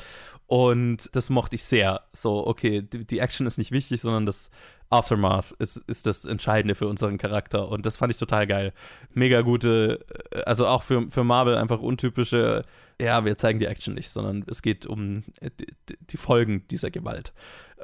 Und 0.47 1.09
das 1.15 1.29
mochte 1.29 1.55
ich 1.55 1.63
sehr. 1.63 2.01
So, 2.13 2.45
okay, 2.45 2.81
die, 2.81 3.05
die 3.05 3.19
Action 3.19 3.47
ist 3.47 3.57
nicht 3.57 3.71
wichtig, 3.71 4.01
sondern 4.01 4.25
das 4.25 4.51
Aftermath 4.95 5.51
ist, 5.59 5.77
ist 5.77 6.05
das 6.05 6.25
Entscheidende 6.25 6.75
für 6.75 6.87
unseren 6.87 7.17
Charakter. 7.17 7.69
Und 7.69 7.85
das 7.85 7.97
fand 7.97 8.11
ich 8.11 8.17
total 8.17 8.47
geil. 8.47 8.73
Mega 9.13 9.41
gute, 9.41 10.05
äh, 10.31 10.41
also 10.41 10.67
auch 10.67 10.83
für, 10.83 11.09
für 11.09 11.23
Marvel 11.23 11.57
einfach 11.57 11.79
untypische, 11.79 12.61
ja, 12.99 13.25
wir 13.25 13.37
zeigen 13.37 13.59
die 13.59 13.65
Action 13.65 13.93
nicht, 13.93 14.09
sondern 14.09 14.45
es 14.49 14.61
geht 14.61 14.85
um 14.85 15.23
die, 15.59 15.67
die 16.09 16.17
Folgen 16.17 16.65
dieser 16.69 16.91
Gewalt. 16.91 17.33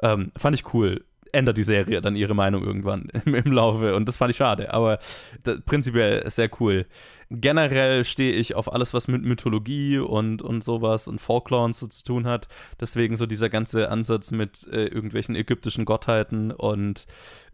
Ähm, 0.02 0.32
fand 0.36 0.54
ich 0.54 0.72
cool. 0.74 1.04
Ändert 1.32 1.56
die 1.56 1.64
Serie 1.64 2.02
dann 2.02 2.14
ihre 2.14 2.34
Meinung 2.34 2.62
irgendwann 2.62 3.08
im, 3.24 3.34
im 3.34 3.52
Laufe 3.52 3.94
und 3.94 4.06
das 4.06 4.16
fand 4.16 4.30
ich 4.30 4.36
schade, 4.36 4.72
aber 4.72 4.98
das, 5.42 5.60
prinzipiell 5.62 6.28
sehr 6.30 6.50
cool. 6.60 6.86
Generell 7.30 8.04
stehe 8.04 8.34
ich 8.34 8.54
auf 8.54 8.70
alles, 8.70 8.92
was 8.92 9.08
mit 9.08 9.22
Mythologie 9.22 9.98
und, 9.98 10.42
und 10.42 10.62
sowas 10.62 11.08
und 11.08 11.18
Folklore 11.18 11.64
und 11.64 11.74
so 11.74 11.86
zu 11.86 12.04
tun 12.04 12.26
hat. 12.26 12.46
Deswegen 12.78 13.16
so 13.16 13.24
dieser 13.24 13.48
ganze 13.48 13.90
Ansatz 13.90 14.32
mit 14.32 14.68
äh, 14.70 14.84
irgendwelchen 14.84 15.34
ägyptischen 15.34 15.86
Gottheiten 15.86 16.50
und 16.50 17.06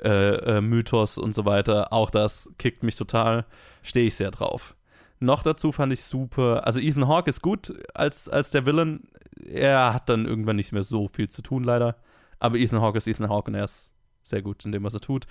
äh, 0.03 0.57
äh, 0.57 0.61
Mythos 0.61 1.17
und 1.17 1.33
so 1.33 1.45
weiter, 1.45 1.93
auch 1.93 2.11
das 2.11 2.53
kickt 2.59 2.83
mich 2.83 2.97
total. 2.97 3.47
Stehe 3.85 4.09
ich 4.09 4.17
sehr 4.17 4.33
drauf. 4.33 4.75
Noch 5.21 5.45
dazu 5.45 5.71
fand 5.71 5.93
ich 5.93 6.03
super, 6.03 6.67
also 6.67 6.81
Ethan 6.81 7.07
Hawke 7.07 7.31
ist 7.31 7.43
gut 7.43 7.75
als, 7.95 8.29
als 8.29 8.51
der 8.51 8.67
Villain. 8.67 9.03
Er 9.45 9.95
hat 9.95 10.09
dann 10.09 10.27
irgendwann 10.27 10.57
nicht 10.57 10.73
mehr 10.73 10.83
so 10.83 11.09
viel 11.09 11.29
zu 11.29 11.43
tun, 11.43 11.63
leider. 11.63 11.97
Aber 12.39 12.57
Ethan 12.57 12.81
Hawke 12.81 12.99
ist 12.99 13.07
Ethan 13.07 13.29
Hawke 13.29 13.51
und 13.51 13.55
er 13.55 13.65
ist 13.65 13.91
sehr 14.23 14.43
gut 14.43 14.65
in 14.65 14.73
dem, 14.73 14.85
was 14.85 14.95
er 14.95 15.01
tut. 15.01 15.27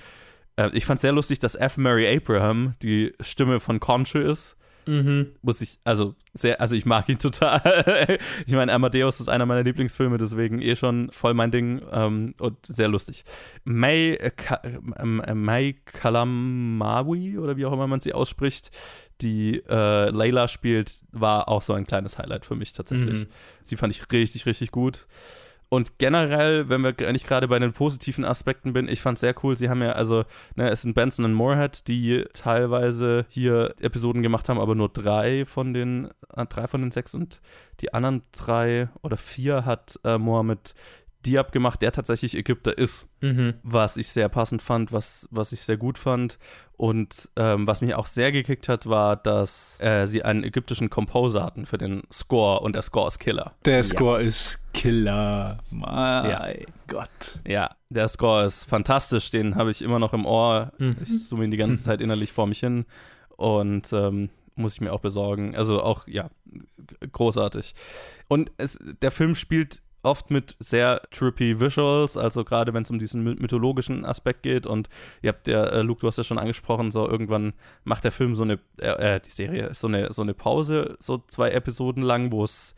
Äh, 0.56 0.70
ich 0.74 0.86
fand 0.86 1.00
sehr 1.00 1.12
lustig, 1.12 1.40
dass 1.40 1.56
F. 1.56 1.78
Mary 1.78 2.08
Abraham 2.08 2.76
die 2.82 3.14
Stimme 3.22 3.60
von 3.60 3.80
Concho 3.80 4.20
ist. 4.20 4.58
Mhm. 4.88 5.34
Muss 5.42 5.60
ich, 5.60 5.80
also 5.84 6.16
sehr, 6.34 6.62
also 6.62 6.74
ich 6.76 6.86
mag 6.86 7.10
ihn 7.10 7.20
total. 7.20 8.20
ich 8.46 8.54
meine, 8.54 8.72
Amadeus 8.72 9.20
ist 9.20 9.28
einer 9.28 9.46
meiner 9.46 9.64
Lieblingsfilme, 9.64 10.18
deswegen 10.18 10.62
eh 10.62 10.76
schon 10.76 11.12
voll 11.12 11.34
mein 11.34 11.52
Ding 11.52 11.82
ähm, 11.92 12.34
und 12.40 12.66
sehr 12.66 12.88
lustig. 12.88 13.24
May, 13.66 14.14
äh, 14.14 14.32
Ka 14.32 14.62
ähm, 14.64 15.22
äh, 15.22 15.36
May 15.36 15.74
Kalamawi 15.86 17.38
oder 17.38 17.58
wie 17.58 17.66
auch 17.66 17.74
immer 17.74 17.88
man 17.88 18.00
sie 18.00 18.14
ausspricht, 18.14 18.72
die 19.22 19.62
äh, 19.68 20.10
Layla 20.10 20.48
spielt, 20.48 21.04
war 21.12 21.50
auch 21.50 21.62
so 21.62 21.74
ein 21.74 21.86
kleines 21.86 22.18
Highlight 22.18 22.46
für 22.46 22.56
mich 22.56 22.72
tatsächlich. 22.74 23.20
Mhm. 23.20 23.28
Sie 23.64 23.76
fand 23.76 23.94
ich 23.94 24.10
richtig, 24.12 24.46
richtig 24.46 24.72
gut. 24.72 25.06
Und 25.70 26.00
generell, 26.00 26.70
wenn 26.70 26.84
wir 26.84 26.96
nicht 27.12 27.28
gerade 27.28 27.48
bei 27.50 27.60
den 27.60 27.74
positiven 27.74 28.24
Aspekten 28.24 28.72
bin, 28.72 28.88
ich 28.88 29.02
fand 29.02 29.20
sehr 29.20 29.36
cool, 29.44 29.58
sie 29.58 29.70
haben 29.70 29.82
ja, 29.82 29.92
also, 29.92 30.24
ne, 30.56 30.70
es 30.70 30.82
sind 30.84 30.94
Benson 30.94 31.26
und 31.26 31.34
Moorhead, 31.34 31.88
die 31.88 32.26
teilweise 32.34 33.26
hier 33.28 33.76
Episoden 33.80 34.24
gemacht 34.24 34.48
haben, 34.48 34.60
aber 34.60 34.76
nur 34.76 34.90
drei 34.90 35.46
von 35.46 35.74
den, 35.74 36.10
äh, 36.36 36.46
drei 36.46 36.68
von 36.68 36.82
den 36.82 36.92
sechs. 36.92 37.14
Und 37.14 37.42
die 37.82 37.94
anderen 37.94 38.22
drei 38.32 38.88
oder 39.02 39.18
vier 39.18 39.66
hat 39.66 40.00
äh, 40.06 40.18
Mohammed 40.18 40.74
Diab 41.28 41.52
gemacht, 41.52 41.82
der 41.82 41.92
tatsächlich 41.92 42.36
Ägypter 42.36 42.78
ist. 42.78 43.10
Mhm. 43.22 43.56
Was 43.64 43.98
ich 43.98 44.10
sehr 44.12 44.30
passend 44.30 44.62
fand, 44.62 44.92
was, 44.92 45.28
was 45.32 45.52
ich 45.52 45.62
sehr 45.64 45.78
gut 45.78 45.98
fand. 46.00 46.40
Und 46.78 47.30
ähm, 47.36 47.66
was 47.68 47.82
mich 47.82 47.96
auch 47.96 48.06
sehr 48.06 48.32
gekickt 48.32 48.70
hat, 48.70 48.86
war, 48.88 49.16
dass 49.16 49.80
äh, 49.82 50.06
sie 50.06 50.24
einen 50.24 50.44
ägyptischen 50.44 50.90
Composer 50.90 51.44
hatten 51.44 51.66
für 51.66 51.78
den 51.80 52.04
Score 52.12 52.60
und 52.62 52.74
der 52.74 52.84
Score 52.84 53.08
ist 53.08 53.20
Killer. 53.20 53.54
Der 53.66 53.84
Score 53.84 54.22
ist 54.22 54.62
Killer. 54.74 55.58
Mein 55.72 56.30
Ja. 56.30 56.48
Gott. 56.88 57.40
Ja, 57.48 57.76
der 57.90 58.08
Score 58.08 58.46
ist 58.46 58.64
fantastisch, 58.64 59.32
den 59.32 59.56
habe 59.56 59.72
ich 59.72 59.82
immer 59.82 59.98
noch 60.00 60.14
im 60.14 60.26
Ohr. 60.26 60.72
Mhm. 60.78 60.98
Ich 61.02 61.28
zoome 61.28 61.46
ihn 61.46 61.52
die 61.52 61.58
ganze 61.58 61.82
Zeit 61.84 62.00
innerlich 62.00 62.32
vor 62.32 62.46
mich 62.48 62.60
hin 62.60 62.86
und 63.38 63.92
ähm, 63.92 64.30
muss 64.56 64.74
ich 64.76 64.82
mir 64.82 64.94
auch 64.94 65.02
besorgen. 65.02 65.56
Also 65.56 65.82
auch, 65.82 66.08
ja, 66.08 66.30
großartig. 67.12 67.74
Und 68.28 68.52
es, 68.58 68.80
der 69.02 69.12
Film 69.12 69.36
spielt 69.36 69.82
oft 70.08 70.32
mit 70.32 70.56
sehr 70.60 71.02
trippy 71.12 71.60
Visuals, 71.60 72.18
also 72.18 72.44
gerade 72.44 72.74
wenn 72.74 72.84
es 72.84 72.90
um 72.90 73.00
diesen 73.00 73.24
my- 73.24 73.36
mythologischen 73.36 74.06
Aspekt 74.06 74.44
geht 74.44 74.66
und 74.66 74.90
ihr 75.22 75.30
habt 75.30 75.48
ja, 75.48 75.64
äh, 75.66 75.82
Luke, 75.82 76.02
du 76.02 76.08
hast 76.08 76.18
ja 76.18 76.24
schon 76.24 76.40
angesprochen, 76.40 76.92
so 76.92 77.08
irgendwann 77.08 77.54
macht 77.84 78.04
der 78.04 78.12
Film 78.12 78.36
so 78.36 78.44
eine, 78.44 78.60
äh, 78.80 79.16
äh, 79.16 79.20
die 79.20 79.30
Serie, 79.32 79.74
so 79.74 79.88
eine, 79.88 80.12
so 80.14 80.22
eine 80.22 80.34
Pause, 80.34 80.96
so 81.00 81.24
zwei 81.28 81.52
Episoden 81.52 82.02
lang, 82.02 82.32
wo 82.32 82.44
es 82.44 82.76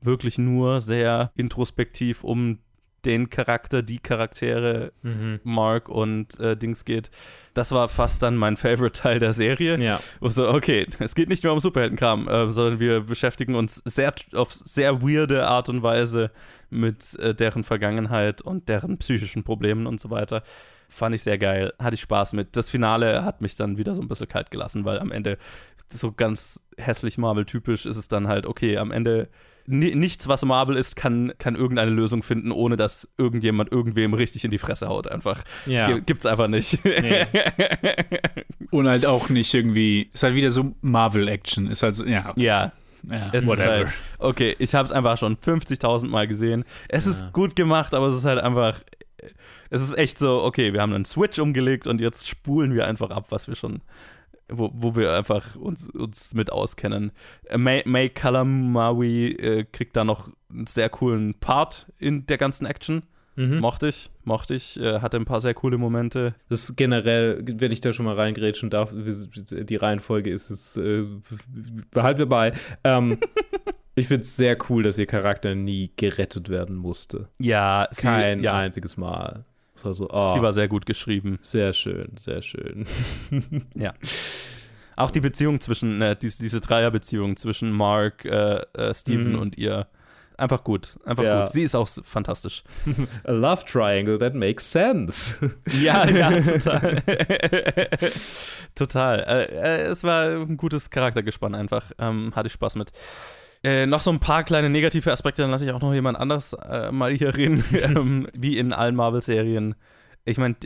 wirklich 0.00 0.38
nur 0.38 0.80
sehr 0.80 1.30
introspektiv 1.36 2.24
um 2.24 2.58
den 3.04 3.30
Charakter, 3.30 3.82
die 3.82 3.98
Charaktere, 3.98 4.92
Mhm. 5.02 5.40
Mark 5.42 5.88
und 5.88 6.38
äh, 6.40 6.56
Dings 6.56 6.84
geht. 6.84 7.10
Das 7.54 7.72
war 7.72 7.88
fast 7.88 8.22
dann 8.22 8.36
mein 8.36 8.56
Favorite-Teil 8.56 9.18
der 9.18 9.32
Serie. 9.32 9.78
Ja. 9.78 10.00
Wo 10.20 10.28
so, 10.28 10.48
okay, 10.48 10.86
es 10.98 11.14
geht 11.14 11.28
nicht 11.28 11.42
mehr 11.42 11.52
um 11.52 11.60
Superheldenkram, 11.60 12.28
äh, 12.28 12.50
sondern 12.50 12.80
wir 12.80 13.00
beschäftigen 13.00 13.54
uns 13.54 13.76
sehr 13.84 14.14
auf 14.34 14.52
sehr 14.52 15.02
weirde 15.02 15.46
Art 15.46 15.68
und 15.68 15.82
Weise 15.82 16.30
mit 16.70 17.18
äh, 17.18 17.34
deren 17.34 17.64
Vergangenheit 17.64 18.42
und 18.42 18.68
deren 18.68 18.98
psychischen 18.98 19.42
Problemen 19.44 19.86
und 19.86 20.00
so 20.00 20.10
weiter. 20.10 20.42
Fand 20.88 21.14
ich 21.14 21.22
sehr 21.22 21.38
geil, 21.38 21.72
hatte 21.78 21.94
ich 21.94 22.00
Spaß 22.00 22.32
mit. 22.32 22.56
Das 22.56 22.68
Finale 22.68 23.24
hat 23.24 23.40
mich 23.40 23.56
dann 23.56 23.78
wieder 23.78 23.94
so 23.94 24.00
ein 24.02 24.08
bisschen 24.08 24.28
kalt 24.28 24.50
gelassen, 24.50 24.84
weil 24.84 24.98
am 24.98 25.12
Ende 25.12 25.38
so 25.92 26.12
ganz 26.12 26.60
hässlich 26.76 27.16
Marvel-typisch 27.18 27.86
ist 27.86 27.96
es 27.96 28.08
dann 28.08 28.28
halt, 28.28 28.46
okay, 28.46 28.76
am 28.76 28.90
Ende 28.92 29.28
nichts, 29.66 30.28
was 30.28 30.44
Marvel 30.44 30.76
ist, 30.76 30.96
kann, 30.96 31.32
kann 31.38 31.54
irgendeine 31.54 31.90
Lösung 31.90 32.22
finden, 32.22 32.52
ohne 32.52 32.76
dass 32.76 33.08
irgendjemand 33.18 33.72
irgendwem 33.72 34.14
richtig 34.14 34.44
in 34.44 34.50
die 34.50 34.58
Fresse 34.58 34.88
haut. 34.88 35.06
Einfach. 35.06 35.42
Ja. 35.66 35.98
Gibt's 35.98 36.26
einfach 36.26 36.48
nicht. 36.48 36.84
Nee. 36.84 37.26
Und 38.70 38.88
halt 38.88 39.06
auch 39.06 39.28
nicht 39.28 39.52
irgendwie, 39.52 40.10
ist 40.12 40.22
halt 40.22 40.34
wieder 40.34 40.50
so 40.50 40.74
Marvel-Action. 40.80 41.68
Ist 41.68 41.82
halt 41.82 41.94
so, 41.94 42.04
ja, 42.04 42.30
okay. 42.30 42.42
Ja. 42.42 42.72
Ja, 43.08 43.30
Es 43.32 43.46
whatever. 43.46 43.82
Ist 43.82 43.86
halt, 43.86 43.92
okay, 44.18 44.56
ich 44.58 44.74
habe 44.74 44.84
es 44.84 44.92
einfach 44.92 45.16
schon 45.16 45.36
50.000 45.36 46.08
Mal 46.08 46.28
gesehen. 46.28 46.64
Es 46.88 47.06
ist 47.06 47.32
gut 47.32 47.56
gemacht, 47.56 47.94
aber 47.94 48.08
es 48.08 48.16
ist 48.16 48.24
halt 48.24 48.40
einfach. 48.40 48.80
Es 49.70 49.80
ist 49.80 49.96
echt 49.96 50.18
so, 50.18 50.42
okay, 50.42 50.72
wir 50.72 50.82
haben 50.82 50.92
einen 50.92 51.04
Switch 51.04 51.38
umgelegt 51.38 51.86
und 51.86 52.00
jetzt 52.00 52.28
spulen 52.28 52.74
wir 52.74 52.86
einfach 52.86 53.10
ab, 53.10 53.26
was 53.30 53.48
wir 53.48 53.54
schon. 53.54 53.80
Wo, 54.52 54.70
wo 54.74 54.96
wir 54.96 55.14
einfach 55.16 55.56
uns, 55.56 55.88
uns 55.90 56.34
mit 56.34 56.50
auskennen. 56.52 57.12
Äh, 57.44 57.58
May, 57.58 57.82
May 57.86 58.08
Kalamawi 58.08 59.32
äh, 59.32 59.64
kriegt 59.70 59.96
da 59.96 60.04
noch 60.04 60.28
einen 60.50 60.66
sehr 60.66 60.88
coolen 60.88 61.34
Part 61.34 61.86
in 61.98 62.26
der 62.26 62.38
ganzen 62.38 62.66
Action. 62.66 63.02
Mhm. 63.36 63.60
Mochte 63.60 63.88
ich, 63.88 64.10
mochte 64.24 64.54
ich. 64.54 64.78
Äh, 64.80 65.00
hatte 65.00 65.16
ein 65.16 65.24
paar 65.24 65.40
sehr 65.40 65.54
coole 65.54 65.78
Momente. 65.78 66.34
Das 66.48 66.64
ist 66.64 66.76
generell, 66.76 67.42
wenn 67.46 67.70
ich 67.70 67.80
da 67.80 67.92
schon 67.92 68.04
mal 68.06 68.16
reingrätschen 68.16 68.70
darf, 68.70 68.92
die 68.94 69.76
Reihenfolge 69.76 70.30
ist 70.30 70.50
es, 70.50 70.76
äh, 70.76 71.04
behalten 71.90 72.18
wir 72.18 72.26
bei. 72.26 72.52
Ähm, 72.84 73.18
ich 73.94 74.08
finde 74.08 74.22
es 74.22 74.36
sehr 74.36 74.56
cool, 74.68 74.82
dass 74.82 74.98
ihr 74.98 75.06
Charakter 75.06 75.54
nie 75.54 75.92
gerettet 75.96 76.48
werden 76.48 76.76
musste. 76.76 77.28
Ja, 77.38 77.86
sie- 77.92 78.02
Kein 78.02 78.42
ja. 78.42 78.54
einziges 78.56 78.96
Mal. 78.96 79.44
Es 79.80 79.84
war 79.86 79.94
so, 79.94 80.08
oh, 80.10 80.34
Sie 80.34 80.42
war 80.42 80.52
sehr 80.52 80.68
gut 80.68 80.84
geschrieben. 80.84 81.38
Sehr 81.40 81.72
schön, 81.72 82.10
sehr 82.20 82.42
schön. 82.42 82.84
Ja. 83.74 83.94
Auch 84.96 85.10
die 85.10 85.20
Beziehung 85.20 85.58
zwischen, 85.60 86.02
äh, 86.02 86.14
diese, 86.16 86.42
diese 86.42 86.60
Dreierbeziehung 86.60 87.38
zwischen 87.38 87.72
Mark, 87.72 88.26
äh, 88.26 88.60
äh, 88.74 88.94
Steven 88.94 89.32
Mhm. 89.32 89.38
und 89.38 89.56
ihr. 89.56 89.86
Einfach 90.36 90.64
gut. 90.64 90.98
Einfach 91.06 91.24
Ja. 91.24 91.40
gut. 91.44 91.50
Sie 91.52 91.62
ist 91.62 91.74
auch 91.74 91.88
fantastisch. 92.02 92.62
A 93.24 93.32
love 93.32 93.64
triangle 93.64 94.18
that 94.18 94.34
makes 94.34 94.70
sense. 94.70 95.36
Ja, 95.80 96.06
ja, 96.06 96.40
total. 96.42 97.02
total. 98.74 99.20
Äh, 99.20 99.44
äh, 99.44 99.80
es 99.86 100.04
war 100.04 100.28
ein 100.28 100.56
gutes 100.58 100.90
Charaktergespann 100.90 101.54
einfach. 101.54 101.90
Ähm, 101.98 102.32
hatte 102.36 102.48
ich 102.48 102.52
Spaß 102.52 102.76
mit. 102.76 102.90
Äh, 103.62 103.86
noch 103.86 104.00
so 104.00 104.10
ein 104.10 104.20
paar 104.20 104.42
kleine 104.44 104.70
negative 104.70 105.12
Aspekte, 105.12 105.42
dann 105.42 105.50
lasse 105.50 105.66
ich 105.66 105.72
auch 105.72 105.80
noch 105.80 105.92
jemand 105.92 106.18
anderes 106.18 106.54
äh, 106.54 106.90
mal 106.92 107.12
hier 107.12 107.36
reden. 107.36 107.62
ähm, 107.72 108.28
wie 108.32 108.58
in 108.58 108.72
allen 108.72 108.96
Marvel-Serien. 108.96 109.74
Ich 110.24 110.38
meine, 110.38 110.56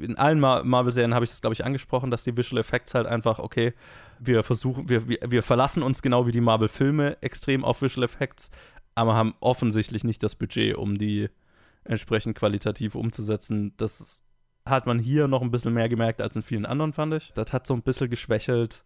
in 0.00 0.16
allen 0.16 0.40
Mar 0.40 0.64
Marvel-Serien 0.64 1.14
habe 1.14 1.24
ich 1.24 1.30
das, 1.30 1.40
glaube 1.40 1.54
ich, 1.54 1.64
angesprochen, 1.64 2.10
dass 2.10 2.24
die 2.24 2.36
Visual 2.36 2.60
Effects 2.60 2.94
halt 2.94 3.06
einfach, 3.06 3.38
okay, 3.38 3.74
wir 4.18 4.42
versuchen, 4.42 4.88
wir, 4.88 5.08
wir, 5.08 5.18
wir 5.26 5.42
verlassen 5.42 5.82
uns 5.82 6.02
genau 6.02 6.26
wie 6.26 6.32
die 6.32 6.40
Marvel-Filme 6.40 7.16
extrem 7.22 7.64
auf 7.64 7.80
Visual 7.80 8.04
Effects, 8.04 8.50
aber 8.94 9.14
haben 9.14 9.34
offensichtlich 9.40 10.04
nicht 10.04 10.22
das 10.22 10.34
Budget, 10.34 10.76
um 10.76 10.98
die 10.98 11.28
entsprechend 11.84 12.36
qualitativ 12.36 12.94
umzusetzen. 12.94 13.72
Das 13.76 14.24
hat 14.66 14.86
man 14.86 14.98
hier 14.98 15.28
noch 15.28 15.42
ein 15.42 15.50
bisschen 15.50 15.72
mehr 15.72 15.88
gemerkt 15.88 16.20
als 16.20 16.36
in 16.36 16.42
vielen 16.42 16.66
anderen, 16.66 16.92
fand 16.92 17.14
ich. 17.14 17.32
Das 17.32 17.52
hat 17.52 17.66
so 17.66 17.74
ein 17.74 17.82
bisschen 17.82 18.10
geschwächelt. 18.10 18.84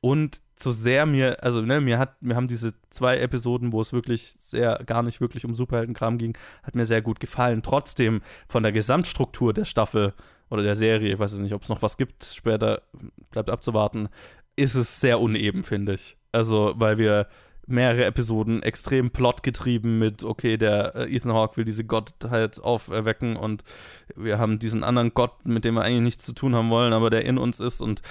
Und 0.00 0.40
so 0.56 0.72
sehr 0.72 1.06
mir, 1.06 1.42
also 1.42 1.60
ne, 1.60 1.80
mir 1.80 1.98
hat, 1.98 2.20
mir 2.22 2.36
haben 2.36 2.48
diese 2.48 2.74
zwei 2.90 3.18
Episoden, 3.18 3.72
wo 3.72 3.80
es 3.80 3.92
wirklich 3.92 4.32
sehr, 4.32 4.80
gar 4.86 5.02
nicht 5.02 5.20
wirklich 5.20 5.44
um 5.44 5.54
Superheldenkram 5.54 6.18
ging, 6.18 6.36
hat 6.62 6.74
mir 6.74 6.84
sehr 6.84 7.02
gut 7.02 7.20
gefallen. 7.20 7.62
Trotzdem 7.62 8.22
von 8.48 8.62
der 8.62 8.72
Gesamtstruktur 8.72 9.52
der 9.52 9.64
Staffel 9.64 10.14
oder 10.50 10.62
der 10.62 10.74
Serie, 10.74 11.12
ich 11.12 11.18
weiß 11.18 11.38
nicht, 11.38 11.54
ob 11.54 11.62
es 11.62 11.68
noch 11.68 11.82
was 11.82 11.96
gibt, 11.96 12.24
später 12.24 12.82
bleibt 13.30 13.50
abzuwarten, 13.50 14.08
ist 14.56 14.74
es 14.74 15.00
sehr 15.00 15.20
uneben, 15.20 15.62
finde 15.62 15.94
ich. 15.94 16.16
Also, 16.32 16.74
weil 16.76 16.98
wir 16.98 17.28
mehrere 17.68 18.04
Episoden 18.04 18.62
extrem 18.62 19.10
plotgetrieben 19.10 19.98
mit, 19.98 20.24
okay, 20.24 20.56
der 20.56 20.94
äh, 20.94 21.14
Ethan 21.14 21.32
Hawke 21.32 21.56
will 21.58 21.64
diese 21.64 21.84
Gottheit 21.84 22.60
auferwecken 22.60 23.36
und 23.36 23.62
wir 24.16 24.38
haben 24.38 24.58
diesen 24.58 24.82
anderen 24.82 25.12
Gott, 25.14 25.44
mit 25.44 25.64
dem 25.64 25.74
wir 25.74 25.82
eigentlich 25.82 26.02
nichts 26.02 26.24
zu 26.24 26.32
tun 26.32 26.54
haben 26.54 26.70
wollen, 26.70 26.92
aber 26.92 27.10
der 27.10 27.24
in 27.24 27.38
uns 27.38 27.60
ist 27.60 27.80
und 27.80 28.02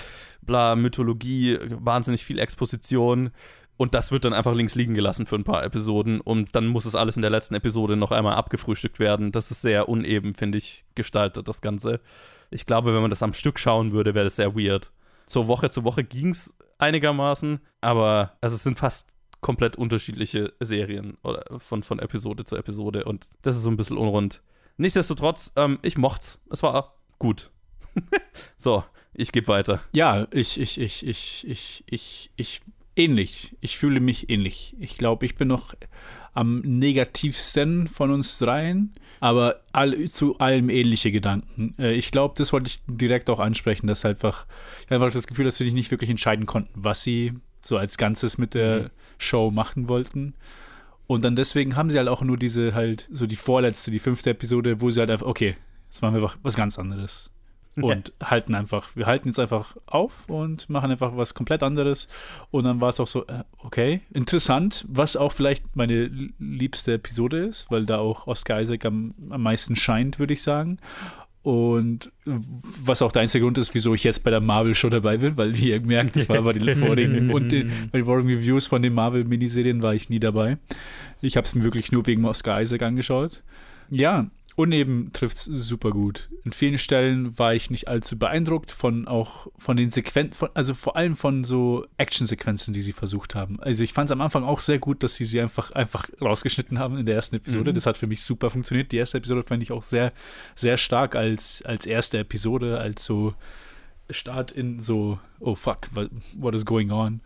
bla, 0.41 0.75
Mythologie, 0.75 1.57
wahnsinnig 1.69 2.23
viel 2.23 2.39
Exposition. 2.39 3.31
Und 3.77 3.93
das 3.93 4.11
wird 4.11 4.25
dann 4.25 4.34
einfach 4.34 4.55
links 4.55 4.73
liegen 4.73 4.95
gelassen 4.95 5.27
für 5.27 5.35
ein 5.35 5.43
paar 5.43 5.63
Episoden 5.63 6.19
und 6.19 6.55
dann 6.55 6.65
muss 6.65 6.85
es 6.85 6.95
alles 6.95 7.15
in 7.15 7.21
der 7.21 7.29
letzten 7.29 7.53
Episode 7.53 7.95
noch 7.95 8.11
einmal 8.11 8.34
abgefrühstückt 8.34 8.97
werden. 8.97 9.31
Das 9.31 9.51
ist 9.51 9.61
sehr 9.61 9.88
uneben, 9.88 10.34
finde 10.34 10.57
ich, 10.57 10.84
gestaltet, 10.95 11.47
das 11.47 11.61
Ganze. 11.61 11.99
Ich 12.49 12.65
glaube, 12.65 12.95
wenn 12.95 13.01
man 13.01 13.11
das 13.11 13.21
am 13.21 13.34
Stück 13.34 13.59
schauen 13.59 13.91
würde, 13.91 14.15
wäre 14.15 14.25
das 14.25 14.38
sehr 14.38 14.55
weird. 14.55 14.91
So 15.27 15.47
Woche 15.47 15.69
zu 15.69 15.84
Woche 15.84 16.03
ging 16.03 16.29
es 16.29 16.55
einigermaßen, 16.79 17.59
aber 17.81 18.34
also 18.41 18.55
es 18.55 18.63
sind 18.63 18.79
fast 18.79 19.09
komplett 19.47 19.77
unterschiedliche 19.77 20.51
Serien 20.59 21.17
oder 21.23 21.45
von, 21.59 21.81
von 21.81 21.99
Episode 21.99 22.43
zu 22.43 22.57
Episode 22.57 23.05
und 23.05 23.29
das 23.43 23.55
ist 23.55 23.63
so 23.63 23.71
ein 23.71 23.77
bisschen 23.77 23.97
unrund. 23.97 24.41
Nichtsdestotrotz, 24.75 25.53
ähm, 25.55 25.79
ich 25.83 25.97
mocht's. 25.97 26.41
Es 26.51 26.63
war 26.63 26.95
gut. 27.17 27.49
so, 28.57 28.83
ich 29.13 29.31
gebe 29.31 29.47
weiter. 29.47 29.81
Ja, 29.93 30.27
ich, 30.31 30.59
ich, 30.59 30.81
ich, 30.81 31.07
ich, 31.07 31.47
ich, 31.47 31.83
ich, 31.87 32.29
ich, 32.35 32.61
ähnlich. 32.97 33.55
Ich 33.61 33.77
fühle 33.77 34.01
mich 34.01 34.29
ähnlich. 34.29 34.75
Ich 34.81 34.97
glaube, 34.97 35.25
ich 35.25 35.37
bin 35.37 35.47
noch 35.47 35.75
am 36.33 36.59
negativsten 36.59 37.87
von 37.87 38.11
uns 38.11 38.37
dreien, 38.39 38.95
aber 39.21 39.61
all, 39.71 40.09
zu 40.09 40.39
allem 40.39 40.69
ähnliche 40.69 41.13
Gedanken. 41.13 41.73
Äh, 41.79 41.93
ich 41.93 42.11
glaube, 42.11 42.33
das 42.37 42.51
wollte 42.51 42.67
ich 42.67 42.81
direkt 42.85 43.29
auch 43.29 43.39
ansprechen, 43.39 43.87
dass 43.87 44.03
einfach, 44.03 44.45
ich 44.85 44.91
einfach 44.91 45.09
das 45.09 45.25
Gefühl, 45.25 45.45
dass 45.45 45.55
sie 45.55 45.63
sich 45.63 45.73
nicht 45.73 45.89
wirklich 45.89 46.09
entscheiden 46.09 46.45
konnten, 46.45 46.73
was 46.75 47.01
sie 47.01 47.31
so 47.63 47.77
als 47.77 47.97
Ganzes 47.97 48.37
mit 48.37 48.53
der 48.53 48.79
mhm. 48.81 48.89
Show 49.18 49.52
machen 49.52 49.88
wollten. 49.88 50.34
Und 51.07 51.23
dann 51.23 51.35
deswegen 51.35 51.76
haben 51.76 51.89
sie 51.89 51.98
halt 51.98 52.10
auch 52.10 52.22
nur 52.22 52.38
diese 52.38 52.73
halt, 52.73 53.07
so 53.11 53.27
die 53.27 53.35
vorletzte, 53.38 53.91
die 53.91 53.99
fünfte 53.99 54.31
Episode, 54.31 54.81
wo 54.81 54.89
sie 54.89 54.99
halt 54.99 55.10
einfach, 55.10 55.26
okay, 55.26 55.56
jetzt 55.89 56.02
machen 56.02 56.15
wir 56.15 56.22
einfach 56.22 56.38
was 56.44 56.56
ganz 56.56 56.77
anderes. 56.77 57.31
Und 57.80 58.11
halten 58.23 58.56
einfach, 58.56 58.95
wir 58.95 59.06
halten 59.06 59.27
jetzt 59.27 59.39
einfach 59.39 59.77
auf 59.85 60.27
und 60.27 60.68
machen 60.68 60.89
einfach 60.89 61.15
was 61.15 61.35
komplett 61.35 61.61
anderes. 61.61 62.07
Und 62.49 62.64
dann 62.64 62.81
war 62.81 62.89
es 62.89 62.99
auch 62.99 63.07
so, 63.07 63.27
äh, 63.27 63.44
okay, 63.60 64.02
interessant, 64.11 64.84
was 64.89 65.15
auch 65.15 65.31
vielleicht 65.31 65.76
meine 65.76 66.10
liebste 66.39 66.94
Episode 66.94 67.38
ist, 67.38 67.69
weil 67.69 67.85
da 67.85 67.99
auch 67.99 68.26
Oscar 68.26 68.61
Isaac 68.61 68.84
am, 68.85 69.14
am 69.30 69.44
meisten 69.44 69.76
scheint, 69.76 70.18
würde 70.18 70.34
ich 70.34 70.41
sagen. 70.41 70.80
Und 71.47 72.11
was 72.25 73.01
auch 73.01 73.13
der 73.13 73.21
einzige 73.21 73.45
Grund 73.45 73.57
ist, 73.57 73.73
wieso 73.73 73.93
ich 73.93 74.03
jetzt 74.03 74.25
bei 74.25 74.31
der 74.31 74.41
Marvel-Show 74.41 74.89
dabei 74.89 75.15
bin, 75.15 75.37
weil 75.37 75.57
wie 75.57 75.69
ihr 75.69 75.79
merkt, 75.79 76.17
ich 76.17 76.27
war 76.27 76.41
bei 76.41 76.51
den 76.51 76.75
vorigen 76.75 77.31
und 77.31 77.53
den, 77.53 77.71
bei 77.89 77.99
den 77.99 78.05
vorigen 78.05 78.27
Reviews 78.27 78.67
von 78.67 78.81
den 78.81 78.93
Marvel-Miniserien 78.93 79.81
war 79.81 79.95
ich 79.95 80.09
nie 80.09 80.19
dabei. 80.19 80.57
Ich 81.21 81.37
habe 81.37 81.45
es 81.45 81.55
mir 81.55 81.63
wirklich 81.63 81.89
nur 81.89 82.05
wegen 82.05 82.25
Oscar 82.25 82.61
Isaac 82.61 82.81
angeschaut. 82.81 83.43
Ja, 83.89 84.27
Uneben 84.57 85.11
trifft 85.13 85.38
es 85.38 85.45
super 85.45 85.91
gut. 85.91 86.31
In 86.43 86.51
vielen 86.51 86.79
Stellen 86.79 87.38
war 87.38 87.53
ich 87.53 87.69
nicht 87.69 87.88
allzu 87.88 88.17
beeindruckt 88.17 88.71
von 88.71 89.07
auch 89.07 89.45
von 89.55 89.77
den 89.77 89.91
Sequenzen, 89.91 90.47
also 90.55 90.73
vor 90.73 90.95
allem 90.95 91.15
von 91.15 91.43
so 91.43 91.85
Action-Sequenzen, 91.97 92.73
die 92.73 92.81
sie 92.81 92.91
versucht 92.91 93.35
haben. 93.35 93.59
Also 93.59 93.84
ich 93.84 93.93
fand 93.93 94.09
es 94.09 94.11
am 94.11 94.21
Anfang 94.21 94.43
auch 94.43 94.61
sehr 94.61 94.79
gut, 94.79 95.03
dass 95.03 95.13
sie 95.13 95.25
sie 95.25 95.39
einfach, 95.39 95.69
einfach 95.73 96.09
rausgeschnitten 96.19 96.79
haben 96.79 96.97
in 96.97 97.05
der 97.05 97.13
ersten 97.13 97.35
Episode. 97.35 97.69
Mhm. 97.69 97.75
Das 97.75 97.85
hat 97.85 97.99
für 97.99 98.07
mich 98.07 98.23
super 98.23 98.49
funktioniert. 98.49 98.91
Die 98.91 98.97
erste 98.97 99.19
Episode 99.19 99.43
fand 99.43 99.61
ich 99.61 99.71
auch 99.71 99.84
sehr, 99.84 100.11
sehr 100.55 100.77
stark 100.77 101.15
als, 101.15 101.61
als 101.63 101.85
erste 101.85 102.17
Episode, 102.17 102.79
als 102.79 103.05
so 103.05 103.35
Start 104.09 104.51
in 104.51 104.79
so, 104.79 105.19
oh 105.39 105.53
fuck, 105.53 105.89
what 106.35 106.55
is 106.55 106.65
going 106.65 106.91
on? 106.91 107.21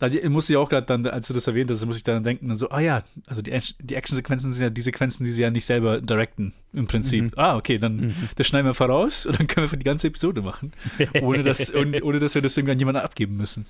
Da 0.00 0.08
muss 0.30 0.48
ich 0.48 0.56
auch 0.56 0.70
gerade 0.70 0.86
dann, 0.86 1.06
als 1.06 1.28
du 1.28 1.34
das 1.34 1.46
erwähnt 1.46 1.70
hast, 1.70 1.84
muss 1.84 1.98
ich 1.98 2.02
dann 2.02 2.24
denken, 2.24 2.52
so, 2.54 2.70
ah 2.70 2.80
ja, 2.80 3.04
also 3.26 3.42
die, 3.42 3.56
die 3.80 3.94
Action-Sequenzen 3.94 4.52
sind 4.52 4.62
ja 4.62 4.70
die 4.70 4.80
Sequenzen, 4.80 5.24
die 5.24 5.30
sie 5.30 5.42
ja 5.42 5.50
nicht 5.50 5.66
selber 5.66 6.00
directen, 6.00 6.54
im 6.72 6.86
Prinzip. 6.86 7.24
Mhm. 7.24 7.30
Ah, 7.36 7.56
okay, 7.56 7.78
dann 7.78 7.96
mhm. 7.96 8.14
das 8.36 8.46
schneiden 8.46 8.66
wir 8.66 8.74
voraus 8.74 9.26
und 9.26 9.38
dann 9.38 9.46
können 9.46 9.64
wir 9.64 9.68
für 9.68 9.76
die 9.76 9.84
ganze 9.84 10.06
Episode 10.06 10.40
machen, 10.40 10.72
ohne 11.20 11.42
dass, 11.42 11.74
ohne, 11.74 12.18
dass 12.18 12.34
wir 12.34 12.40
das 12.40 12.56
irgendwann 12.56 12.78
jemandem 12.78 13.04
abgeben 13.04 13.36
müssen. 13.36 13.66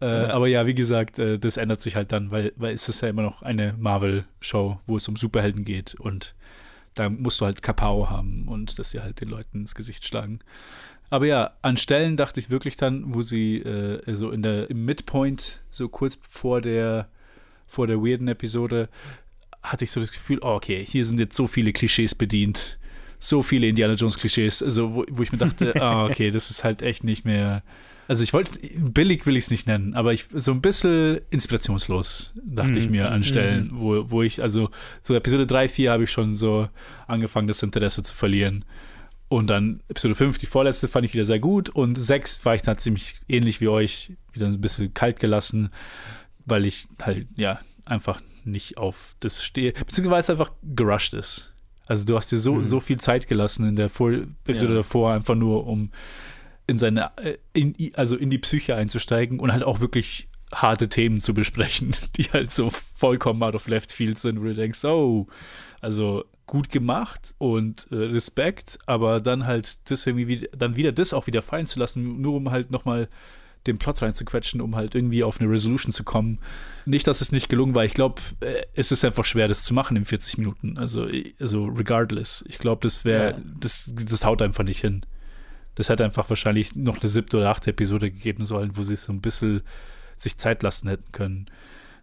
Äh, 0.00 0.06
ja. 0.06 0.30
Aber 0.30 0.48
ja, 0.48 0.66
wie 0.66 0.74
gesagt, 0.74 1.20
äh, 1.20 1.38
das 1.38 1.56
ändert 1.56 1.82
sich 1.82 1.94
halt 1.94 2.10
dann, 2.10 2.32
weil, 2.32 2.52
weil 2.56 2.74
es 2.74 2.88
ist 2.88 3.00
ja 3.02 3.08
immer 3.08 3.22
noch 3.22 3.42
eine 3.42 3.74
Marvel-Show, 3.78 4.80
wo 4.86 4.96
es 4.96 5.06
um 5.08 5.14
Superhelden 5.14 5.64
geht 5.64 5.94
und 5.94 6.34
da 6.94 7.08
musst 7.08 7.40
du 7.40 7.46
halt 7.46 7.62
Kapau 7.62 8.10
haben 8.10 8.48
und 8.48 8.78
dass 8.78 8.90
sie 8.90 9.00
halt 9.00 9.20
den 9.20 9.28
Leuten 9.28 9.60
ins 9.60 9.74
Gesicht 9.74 10.04
schlagen. 10.04 10.40
Aber 11.10 11.26
ja, 11.26 11.52
an 11.62 11.76
Stellen 11.76 12.16
dachte 12.16 12.38
ich 12.40 12.50
wirklich 12.50 12.76
dann, 12.76 13.14
wo 13.14 13.22
sie 13.22 13.56
äh, 13.58 14.14
so 14.14 14.30
in 14.30 14.42
der 14.42 14.70
im 14.70 14.84
Midpoint, 14.84 15.60
so 15.70 15.88
kurz 15.88 16.18
vor 16.28 16.60
der 16.60 17.08
vor 17.66 17.86
der 17.86 17.98
weirden 17.98 18.28
Episode, 18.28 18.88
hatte 19.62 19.84
ich 19.84 19.90
so 19.92 20.00
das 20.00 20.12
Gefühl, 20.12 20.38
oh, 20.42 20.54
okay, 20.54 20.84
hier 20.84 21.04
sind 21.04 21.20
jetzt 21.20 21.36
so 21.36 21.46
viele 21.46 21.72
Klischees 21.72 22.14
bedient, 22.14 22.78
so 23.18 23.42
viele 23.42 23.68
Indiana 23.68 23.94
Jones 23.94 24.18
Klischees, 24.18 24.62
also 24.62 24.94
wo, 24.94 25.04
wo 25.08 25.22
ich 25.22 25.30
mir 25.30 25.38
dachte, 25.38 25.74
ah, 25.82 26.06
okay, 26.06 26.30
das 26.30 26.50
ist 26.50 26.64
halt 26.64 26.82
echt 26.82 27.04
nicht 27.04 27.24
mehr. 27.24 27.62
Also 28.10 28.24
ich 28.24 28.32
wollte, 28.32 28.58
billig 28.76 29.24
will 29.24 29.36
ich 29.36 29.44
es 29.44 29.50
nicht 29.52 29.68
nennen, 29.68 29.94
aber 29.94 30.12
ich 30.12 30.26
so 30.34 30.50
ein 30.50 30.60
bisschen 30.60 31.20
inspirationslos, 31.30 32.32
dachte 32.44 32.72
mm, 32.72 32.76
ich 32.76 32.86
mhm, 32.86 32.90
mir 32.90 33.12
an 33.12 33.22
Stellen, 33.22 33.68
mm. 33.68 33.78
wo, 33.78 34.10
wo 34.10 34.22
ich, 34.22 34.42
also 34.42 34.68
so 35.00 35.14
Episode 35.14 35.46
3, 35.46 35.68
4 35.68 35.92
habe 35.92 36.02
ich 36.02 36.10
schon 36.10 36.34
so 36.34 36.68
angefangen, 37.06 37.46
das 37.46 37.62
Interesse 37.62 38.02
zu 38.02 38.12
verlieren. 38.12 38.64
Und 39.28 39.48
dann 39.48 39.84
Episode 39.86 40.16
5, 40.16 40.38
die 40.38 40.46
vorletzte, 40.46 40.88
fand 40.88 41.04
ich 41.04 41.14
wieder 41.14 41.24
sehr 41.24 41.38
gut. 41.38 41.68
Und 41.68 41.94
6 41.94 42.44
war 42.44 42.56
ich 42.56 42.62
dann 42.62 42.76
ziemlich 42.78 43.14
ähnlich 43.28 43.60
wie 43.60 43.68
euch, 43.68 44.10
wieder 44.32 44.46
ein 44.46 44.60
bisschen 44.60 44.92
kalt 44.92 45.20
gelassen, 45.20 45.70
weil 46.46 46.66
ich 46.66 46.88
halt, 47.00 47.28
ja, 47.36 47.60
einfach 47.84 48.20
nicht 48.42 48.76
auf 48.76 49.14
das 49.20 49.44
stehe. 49.44 49.72
Beziehungsweise 49.72 50.32
einfach 50.32 50.50
gerusht 50.64 51.14
ist. 51.14 51.52
Also 51.86 52.04
du 52.06 52.16
hast 52.16 52.32
dir 52.32 52.38
so, 52.38 52.56
mhm. 52.56 52.64
so 52.64 52.80
viel 52.80 52.98
Zeit 52.98 53.28
gelassen 53.28 53.68
in 53.68 53.76
der 53.76 53.88
Vor 53.88 54.10
Episode 54.10 54.72
ja. 54.72 54.78
davor, 54.78 55.12
einfach 55.12 55.36
nur 55.36 55.64
um 55.68 55.92
in 56.70 56.78
seine, 56.78 57.10
äh, 57.16 57.36
in, 57.52 57.74
also 57.94 58.16
in 58.16 58.30
die 58.30 58.38
Psyche 58.38 58.76
einzusteigen 58.76 59.40
und 59.40 59.52
halt 59.52 59.64
auch 59.64 59.80
wirklich 59.80 60.28
harte 60.52 60.88
Themen 60.88 61.18
zu 61.18 61.34
besprechen, 61.34 61.96
die 62.16 62.24
halt 62.24 62.52
so 62.52 62.70
vollkommen 62.70 63.42
out 63.42 63.56
of 63.56 63.66
left 63.66 63.92
field 63.92 64.18
sind, 64.18 64.40
wo 64.40 64.44
du 64.44 64.54
denkst, 64.54 64.84
oh, 64.84 65.26
also 65.80 66.24
gut 66.46 66.70
gemacht 66.70 67.34
und 67.38 67.88
äh, 67.90 67.96
Respekt, 67.96 68.78
aber 68.86 69.20
dann 69.20 69.46
halt 69.46 69.90
das 69.90 70.06
irgendwie 70.06 70.48
dann 70.56 70.76
wieder 70.76 70.92
das 70.92 71.12
auch 71.12 71.26
wieder 71.26 71.42
fallen 71.42 71.66
zu 71.66 71.78
lassen, 71.80 72.20
nur 72.20 72.34
um 72.34 72.50
halt 72.52 72.70
nochmal 72.70 73.08
den 73.66 73.78
Plot 73.78 74.02
reinzuquetschen, 74.02 74.60
um 74.60 74.74
halt 74.74 74.94
irgendwie 74.94 75.22
auf 75.22 75.40
eine 75.40 75.50
Resolution 75.50 75.92
zu 75.92 76.04
kommen. 76.04 76.38
Nicht, 76.86 77.06
dass 77.06 77.20
es 77.20 77.30
nicht 77.30 77.48
gelungen 77.48 77.74
war. 77.74 77.84
Ich 77.84 77.94
glaube, 77.94 78.22
äh, 78.40 78.62
es 78.74 78.92
ist 78.92 79.04
einfach 79.04 79.24
schwer, 79.24 79.48
das 79.48 79.64
zu 79.64 79.74
machen 79.74 79.96
in 79.96 80.04
40 80.04 80.38
Minuten. 80.38 80.78
Also, 80.78 81.06
also 81.38 81.66
regardless. 81.66 82.44
Ich 82.48 82.58
glaube, 82.58 82.82
das 82.82 83.04
wäre, 83.04 83.32
ja. 83.32 83.38
das, 83.60 83.92
das 83.94 84.24
haut 84.24 84.40
einfach 84.40 84.64
nicht 84.64 84.80
hin. 84.80 85.04
Das 85.80 85.88
hätte 85.88 86.04
einfach 86.04 86.28
wahrscheinlich 86.28 86.76
noch 86.76 87.00
eine 87.00 87.08
siebte 87.08 87.38
oder 87.38 87.48
achte 87.48 87.70
Episode 87.70 88.10
gegeben 88.10 88.44
sollen, 88.44 88.76
wo 88.76 88.82
sie 88.82 88.96
so 88.96 89.14
ein 89.14 89.22
bisschen 89.22 89.62
sich 90.14 90.36
Zeit 90.36 90.62
lassen 90.62 90.90
hätten 90.90 91.10
können 91.10 91.50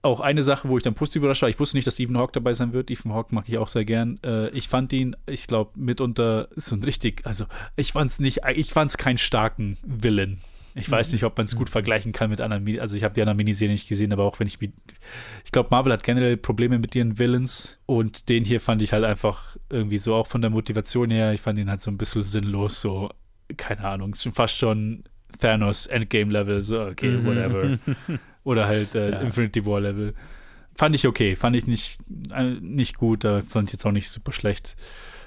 auch 0.02 0.20
eine 0.20 0.41
Sache, 0.44 0.70
wo 0.70 0.78
ich 0.78 0.84
dann 0.84 0.95
positiv 0.95 1.22
überrascht 1.22 1.41
war, 1.41 1.49
ich 1.49 1.60
wusste 1.60 1.78
nicht, 1.78 1.86
dass 1.86 1.99
Ethan 1.99 2.18
Hawke 2.18 2.34
dabei 2.34 2.54
sein 2.54 2.74
wird. 2.74 2.90
Ethan 2.90 3.14
Hawke 3.14 3.36
mag 3.36 3.48
ich 3.48 3.58
auch 3.58 3.68
sehr 3.68 3.86
gern. 3.86 4.20
Äh, 4.24 4.49
ich 4.49 4.68
fand 4.68 4.94
ihn, 4.94 5.16
ich 5.30 5.48
glaube, 5.48 5.72
mitunter 5.76 6.48
so 6.56 6.76
ein 6.76 6.84
richtig, 6.84 7.26
also 7.26 7.45
ich 7.76 7.91
fand 7.91 8.10
es 8.10 8.20
nicht, 8.20 8.41
ich 8.56 8.72
fand 8.72 8.90
es 8.90 8.98
keinen 8.98 9.18
starken 9.18 9.78
Villain. 9.84 10.40
Ich 10.76 10.90
weiß 10.90 11.12
nicht, 11.12 11.24
ob 11.24 11.36
man 11.36 11.45
es 11.45 11.56
gut 11.56 11.72
vergleichen 11.72 12.12
kann 12.12 12.30
mit 12.30 12.40
anderen, 12.40 12.80
also 12.80 12.95
ich 12.95 13.04
habe 13.04 13.14
die 13.16 13.22
anderen 13.22 13.38
Miniserien 13.38 13.74
nicht 13.74 13.88
gesehen, 13.88 14.14
aber 14.14 14.26
auch 14.26 14.40
wenn 14.40 14.45
ich, 14.45 14.60
ich 14.62 15.52
glaube, 15.52 15.70
Marvel 15.72 15.91
hat 15.91 16.04
generell 16.04 16.38
Probleme 16.38 16.78
mit 16.78 16.94
ihren 16.94 17.18
Villains 17.18 17.78
und 17.88 18.30
den 18.30 18.45
hier 18.45 18.62
fand 18.62 18.84
ich 18.84 18.94
halt 18.94 19.04
einfach 19.04 19.58
irgendwie 19.72 19.98
so 19.98 20.14
auch 20.14 20.28
von 20.28 20.41
der 20.41 20.52
Motivation 20.52 21.10
her, 21.10 21.34
ich 21.34 21.41
fand 21.41 21.58
ihn 21.58 21.72
halt 21.72 21.82
so 21.82 21.90
ein 21.90 21.98
bisschen 21.98 22.22
sinnlos, 22.22 22.80
so, 22.80 23.10
keine 23.56 23.84
Ahnung, 23.84 24.14
schon 24.15 24.34
fast 24.34 24.57
schon 24.57 25.03
Thanos 25.40 25.88
Endgame-Level, 25.88 26.64
so, 26.64 26.82
okay, 26.82 27.11
mhm. 27.11 27.26
whatever. 27.26 27.80
Oder 28.44 28.68
halt 28.68 28.95
äh, 28.95 29.11
ja. 29.11 29.19
Infinity 29.19 29.65
War 29.65 29.82
Level. 29.82 30.14
Fand 30.76 30.95
ich 30.95 31.07
okay, 31.07 31.36
fand 31.36 31.56
ich 31.56 31.68
nicht, 31.68 31.99
äh, 32.34 32.56
nicht 32.61 32.98
gut, 32.98 33.24
da 33.24 33.41
fand 33.41 33.68
ich 33.68 33.74
jetzt 33.74 33.86
auch 33.86 33.91
nicht 33.91 34.10
super 34.10 34.32
schlecht. 34.32 34.76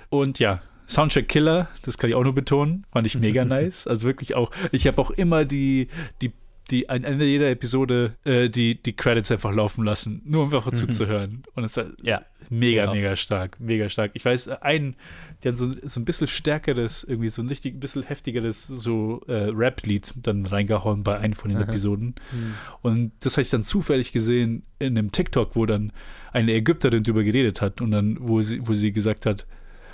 Und 0.09 0.39
ja, 0.39 0.63
Soundtrack 0.87 1.29
Killer, 1.29 1.69
das 1.83 1.99
kann 1.99 2.11
ich 2.11 2.17
auch 2.17 2.25
nur 2.25 2.35
betonen, 2.35 2.85
fand 2.93 3.07
ich 3.07 3.19
mega 3.19 3.45
nice. 3.47 3.87
Also 3.87 4.07
wirklich 4.07 4.35
auch, 4.35 4.51
ich 4.73 4.87
habe 4.87 5.01
auch 5.01 5.11
immer 5.11 5.45
die, 5.45 5.89
die 6.21 6.33
die 6.71 6.89
am 6.89 7.05
Ende 7.05 7.25
jeder 7.27 7.51
Episode 7.51 8.15
äh, 8.25 8.49
die, 8.49 8.81
die 8.81 8.93
Credits 8.93 9.31
einfach 9.31 9.53
laufen 9.53 9.85
lassen, 9.85 10.23
nur 10.25 10.45
um 10.45 10.55
einfach 10.55 10.67
mhm. 10.67 10.77
zuzuhören. 10.77 11.43
Und 11.55 11.65
es 11.65 11.81
ja, 12.03 12.23
mega, 12.49 12.85
Ja. 12.85 12.93
mega 12.93 13.17
stark, 13.17 13.59
mega 13.61 13.89
stark. 13.89 14.13
Ich 14.15 14.25
weiß, 14.25 14.49
ein, 14.49 14.97
die 15.43 15.49
haben 15.49 15.57
so, 15.57 15.73
so 15.73 16.01
ein 16.01 16.05
bisschen 16.05 16.27
stärkeres, 16.27 17.05
irgendwie 17.05 17.29
so 17.29 17.43
ein 17.43 17.49
richtig 17.49 17.75
ein 17.75 17.81
bisschen 17.81 18.03
heftigeres 18.03 18.67
so 18.67 19.23
äh, 19.27 19.51
Rap-Lied 19.51 20.13
dann 20.17 20.47
reingehauen 20.47 21.03
bei 21.03 21.19
einem 21.19 21.35
von 21.35 21.51
den 21.51 21.59
Aha. 21.59 21.69
Episoden. 21.69 22.15
Hm. 22.31 22.55
Und 22.83 23.13
das 23.21 23.35
habe 23.35 23.43
ich 23.43 23.51
dann 23.51 23.63
zufällig 23.63 24.13
gesehen 24.13 24.63
in 24.79 24.99
einem 24.99 25.13
TikTok, 25.13 25.57
wo 25.57 25.67
dann 25.67 25.93
eine 26.33 26.53
Ägypterin 26.53 27.03
drüber 27.03 27.23
geredet 27.23 27.61
hat 27.61 27.81
und 27.81 27.91
dann, 27.91 28.17
wo 28.21 28.43
sie, 28.43 28.67
wo 28.67 28.75
sie 28.75 28.93
gesagt 28.93 29.27
hat, 29.27 29.47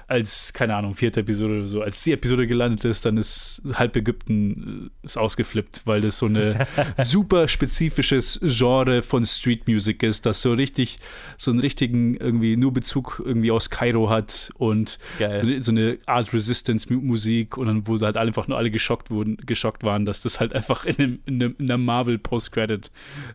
als, 0.09 0.53
keine 0.53 0.77
Ahnung, 0.77 0.95
vierte 0.95 1.21
Episode 1.21 1.59
oder 1.59 1.67
so, 1.67 1.83
als 1.83 2.03
die 2.05 2.13
Episode 2.13 2.47
gelandet 2.47 2.85
ist, 2.85 3.05
dann 3.05 3.17
ist 3.17 3.61
halb 3.75 3.97
Ägypten 3.97 4.91
äh, 5.03 5.07
ist 5.07 5.19
ausgeflippt, 5.19 5.83
weil 5.85 6.01
das 6.01 6.19
so 6.19 6.27
eine 6.27 6.67
super 6.99 7.49
spezifisches 7.49 8.39
Genre 8.43 9.03
von 9.03 9.25
Street 9.27 9.67
Music 9.67 10.03
ist, 10.05 10.25
das 10.25 10.43
so 10.43 10.53
richtig, 10.53 10.99
so 11.37 11.51
einen 11.51 11.59
richtigen 11.61 12.15
irgendwie 12.17 12.57
nur 12.57 12.73
Bezug 12.73 13.21
irgendwie 13.25 13.51
aus 13.51 13.69
Kairo 13.71 14.09
hat 14.09 14.51
und 14.55 14.99
so, 15.35 15.49
eine- 15.49 15.63
so 15.63 15.73
eine 15.73 15.99
Art 16.07 16.33
Resistance 16.33 16.93
Mu- 16.93 17.01
Musik 17.01 17.57
und 17.57 17.67
dann, 17.67 17.87
wo 17.89 17.97
sie 17.97 18.05
halt 18.05 18.17
einfach 18.17 18.47
nur 18.47 18.59
alle 18.59 18.71
geschockt 18.71 19.11
wurden, 19.11 19.37
geschockt 19.39 19.83
waren, 19.83 20.05
dass 20.07 20.21
das 20.21 20.39
halt 20.39 20.53
einfach 20.55 20.85
in, 20.85 20.97
einem, 20.99 21.19
in, 21.27 21.35
einem, 21.43 21.55
in 21.59 21.67
der 21.67 21.79
Marvel 21.79 22.19
Post-Credit 22.19 22.91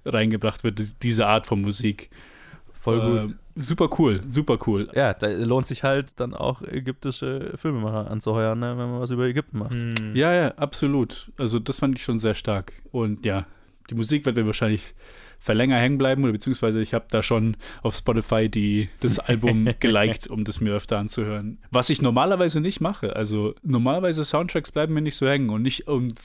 reingebracht 0.05 0.63
wird, 0.63 0.79
diese 1.03 1.27
Art 1.27 1.47
von 1.47 1.61
Musik. 1.61 2.09
Voll 2.81 2.99
gut. 2.99 3.31
Äh, 3.31 3.61
super 3.61 3.89
cool, 3.99 4.21
super 4.27 4.57
cool. 4.65 4.89
Ja, 4.95 5.13
da 5.13 5.27
lohnt 5.27 5.67
sich 5.67 5.83
halt 5.83 6.19
dann 6.19 6.33
auch 6.33 6.63
ägyptische 6.63 7.53
Filmemacher 7.55 8.09
anzuheuern, 8.09 8.57
ne, 8.57 8.69
wenn 8.69 8.89
man 8.89 8.99
was 8.99 9.11
über 9.11 9.25
Ägypten 9.25 9.59
macht. 9.59 9.75
Hm. 9.75 10.15
Ja, 10.15 10.33
ja, 10.33 10.47
absolut. 10.55 11.31
Also 11.37 11.59
das 11.59 11.77
fand 11.77 11.95
ich 11.95 12.03
schon 12.03 12.17
sehr 12.17 12.33
stark. 12.33 12.73
Und 12.91 13.23
ja, 13.23 13.45
die 13.91 13.93
Musik 13.93 14.25
wird 14.25 14.35
mir 14.35 14.47
wahrscheinlich 14.47 14.95
für 15.39 15.53
länger 15.53 15.77
hängen 15.77 15.99
bleiben, 15.99 16.23
oder 16.23 16.33
beziehungsweise 16.33 16.81
ich 16.81 16.95
habe 16.95 17.05
da 17.11 17.21
schon 17.21 17.55
auf 17.83 17.95
Spotify 17.95 18.49
die, 18.49 18.89
das 18.99 19.19
Album 19.19 19.69
geliked, 19.79 20.27
um 20.27 20.43
das 20.43 20.59
mir 20.59 20.73
öfter 20.73 20.97
anzuhören. 20.97 21.59
Was 21.69 21.91
ich 21.91 22.01
normalerweise 22.01 22.61
nicht 22.61 22.81
mache. 22.81 23.15
Also 23.15 23.53
normalerweise 23.61 24.25
Soundtracks 24.25 24.71
bleiben 24.71 24.95
mir 24.95 25.01
nicht 25.01 25.17
so 25.17 25.27
hängen 25.27 25.51
und 25.51 25.61
nicht 25.61 25.87
und 25.87 26.19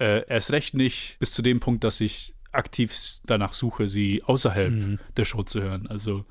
äh, 0.00 0.26
erst 0.26 0.52
recht 0.52 0.72
nicht 0.72 1.18
bis 1.18 1.32
zu 1.32 1.42
dem 1.42 1.60
Punkt, 1.60 1.84
dass 1.84 2.00
ich 2.00 2.34
aktiv 2.52 2.94
danach 3.24 3.52
suche, 3.52 3.88
sie 3.88 4.22
außerhalb 4.24 4.70
Mhm. 4.72 4.98
der 5.16 5.24
Show 5.24 5.42
zu 5.42 5.62
hören. 5.62 5.86
Also 5.88 6.24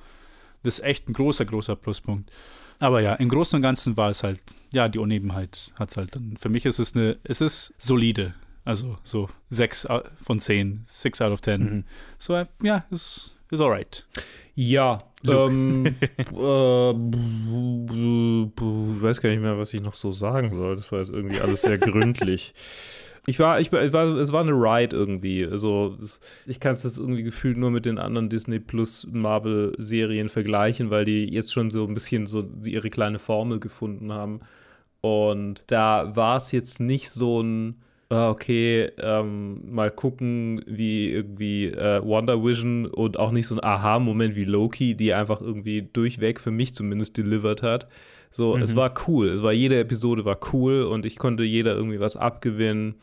das 0.64 0.80
ist 0.80 0.84
echt 0.86 1.08
ein 1.10 1.14
großer, 1.14 1.46
großer 1.46 1.76
Pluspunkt. 1.76 2.32
Aber 2.80 3.02
ja, 3.02 3.14
im 3.16 3.30
Großen 3.30 3.56
und 3.56 3.62
Ganzen 3.64 3.98
war 3.98 4.10
es 4.10 4.24
halt, 4.24 4.42
ja, 4.72 4.88
die 4.90 5.00
Unebenheit 5.00 5.72
hat 5.76 5.90
es 5.90 5.98
halt 5.98 6.16
dann. 6.16 6.38
Für 6.38 6.50
mich 6.50 6.66
ist 6.66 6.80
es 6.80 6.96
eine, 6.96 7.18
es 7.24 7.42
ist 7.42 7.74
solide. 7.78 8.34
Also 8.66 8.98
so 9.04 9.30
6 9.50 9.88
von 10.24 10.40
10, 10.40 10.84
6 10.88 11.22
out 11.22 11.32
of 11.32 11.42
10. 11.42 11.62
Mhm. 11.62 11.84
So, 12.18 12.36
äh, 12.36 12.46
ja, 12.62 12.86
ist, 12.92 13.36
ist 13.50 13.62
alright. 13.62 14.06
Ja, 14.56 15.04
ähm, 15.24 15.86
äh, 16.18 16.94
weiß 19.02 19.22
gar 19.22 19.30
nicht 19.30 19.42
mehr, 19.42 19.58
was 19.58 19.74
ich 19.74 19.82
noch 19.82 19.94
so 19.94 20.12
sagen 20.12 20.54
soll. 20.56 20.76
Das 20.76 20.92
war 20.92 21.00
jetzt 21.00 21.12
irgendwie 21.12 21.40
alles 21.40 21.62
sehr 21.62 21.78
gründlich. 21.78 22.54
Ich 23.30 23.40
war, 23.40 23.60
ich 23.60 23.74
war, 23.74 23.84
es 23.84 24.32
war 24.32 24.42
eine 24.42 24.54
Ride 24.54 24.96
irgendwie. 24.96 25.46
Also, 25.46 25.98
es, 26.02 26.22
ich 26.46 26.62
kann 26.62 26.72
es 26.72 26.84
das 26.84 26.98
irgendwie 26.98 27.24
gefühlt 27.24 27.58
nur 27.58 27.72
mit 27.72 27.86
den 27.86 27.98
anderen 27.98 28.30
Disney 28.30 28.60
Plus 28.60 29.06
Marvel 29.12 29.74
Serien 29.78 30.30
vergleichen, 30.30 30.92
weil 30.92 31.04
die 31.04 31.26
jetzt 31.26 31.52
schon 31.52 31.70
so 31.70 31.86
ein 31.86 31.94
bisschen 31.94 32.26
so 32.26 32.50
ihre 32.64 32.90
kleine 32.90 33.20
Formel 33.20 33.60
gefunden 33.60 34.14
haben. 34.14 34.40
Und 35.02 35.66
da 35.68 36.16
war 36.16 36.38
es 36.38 36.54
jetzt 36.54 36.80
nicht 36.80 37.10
so 37.10 37.42
ein, 37.44 37.76
ah, 38.10 38.30
okay, 38.30 38.92
ähm, 38.98 39.74
mal 39.74 39.92
gucken, 39.92 40.64
wie 40.66 41.12
irgendwie 41.12 41.66
äh, 41.66 42.02
Wonder 42.02 42.42
Vision 42.42 42.86
und 42.86 43.20
auch 43.20 43.32
nicht 43.32 43.48
so 43.48 43.56
ein 43.56 43.64
Aha-Moment 43.64 44.38
wie 44.38 44.46
Loki, 44.46 44.96
die 44.96 45.14
einfach 45.14 45.42
irgendwie 45.42 45.82
durchweg 45.82 46.40
für 46.40 46.52
mich 46.52 46.74
zumindest 46.76 47.18
delivered 47.18 47.62
hat. 47.62 47.90
So, 48.38 48.56
es 48.56 48.74
Mhm. 48.74 48.78
war 48.78 48.94
cool. 49.08 49.30
Es 49.30 49.42
war 49.42 49.52
jede 49.52 49.80
Episode 49.80 50.24
war 50.24 50.38
cool 50.54 50.84
und 50.84 51.08
ich 51.08 51.18
konnte 51.18 51.44
jeder 51.44 51.74
irgendwie 51.76 52.00
was 52.00 52.16
abgewinnen, 52.16 52.94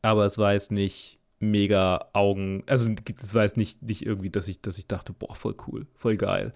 aber 0.00 0.24
es 0.24 0.38
war 0.38 0.54
jetzt 0.54 0.72
nicht 0.72 1.18
mega 1.40 2.06
Augen, 2.14 2.62
also 2.66 2.90
es 3.22 3.34
war 3.34 3.42
jetzt 3.42 3.58
nicht, 3.58 3.82
nicht 3.82 4.06
irgendwie, 4.06 4.30
dass 4.30 4.48
ich, 4.48 4.62
dass 4.62 4.78
ich 4.78 4.86
dachte, 4.86 5.12
boah, 5.12 5.34
voll 5.34 5.54
cool, 5.66 5.86
voll 5.94 6.16
geil. 6.16 6.54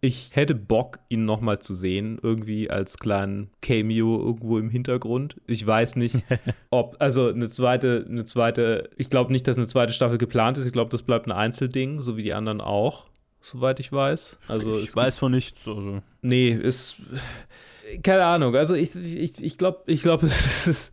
Ich 0.00 0.30
hätte 0.34 0.54
Bock, 0.54 0.98
ihn 1.10 1.26
nochmal 1.26 1.58
zu 1.58 1.74
sehen, 1.74 2.18
irgendwie 2.22 2.70
als 2.70 2.96
kleinen 2.98 3.50
Cameo 3.60 4.18
irgendwo 4.18 4.58
im 4.58 4.70
Hintergrund. 4.70 5.38
Ich 5.46 5.66
weiß 5.66 5.96
nicht, 5.96 6.16
ob, 6.70 6.96
also 7.00 7.28
eine 7.28 7.50
zweite, 7.50 8.06
eine 8.08 8.24
zweite, 8.24 8.88
ich 8.96 9.10
glaube 9.10 9.30
nicht, 9.30 9.46
dass 9.46 9.58
eine 9.58 9.66
zweite 9.66 9.92
Staffel 9.92 10.16
geplant 10.16 10.56
ist. 10.56 10.64
Ich 10.64 10.72
glaube, 10.72 10.90
das 10.90 11.02
bleibt 11.02 11.26
ein 11.26 11.32
Einzelding, 11.32 12.00
so 12.00 12.16
wie 12.16 12.22
die 12.22 12.32
anderen 12.34 12.60
auch, 12.62 13.06
soweit 13.42 13.78
ich 13.78 13.92
weiß. 13.92 14.38
Also 14.48 14.76
ich 14.78 14.88
es 14.88 14.96
weiß 14.96 15.16
von 15.18 15.32
nichts. 15.32 15.68
Also. 15.68 16.00
Nee, 16.22 16.48
ist. 16.50 17.02
Keine 18.02 18.24
Ahnung. 18.24 18.54
Also 18.56 18.74
ich, 18.74 18.94
ich, 18.94 19.42
ich 19.42 19.58
glaube, 19.58 19.82
ich 19.86 20.02
glaub, 20.02 20.22
es, 20.22 20.66
ist, 20.66 20.92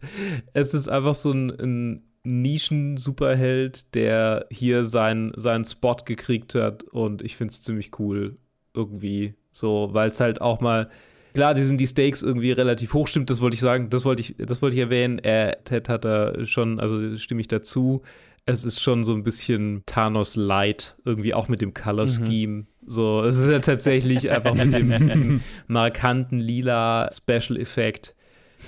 es 0.54 0.74
ist 0.74 0.88
einfach 0.88 1.14
so 1.14 1.32
ein, 1.32 1.50
ein 1.52 2.04
Nischen-Superheld, 2.24 3.96
der 3.96 4.46
hier 4.52 4.84
seinen, 4.84 5.34
seinen 5.36 5.66
Spot 5.66 5.98
gekriegt 6.06 6.56
hat 6.56 6.84
und 6.84 7.22
ich 7.22 7.36
finde 7.36 7.52
es 7.52 7.64
ziemlich 7.64 8.00
cool 8.00 8.38
irgendwie. 8.74 9.36
So, 9.52 9.90
weil 9.92 10.10
es 10.10 10.20
halt 10.20 10.42
auch 10.42 10.62
mal. 10.62 10.90
Klar, 11.34 11.54
die 11.54 11.64
sind 11.64 11.80
die 11.80 11.88
Stakes 11.88 12.22
irgendwie 12.22 12.52
relativ 12.52 12.94
hoch, 12.94 13.08
stimmt, 13.08 13.30
das 13.30 13.42
wollte 13.42 13.56
ich 13.56 13.62
sagen, 13.62 13.90
das 13.90 14.04
wollte 14.04 14.22
ich, 14.22 14.36
das 14.38 14.62
wollte 14.62 14.76
ich 14.76 14.82
erwähnen. 14.82 15.18
Er, 15.20 15.64
Ted 15.64 15.88
hat 15.88 16.04
da 16.04 16.46
schon, 16.46 16.80
also 16.80 17.18
stimme 17.18 17.40
ich 17.42 17.48
dazu. 17.48 18.02
Es 18.46 18.66
ist 18.66 18.82
schon 18.82 19.04
so 19.04 19.14
ein 19.14 19.24
bisschen 19.24 19.84
Thanos 19.86 20.36
Light, 20.36 20.98
irgendwie 21.06 21.34
auch 21.34 21.48
mit 21.48 21.62
dem 21.62 21.74
Color 21.74 22.06
Mhm. 22.06 22.68
So, 22.86 23.24
es 23.24 23.38
ist 23.38 23.50
ja 23.50 23.60
tatsächlich 23.60 24.30
einfach 24.30 24.56
mit 24.56 24.74
dem, 24.74 25.42
markanten 25.68 26.40
lila 26.40 27.10
Special 27.12 27.60
Effekt. 27.60 28.16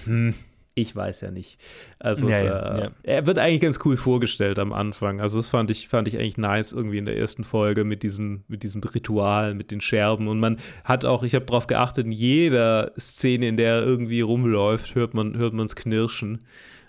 Hm, 0.06 0.34
ich 0.76 0.96
weiß 0.96 1.22
ja 1.22 1.32
nicht. 1.32 1.60
Also, 2.00 2.28
Ja, 2.28 2.38
da, 2.40 2.46
ja, 2.46 2.84
ja. 2.84 2.90
er 3.04 3.26
wird 3.28 3.38
eigentlich 3.38 3.62
ganz 3.62 3.80
cool 3.86 3.98
vorgestellt 3.98 4.60
am 4.60 4.74
Anfang. 4.74 5.22
Also, 5.22 5.38
das 5.38 5.48
fand 5.48 5.70
ich, 5.72 5.88
fand 5.88 6.08
ich 6.08 6.18
eigentlich 6.18 6.38
nice 6.38 6.74
irgendwie 6.74 6.98
in 6.98 7.06
der 7.06 7.18
ersten 7.18 7.44
Folge 7.44 7.84
mit, 7.84 8.02
diesen, 8.04 8.44
mit 8.48 8.64
diesem 8.64 8.82
Ritual, 8.82 9.54
mit 9.54 9.72
den 9.72 9.82
Scherben. 9.82 10.28
Und 10.28 10.40
man 10.40 10.58
hat 10.84 11.06
auch, 11.06 11.24
ich 11.24 11.36
habe 11.36 11.46
darauf 11.46 11.68
geachtet, 11.68 12.06
in 12.06 12.12
jeder 12.12 12.92
Szene, 13.00 13.48
in 13.48 13.58
der 13.58 13.76
er 13.76 13.84
irgendwie 13.84 14.22
rumläuft, 14.22 14.96
hört 14.96 15.14
man 15.14 15.38
hört 15.38 15.54
man's 15.54 15.76
knirschen. 15.76 16.44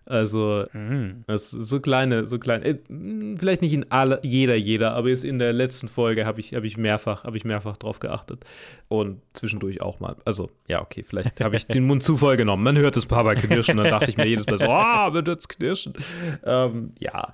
Also, 0.06 0.64
Mhm. 0.72 1.24
das 1.26 1.50
so 1.50 1.80
kleine, 1.80 2.26
so 2.26 2.38
kleine, 2.38 2.64
äh, 2.66 2.78
vielleicht 3.38 3.62
nicht 3.62 3.72
in 3.72 3.90
alle, 3.90 4.20
jeder, 4.22 4.54
jeder, 4.54 4.92
aber 4.94 5.08
jetzt 5.08 5.24
in 5.24 5.38
der 5.38 5.52
letzten 5.52 5.88
Folge 5.88 6.26
habe 6.26 6.40
ich, 6.40 6.54
habe 6.54 6.66
ich 6.66 6.76
mehrfach, 6.76 7.24
habe 7.24 7.36
ich 7.36 7.44
mehrfach 7.44 7.76
drauf 7.76 8.00
geachtet. 8.00 8.44
Und 8.88 9.20
zwischendurch 9.32 9.80
auch 9.80 10.00
mal. 10.00 10.16
Also, 10.24 10.50
ja, 10.68 10.82
okay, 10.82 11.02
vielleicht 11.02 11.40
habe 11.40 11.56
ich 11.56 11.66
den 11.66 11.84
Mund 11.86 12.02
zu 12.02 12.16
voll 12.16 12.36
genommen. 12.36 12.62
Man 12.62 12.76
hört 12.76 12.96
es 12.96 13.06
paar 13.06 13.24
Mal 13.24 13.34
knirschen, 13.36 13.76
dann 13.76 13.86
dachte 13.90 14.10
ich 14.10 14.16
mir 14.16 14.26
jedes 14.26 14.46
Mal 14.46 14.58
so, 14.58 14.66
ah, 14.66 15.10
man 15.10 15.26
hört 15.26 15.40
es 15.40 15.48
knirschen. 15.48 15.94
Ähm, 16.44 16.92
ja. 16.98 17.32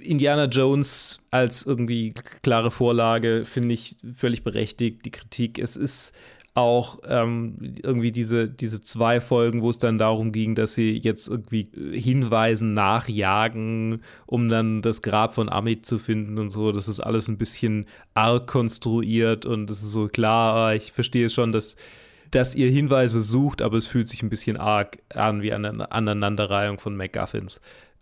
Indiana 0.00 0.44
Jones 0.44 1.26
als 1.32 1.66
irgendwie 1.66 2.14
klare 2.42 2.70
Vorlage 2.70 3.44
finde 3.44 3.74
ich 3.74 3.96
völlig 4.14 4.44
berechtigt, 4.44 5.04
die 5.04 5.10
Kritik. 5.10 5.58
Es 5.58 5.76
ist 5.76 6.14
auch 6.58 7.00
ähm, 7.06 7.56
irgendwie 7.82 8.12
diese, 8.12 8.48
diese 8.48 8.80
zwei 8.80 9.20
Folgen, 9.20 9.62
wo 9.62 9.70
es 9.70 9.78
dann 9.78 9.98
darum 9.98 10.32
ging, 10.32 10.54
dass 10.54 10.74
sie 10.74 10.98
jetzt 10.98 11.28
irgendwie 11.28 11.68
Hinweisen 11.92 12.74
nachjagen, 12.74 14.02
um 14.26 14.48
dann 14.48 14.82
das 14.82 15.02
Grab 15.02 15.34
von 15.34 15.48
Amit 15.48 15.86
zu 15.86 15.98
finden 15.98 16.38
und 16.38 16.50
so. 16.50 16.72
Das 16.72 16.88
ist 16.88 17.00
alles 17.00 17.28
ein 17.28 17.38
bisschen 17.38 17.86
arg 18.14 18.46
konstruiert 18.46 19.46
und 19.46 19.70
es 19.70 19.82
ist 19.82 19.92
so 19.92 20.08
klar, 20.08 20.74
ich 20.74 20.92
verstehe 20.92 21.26
es 21.26 21.34
schon, 21.34 21.52
dass 21.52 21.76
dass 22.30 22.54
ihr 22.54 22.70
Hinweise 22.70 23.22
sucht, 23.22 23.62
aber 23.62 23.78
es 23.78 23.86
fühlt 23.86 24.06
sich 24.06 24.22
ein 24.22 24.28
bisschen 24.28 24.58
arg 24.58 24.98
an 25.14 25.40
wie 25.40 25.52
eine 25.52 25.90
Aneinanderreihung 25.90 26.78
von 26.78 26.94
MacGuffins. 26.94 27.60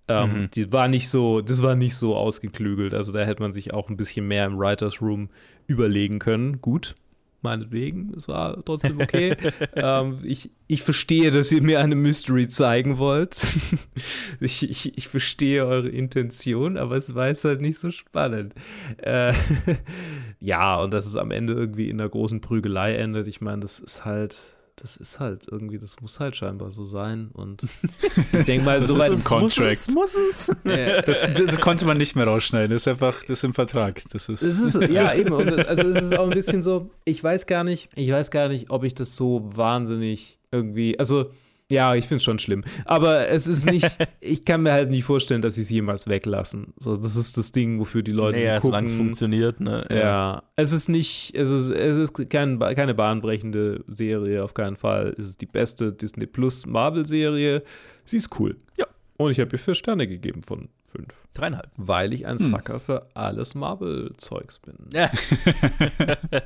Ähm, 0.08 0.42
Mhm. 0.42 0.50
Die 0.52 0.72
war 0.72 0.88
nicht 0.88 1.08
so, 1.08 1.40
das 1.40 1.62
war 1.62 1.74
nicht 1.76 1.94
so 1.96 2.16
ausgeklügelt. 2.16 2.94
Also 2.94 3.12
da 3.12 3.20
hätte 3.20 3.42
man 3.42 3.52
sich 3.52 3.72
auch 3.72 3.88
ein 3.88 3.96
bisschen 3.96 4.26
mehr 4.26 4.46
im 4.46 4.58
Writers 4.58 5.00
Room 5.00 5.28
überlegen 5.66 6.18
können. 6.18 6.60
Gut, 6.60 6.94
meinetwegen, 7.46 8.12
es 8.16 8.26
war 8.28 8.64
trotzdem 8.64 9.00
okay. 9.00 9.36
ähm, 9.74 10.18
ich, 10.24 10.50
ich 10.66 10.82
verstehe, 10.82 11.30
dass 11.30 11.52
ihr 11.52 11.62
mir 11.62 11.80
eine 11.80 11.94
Mystery 11.94 12.48
zeigen 12.48 12.98
wollt. 12.98 13.36
ich, 14.40 14.68
ich, 14.68 14.98
ich 14.98 15.08
verstehe 15.08 15.64
eure 15.64 15.88
Intention, 15.88 16.76
aber 16.76 16.96
es 16.96 17.14
war 17.14 17.28
jetzt 17.28 17.44
halt 17.44 17.60
nicht 17.60 17.78
so 17.78 17.90
spannend. 17.90 18.54
Äh, 18.98 19.32
ja, 20.40 20.76
und 20.76 20.92
dass 20.92 21.06
es 21.06 21.14
am 21.14 21.30
Ende 21.30 21.52
irgendwie 21.52 21.88
in 21.88 22.00
einer 22.00 22.10
großen 22.10 22.40
Prügelei 22.40 22.96
endet, 22.96 23.28
ich 23.28 23.40
meine, 23.40 23.60
das 23.60 23.78
ist 23.78 24.04
halt. 24.04 24.55
Das 24.78 24.96
ist 24.98 25.20
halt 25.20 25.46
irgendwie, 25.50 25.78
das 25.78 26.00
muss 26.02 26.20
halt 26.20 26.36
scheinbar 26.36 26.70
so 26.70 26.84
sein. 26.84 27.30
Und 27.32 27.62
ich 28.32 28.44
denke 28.44 28.64
mal, 28.64 28.78
Das 28.78 28.90
so 28.90 28.96
ist 28.96 29.00
weit 29.00 29.12
im 29.12 29.24
Contract. 29.24 29.94
Muss 29.94 30.14
es? 30.14 30.54
Ja. 30.64 31.00
Das, 31.02 31.26
das 31.34 31.60
konnte 31.60 31.86
man 31.86 31.96
nicht 31.96 32.14
mehr 32.14 32.26
rausschneiden. 32.26 32.70
Das 32.72 32.82
ist 32.82 32.88
einfach, 32.88 33.20
das 33.22 33.38
ist 33.38 33.44
im 33.44 33.54
Vertrag. 33.54 34.02
Das 34.12 34.28
ist, 34.28 34.42
Es 34.42 34.60
ist, 34.60 34.90
ja, 34.90 35.14
eben. 35.14 35.32
Und 35.32 35.66
also 35.66 35.82
es 35.82 35.96
ist 36.04 36.16
auch 36.18 36.24
ein 36.24 36.30
bisschen 36.34 36.60
so, 36.60 36.90
ich 37.04 37.22
weiß 37.24 37.46
gar 37.46 37.64
nicht, 37.64 37.88
ich 37.94 38.10
weiß 38.10 38.30
gar 38.30 38.48
nicht, 38.48 38.70
ob 38.70 38.84
ich 38.84 38.94
das 38.94 39.16
so 39.16 39.50
wahnsinnig 39.54 40.38
irgendwie, 40.50 40.98
also 40.98 41.30
Ja, 41.70 41.96
ich 41.96 42.04
finde 42.06 42.18
es 42.18 42.22
schon 42.24 42.38
schlimm. 42.38 42.62
Aber 42.84 43.28
es 43.28 43.46
ist 43.46 43.66
nicht, 43.70 43.96
ich 44.20 44.44
kann 44.44 44.62
mir 44.62 44.72
halt 44.72 44.90
nicht 44.90 45.04
vorstellen, 45.04 45.42
dass 45.42 45.56
sie 45.56 45.62
es 45.62 45.70
jemals 45.70 46.06
weglassen. 46.06 46.74
So, 46.78 46.96
das 46.96 47.16
ist 47.16 47.36
das 47.36 47.50
Ding, 47.52 47.80
wofür 47.80 48.02
die 48.02 48.12
Leute 48.12 48.38
Naja, 48.38 48.60
so 48.60 48.70
gucken. 48.70 48.84
es 48.86 48.92
funktioniert, 48.92 49.60
ne? 49.60 49.84
Ja. 49.90 50.42
es 50.54 50.72
ist 50.72 50.88
nicht, 50.88 51.34
es 51.34 51.50
ist, 51.50 51.70
es 51.70 51.98
ist 51.98 52.30
kein, 52.30 52.58
keine 52.60 52.94
bahnbrechende 52.94 53.84
Serie, 53.88 54.44
auf 54.44 54.54
keinen 54.54 54.76
Fall. 54.76 55.14
Es 55.18 55.24
ist 55.26 55.40
die 55.40 55.46
beste 55.46 55.92
Disney 55.92 56.26
Plus 56.26 56.66
Marvel-Serie. 56.66 57.62
Sie 58.04 58.16
ist 58.16 58.38
cool. 58.38 58.56
Ja. 58.76 58.86
Und 59.16 59.32
ich 59.32 59.40
habe 59.40 59.50
ihr 59.52 59.58
vier 59.58 59.74
Sterne 59.74 60.06
gegeben 60.06 60.42
von 60.42 60.68
fünf. 60.96 61.14
Dreieinhalb. 61.34 61.70
Weil 61.76 62.12
ich 62.14 62.26
ein 62.26 62.38
Hm. 62.38 62.46
Sucker 62.50 62.80
für 62.80 63.06
alles 63.14 63.54
Marvel-Zeugs 63.54 64.58
bin. 64.60 64.74
Ja. 64.92 65.10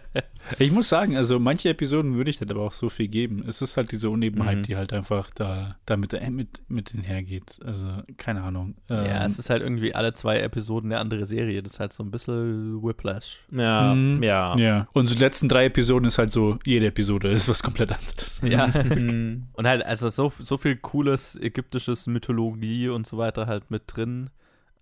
Ich 0.58 0.72
muss 0.72 0.88
sagen, 0.88 1.16
also 1.16 1.38
manche 1.38 1.68
Episoden 1.68 2.16
würde 2.16 2.30
ich 2.30 2.38
dann 2.38 2.50
aber 2.50 2.62
auch 2.62 2.72
so 2.72 2.88
viel 2.88 3.08
geben. 3.08 3.44
Es 3.46 3.60
ist 3.62 3.76
halt 3.76 3.92
diese 3.92 4.08
Unebenheit, 4.10 4.58
Mhm. 4.58 4.62
die 4.62 4.74
halt 4.76 4.92
einfach 4.92 5.30
da, 5.34 5.76
da 5.84 5.96
mit, 5.98 6.14
äh, 6.14 6.30
mit, 6.30 6.62
mit 6.66 6.90
hinhergeht. 6.90 7.60
Also, 7.64 7.86
keine 8.16 8.42
Ahnung. 8.42 8.74
Ja, 8.88 9.04
Ähm, 9.04 9.22
es 9.26 9.38
ist 9.38 9.50
halt 9.50 9.62
irgendwie 9.62 9.94
alle 9.94 10.14
zwei 10.14 10.40
Episoden 10.40 10.90
eine 10.90 11.00
andere 11.00 11.24
Serie. 11.26 11.62
Das 11.62 11.74
ist 11.74 11.80
halt 11.80 11.92
so 11.92 12.02
ein 12.02 12.10
bisschen 12.10 12.82
Whiplash. 12.82 13.40
Ja, 13.52 13.94
Mhm. 13.94 14.22
ja. 14.22 14.56
Ja. 14.56 14.88
Und 14.94 15.06
so 15.06 15.14
die 15.14 15.20
letzten 15.20 15.48
drei 15.48 15.66
Episoden 15.66 16.06
ist 16.06 16.16
halt 16.18 16.32
so, 16.32 16.58
jede 16.64 16.86
Episode 16.86 17.30
ist 17.30 17.48
was 17.48 17.62
komplett 17.62 17.92
anderes. 17.92 18.40
Ja. 18.42 18.64
und 19.52 19.66
halt, 19.66 19.84
also 19.84 20.08
so, 20.08 20.32
so 20.38 20.56
viel 20.56 20.76
cooles 20.76 21.36
ägyptisches 21.40 22.06
Mythologie 22.06 22.88
und 22.88 23.06
so 23.06 23.18
weiter 23.18 23.46
halt 23.46 23.70
mit 23.70 23.82
drin. 23.86 24.30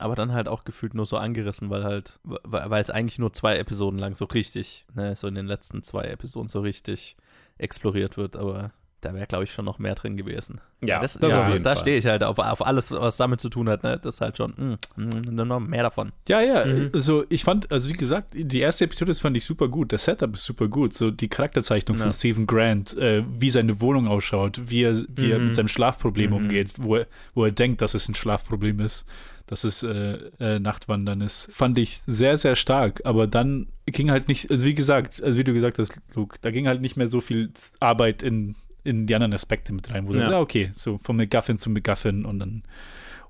Aber 0.01 0.15
dann 0.15 0.33
halt 0.33 0.47
auch 0.49 0.63
gefühlt 0.65 0.95
nur 0.95 1.07
so 1.07 1.17
angerissen, 1.17 1.71
weil 1.71 1.83
halt, 1.85 2.21
weil 2.23 2.81
es 2.81 2.91
eigentlich 2.91 3.19
nur 3.19 3.33
zwei 3.33 3.57
Episoden 3.57 3.99
lang 3.99 4.15
so 4.15 4.27
richtig, 4.27 4.87
ne, 4.95 5.17
so 5.17 5.27
in 5.27 5.35
den 5.35 5.47
letzten 5.47 5.83
zwei 5.83 6.05
Episoden 6.05 6.49
so 6.49 6.61
richtig 6.61 7.17
exploriert 7.59 8.17
wird. 8.17 8.37
Aber 8.37 8.71
da 9.01 9.15
wäre, 9.15 9.27
glaube 9.29 9.45
ich, 9.45 9.53
schon 9.53 9.65
noch 9.65 9.79
mehr 9.79 9.95
drin 9.95 10.17
gewesen. 10.17 10.61
Ja, 10.85 11.01
das, 11.01 11.15
das 11.15 11.33
ja, 11.33 11.59
da 11.61 11.77
stehe 11.77 11.99
ich 11.99 12.07
halt 12.07 12.25
auf, 12.25 12.39
auf 12.39 12.67
alles, 12.67 12.91
was 12.91 13.17
damit 13.17 13.41
zu 13.41 13.49
tun 13.49 13.69
hat, 13.69 13.85
ne? 13.85 13.99
Das 14.03 14.17
ist 14.17 14.21
halt 14.21 14.37
schon, 14.37 14.79
mm, 14.97 15.01
mm, 15.01 15.35
noch 15.35 15.61
mehr 15.61 15.83
davon. 15.85 16.13
Ja, 16.29 16.41
ja, 16.41 16.65
Mhm. 16.65 16.91
also 16.93 17.25
ich 17.29 17.45
fand, 17.45 17.71
also 17.71 17.89
wie 17.91 17.95
gesagt, 17.95 18.35
die 18.37 18.59
erste 18.61 18.85
Episode 18.85 19.15
fand 19.15 19.37
ich 19.37 19.45
super 19.45 19.69
gut. 19.69 19.93
Das 19.93 20.05
Setup 20.05 20.35
ist 20.35 20.45
super 20.45 20.67
gut. 20.69 20.95
So 20.95 21.11
die 21.13 21.29
Charakterzeichnung 21.29 21.97
Ja. 21.97 22.05
von 22.05 22.13
Stephen 22.13 22.47
Grant, 22.49 22.97
äh, 22.97 23.25
wie 23.29 23.51
seine 23.51 23.81
Wohnung 23.81 24.09
ausschaut, 24.09 24.61
wie 24.71 24.83
er, 24.83 24.97
wie 25.15 25.31
er 25.31 25.39
Mhm. 25.39 25.45
mit 25.47 25.55
seinem 25.57 25.69
Schlafproblem 25.69 26.31
Mhm. 26.31 26.37
umgeht, 26.37 26.73
wo 26.81 26.97
er, 26.97 27.07
wo 27.35 27.45
er 27.45 27.53
denkt, 27.53 27.81
dass 27.81 27.95
es 27.95 28.09
ein 28.09 28.15
Schlafproblem 28.17 28.81
ist, 28.81 29.07
dass 29.49 29.65
es 29.65 29.83
äh, 29.83 30.19
äh, 30.39 30.59
Nachtwandern 30.61 31.21
ist, 31.21 31.49
fand 31.51 31.77
ich 31.79 32.01
sehr, 32.07 32.37
sehr 32.37 32.55
stark. 32.55 33.01
Aber 33.05 33.27
dann 33.27 33.67
ging 33.87 34.11
halt 34.11 34.29
nicht, 34.29 34.51
also 34.51 34.67
wie 34.67 34.75
gesagt, 34.75 35.23
also 35.23 35.39
wie 35.39 35.45
du 35.45 35.53
gesagt 35.53 35.79
hast, 35.79 36.01
Luke, 36.15 36.39
da 36.41 36.51
ging 36.51 36.69
halt 36.69 36.81
nicht 36.81 36.97
mehr 36.97 37.09
so 37.09 37.21
viel 37.21 37.51
Arbeit 37.81 38.23
in, 38.23 38.55
in 38.85 39.07
die 39.07 39.15
anderen 39.15 39.33
Aspekte 39.33 39.73
mit 39.73 39.93
rein, 39.93 40.07
wo 40.07 40.13
Ja. 40.13 40.19
sagst, 40.19 40.31
ja, 40.31 40.41
okay, 40.41 40.71
so 40.75 40.99
von 41.03 41.17
McGuffin 41.17 41.57
zu 41.59 41.71
McGuffin 41.71 42.25
und 42.25 42.39
dann 42.39 42.63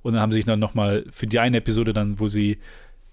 und 0.02 0.12
dann 0.12 0.22
haben 0.22 0.30
sie 0.32 0.36
sich 0.36 0.44
dann 0.44 0.60
nochmal 0.60 1.04
für 1.10 1.26
die 1.26 1.40
eine 1.40 1.56
Episode 1.56 1.92
dann, 1.92 2.20
wo 2.20 2.28
sie 2.28 2.58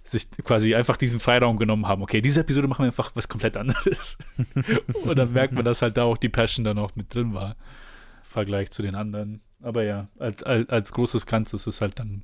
sich 0.03 0.29
quasi 0.43 0.75
einfach 0.75 0.97
diesen 0.97 1.19
Freiraum 1.19 1.57
genommen 1.57 1.87
haben. 1.87 2.03
Okay, 2.03 2.21
diese 2.21 2.41
Episode 2.41 2.67
machen 2.67 2.83
wir 2.83 2.87
einfach 2.87 3.11
was 3.15 3.27
komplett 3.27 3.57
anderes. 3.57 4.19
und 5.03 5.17
dann 5.17 5.33
merkt 5.33 5.53
man, 5.53 5.65
dass 5.65 5.81
halt 5.81 5.97
da 5.97 6.03
auch 6.03 6.17
die 6.17 6.29
Passion 6.29 6.63
dann 6.63 6.77
auch 6.77 6.95
mit 6.95 7.13
drin 7.13 7.33
war. 7.33 7.51
Im 7.51 8.23
Vergleich 8.23 8.69
zu 8.69 8.83
den 8.83 8.93
anderen. 8.93 9.41
Aber 9.63 9.83
ja, 9.83 10.07
als, 10.19 10.43
als, 10.43 10.69
als 10.69 10.91
großes 10.91 11.25
Ganzes 11.25 11.61
ist 11.61 11.67
es 11.75 11.81
halt 11.81 11.97
dann 11.99 12.23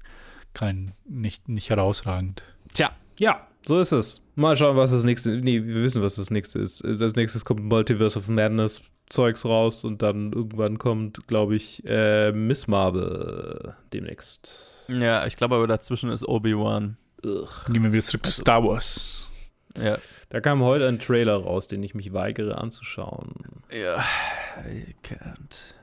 kein, 0.53 0.94
nicht, 1.06 1.49
nicht 1.49 1.69
herausragend. 1.69 2.44
Tja, 2.73 2.91
ja, 3.19 3.48
so 3.68 3.80
ist 3.80 3.91
es. 3.91 4.22
Mal 4.36 4.56
schauen, 4.57 4.78
was 4.78 4.91
das 4.91 5.03
nächste. 5.03 5.32
Nee, 5.32 5.64
wir 5.65 5.84
wissen, 5.84 6.02
was 6.02 6.15
das 6.15 6.32
nächste 6.32 6.60
ist. 6.60 6.84
Das 6.84 7.15
nächste 7.15 7.40
kommt 7.41 7.64
Multiverse 7.64 8.18
of 8.18 8.28
Madness 8.28 8.82
Zeugs 9.10 9.45
raus 9.45 9.84
und 9.84 10.02
dann 10.02 10.32
irgendwann 10.32 10.78
kommt, 10.78 11.28
glaube 11.28 11.56
ich, 11.56 11.84
äh, 11.86 12.32
Miss 12.32 12.68
Marvel 12.68 13.76
demnächst. 13.94 14.86
Ja, 14.88 15.26
ich 15.26 15.36
glaube 15.36 15.56
aber 15.56 15.68
dazwischen 15.68 16.10
ist 16.10 16.28
Obi-Wan. 16.28 16.98
Gehen 17.22 17.84
wir 17.84 17.91
wieder 17.91 18.03
zurück 18.03 18.26
zu 18.26 18.32
Star 18.32 18.64
Wars. 18.64 19.30
Ja. 19.78 19.98
Da 20.30 20.40
kam 20.40 20.61
heute 20.64 20.88
ein 20.88 20.99
Trailer 20.99 21.36
raus, 21.36 21.68
den 21.68 21.84
ich 21.84 21.94
mich 21.94 22.14
weigere 22.14 22.57
anzuschauen. 22.57 23.34
Ja, 23.72 24.03
I 24.65 24.95
can't. 25.03 25.76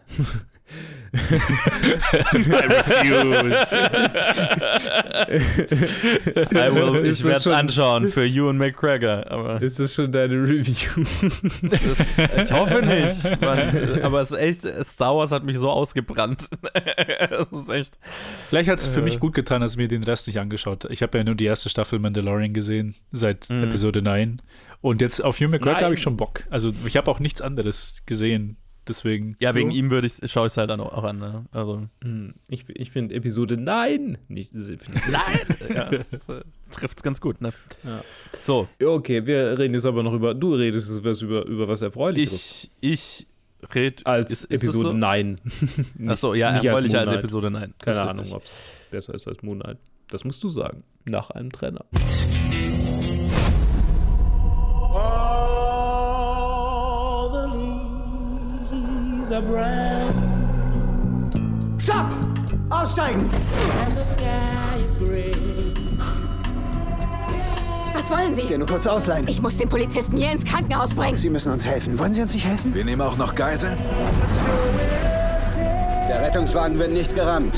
I 6.53 6.75
will, 6.75 7.03
ich 7.07 7.19
das 7.19 7.25
werde 7.25 7.39
es 7.39 7.47
anschauen 7.47 8.09
für 8.09 8.25
Ewan 8.27 8.57
McGregor. 8.59 9.25
Aber 9.31 9.61
Ist 9.63 9.79
das 9.81 9.95
schon 9.95 10.13
deine 10.13 10.35
Review? 10.35 11.05
ich 12.45 12.53
hoffe 12.53 12.83
nicht. 12.85 13.41
Mann, 13.41 14.03
aber 14.03 14.21
es 14.21 14.33
ist 14.33 14.39
echt, 14.39 14.85
Star 14.85 15.17
Wars 15.17 15.33
hat 15.33 15.45
mich 15.45 15.59
so 15.59 15.71
ausgebrannt. 15.71 16.49
Es 17.31 17.53
ist 17.53 17.71
echt. 17.71 17.99
Vielleicht 18.49 18.69
hat 18.71 18.79
es 18.79 18.87
für 18.89 19.01
Äh. 19.01 19.05
mich 19.05 19.21
gut 19.21 19.35
getan, 19.35 19.61
dass 19.61 19.73
ich 19.73 19.79
mir 19.79 19.89
den 19.89 20.03
Rest 20.03 20.27
nicht 20.27 20.39
angeschaut 20.41 20.85
habe. 20.85 20.93
Ich 20.95 21.03
habe 21.03 21.17
ja 21.19 21.25
nur 21.25 21.35
die 21.35 21.45
erste 21.45 21.69
Staffel 21.69 21.99
Mandalorian 21.99 22.53
gesehen, 22.53 22.95
seit 23.13 23.49
Mhm. 23.51 23.65
Episode 23.65 24.03
9. 24.03 24.43
Und 24.81 25.01
jetzt 25.01 25.21
auf 25.25 25.37
Hugh 25.39 25.49
McGregor 25.49 25.81
habe 25.81 25.95
ich 25.95 26.03
schon 26.03 26.17
Bock. 26.17 26.45
Also 26.51 26.71
ich 26.85 26.97
habe 26.97 27.11
auch 27.11 27.21
nichts 27.21 27.41
anderes 27.41 28.03
gesehen. 28.07 28.57
Deswegen. 28.89 29.37
Ja, 29.39 29.55
wegen 29.55 29.71
So. 29.71 29.77
ihm 29.77 29.91
würde 29.91 30.07
ich, 30.07 30.15
schaue 30.33 30.47
ich 30.47 30.53
es 30.53 30.57
halt 30.57 30.71
dann 30.71 30.81
auch 30.81 31.05
an. 31.05 31.19
Ne? 31.19 31.45
Also, 31.53 31.87
Hm, 32.03 32.35
Ich, 32.49 32.65
ich 32.71 32.91
finde 32.91 33.15
Episode 33.15 33.57
Nein 33.57 34.19
nicht. 34.29 34.53
find 34.53 34.81
ich- 34.95 35.09
nein! 35.09 35.41
ja, 35.75 35.91
es 35.93 36.29
äh, 36.29 36.41
trifft 36.71 36.99
es 36.99 37.03
ganz 37.03 37.21
gut, 37.21 37.41
ne? 37.41 37.53
Ja. 37.85 38.03
So, 38.41 38.69
Okay, 38.83 39.27
wir 39.27 39.59
reden 39.59 39.75
jetzt 39.75 39.85
aber 39.87 40.03
noch 40.03 40.13
über. 40.15 40.35
Du 40.35 40.55
redest 40.55 40.89
jetzt 40.91 41.05
was 41.05 41.21
über, 41.23 41.45
über 41.45 41.69
was 41.69 41.83
Erfreuliches. 41.83 42.71
ich, 42.81 43.27
ich 43.61 43.73
rede. 43.75 44.07
als 44.07 44.33
ist, 44.33 44.45
ist 44.45 44.63
Episode 44.65 44.89
so? 44.91 44.93
Nein. 44.95 45.41
Ach 46.07 46.17
so, 46.17 46.35
ja, 46.35 46.53
Nicht 46.53 46.65
erfreulicher 46.65 47.01
als 47.01 47.11
Knight. 47.11 47.19
Episode 47.21 47.51
9. 47.51 47.75
Keine 47.79 47.97
ist 47.97 48.03
Ahnung, 48.03 48.33
ob 48.33 48.45
es 48.45 48.59
besser 48.91 49.15
ist 49.15 49.29
als 49.29 49.43
Moon 49.43 49.61
Knight. 49.61 49.79
Das 50.09 50.25
musst 50.25 50.43
du 50.43 50.49
sagen. 50.49 50.85
Nach 51.05 51.31
einem 51.31 51.53
Trenner. 51.53 51.85
Stopp! 61.79 62.07
Aussteigen! 62.71 63.29
Was 67.93 68.11
wollen 68.11 68.33
Sie? 68.33 68.41
Hier 68.41 68.57
nur 68.57 68.67
kurz 68.67 68.87
ausleihen. 68.87 69.29
Ich 69.29 69.43
muss 69.43 69.59
den 69.59 69.69
Polizisten 69.69 70.17
hier 70.17 70.33
ins 70.33 70.47
Krankenhaus 70.47 70.95
bringen. 70.95 71.19
Sie 71.19 71.29
müssen 71.29 71.53
uns 71.53 71.67
helfen. 71.67 71.99
Wollen 71.99 72.15
Sie 72.15 72.23
uns 72.23 72.33
nicht 72.33 72.47
helfen? 72.47 72.73
Wir 72.73 72.87
nehmen 72.87 73.03
auch 73.03 73.19
noch 73.19 73.35
Geiseln? 73.35 73.77
Der 76.09 76.23
Rettungswagen 76.23 76.79
wird 76.79 76.93
nicht 76.93 77.15
gerammt. 77.15 77.55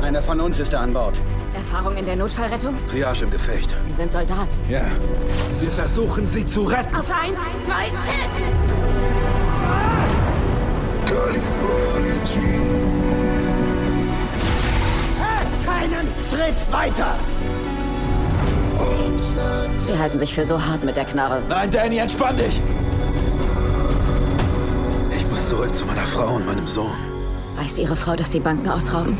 Einer 0.00 0.22
von 0.22 0.40
uns 0.40 0.58
ist 0.58 0.72
da 0.72 0.80
an 0.80 0.94
Bord. 0.94 1.20
Erfahrung 1.52 1.98
in 1.98 2.06
der 2.06 2.16
Notfallrettung? 2.16 2.74
Triage 2.86 3.24
im 3.24 3.30
Gefecht. 3.30 3.76
Sie 3.80 3.92
sind 3.92 4.10
Soldat. 4.10 4.48
Ja. 4.70 4.86
Wir 5.60 5.70
versuchen, 5.70 6.26
sie 6.26 6.46
zu 6.46 6.62
retten. 6.62 6.96
Auf 6.96 7.10
eins, 7.10 7.36
zwei, 7.66 7.88
shit! 7.88 8.89
Keinen 15.66 16.08
Schritt 16.28 16.72
weiter! 16.72 17.16
Sie 19.78 19.98
halten 19.98 20.18
sich 20.18 20.34
für 20.34 20.44
so 20.44 20.60
hart 20.64 20.84
mit 20.84 20.96
der 20.96 21.04
Knarre. 21.04 21.42
Nein, 21.48 21.70
Danny, 21.70 21.98
entspann 21.98 22.36
dich! 22.36 22.60
Ich 25.16 25.26
muss 25.28 25.48
zurück 25.48 25.74
zu 25.74 25.86
meiner 25.86 26.06
Frau 26.06 26.34
und 26.34 26.46
meinem 26.46 26.66
Sohn. 26.66 26.92
Weiß 27.56 27.78
Ihre 27.78 27.96
Frau, 27.96 28.16
dass 28.16 28.32
Sie 28.32 28.40
Banken 28.40 28.68
ausrauben? 28.68 29.16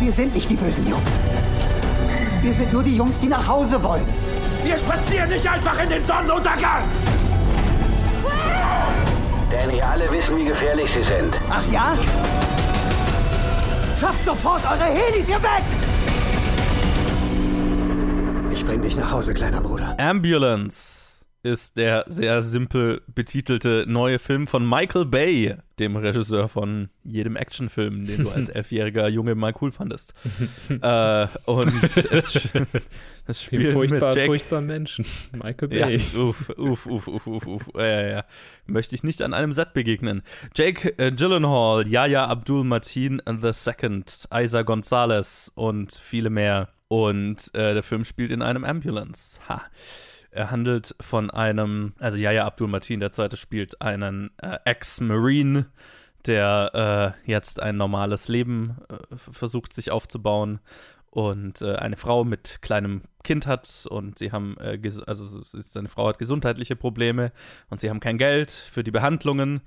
Wir 0.00 0.12
sind 0.12 0.34
nicht 0.34 0.50
die 0.50 0.56
bösen 0.56 0.88
Jungs. 0.88 1.10
Wir 2.42 2.52
sind 2.52 2.72
nur 2.72 2.82
die 2.82 2.96
Jungs, 2.96 3.18
die 3.18 3.28
nach 3.28 3.46
Hause 3.46 3.82
wollen. 3.82 4.06
Wir 4.62 4.76
spazieren 4.76 5.28
nicht 5.30 5.48
einfach 5.48 5.82
in 5.82 5.88
den 5.88 6.04
Sonnenuntergang! 6.04 6.84
Danny, 9.50 9.80
alle 9.80 10.10
wissen, 10.10 10.36
wie 10.36 10.44
gefährlich 10.44 10.90
sie 10.92 11.02
sind. 11.02 11.34
Ach 11.50 11.62
ja? 11.72 11.96
Schafft 14.00 14.24
sofort 14.24 14.64
eure 14.64 14.84
Helis 14.84 15.26
hier 15.26 15.42
weg! 15.42 15.62
Ich 18.50 18.64
bring 18.64 18.82
dich 18.82 18.96
nach 18.96 19.10
Hause, 19.10 19.34
kleiner 19.34 19.60
Bruder. 19.60 19.96
Ambulance 19.98 20.95
ist 21.46 21.76
der 21.76 22.04
sehr 22.08 22.42
simpel 22.42 23.02
betitelte 23.06 23.84
neue 23.86 24.18
Film 24.18 24.48
von 24.48 24.68
Michael 24.68 25.06
Bay, 25.06 25.54
dem 25.78 25.94
Regisseur 25.94 26.48
von 26.48 26.88
jedem 27.04 27.36
Actionfilm, 27.36 28.04
den 28.04 28.24
du 28.24 28.30
als 28.30 28.48
elfjähriger 28.50 29.08
Junge 29.08 29.36
mal 29.36 29.54
cool 29.60 29.70
fandest. 29.70 30.12
äh, 30.68 31.26
und 31.46 31.82
es, 32.10 32.40
es 33.26 33.42
spielt 33.42 33.72
furchtbar, 33.72 34.08
mit 34.08 34.16
Jack, 34.16 34.26
furchtbaren 34.26 34.66
Menschen. 34.66 35.04
Michael 35.32 35.72
ja, 35.72 35.86
Bay. 35.86 36.00
uff, 36.16 36.50
uff, 36.50 36.86
uff, 36.86 37.06
uff, 37.06 37.26
uff, 37.26 37.46
uff. 37.46 37.62
Ja, 37.76 37.86
ja, 37.86 38.08
ja. 38.08 38.24
Möchte 38.66 38.96
ich 38.96 39.04
nicht 39.04 39.22
an 39.22 39.32
einem 39.32 39.52
Set 39.52 39.72
begegnen. 39.72 40.22
Jake 40.56 40.98
äh, 40.98 41.12
Gyllenhaal, 41.12 41.86
Yaya 41.86 42.26
Abdul 42.26 42.64
Mateen 42.64 43.22
II, 43.24 44.02
Isa 44.34 44.62
Gonzalez 44.62 45.52
und 45.54 45.92
viele 45.92 46.30
mehr. 46.30 46.70
Und 46.88 47.54
äh, 47.54 47.74
der 47.74 47.82
Film 47.84 48.04
spielt 48.04 48.32
in 48.32 48.42
einem 48.42 48.64
Ambulance. 48.64 49.40
Ha. 49.48 49.62
Er 50.36 50.50
handelt 50.50 50.94
von 51.00 51.30
einem, 51.30 51.94
also 51.98 52.18
Yahya 52.18 52.44
Abdul 52.44 52.68
Mateen, 52.68 53.00
der 53.00 53.10
zweite, 53.10 53.38
spielt 53.38 53.80
einen 53.80 54.30
äh, 54.36 54.58
Ex-Marine, 54.66 55.64
der 56.26 57.14
äh, 57.24 57.30
jetzt 57.30 57.58
ein 57.58 57.78
normales 57.78 58.28
Leben 58.28 58.76
äh, 58.90 59.16
versucht 59.16 59.72
sich 59.72 59.90
aufzubauen 59.90 60.60
und 61.08 61.62
äh, 61.62 61.76
eine 61.76 61.96
Frau 61.96 62.24
mit 62.24 62.60
kleinem 62.60 63.00
Kind 63.24 63.46
hat 63.46 63.86
und 63.88 64.18
sie 64.18 64.30
haben, 64.30 64.58
äh, 64.58 64.78
also 65.06 65.40
seine 65.42 65.88
Frau 65.88 66.08
hat 66.08 66.18
gesundheitliche 66.18 66.76
Probleme 66.76 67.32
und 67.70 67.80
sie 67.80 67.88
haben 67.88 68.00
kein 68.00 68.18
Geld 68.18 68.50
für 68.50 68.84
die 68.84 68.90
Behandlungen 68.90 69.62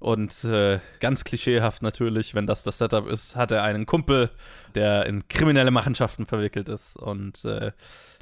und 0.00 0.44
äh, 0.44 0.78
ganz 1.00 1.24
klischeehaft 1.24 1.82
natürlich, 1.82 2.34
wenn 2.34 2.46
das 2.46 2.62
das 2.62 2.78
Setup 2.78 3.08
ist, 3.08 3.34
hat 3.34 3.50
er 3.50 3.64
einen 3.64 3.84
Kumpel, 3.84 4.30
der 4.76 5.06
in 5.06 5.26
kriminelle 5.26 5.72
Machenschaften 5.72 6.24
verwickelt 6.24 6.68
ist. 6.68 6.96
Und 6.96 7.44
äh, 7.44 7.72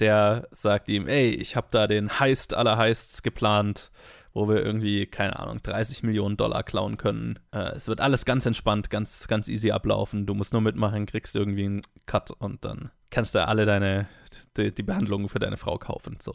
der 0.01 0.49
sagt 0.53 0.89
ihm, 0.89 1.07
ey, 1.07 1.31
ich 1.31 1.55
habe 1.55 1.67
da 1.71 1.87
den 1.87 2.19
Heist 2.19 2.55
aller 2.55 2.79
Heists 2.79 3.23
geplant, 3.23 3.91
wo 4.33 4.49
wir 4.49 4.65
irgendwie, 4.65 5.07
keine 5.07 5.39
Ahnung, 5.39 5.63
30 5.63 6.03
Millionen 6.03 6.39
Dollar 6.39 6.63
klauen 6.63 6.97
können. 6.97 7.39
Äh, 7.53 7.73
es 7.75 7.89
wird 7.89 8.01
alles 8.01 8.25
ganz 8.25 8.47
entspannt, 8.47 8.89
ganz, 8.89 9.29
ganz 9.29 9.47
easy 9.47 9.71
ablaufen. 9.71 10.25
Du 10.25 10.33
musst 10.33 10.55
nur 10.55 10.63
mitmachen, 10.63 11.05
kriegst 11.05 11.37
irgendwie 11.37 11.67
einen 11.67 11.83
Cut 12.07 12.31
und 12.31 12.65
dann 12.65 12.91
kannst 13.11 13.35
du 13.35 13.47
alle 13.47 13.67
deine, 13.67 14.09
die, 14.57 14.75
die 14.75 14.83
Behandlungen 14.83 15.29
für 15.29 15.41
deine 15.41 15.59
Frau 15.59 15.77
kaufen. 15.77 16.17
So. 16.23 16.33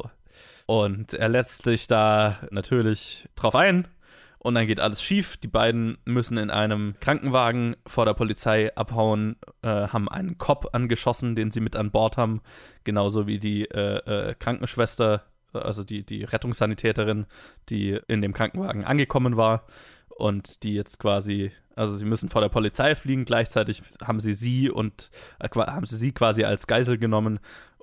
Und 0.67 1.15
er 1.15 1.29
lässt 1.29 1.63
sich 1.63 1.87
da 1.87 2.37
natürlich 2.51 3.27
drauf 3.35 3.55
ein 3.55 3.87
und 4.43 4.55
dann 4.55 4.65
geht 4.65 4.79
alles 4.79 5.03
schief. 5.03 5.37
Die 5.37 5.47
beiden 5.47 5.99
müssen 6.03 6.37
in 6.37 6.49
einem 6.49 6.95
Krankenwagen 6.99 7.75
vor 7.85 8.05
der 8.05 8.15
Polizei 8.15 8.75
abhauen, 8.75 9.35
äh, 9.61 9.67
haben 9.67 10.09
einen 10.09 10.39
Cop 10.39 10.69
angeschossen, 10.73 11.35
den 11.35 11.51
sie 11.51 11.59
mit 11.59 11.75
an 11.75 11.91
Bord 11.91 12.17
haben, 12.17 12.41
genauso 12.83 13.27
wie 13.27 13.37
die 13.37 13.65
äh, 13.65 14.29
äh, 14.29 14.33
Krankenschwester, 14.33 15.23
also 15.53 15.83
die, 15.83 16.03
die 16.03 16.23
Rettungssanitäterin, 16.23 17.27
die 17.69 17.99
in 18.07 18.21
dem 18.21 18.33
Krankenwagen 18.33 18.83
angekommen 18.83 19.37
war 19.37 19.67
und 20.09 20.63
die 20.63 20.73
jetzt 20.73 20.97
quasi, 20.97 21.51
also 21.75 21.95
sie 21.95 22.05
müssen 22.05 22.29
vor 22.29 22.41
der 22.41 22.49
Polizei 22.49 22.95
fliegen, 22.95 23.25
gleichzeitig 23.25 23.83
haben 24.03 24.19
sie 24.19 24.33
sie 24.33 24.71
und 24.71 25.11
äh, 25.39 25.49
haben 25.49 25.85
sie 25.85 25.97
sie 25.97 26.13
quasi 26.13 26.45
als 26.45 26.65
Geisel 26.65 26.97
genommen 26.97 27.39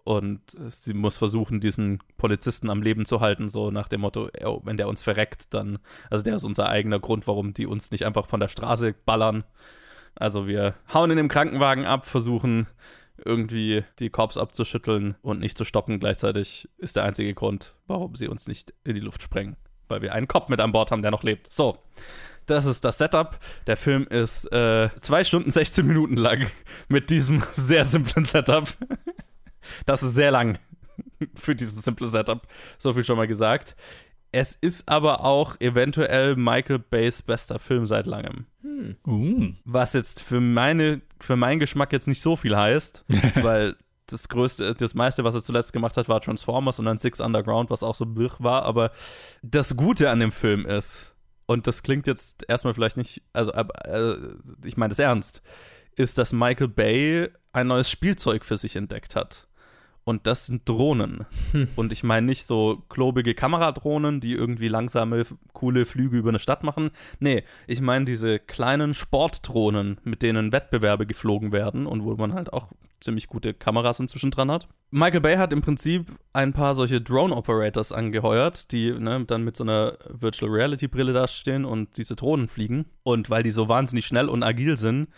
und 0.08 0.40
sie 0.68 0.94
muss 0.94 1.18
versuchen, 1.18 1.60
diesen 1.60 1.98
Polizisten 2.16 2.70
am 2.70 2.80
Leben 2.80 3.04
zu 3.04 3.20
halten, 3.20 3.50
so 3.50 3.70
nach 3.70 3.88
dem 3.88 4.00
Motto, 4.00 4.30
oh, 4.42 4.62
wenn 4.64 4.78
der 4.78 4.88
uns 4.88 5.02
verreckt, 5.02 5.52
dann, 5.52 5.80
also 6.08 6.24
der 6.24 6.36
ist 6.36 6.44
unser 6.44 6.70
eigener 6.70 6.98
Grund, 6.98 7.26
warum 7.26 7.52
die 7.52 7.66
uns 7.66 7.90
nicht 7.90 8.06
einfach 8.06 8.24
von 8.24 8.40
der 8.40 8.48
Straße 8.48 8.94
ballern. 9.04 9.44
Also 10.14 10.46
wir 10.46 10.76
hauen 10.94 11.10
in 11.10 11.18
dem 11.18 11.28
Krankenwagen 11.28 11.84
ab, 11.84 12.06
versuchen 12.06 12.68
irgendwie 13.22 13.84
die 13.98 14.08
Korps 14.08 14.38
abzuschütteln 14.38 15.14
und 15.20 15.40
nicht 15.40 15.58
zu 15.58 15.64
stoppen. 15.64 16.00
Gleichzeitig 16.00 16.70
ist 16.78 16.96
der 16.96 17.04
einzige 17.04 17.34
Grund, 17.34 17.74
warum 17.86 18.14
sie 18.14 18.28
uns 18.28 18.48
nicht 18.48 18.72
in 18.84 18.94
die 18.94 19.02
Luft 19.02 19.20
sprengen, 19.20 19.58
weil 19.88 20.00
wir 20.00 20.14
einen 20.14 20.26
Kopf 20.26 20.48
mit 20.48 20.60
an 20.60 20.72
Bord 20.72 20.90
haben, 20.90 21.02
der 21.02 21.10
noch 21.10 21.22
lebt. 21.22 21.52
So, 21.52 21.76
das 22.46 22.64
ist 22.64 22.82
das 22.82 22.96
Setup. 22.96 23.38
Der 23.66 23.76
Film 23.76 24.06
ist 24.08 24.50
äh, 24.52 24.88
zwei 25.02 25.22
Stunden 25.22 25.50
16 25.50 25.86
Minuten 25.86 26.16
lang 26.16 26.46
mit 26.88 27.10
diesem 27.10 27.42
sehr 27.52 27.84
simplen 27.84 28.24
Setup. 28.24 28.66
Das 29.86 30.02
ist 30.02 30.14
sehr 30.14 30.30
lang 30.30 30.58
für 31.34 31.54
dieses 31.54 31.82
simple 31.82 32.06
Setup. 32.06 32.46
So 32.78 32.92
viel 32.92 33.04
schon 33.04 33.16
mal 33.16 33.28
gesagt. 33.28 33.76
Es 34.30 34.54
ist 34.54 34.88
aber 34.88 35.24
auch 35.24 35.58
eventuell 35.58 36.36
Michael 36.36 36.78
Bays 36.78 37.22
bester 37.22 37.58
Film 37.58 37.86
seit 37.86 38.06
langem. 38.06 38.46
Hm. 38.62 38.96
Uh. 39.06 39.52
Was 39.64 39.94
jetzt 39.94 40.22
für, 40.22 40.40
meine, 40.40 41.00
für 41.20 41.36
meinen 41.36 41.60
Geschmack 41.60 41.92
jetzt 41.92 42.08
nicht 42.08 42.20
so 42.20 42.36
viel 42.36 42.54
heißt, 42.54 43.04
weil 43.36 43.76
das 44.06 44.28
größte, 44.28 44.74
das 44.74 44.94
meiste, 44.94 45.24
was 45.24 45.34
er 45.34 45.42
zuletzt 45.42 45.72
gemacht 45.72 45.96
hat, 45.96 46.08
war 46.08 46.20
Transformers 46.20 46.78
und 46.78 46.86
dann 46.86 46.98
Six 46.98 47.20
Underground, 47.20 47.70
was 47.70 47.82
auch 47.82 47.94
so 47.94 48.06
blöd 48.06 48.32
war. 48.38 48.62
Aber 48.64 48.90
das 49.42 49.76
Gute 49.76 50.10
an 50.10 50.20
dem 50.20 50.32
Film 50.32 50.66
ist, 50.66 51.14
und 51.46 51.66
das 51.66 51.82
klingt 51.82 52.06
jetzt 52.06 52.44
erstmal 52.48 52.74
vielleicht 52.74 52.98
nicht, 52.98 53.22
also 53.32 53.52
äh, 53.52 54.16
ich 54.64 54.76
meine 54.76 54.90
das 54.90 54.98
ernst, 54.98 55.42
ist, 55.96 56.18
dass 56.18 56.32
Michael 56.32 56.68
Bay 56.68 57.28
ein 57.52 57.66
neues 57.66 57.90
Spielzeug 57.90 58.44
für 58.44 58.56
sich 58.56 58.76
entdeckt 58.76 59.16
hat. 59.16 59.47
Und 60.08 60.26
das 60.26 60.46
sind 60.46 60.66
Drohnen. 60.66 61.26
Hm. 61.52 61.68
Und 61.76 61.92
ich 61.92 62.02
meine 62.02 62.24
nicht 62.26 62.46
so 62.46 62.82
klobige 62.88 63.34
Kameradrohnen, 63.34 64.22
die 64.22 64.32
irgendwie 64.32 64.68
langsame, 64.68 65.24
coole 65.52 65.84
Flüge 65.84 66.16
über 66.16 66.30
eine 66.30 66.38
Stadt 66.38 66.62
machen. 66.62 66.92
Nee, 67.20 67.44
ich 67.66 67.82
meine 67.82 68.06
diese 68.06 68.38
kleinen 68.38 68.94
Sportdrohnen, 68.94 70.00
mit 70.04 70.22
denen 70.22 70.50
Wettbewerbe 70.50 71.04
geflogen 71.04 71.52
werden 71.52 71.86
und 71.86 72.04
wo 72.04 72.14
man 72.14 72.32
halt 72.32 72.54
auch 72.54 72.68
ziemlich 73.00 73.26
gute 73.26 73.52
Kameras 73.52 74.00
inzwischen 74.00 74.30
dran 74.30 74.50
hat. 74.50 74.66
Michael 74.90 75.20
Bay 75.20 75.36
hat 75.36 75.52
im 75.52 75.60
Prinzip 75.60 76.10
ein 76.32 76.54
paar 76.54 76.72
solche 76.72 77.02
Drone-Operators 77.02 77.92
angeheuert, 77.92 78.72
die 78.72 78.90
ne, 78.92 79.22
dann 79.26 79.44
mit 79.44 79.58
so 79.58 79.64
einer 79.64 79.98
Virtual 80.08 80.50
Reality-Brille 80.50 81.12
da 81.12 81.28
stehen 81.28 81.66
und 81.66 81.98
diese 81.98 82.16
Drohnen 82.16 82.48
fliegen. 82.48 82.86
Und 83.02 83.28
weil 83.28 83.42
die 83.42 83.50
so 83.50 83.68
wahnsinnig 83.68 84.06
schnell 84.06 84.30
und 84.30 84.42
agil 84.42 84.78
sind, 84.78 85.08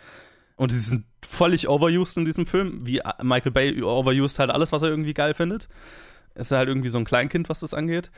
und 0.61 0.73
sie 0.73 0.79
sind 0.79 1.07
völlig 1.31 1.69
overused 1.69 2.17
in 2.17 2.25
diesem 2.25 2.45
Film, 2.45 2.85
wie 2.85 3.01
Michael 3.23 3.53
Bay 3.53 3.83
overused 3.83 4.39
halt 4.39 4.51
alles, 4.51 4.73
was 4.73 4.83
er 4.83 4.89
irgendwie 4.89 5.15
geil 5.15 5.35
findet. 5.35 5.69
Ist 6.35 6.53
halt 6.53 6.69
irgendwie 6.69 6.89
so 6.89 6.99
ein 6.99 7.05
Kleinkind, 7.05 7.49
was 7.49 7.61
das 7.61 7.75
angeht. 7.75 8.11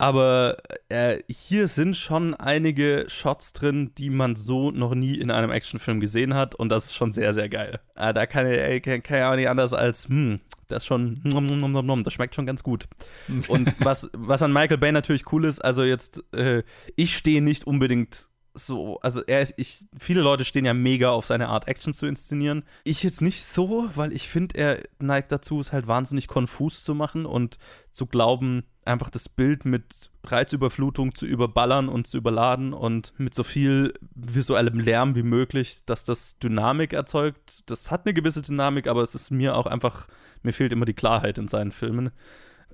Aber 0.00 0.56
äh, 0.88 1.18
hier 1.28 1.68
sind 1.68 1.94
schon 1.94 2.34
einige 2.34 3.04
Shots 3.08 3.52
drin, 3.52 3.92
die 3.98 4.08
man 4.08 4.34
so 4.34 4.70
noch 4.70 4.94
nie 4.94 5.16
in 5.16 5.30
einem 5.30 5.50
Actionfilm 5.50 6.00
gesehen 6.00 6.32
hat. 6.32 6.54
Und 6.54 6.70
das 6.70 6.86
ist 6.86 6.94
schon 6.94 7.12
sehr, 7.12 7.34
sehr 7.34 7.50
geil. 7.50 7.80
Äh, 7.96 8.14
da 8.14 8.24
kann 8.24 8.50
ich, 8.50 8.82
kann, 8.82 9.02
kann 9.02 9.18
ich 9.18 9.24
auch 9.24 9.36
nicht 9.36 9.50
anders 9.50 9.74
als, 9.74 10.08
hm, 10.08 10.40
das 10.68 10.84
ist 10.84 10.86
schon, 10.86 11.20
nom, 11.22 11.44
nom, 11.46 11.70
nom, 11.70 11.84
nom, 11.84 12.02
das 12.02 12.14
schmeckt 12.14 12.34
schon 12.34 12.46
ganz 12.46 12.62
gut. 12.62 12.88
Und 13.48 13.74
was, 13.78 14.08
was 14.14 14.42
an 14.42 14.54
Michael 14.54 14.78
Bay 14.78 14.90
natürlich 14.90 15.30
cool 15.32 15.44
ist, 15.44 15.62
also 15.62 15.84
jetzt, 15.84 16.24
äh, 16.32 16.62
ich 16.96 17.14
stehe 17.14 17.42
nicht 17.42 17.66
unbedingt 17.66 18.29
so, 18.54 18.98
also 19.00 19.22
er 19.22 19.40
ist, 19.40 19.54
ich, 19.56 19.84
viele 19.96 20.20
Leute 20.20 20.44
stehen 20.44 20.64
ja 20.64 20.74
mega 20.74 21.10
auf 21.10 21.26
seine 21.26 21.48
Art, 21.48 21.68
Action 21.68 21.92
zu 21.92 22.06
inszenieren. 22.06 22.64
Ich 22.84 23.02
jetzt 23.02 23.22
nicht 23.22 23.44
so, 23.44 23.88
weil 23.94 24.12
ich 24.12 24.28
finde, 24.28 24.58
er 24.58 24.82
neigt 24.98 25.32
dazu, 25.32 25.58
es 25.60 25.72
halt 25.72 25.86
wahnsinnig 25.86 26.28
konfus 26.28 26.84
zu 26.84 26.94
machen 26.94 27.26
und 27.26 27.58
zu 27.92 28.06
glauben, 28.06 28.64
einfach 28.84 29.10
das 29.10 29.28
Bild 29.28 29.64
mit 29.64 30.10
Reizüberflutung 30.24 31.14
zu 31.14 31.26
überballern 31.26 31.88
und 31.88 32.06
zu 32.06 32.18
überladen 32.18 32.72
und 32.72 33.12
mit 33.18 33.34
so 33.34 33.42
viel 33.42 33.94
visuellem 34.14 34.80
Lärm 34.80 35.14
wie 35.14 35.22
möglich, 35.22 35.78
dass 35.86 36.04
das 36.04 36.38
Dynamik 36.38 36.92
erzeugt. 36.92 37.70
Das 37.70 37.90
hat 37.90 38.06
eine 38.06 38.14
gewisse 38.14 38.42
Dynamik, 38.42 38.86
aber 38.86 39.02
es 39.02 39.14
ist 39.14 39.30
mir 39.30 39.56
auch 39.56 39.66
einfach, 39.66 40.08
mir 40.42 40.52
fehlt 40.52 40.72
immer 40.72 40.86
die 40.86 40.94
Klarheit 40.94 41.38
in 41.38 41.48
seinen 41.48 41.72
Filmen. 41.72 42.10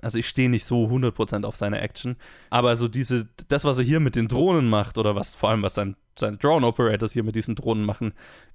Also 0.01 0.17
ich 0.17 0.27
stehe 0.27 0.49
nicht 0.49 0.65
so 0.65 0.85
100% 0.85 1.43
auf 1.43 1.55
seine 1.55 1.81
Action. 1.81 2.15
Aber 2.49 2.75
so 2.75 2.87
diese, 2.87 3.27
das, 3.47 3.65
was 3.65 3.77
er 3.77 3.83
hier 3.83 3.99
mit 3.99 4.15
den 4.15 4.27
Drohnen 4.27 4.69
macht, 4.69 4.97
oder 4.97 5.15
was 5.15 5.35
vor 5.35 5.49
allem, 5.49 5.63
was 5.63 5.75
sein, 5.75 5.95
seine 6.17 6.37
Drone-Operators 6.37 7.13
hier 7.13 7.23
mit 7.23 7.35
diesen 7.35 7.55
Drohnen 7.55 7.85
machen, 7.85 8.13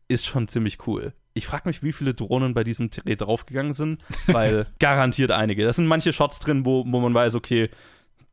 ist 0.08 0.26
schon 0.26 0.48
ziemlich 0.48 0.86
cool. 0.86 1.12
Ich 1.34 1.46
frage 1.46 1.68
mich, 1.68 1.82
wie 1.82 1.92
viele 1.92 2.14
Drohnen 2.14 2.54
bei 2.54 2.64
diesem 2.64 2.90
Dreh 2.90 3.16
draufgegangen 3.16 3.72
sind, 3.72 4.02
weil 4.26 4.66
garantiert 4.78 5.30
einige. 5.30 5.64
Da 5.64 5.72
sind 5.72 5.86
manche 5.86 6.12
Shots 6.12 6.38
drin, 6.38 6.66
wo, 6.66 6.84
wo 6.86 7.00
man 7.00 7.14
weiß, 7.14 7.34
okay, 7.34 7.70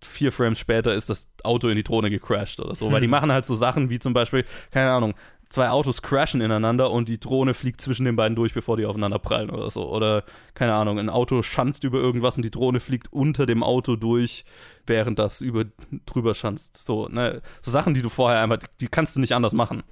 vier 0.01 0.31
Frames 0.31 0.59
später 0.59 0.93
ist 0.93 1.09
das 1.09 1.27
Auto 1.43 1.67
in 1.67 1.75
die 1.75 1.83
Drohne 1.83 2.09
gecrashed 2.09 2.59
oder 2.59 2.75
so. 2.75 2.91
Weil 2.91 3.01
die 3.01 3.05
hm. 3.05 3.11
machen 3.11 3.31
halt 3.31 3.45
so 3.45 3.55
Sachen 3.55 3.89
wie 3.89 3.99
zum 3.99 4.13
Beispiel, 4.13 4.45
keine 4.71 4.91
Ahnung, 4.91 5.13
zwei 5.49 5.69
Autos 5.69 6.01
crashen 6.01 6.41
ineinander 6.41 6.91
und 6.91 7.09
die 7.09 7.19
Drohne 7.19 7.53
fliegt 7.53 7.81
zwischen 7.81 8.05
den 8.05 8.15
beiden 8.15 8.35
durch, 8.35 8.53
bevor 8.53 8.77
die 8.77 8.85
aufeinander 8.85 9.19
prallen 9.19 9.49
oder 9.49 9.69
so. 9.71 9.89
Oder, 9.89 10.23
keine 10.53 10.73
Ahnung, 10.73 10.99
ein 10.99 11.09
Auto 11.09 11.41
schanzt 11.41 11.83
über 11.83 11.99
irgendwas 11.99 12.37
und 12.37 12.43
die 12.43 12.51
Drohne 12.51 12.79
fliegt 12.79 13.11
unter 13.11 13.45
dem 13.45 13.63
Auto 13.63 13.95
durch, 13.95 14.45
während 14.85 15.17
das 15.17 15.41
über, 15.41 15.65
drüber 16.05 16.35
schanzt. 16.35 16.77
So, 16.77 17.07
ne? 17.07 17.41
so 17.61 17.71
Sachen, 17.71 17.93
die 17.93 18.01
du 18.01 18.09
vorher 18.09 18.41
einfach, 18.41 18.59
die 18.79 18.87
kannst 18.87 19.15
du 19.15 19.19
nicht 19.19 19.33
anders 19.33 19.53
machen. 19.53 19.83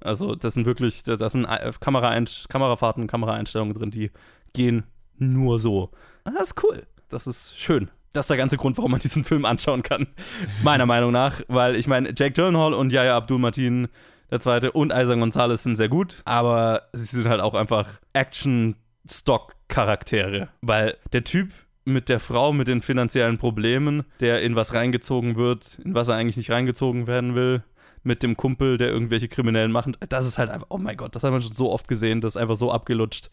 Also, 0.00 0.34
das 0.34 0.54
sind 0.54 0.66
wirklich, 0.66 1.02
da 1.04 1.28
sind 1.28 1.46
Kameraein 1.80 2.28
Kamerafahrten, 2.48 3.06
Kameraeinstellungen 3.06 3.74
drin, 3.74 3.90
die 3.90 4.10
gehen 4.52 4.84
nur 5.16 5.58
so. 5.58 5.90
Das 6.24 6.48
ist 6.48 6.64
cool. 6.64 6.82
Das 7.08 7.26
ist 7.26 7.58
schön. 7.58 7.90
Das 8.12 8.24
ist 8.24 8.30
der 8.30 8.36
ganze 8.36 8.56
Grund, 8.56 8.76
warum 8.76 8.92
man 8.92 9.00
diesen 9.00 9.24
Film 9.24 9.44
anschauen 9.44 9.82
kann. 9.82 10.06
Meiner 10.62 10.86
Meinung 10.86 11.12
nach. 11.12 11.40
Weil 11.48 11.76
ich 11.76 11.86
meine, 11.86 12.12
Jake 12.16 12.32
Gyllenhaal 12.32 12.74
und 12.74 12.92
Yaya 12.92 13.16
Abdul-Martin 13.16 13.88
der 14.34 14.40
zweite, 14.40 14.72
und 14.72 14.92
Isaac 14.92 15.20
Gonzalez 15.20 15.62
sind 15.62 15.76
sehr 15.76 15.88
gut, 15.88 16.20
aber 16.24 16.88
sie 16.92 17.04
sind 17.04 17.28
halt 17.28 17.40
auch 17.40 17.54
einfach 17.54 18.00
Action-Stock-Charaktere, 18.14 20.48
weil 20.60 20.96
der 21.12 21.22
Typ 21.22 21.52
mit 21.84 22.08
der 22.08 22.18
Frau 22.18 22.52
mit 22.52 22.66
den 22.66 22.82
finanziellen 22.82 23.38
Problemen, 23.38 24.02
der 24.18 24.42
in 24.42 24.56
was 24.56 24.74
reingezogen 24.74 25.36
wird, 25.36 25.78
in 25.84 25.94
was 25.94 26.08
er 26.08 26.16
eigentlich 26.16 26.36
nicht 26.36 26.50
reingezogen 26.50 27.06
werden 27.06 27.36
will, 27.36 27.62
mit 28.02 28.24
dem 28.24 28.36
Kumpel, 28.36 28.76
der 28.76 28.88
irgendwelche 28.88 29.28
Kriminellen 29.28 29.70
macht. 29.70 29.90
Das 30.08 30.26
ist 30.26 30.36
halt 30.36 30.50
einfach, 30.50 30.66
oh 30.68 30.78
mein 30.78 30.96
Gott, 30.96 31.14
das 31.14 31.22
haben 31.22 31.34
wir 31.34 31.40
schon 31.40 31.52
so 31.52 31.70
oft 31.70 31.86
gesehen, 31.86 32.20
das 32.20 32.34
ist 32.34 32.40
einfach 32.40 32.56
so 32.56 32.72
abgelutscht. 32.72 33.30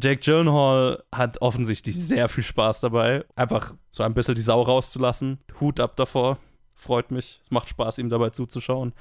Jake 0.00 0.20
Gyllenhaal 0.20 1.02
hat 1.12 1.42
offensichtlich 1.42 1.96
sehr 1.96 2.28
viel 2.28 2.44
Spaß 2.44 2.82
dabei, 2.82 3.24
einfach 3.34 3.74
so 3.90 4.04
ein 4.04 4.14
bisschen 4.14 4.36
die 4.36 4.42
Sau 4.42 4.62
rauszulassen. 4.62 5.40
Hut 5.60 5.80
ab 5.80 5.96
davor 5.96 6.38
freut 6.76 7.10
mich. 7.10 7.40
Es 7.42 7.50
macht 7.50 7.68
Spaß, 7.68 7.98
ihm 7.98 8.10
dabei 8.10 8.30
zuzuschauen. 8.30 8.92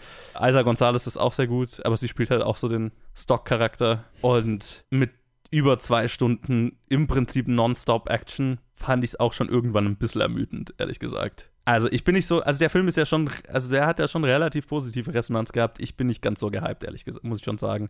Isa 0.41 0.63
Gonzalez 0.63 1.05
ist 1.05 1.17
auch 1.17 1.33
sehr 1.33 1.47
gut, 1.47 1.85
aber 1.85 1.97
sie 1.97 2.07
spielt 2.07 2.31
halt 2.31 2.41
auch 2.41 2.57
so 2.57 2.67
den 2.67 2.91
Stock-Charakter. 3.15 4.05
Und 4.21 4.85
mit 4.89 5.11
über 5.51 5.77
zwei 5.77 6.07
Stunden 6.07 6.79
im 6.89 7.07
Prinzip 7.07 7.47
Nonstop-Action 7.47 8.59
fand 8.75 9.03
ich 9.03 9.11
es 9.11 9.19
auch 9.19 9.33
schon 9.33 9.49
irgendwann 9.49 9.85
ein 9.85 9.97
bisschen 9.97 10.21
ermüdend, 10.21 10.73
ehrlich 10.77 10.99
gesagt. 10.99 11.51
Also 11.65 11.89
ich 11.91 12.03
bin 12.03 12.15
nicht 12.15 12.27
so, 12.27 12.41
also 12.41 12.59
der 12.59 12.69
Film 12.69 12.87
ist 12.87 12.97
ja 12.97 13.05
schon, 13.05 13.29
also 13.47 13.71
der 13.71 13.87
hat 13.87 13.99
ja 13.99 14.07
schon 14.07 14.23
relativ 14.23 14.67
positive 14.67 15.13
Resonanz 15.13 15.51
gehabt. 15.51 15.79
Ich 15.79 15.97
bin 15.97 16.07
nicht 16.07 16.21
ganz 16.21 16.39
so 16.39 16.51
gehypt, 16.51 16.83
ehrlich 16.83 17.05
gesagt, 17.05 17.25
muss 17.25 17.39
ich 17.39 17.45
schon 17.45 17.57
sagen. 17.57 17.89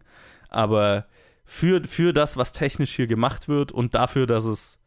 Aber 0.49 1.07
für, 1.43 1.83
für 1.83 2.13
das, 2.13 2.37
was 2.37 2.51
technisch 2.51 2.95
hier 2.95 3.07
gemacht 3.07 3.47
wird 3.47 3.71
und 3.71 3.93
dafür, 3.93 4.27
dass 4.27 4.45
es 4.45 4.79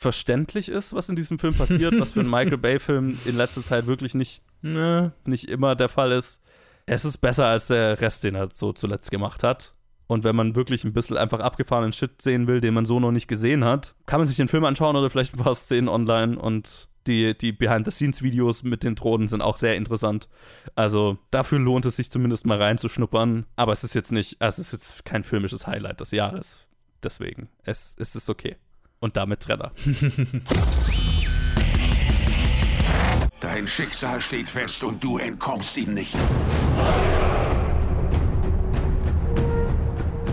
verständlich 0.00 0.70
ist, 0.70 0.94
was 0.94 1.10
in 1.10 1.16
diesem 1.16 1.38
Film 1.38 1.54
passiert, 1.54 1.92
was 2.00 2.12
für 2.12 2.20
einen 2.20 2.30
Michael 2.30 2.56
Bay-Film 2.56 3.18
in 3.26 3.36
letzter 3.36 3.60
Zeit 3.60 3.86
wirklich 3.86 4.14
nicht, 4.14 4.42
ne, 4.62 5.12
nicht 5.26 5.48
immer 5.48 5.76
der 5.76 5.90
Fall 5.90 6.10
ist. 6.12 6.42
Es 6.86 7.04
ist 7.04 7.18
besser 7.18 7.46
als 7.46 7.66
der 7.66 8.00
Rest, 8.00 8.24
den 8.24 8.34
er 8.34 8.48
so 8.50 8.72
zuletzt 8.72 9.10
gemacht 9.10 9.42
hat. 9.42 9.74
Und 10.06 10.24
wenn 10.24 10.34
man 10.34 10.56
wirklich 10.56 10.84
ein 10.84 10.94
bisschen 10.94 11.18
einfach 11.18 11.40
abgefahrenen 11.40 11.92
Shit 11.92 12.22
sehen 12.22 12.46
will, 12.46 12.62
den 12.62 12.72
man 12.72 12.86
so 12.86 12.98
noch 12.98 13.12
nicht 13.12 13.28
gesehen 13.28 13.62
hat, 13.62 13.94
kann 14.06 14.20
man 14.20 14.26
sich 14.26 14.38
den 14.38 14.48
Film 14.48 14.64
anschauen 14.64 14.96
oder 14.96 15.10
vielleicht 15.10 15.34
ein 15.34 15.42
paar 15.42 15.54
Szenen 15.54 15.88
online 15.88 16.38
und 16.38 16.88
die, 17.06 17.36
die 17.36 17.52
Behind-the-Scenes-Videos 17.52 18.62
mit 18.62 18.82
den 18.82 18.94
Drohnen 18.94 19.28
sind 19.28 19.42
auch 19.42 19.58
sehr 19.58 19.76
interessant. 19.76 20.28
Also 20.74 21.18
dafür 21.30 21.58
lohnt 21.58 21.84
es 21.84 21.96
sich 21.96 22.10
zumindest 22.10 22.46
mal 22.46 22.58
reinzuschnuppern. 22.58 23.46
Aber 23.56 23.72
es 23.72 23.84
ist 23.84 23.94
jetzt 23.94 24.12
nicht, 24.12 24.40
also 24.40 24.62
es 24.62 24.72
ist 24.72 24.72
jetzt 24.72 25.04
kein 25.04 25.24
filmisches 25.24 25.66
Highlight 25.66 26.00
des 26.00 26.10
Jahres. 26.10 26.66
Deswegen, 27.02 27.50
es, 27.64 27.96
es 27.98 28.16
ist 28.16 28.30
okay. 28.30 28.56
Und 29.00 29.16
damit 29.16 29.40
Trenner. 29.40 29.72
Dein 33.40 33.66
Schicksal 33.66 34.20
steht 34.20 34.46
fest 34.46 34.84
und 34.84 35.02
du 35.02 35.16
entkommst 35.16 35.76
ihm 35.78 35.94
nicht. 35.94 36.14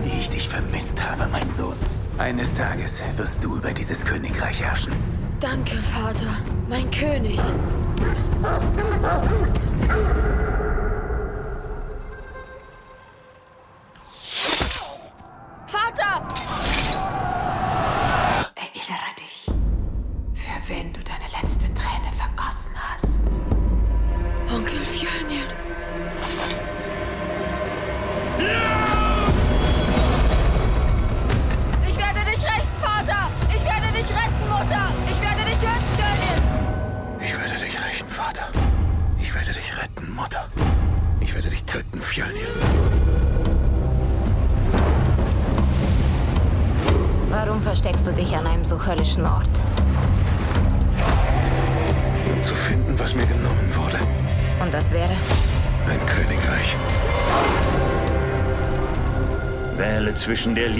Wie 0.04 0.20
ich 0.20 0.28
dich 0.28 0.46
vermisst 0.48 1.02
habe, 1.02 1.26
mein 1.32 1.50
Sohn. 1.50 1.76
Eines 2.18 2.52
Tages 2.54 3.00
wirst 3.16 3.42
du 3.42 3.56
über 3.56 3.72
dieses 3.72 4.04
Königreich 4.04 4.60
herrschen. 4.60 4.92
Danke, 5.40 5.76
Vater. 5.82 6.36
Mein 6.68 6.90
König. 6.90 7.40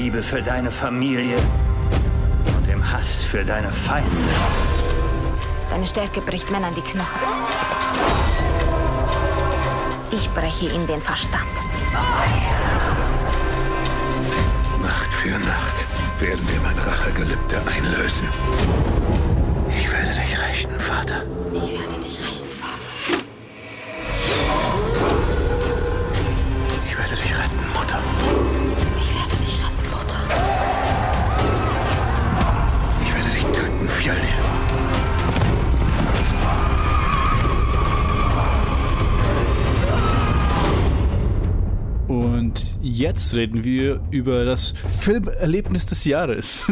Liebe 0.09 0.23
für 0.23 0.41
deine 0.41 0.71
Familie 0.71 1.37
und 2.57 2.67
dem 2.67 2.81
Hass 2.93 3.23
für 3.23 3.45
deine 3.45 3.71
Feinde. 3.71 4.09
Deine 5.69 5.85
Stärke 5.85 6.23
bricht 6.23 6.51
Männern 6.51 6.75
die 6.75 6.81
Knochen. 6.81 7.21
Ich 10.11 10.31
breche 10.31 10.71
ihnen 10.71 10.87
den 10.87 11.03
Verstand. 11.03 11.45
Nacht 14.81 15.13
für 15.13 15.39
Nacht 15.41 15.77
werden 16.21 16.49
wir 16.49 16.61
mein 16.63 16.79
Rachegelübde 16.79 17.61
einlösen. 17.67 18.29
Ich 19.79 19.93
werde 19.93 20.09
dich 20.09 20.41
rächen, 20.41 20.81
Vater. 20.81 21.38
Jetzt 42.99 43.35
reden 43.35 43.63
wir 43.63 44.01
über 44.11 44.45
das 44.45 44.75
Filmerlebnis 45.01 45.87
des 45.87 46.05
Jahres. 46.05 46.67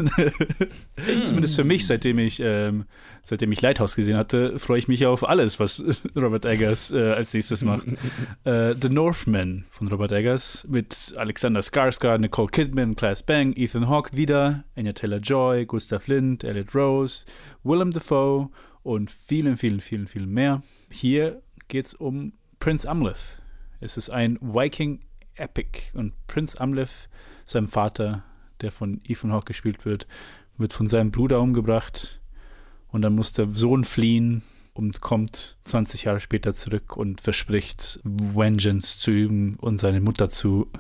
Zumindest 1.24 1.54
für 1.54 1.62
mich, 1.62 1.86
seitdem 1.86 2.18
ich, 2.18 2.40
ähm, 2.40 2.84
seitdem 3.22 3.52
ich 3.52 3.62
Lighthouse 3.62 3.94
gesehen 3.94 4.16
hatte, 4.16 4.58
freue 4.58 4.78
ich 4.78 4.88
mich 4.88 5.06
auf 5.06 5.28
alles, 5.28 5.60
was 5.60 5.82
Robert 6.16 6.44
Eggers 6.44 6.90
äh, 6.90 7.12
als 7.12 7.32
nächstes 7.32 7.62
macht. 7.62 7.86
äh, 8.44 8.74
The 8.80 8.88
Northman 8.88 9.66
von 9.70 9.86
Robert 9.86 10.10
Eggers 10.10 10.66
mit 10.68 11.14
Alexander 11.16 11.60
Skarsgård, 11.60 12.18
Nicole 12.18 12.48
Kidman, 12.48 12.96
Class 12.96 13.22
Bang, 13.22 13.54
Ethan 13.56 13.88
Hawke 13.88 14.16
wieder, 14.16 14.64
Anya 14.74 14.94
Taylor-Joy, 14.94 15.66
Gustav 15.66 16.08
Lind, 16.08 16.42
Elliot 16.42 16.74
Rose, 16.74 17.24
Willem 17.62 17.92
Dafoe 17.92 18.50
und 18.82 19.12
vielen, 19.12 19.56
vielen, 19.56 19.80
vielen, 19.80 20.08
vielen 20.08 20.30
mehr. 20.30 20.62
Hier 20.90 21.40
geht 21.68 21.86
es 21.86 21.94
um 21.94 22.32
Prince 22.58 22.88
Amleth. 22.88 23.40
Es 23.80 23.96
ist 23.96 24.10
ein 24.10 24.38
Viking 24.40 25.00
Epic. 25.36 25.92
Und 25.94 26.12
Prinz 26.26 26.56
Amleth, 26.56 27.08
seinem 27.44 27.68
Vater, 27.68 28.24
der 28.60 28.72
von 28.72 29.00
Ethan 29.04 29.32
Hawke 29.32 29.46
gespielt 29.46 29.84
wird, 29.84 30.06
wird 30.56 30.72
von 30.72 30.86
seinem 30.86 31.10
Bruder 31.10 31.40
umgebracht. 31.40 32.20
Und 32.88 33.02
dann 33.02 33.14
muss 33.14 33.32
der 33.32 33.48
Sohn 33.52 33.84
fliehen 33.84 34.42
und 34.76 35.00
kommt 35.00 35.56
20 35.64 36.04
Jahre 36.04 36.20
später 36.20 36.52
zurück 36.52 36.96
und 36.96 37.20
verspricht, 37.20 38.00
Vengeance 38.04 38.98
zu 38.98 39.10
üben 39.10 39.56
und 39.56 39.78
seine 39.78 40.00
Mutter 40.00 40.28
zu, 40.28 40.70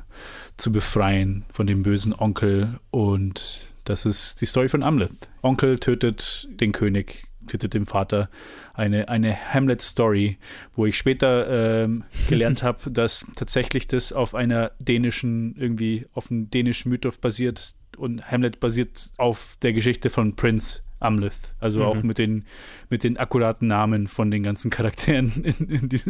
zu 0.56 0.70
befreien 0.70 1.44
von 1.50 1.66
dem 1.66 1.82
bösen 1.82 2.14
Onkel. 2.14 2.78
Und 2.90 3.74
das 3.84 4.04
ist 4.04 4.40
die 4.40 4.46
Story 4.46 4.68
von 4.68 4.82
Amleth. 4.82 5.28
Onkel 5.42 5.78
tötet 5.78 6.48
den 6.60 6.72
König, 6.72 7.26
tötet 7.46 7.74
den 7.74 7.86
Vater. 7.86 8.28
Eine, 8.74 9.08
eine 9.08 9.36
Hamlet-Story, 9.54 10.38
wo 10.74 10.86
ich 10.86 10.96
später 10.96 11.82
ähm, 11.84 12.04
gelernt 12.28 12.62
habe, 12.62 12.90
dass 12.90 13.26
tatsächlich 13.36 13.86
das 13.88 14.12
auf 14.12 14.34
einer 14.34 14.72
dänischen, 14.80 15.54
irgendwie 15.56 16.06
auf 16.12 16.30
einem 16.30 16.50
dänischen 16.50 16.90
Mythos 16.90 17.18
basiert 17.18 17.74
und 17.96 18.30
Hamlet 18.30 18.60
basiert 18.60 19.10
auf 19.16 19.56
der 19.62 19.72
Geschichte 19.72 20.10
von 20.10 20.36
Prince 20.36 20.80
Amleth. 21.00 21.54
Also 21.60 21.80
Mhm. 21.80 21.84
auch 21.86 22.02
mit 22.02 22.18
den, 22.18 22.44
mit 22.90 23.04
den 23.04 23.16
akkuraten 23.18 23.68
Namen 23.68 24.06
von 24.08 24.30
den 24.30 24.42
ganzen 24.42 24.70
Charakteren, 24.70 25.30
in, 25.44 25.68
in 25.68 25.88
die, 25.88 26.00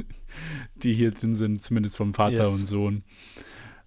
die 0.77 0.95
hier 0.95 1.11
drin 1.11 1.37
sind, 1.37 1.63
zumindest 1.63 1.97
vom 1.97 2.15
Vater 2.15 2.39
Yes. 2.45 2.49
und 2.49 2.67
Sohn. 2.67 3.03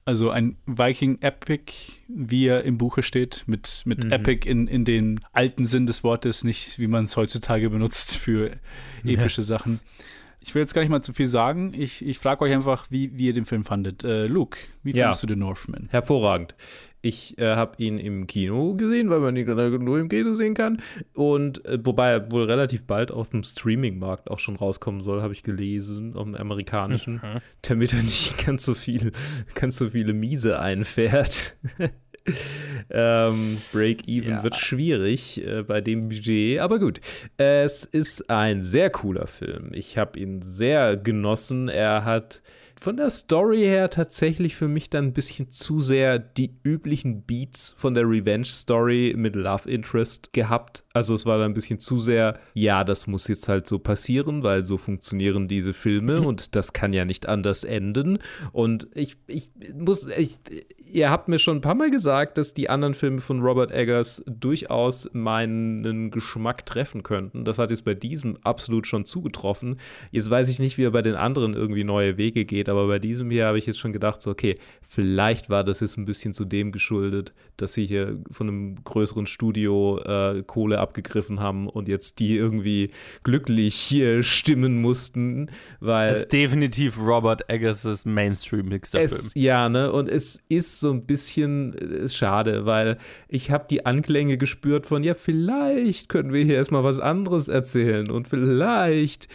Also 0.06 0.32
ein 0.32 0.58
Viking-Epic, 0.66 1.74
wie 2.08 2.48
er 2.48 2.64
im 2.64 2.78
Buche 2.78 3.04
steht, 3.04 3.44
mit, 3.48 3.84
mit 3.86 4.06
Mhm. 4.06 4.12
Epic 4.12 4.50
in, 4.50 4.68
in 4.68 4.84
den 4.86 5.20
alten 5.34 5.66
Sinn 5.66 5.86
des 5.86 6.04
Wortes, 6.04 6.44
nicht 6.44 6.80
wie 6.80 6.88
man 6.88 7.04
es 7.04 7.16
heutzutage 7.16 7.70
benutzt 7.70 8.18
für 8.18 8.52
epische 9.06 9.42
Sachen. 9.44 9.80
Ich 10.42 10.56
will 10.56 10.62
jetzt 10.62 10.74
gar 10.74 10.82
nicht 10.82 10.90
mal 10.90 11.02
zu 11.02 11.14
viel 11.14 11.28
sagen. 11.28 11.74
Ich, 11.76 12.04
ich 12.06 12.18
frage 12.18 12.42
euch 12.46 12.54
einfach, 12.54 12.88
wie, 12.90 13.18
wie 13.20 13.26
ihr 13.28 13.34
den 13.34 13.46
Film 13.46 13.66
fandet. 13.66 14.04
Äh, 14.06 14.26
Luke, 14.26 14.58
wie 14.84 14.92
Ja. 14.92 15.06
fandest 15.06 15.24
du 15.24 15.28
den 15.28 15.40
Northman? 15.40 15.90
Hervorragend. 15.92 16.56
Ich 17.02 17.38
äh, 17.38 17.56
habe 17.56 17.82
ihn 17.82 17.98
im 17.98 18.28
Kino 18.28 18.76
gesehen, 18.76 19.10
weil 19.10 19.20
man 19.22 19.36
ihn 19.38 19.46
gerade 19.46 19.80
nur 19.80 20.00
im 20.00 20.10
Kino 20.10 20.36
sehen 20.36 20.54
kann. 20.54 20.82
Und 21.14 21.64
äh, 21.66 21.80
wobei 21.82 22.12
er 22.12 22.32
wohl 22.32 22.44
relativ 22.44 22.86
bald 22.86 23.12
auf 23.12 23.30
dem 23.30 23.44
Streaming-Markt 23.44 24.30
auch 24.30 24.40
schon 24.40 24.58
rauskommen 24.58 25.00
soll, 25.02 25.22
habe 25.22 25.32
ich 25.34 25.44
gelesen, 25.44 26.16
auf 26.16 26.26
dem 26.26 26.36
amerikanischen, 26.36 27.16
Mhm. 27.16 27.40
damit 27.62 27.94
er 27.94 28.02
nicht 28.04 28.38
ganz 28.46 28.66
so 28.66 28.74
viel, 28.74 29.12
ganz 29.56 29.78
so 29.78 29.90
viele 29.90 30.12
Miese 30.14 30.60
einfährt. 30.60 31.56
ähm, 32.90 33.58
Break-Even 33.72 34.30
Ja. 34.32 34.44
wird 34.44 34.56
schwierig 34.56 35.44
äh, 35.46 35.64
bei 35.64 35.82
dem 35.82 36.10
Budget, 36.10 36.60
aber 36.60 36.80
gut. 36.80 37.00
Es 37.38 37.86
ist 37.86 38.30
ein 38.30 38.64
sehr 38.64 38.90
cooler 38.90 39.28
Film. 39.28 39.70
Ich 39.74 39.98
habe 39.98 40.20
ihn 40.20 40.42
sehr 40.42 40.98
genossen. 40.98 41.70
Er 41.70 42.06
hat 42.06 42.42
von 42.80 42.96
der 42.96 43.10
Story 43.10 43.60
her 43.60 43.90
tatsächlich 43.90 44.56
für 44.56 44.70
mich 44.70 44.90
dann 44.90 45.08
ein 45.08 45.14
bisschen 45.14 45.52
zu 45.52 45.82
sehr 45.82 46.18
die 46.18 46.58
üblichen 46.64 47.24
Beats 47.24 47.76
von 47.78 47.94
der 47.94 48.10
Revenge-Story 48.10 49.16
mit 49.18 49.36
Love 49.36 49.70
Interest 49.70 50.32
gehabt. 50.32 50.86
Also 51.00 51.14
es 51.14 51.26
war 51.26 51.38
dann 51.38 51.52
ein 51.52 51.54
bisschen 51.54 51.80
zu 51.80 51.98
sehr, 51.98 52.38
ja, 52.54 52.84
das 52.84 53.08
muss 53.08 53.30
jetzt 53.30 53.48
halt 53.48 53.68
so 53.68 53.80
passieren, 53.80 54.44
weil 54.44 54.64
so 54.64 54.78
funktionieren 54.78 55.48
diese 55.48 55.72
Filme 55.72 56.20
und 56.20 56.58
das 56.58 56.74
kann 56.74 56.92
ja 56.92 57.06
nicht 57.06 57.26
anders 57.26 57.64
enden. 57.64 58.20
Und 58.52 58.90
ich, 58.94 59.16
ich 59.28 59.50
muss, 59.74 60.06
ich, 60.08 60.40
ihr 60.92 61.10
habt 61.10 61.30
mir 61.30 61.40
schon 61.40 61.60
ein 61.60 61.62
paar 61.62 61.76
Mal 61.76 61.90
gesagt, 61.90 62.38
dass 62.38 62.54
die 62.54 62.70
anderen 62.70 62.96
Filme 62.96 63.22
von 63.22 63.40
Robert 63.42 63.72
Eggers 63.72 64.22
durchaus 64.28 65.10
meinen 65.14 66.12
Geschmack 66.12 66.66
treffen 66.66 67.02
könnten. 67.02 67.46
Das 67.46 67.60
hat 67.60 67.70
jetzt 67.70 67.86
bei 67.86 67.94
diesem 67.94 68.36
absolut 68.44 68.86
schon 68.86 69.06
zugetroffen. 69.06 69.78
Jetzt 70.12 70.30
weiß 70.30 70.50
ich 70.50 70.60
nicht, 70.60 70.78
wie 70.78 70.84
er 70.84 70.92
bei 70.92 71.02
den 71.02 71.16
anderen 71.16 71.54
irgendwie 71.54 71.86
neue 71.86 72.18
Wege 72.18 72.44
geht, 72.44 72.68
aber 72.68 72.88
bei 72.88 73.00
diesem 73.00 73.32
hier 73.32 73.46
habe 73.46 73.58
ich 73.58 73.66
jetzt 73.66 73.80
schon 73.80 73.94
gedacht, 73.94 74.22
so, 74.22 74.32
okay, 74.32 74.56
vielleicht 74.82 75.50
war 75.50 75.64
das 75.64 75.80
jetzt 75.80 75.98
ein 75.98 76.04
bisschen 76.04 76.34
zu 76.34 76.44
dem 76.44 76.74
geschuldet, 76.74 77.34
dass 77.56 77.74
sie 77.74 77.86
hier 77.86 78.22
von 78.32 78.50
einem 78.50 78.84
größeren 78.84 79.28
Studio 79.28 80.00
äh, 80.00 80.44
Kohle 80.46 80.80
abgegriffen 80.90 81.40
haben 81.40 81.70
und 81.70 81.88
jetzt 81.88 82.20
die 82.20 82.36
irgendwie 82.36 82.90
glücklich 83.24 83.76
hier 83.76 84.24
stimmen 84.24 84.82
mussten, 84.82 85.50
weil. 85.80 86.12
Es 86.12 86.20
ist 86.20 86.34
definitiv 86.34 87.00
Robert 87.00 87.50
Eggers' 87.50 88.06
Mainstream-Mixer 88.06 89.08
Film. 89.08 89.32
Ja, 89.36 89.70
ne? 89.70 89.92
Und 89.92 90.10
es 90.10 90.42
ist 90.50 90.80
so 90.80 90.92
ein 90.92 91.06
bisschen 91.06 91.74
äh, 91.78 92.10
schade, 92.10 92.66
weil 92.66 92.98
ich 93.28 93.52
habe 93.52 93.66
die 93.70 93.86
Anklänge 93.86 94.38
gespürt 94.38 94.86
von, 94.86 95.04
ja, 95.04 95.14
vielleicht 95.14 96.10
können 96.10 96.34
wir 96.34 96.44
hier 96.44 96.56
erstmal 96.56 96.84
was 96.84 97.00
anderes 97.00 97.48
erzählen 97.48 98.10
und 98.10 98.28
vielleicht 98.28 99.28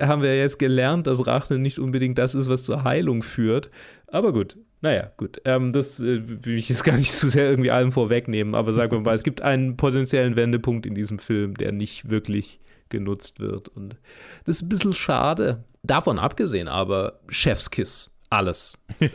haben 0.00 0.22
wir 0.22 0.36
jetzt 0.36 0.58
gelernt, 0.58 1.06
dass 1.06 1.26
Rache 1.26 1.58
nicht 1.58 1.78
unbedingt 1.78 2.16
das 2.18 2.34
ist, 2.34 2.48
was 2.48 2.64
zur 2.64 2.84
Heilung 2.84 3.22
führt. 3.22 3.70
Aber 4.06 4.32
gut, 4.32 4.56
naja, 4.82 5.12
gut. 5.16 5.40
Ähm, 5.44 5.72
das 5.72 6.00
äh, 6.00 6.22
will 6.44 6.56
ich 6.56 6.68
jetzt 6.68 6.84
gar 6.84 6.96
nicht 6.96 7.12
zu 7.12 7.30
sehr 7.30 7.48
irgendwie 7.48 7.70
allem 7.70 7.92
vorwegnehmen, 7.92 8.54
aber 8.54 8.72
sagen 8.72 8.92
wir 8.92 9.00
mal, 9.00 9.14
es 9.14 9.22
gibt 9.22 9.40
einen 9.40 9.76
potenziellen 9.76 10.36
Wendepunkt 10.36 10.84
in 10.84 10.94
diesem 10.94 11.18
Film, 11.18 11.54
der 11.54 11.72
nicht 11.72 12.10
wirklich 12.10 12.60
genutzt 12.88 13.40
wird. 13.40 13.68
Und 13.68 13.96
das 14.44 14.56
ist 14.56 14.62
ein 14.62 14.68
bisschen 14.68 14.92
schade. 14.92 15.64
Davon 15.82 16.18
abgesehen 16.18 16.68
aber, 16.68 17.20
Chefskiss. 17.28 18.10
Alles. 18.28 18.74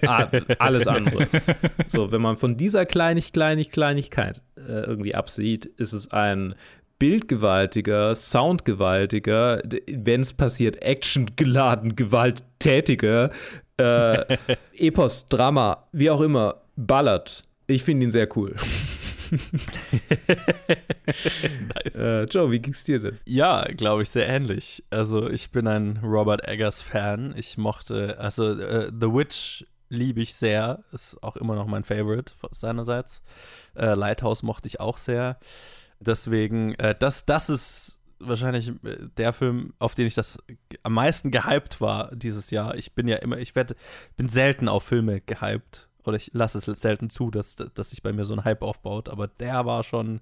alles 0.59 0.87
andere. 0.87 1.27
So, 1.87 2.11
wenn 2.11 2.21
man 2.21 2.37
von 2.37 2.55
dieser 2.55 2.85
Kleinig, 2.85 3.33
Kleinig, 3.33 3.71
Kleinigkeit 3.71 4.41
äh, 4.57 4.83
irgendwie 4.83 5.15
absieht, 5.15 5.65
ist 5.65 5.93
es 5.93 6.11
ein 6.11 6.55
bildgewaltiger, 6.99 8.15
soundgewaltiger, 8.15 9.61
wenn 9.87 10.21
es 10.21 10.33
passiert, 10.33 10.81
actiongeladen, 10.81 11.95
gewalttätiger, 11.95 13.31
äh, 13.77 14.37
Epos, 14.73 15.27
Drama, 15.27 15.87
wie 15.91 16.09
auch 16.09 16.21
immer, 16.21 16.61
ballert. 16.75 17.43
Ich 17.67 17.83
finde 17.83 18.05
ihn 18.05 18.11
sehr 18.11 18.27
cool. 18.37 18.55
nice. 21.85 21.95
Äh, 21.95 22.23
Joe, 22.25 22.49
wie 22.49 22.59
ging's 22.59 22.83
dir 22.85 22.99
denn? 22.99 23.19
Ja, 23.25 23.65
glaube 23.65 24.03
ich, 24.03 24.09
sehr 24.09 24.27
ähnlich. 24.27 24.83
Also, 24.89 25.29
ich 25.29 25.51
bin 25.51 25.67
ein 25.67 25.99
Robert 26.01 26.47
Eggers-Fan. 26.47 27.33
Ich 27.35 27.57
mochte, 27.57 28.17
also, 28.19 28.53
äh, 28.53 28.89
The 28.89 29.13
Witch 29.13 29.65
liebe 29.89 30.21
ich 30.21 30.33
sehr. 30.35 30.83
Ist 30.91 31.21
auch 31.21 31.35
immer 31.35 31.55
noch 31.55 31.67
mein 31.67 31.83
Favorite 31.83 32.33
seinerseits. 32.51 33.21
Äh, 33.75 33.95
Lighthouse 33.95 34.43
mochte 34.43 34.67
ich 34.67 34.79
auch 34.79 34.97
sehr. 34.97 35.37
Deswegen, 35.99 36.75
äh, 36.75 36.95
das, 36.97 37.25
das 37.25 37.49
ist 37.49 37.99
wahrscheinlich 38.19 38.69
äh, 38.83 38.97
der 39.17 39.33
Film, 39.33 39.73
auf 39.79 39.95
den 39.95 40.07
ich 40.07 40.15
das 40.15 40.37
am 40.83 40.93
meisten 40.93 41.31
gehypt 41.31 41.81
war 41.81 42.15
dieses 42.15 42.51
Jahr. 42.51 42.75
Ich 42.75 42.93
bin 42.93 43.07
ja 43.07 43.17
immer, 43.17 43.37
ich 43.37 43.55
werde, 43.55 43.75
bin 44.15 44.29
selten 44.29 44.67
auf 44.67 44.83
Filme 44.83 45.21
gehypt. 45.21 45.87
Oder 46.03 46.15
ich 46.15 46.31
lasse 46.33 46.57
es 46.57 46.65
selten 46.65 47.09
zu, 47.09 47.31
dass, 47.31 47.57
dass 47.57 47.89
sich 47.89 48.01
bei 48.01 48.13
mir 48.13 48.23
so 48.23 48.33
ein 48.33 48.45
Hype 48.45 48.61
aufbaut. 48.61 49.09
Aber 49.09 49.27
der 49.27 49.65
war 49.65 49.83
schon 49.83 50.21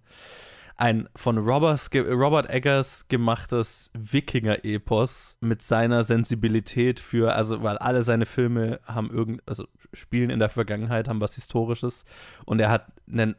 ein 0.77 1.07
von 1.15 1.37
Roberts, 1.37 1.89
Robert 1.93 2.49
Eggers 2.49 3.07
gemachtes 3.07 3.91
Wikinger-Epos 3.93 5.37
mit 5.39 5.61
seiner 5.61 6.03
Sensibilität 6.03 6.99
für, 6.99 7.33
also 7.33 7.63
weil 7.63 7.77
alle 7.77 8.03
seine 8.03 8.25
Filme 8.25 8.79
haben 8.83 9.09
irgend, 9.09 9.41
also 9.45 9.67
spielen 9.93 10.29
in 10.29 10.39
der 10.39 10.49
Vergangenheit, 10.49 11.07
haben 11.07 11.21
was 11.21 11.35
Historisches 11.35 12.03
und 12.45 12.59
er 12.59 12.69
hat 12.69 12.87
einen 13.09 13.35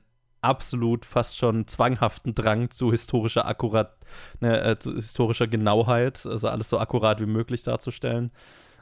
absolut 0.46 1.04
fast 1.04 1.36
schon 1.36 1.66
zwanghaften 1.66 2.34
Drang 2.34 2.70
zu 2.70 2.92
historischer 2.92 3.46
Akkurat, 3.46 3.96
ne, 4.40 4.60
äh, 4.60 4.78
zu 4.78 4.94
historischer 4.94 5.48
Genauheit, 5.48 6.24
also 6.24 6.48
alles 6.48 6.70
so 6.70 6.78
akkurat 6.78 7.20
wie 7.20 7.26
möglich 7.26 7.64
darzustellen. 7.64 8.30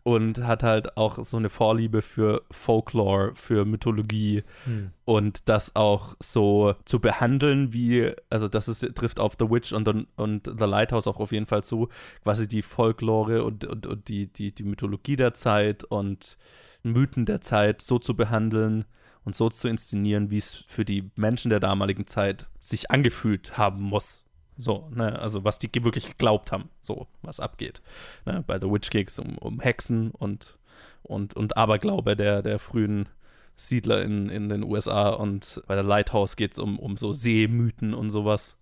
Und 0.07 0.45
hat 0.45 0.63
halt 0.63 0.99
auch 0.99 1.25
so 1.25 1.39
eine 1.39 1.49
Vorliebe 1.49 2.03
für 2.03 2.43
Folklore, 2.51 3.35
für 3.35 3.65
Mythologie 3.65 4.43
hm. 4.65 4.91
und 5.07 5.49
das 5.49 5.75
auch 5.77 6.15
so 6.21 6.75
zu 6.85 7.01
behandeln, 7.01 7.73
wie, 7.73 8.13
also 8.29 8.49
das 8.49 8.69
ist, 8.69 8.87
trifft 8.95 9.19
auf 9.19 9.37
The 9.39 9.49
Witch 9.51 9.73
und, 9.73 9.89
und 10.17 10.47
The 10.47 10.67
Lighthouse 10.67 11.07
auch 11.07 11.21
auf 11.21 11.33
jeden 11.33 11.47
Fall 11.47 11.65
zu, 11.65 11.89
quasi 12.23 12.47
die 12.47 12.61
Folklore 12.61 13.45
und, 13.45 13.65
und, 13.65 13.87
und 13.87 14.09
die, 14.09 14.27
die, 14.27 14.55
die 14.55 14.65
Mythologie 14.65 15.17
der 15.17 15.33
Zeit 15.33 15.85
und 15.85 16.37
Mythen 16.83 17.25
der 17.25 17.41
Zeit 17.41 17.81
so 17.81 17.99
zu 17.99 18.15
behandeln, 18.15 18.85
und 19.25 19.35
so 19.35 19.49
zu 19.49 19.69
inszenieren, 19.69 20.31
wie 20.31 20.39
es 20.39 20.65
für 20.67 20.85
die 20.85 21.11
Menschen 21.17 21.51
der 21.51 21.61
damaligen 21.61 22.07
Zeit 22.07 22.49
sich 22.61 22.91
angefühlt 22.91 23.57
haben 23.57 23.83
muss. 23.83 24.25
So, 24.57 24.89
ne, 24.95 25.19
also 25.19 25.45
was 25.45 25.59
die 25.59 25.71
wirklich 25.85 26.07
geglaubt 26.07 26.53
haben, 26.53 26.69
so, 26.81 27.09
was 27.23 27.41
abgeht. 27.41 27.83
Ne, 28.25 28.45
bei 28.47 28.61
The 28.61 28.71
Witch 28.71 28.91
ging 28.91 29.07
es 29.07 29.19
um, 29.19 29.37
um 29.39 29.61
Hexen 29.61 30.13
und, 30.13 30.57
und, 31.03 31.35
und 31.35 31.57
Aberglaube 31.57 32.17
der, 32.17 32.43
der 32.43 32.59
frühen 32.59 33.09
Siedler 33.57 34.03
in, 34.03 34.29
in 34.29 34.49
den 34.49 34.63
USA 34.65 35.11
und 35.11 35.63
bei 35.67 35.75
der 35.75 35.85
Lighthouse 35.85 36.37
geht 36.37 36.53
es 36.53 36.59
um, 36.59 36.79
um 36.79 36.97
so 36.97 37.13
Seemythen 37.13 37.95
und 37.95 38.11
sowas. 38.11 38.57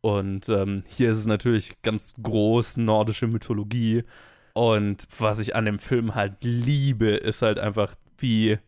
Und 0.00 0.48
ähm, 0.48 0.82
hier 0.86 1.10
ist 1.10 1.18
es 1.18 1.26
natürlich 1.26 1.82
ganz 1.82 2.14
groß 2.20 2.78
nordische 2.78 3.26
Mythologie. 3.26 4.04
Und 4.54 5.06
was 5.18 5.38
ich 5.38 5.54
an 5.54 5.66
dem 5.66 5.78
Film 5.78 6.14
halt 6.14 6.42
liebe, 6.42 7.10
ist 7.10 7.42
halt 7.42 7.58
einfach, 7.58 7.94
wie 8.18 8.58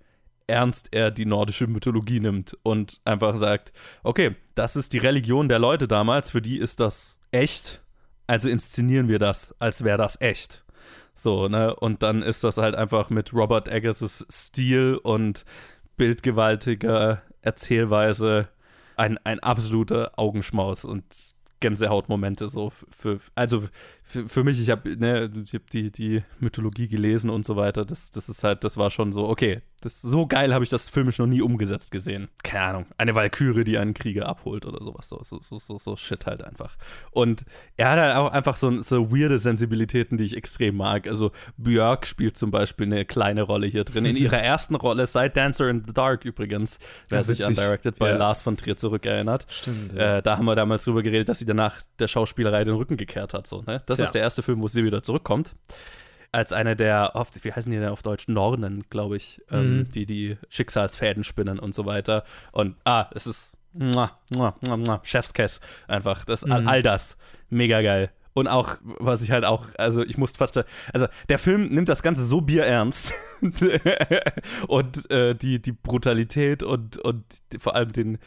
ernst 0.52 0.88
er 0.92 1.10
die 1.10 1.24
nordische 1.24 1.66
Mythologie 1.66 2.20
nimmt 2.20 2.56
und 2.62 3.00
einfach 3.04 3.36
sagt, 3.36 3.72
okay, 4.02 4.36
das 4.54 4.76
ist 4.76 4.92
die 4.92 4.98
Religion 4.98 5.48
der 5.48 5.58
Leute 5.58 5.88
damals, 5.88 6.30
für 6.30 6.42
die 6.42 6.58
ist 6.58 6.78
das 6.78 7.18
echt, 7.30 7.80
also 8.26 8.48
inszenieren 8.48 9.08
wir 9.08 9.18
das, 9.18 9.54
als 9.58 9.82
wäre 9.82 9.98
das 9.98 10.20
echt. 10.20 10.62
So, 11.14 11.48
ne? 11.48 11.74
Und 11.74 12.02
dann 12.02 12.22
ist 12.22 12.44
das 12.44 12.58
halt 12.58 12.74
einfach 12.74 13.10
mit 13.10 13.32
Robert 13.32 13.68
Eggers' 13.68 14.26
Stil 14.30 14.98
und 15.02 15.44
bildgewaltiger 15.96 17.22
Erzählweise 17.40 18.48
ein, 18.96 19.18
ein 19.24 19.40
absoluter 19.40 20.12
Augenschmaus 20.16 20.84
und 20.84 21.04
Gänsehautmomente 21.60 22.48
so 22.48 22.72
für, 22.90 23.20
also 23.34 23.64
für, 24.02 24.28
für 24.28 24.44
mich, 24.44 24.60
ich 24.60 24.68
habe 24.68 24.96
ne, 24.96 25.30
hab 25.52 25.70
die, 25.70 25.90
die 25.90 26.22
Mythologie 26.40 26.88
gelesen 26.88 27.30
und 27.30 27.46
so 27.46 27.56
weiter, 27.56 27.84
das, 27.84 28.10
das 28.10 28.28
ist 28.28 28.44
halt, 28.44 28.64
das 28.64 28.76
war 28.76 28.90
schon 28.90 29.12
so, 29.12 29.28
okay, 29.28 29.62
das, 29.82 30.00
so 30.00 30.26
geil 30.26 30.54
habe 30.54 30.62
ich 30.62 30.70
das 30.70 30.88
filmisch 30.88 31.18
noch 31.18 31.26
nie 31.26 31.42
umgesetzt 31.42 31.90
gesehen. 31.90 32.28
Keine 32.42 32.64
Ahnung. 32.64 32.86
Eine 32.98 33.14
Walküre, 33.14 33.64
die 33.64 33.78
einen 33.78 33.94
Krieger 33.94 34.28
abholt 34.28 34.64
oder 34.64 34.82
sowas. 34.82 35.08
So, 35.08 35.20
so, 35.22 35.40
so, 35.40 35.58
so, 35.58 35.76
so 35.76 35.96
Shit 35.96 36.24
halt 36.26 36.42
einfach. 36.42 36.76
Und 37.10 37.44
er 37.76 37.90
hat 37.90 37.98
halt 37.98 38.16
auch 38.16 38.30
einfach 38.30 38.56
so, 38.56 38.80
so 38.80 39.10
weirde 39.10 39.38
Sensibilitäten, 39.38 40.18
die 40.18 40.24
ich 40.24 40.36
extrem 40.36 40.76
mag. 40.76 41.08
Also 41.08 41.32
Björk 41.56 42.06
spielt 42.06 42.36
zum 42.36 42.52
Beispiel 42.52 42.86
eine 42.86 43.04
kleine 43.04 43.42
Rolle 43.42 43.66
hier 43.66 43.84
drin. 43.84 44.04
In 44.04 44.16
ihrer 44.16 44.38
ersten 44.42 44.76
Rolle 44.76 45.04
seit 45.06 45.36
Dancer 45.36 45.68
in 45.68 45.82
the 45.84 45.92
Dark 45.92 46.24
übrigens, 46.24 46.78
wer 47.08 47.18
ja, 47.18 47.22
sich 47.24 47.44
an 47.44 47.54
Directed 47.54 47.98
by 47.98 48.06
ja. 48.06 48.16
Lars 48.16 48.40
von 48.40 48.56
Trier 48.56 48.76
zurückerinnert. 48.76 49.46
Stimmt. 49.48 49.94
Ja. 49.94 50.18
Äh, 50.18 50.22
da 50.22 50.38
haben 50.38 50.44
wir 50.44 50.54
damals 50.54 50.84
drüber 50.84 51.02
geredet, 51.02 51.28
dass 51.28 51.40
sie 51.40 51.46
danach 51.46 51.82
der 51.98 52.06
Schauspielerei 52.06 52.62
den 52.62 52.74
Rücken 52.74 52.96
gekehrt 52.96 53.34
hat. 53.34 53.48
So, 53.48 53.62
ne? 53.62 53.78
Das 53.86 53.98
ist 53.98 54.12
der 54.12 54.22
erste 54.22 54.42
Film, 54.42 54.62
wo 54.62 54.68
sie 54.68 54.84
wieder 54.84 55.02
zurückkommt 55.02 55.52
als 56.32 56.52
eine 56.52 56.74
der, 56.74 57.12
oft, 57.14 57.44
wie 57.44 57.52
heißen 57.52 57.70
die 57.70 57.78
denn 57.78 57.90
auf 57.90 58.02
Deutsch? 58.02 58.26
Nornen, 58.26 58.84
glaube 58.88 59.16
ich, 59.16 59.42
ähm, 59.50 59.78
mhm. 59.78 59.88
die 59.92 60.06
die 60.06 60.38
Schicksalsfäden 60.48 61.24
spinnen 61.24 61.58
und 61.58 61.74
so 61.74 61.84
weiter. 61.84 62.24
Und 62.52 62.76
ah, 62.84 63.06
es 63.14 63.26
ist 63.26 63.58
muah, 63.74 64.18
muah, 64.30 64.56
muah, 64.66 65.00
Chefskiss 65.04 65.60
einfach. 65.88 66.24
Das, 66.24 66.44
mhm. 66.44 66.52
all, 66.52 66.68
all 66.68 66.82
das. 66.82 67.18
Mega 67.50 67.82
geil. 67.82 68.10
Und 68.34 68.48
auch, 68.48 68.76
was 68.82 69.20
ich 69.20 69.30
halt 69.30 69.44
auch, 69.44 69.66
also 69.76 70.02
ich 70.02 70.16
musste 70.16 70.38
fast, 70.38 70.58
also 70.92 71.06
der 71.28 71.38
Film 71.38 71.68
nimmt 71.68 71.90
das 71.90 72.02
Ganze 72.02 72.24
so 72.24 72.40
bierernst 72.40 73.12
und 74.68 75.10
äh, 75.10 75.34
die, 75.34 75.60
die 75.60 75.72
Brutalität 75.72 76.62
und, 76.62 76.96
und 76.96 77.24
vor 77.58 77.74
allem 77.74 77.92
den, 77.92 78.18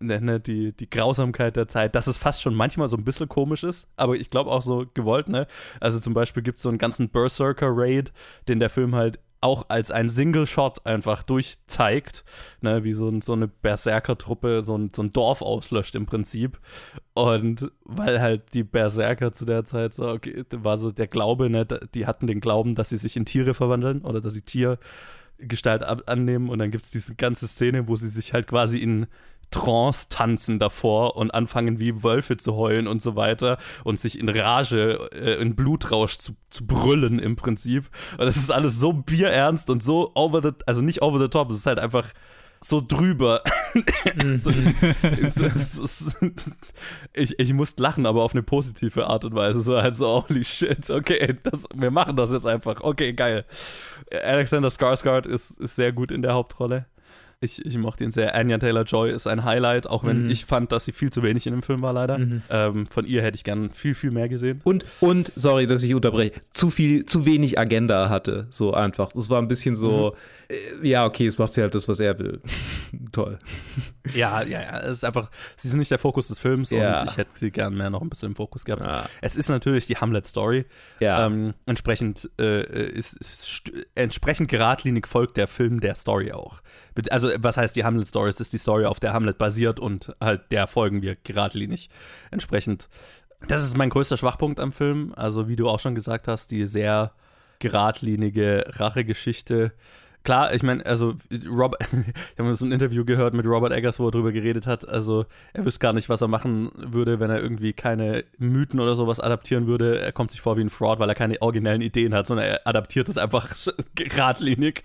Ne, 0.00 0.20
ne, 0.20 0.40
die, 0.40 0.72
die 0.72 0.90
Grausamkeit 0.90 1.56
der 1.56 1.68
Zeit, 1.68 1.94
dass 1.94 2.06
es 2.06 2.16
fast 2.16 2.42
schon 2.42 2.54
manchmal 2.54 2.88
so 2.88 2.96
ein 2.96 3.04
bisschen 3.04 3.28
komisch 3.28 3.64
ist, 3.64 3.90
aber 3.96 4.16
ich 4.16 4.30
glaube 4.30 4.50
auch 4.50 4.62
so 4.62 4.86
gewollt, 4.94 5.28
ne? 5.28 5.46
Also 5.80 6.00
zum 6.00 6.14
Beispiel 6.14 6.42
gibt 6.42 6.56
es 6.56 6.62
so 6.62 6.68
einen 6.68 6.78
ganzen 6.78 7.08
Berserker-Raid, 7.08 8.12
den 8.48 8.60
der 8.60 8.70
Film 8.70 8.94
halt 8.94 9.18
auch 9.42 9.66
als 9.68 9.90
ein 9.90 10.08
Single-Shot 10.08 10.86
einfach 10.86 11.24
durchzeigt, 11.24 12.24
ne, 12.60 12.84
wie 12.84 12.92
so, 12.92 13.12
so 13.20 13.32
eine 13.32 13.48
Berserker-Truppe 13.48 14.62
so 14.62 14.78
ein, 14.78 14.90
so 14.94 15.02
ein 15.02 15.12
Dorf 15.12 15.42
auslöscht 15.42 15.96
im 15.96 16.06
Prinzip. 16.06 16.60
Und 17.12 17.70
weil 17.84 18.20
halt 18.20 18.54
die 18.54 18.62
Berserker 18.62 19.32
zu 19.32 19.44
der 19.44 19.64
Zeit 19.64 19.94
so, 19.94 20.08
okay, 20.08 20.44
war 20.52 20.76
so 20.76 20.92
der 20.92 21.08
Glaube, 21.08 21.50
ne, 21.50 21.66
die 21.66 22.06
hatten 22.06 22.26
den 22.28 22.40
Glauben, 22.40 22.74
dass 22.76 22.90
sie 22.90 22.96
sich 22.96 23.16
in 23.16 23.26
Tiere 23.26 23.52
verwandeln 23.52 24.02
oder 24.02 24.20
dass 24.20 24.34
sie 24.34 24.42
Tiergestalt 24.42 25.82
annehmen 25.82 26.48
und 26.48 26.60
dann 26.60 26.70
gibt 26.70 26.84
es 26.84 26.92
diese 26.92 27.16
ganze 27.16 27.48
Szene, 27.48 27.88
wo 27.88 27.96
sie 27.96 28.08
sich 28.08 28.32
halt 28.32 28.46
quasi 28.46 28.78
in 28.78 29.08
Trance 29.52 30.08
tanzen 30.08 30.58
davor 30.58 31.16
und 31.16 31.32
anfangen 31.32 31.78
wie 31.78 32.02
Wölfe 32.02 32.36
zu 32.36 32.56
heulen 32.56 32.88
und 32.88 33.00
so 33.00 33.14
weiter 33.14 33.58
und 33.84 34.00
sich 34.00 34.18
in 34.18 34.28
Rage, 34.28 35.10
äh, 35.12 35.40
in 35.40 35.54
Blutrausch 35.54 36.16
zu, 36.18 36.32
zu 36.50 36.66
brüllen 36.66 37.20
im 37.20 37.36
Prinzip. 37.36 37.88
Und 38.18 38.26
das 38.26 38.36
ist 38.36 38.50
alles 38.50 38.80
so 38.80 38.92
bierernst 38.92 39.70
und 39.70 39.82
so 39.82 40.10
over 40.14 40.42
the, 40.42 40.50
also 40.66 40.82
nicht 40.82 41.02
over 41.02 41.20
the 41.20 41.28
top, 41.28 41.50
es 41.50 41.58
ist 41.58 41.66
halt 41.66 41.78
einfach 41.78 42.12
so 42.64 42.80
drüber. 42.80 43.42
ich, 47.12 47.38
ich 47.38 47.52
musste 47.52 47.82
lachen, 47.82 48.06
aber 48.06 48.22
auf 48.22 48.32
eine 48.32 48.42
positive 48.42 49.06
Art 49.06 49.24
und 49.24 49.34
Weise. 49.34 49.60
So 49.62 49.80
halt 49.80 49.94
so, 49.94 50.24
holy 50.28 50.44
shit, 50.44 50.90
okay, 50.90 51.36
das, 51.42 51.66
wir 51.74 51.90
machen 51.90 52.16
das 52.16 52.32
jetzt 52.32 52.46
einfach. 52.46 52.80
Okay, 52.80 53.12
geil. 53.12 53.44
Alexander 54.24 54.68
Skarsgård 54.68 55.26
ist, 55.26 55.58
ist 55.58 55.76
sehr 55.76 55.92
gut 55.92 56.10
in 56.10 56.22
der 56.22 56.34
Hauptrolle. 56.34 56.86
Ich, 57.42 57.64
ich 57.66 57.76
mochte 57.76 58.04
ihn 58.04 58.10
sehr. 58.12 58.34
Anya 58.34 58.56
Taylor-Joy 58.58 59.10
ist 59.10 59.26
ein 59.26 59.44
Highlight, 59.44 59.86
auch 59.86 60.04
wenn 60.04 60.24
Mhm. 60.24 60.30
ich 60.30 60.44
fand, 60.44 60.72
dass 60.72 60.84
sie 60.84 60.92
viel 60.92 61.10
zu 61.10 61.22
wenig 61.22 61.46
in 61.46 61.52
dem 61.52 61.62
Film 61.62 61.82
war, 61.82 61.92
leider. 61.92 62.18
Mhm. 62.18 62.42
Ähm, 62.48 62.86
von 62.86 63.04
ihr 63.04 63.20
hätte 63.22 63.34
ich 63.34 63.44
gern 63.44 63.70
viel, 63.70 63.94
viel 63.94 64.10
mehr 64.12 64.28
gesehen. 64.28 64.60
Und, 64.64 64.84
und, 65.00 65.32
sorry, 65.36 65.66
dass 65.66 65.82
ich 65.82 65.94
unterbreche, 65.94 66.32
zu 66.52 66.70
viel, 66.70 67.04
zu 67.04 67.26
wenig 67.26 67.58
Agenda 67.58 68.08
hatte, 68.08 68.46
so 68.50 68.72
einfach. 68.74 69.14
Es 69.14 69.28
war 69.28 69.42
ein 69.42 69.48
bisschen 69.48 69.76
so, 69.76 70.14
äh, 70.48 70.86
ja, 70.88 71.04
okay, 71.04 71.26
es 71.26 71.36
macht 71.36 71.52
sie 71.52 71.62
halt 71.62 71.74
das, 71.74 71.88
was 71.88 72.00
er 72.00 72.18
will. 72.18 72.40
Toll. 73.12 73.38
Ja, 74.14 74.42
ja, 74.42 74.60
ja. 74.62 74.78
Es 74.80 74.98
ist 74.98 75.04
einfach, 75.04 75.30
sie 75.56 75.68
sind 75.68 75.78
nicht 75.78 75.90
der 75.90 75.98
Fokus 75.98 76.28
des 76.28 76.38
Films 76.38 76.70
Ja. 76.70 77.00
und 77.02 77.10
ich 77.10 77.16
hätte 77.16 77.30
sie 77.34 77.50
gern 77.50 77.74
mehr 77.76 77.90
noch 77.90 78.02
ein 78.02 78.08
bisschen 78.10 78.28
im 78.30 78.36
Fokus 78.36 78.64
gehabt. 78.64 78.86
Es 79.20 79.36
ist 79.36 79.48
natürlich 79.48 79.86
die 79.86 79.96
Hamlet-Story. 79.96 80.64
Ja. 81.00 81.26
Ähm, 81.26 81.54
entsprechend, 81.66 82.30
äh, 82.40 82.62
ist, 82.90 83.16
ist, 83.16 83.42
st- 83.44 83.86
entsprechend 83.94 84.48
geradlinig 84.48 85.06
folgt 85.06 85.36
der 85.36 85.46
Film 85.46 85.80
der 85.80 85.94
Story 85.94 86.32
auch. 86.32 86.62
Also, 87.10 87.30
was 87.38 87.56
heißt 87.56 87.74
die 87.76 87.84
Hamlet-Story? 87.84 88.28
Es 88.28 88.40
ist 88.40 88.52
die 88.52 88.58
Story, 88.58 88.84
auf 88.84 89.00
der 89.00 89.12
Hamlet 89.12 89.38
basiert 89.38 89.80
und 89.80 90.14
halt 90.20 90.50
der 90.50 90.66
folgen 90.66 91.02
wir 91.02 91.16
geradlinig. 91.16 91.90
Entsprechend, 92.30 92.88
das 93.48 93.64
ist 93.64 93.76
mein 93.76 93.90
größter 93.90 94.16
Schwachpunkt 94.16 94.60
am 94.60 94.72
Film. 94.72 95.12
Also, 95.16 95.48
wie 95.48 95.56
du 95.56 95.68
auch 95.68 95.80
schon 95.80 95.94
gesagt 95.94 96.28
hast, 96.28 96.50
die 96.50 96.66
sehr 96.66 97.12
geradlinige 97.58 98.64
Rachegeschichte. 98.66 99.72
Klar, 100.24 100.54
ich 100.54 100.62
meine, 100.62 100.84
also 100.86 101.14
Rob, 101.48 101.76
ich 101.80 102.38
habe 102.38 102.54
so 102.54 102.64
ein 102.64 102.72
Interview 102.72 103.04
gehört 103.04 103.34
mit 103.34 103.46
Robert 103.46 103.72
Eggers, 103.72 103.98
wo 103.98 104.08
er 104.08 104.10
drüber 104.10 104.32
geredet 104.32 104.66
hat. 104.66 104.88
Also 104.88 105.26
er 105.52 105.64
wüsste 105.64 105.80
gar 105.80 105.92
nicht, 105.92 106.08
was 106.08 106.20
er 106.20 106.28
machen 106.28 106.70
würde, 106.76 107.18
wenn 107.18 107.30
er 107.30 107.40
irgendwie 107.40 107.72
keine 107.72 108.24
Mythen 108.38 108.80
oder 108.80 108.94
sowas 108.94 109.20
adaptieren 109.20 109.66
würde. 109.66 110.00
Er 110.00 110.12
kommt 110.12 110.30
sich 110.30 110.40
vor 110.40 110.56
wie 110.56 110.62
ein 110.62 110.70
Fraud, 110.70 110.98
weil 110.98 111.08
er 111.08 111.14
keine 111.14 111.40
originellen 111.42 111.82
Ideen 111.82 112.14
hat, 112.14 112.26
sondern 112.26 112.46
er 112.46 112.66
adaptiert 112.66 113.08
es 113.08 113.18
einfach 113.18 113.48
geradlinig. 113.94 114.82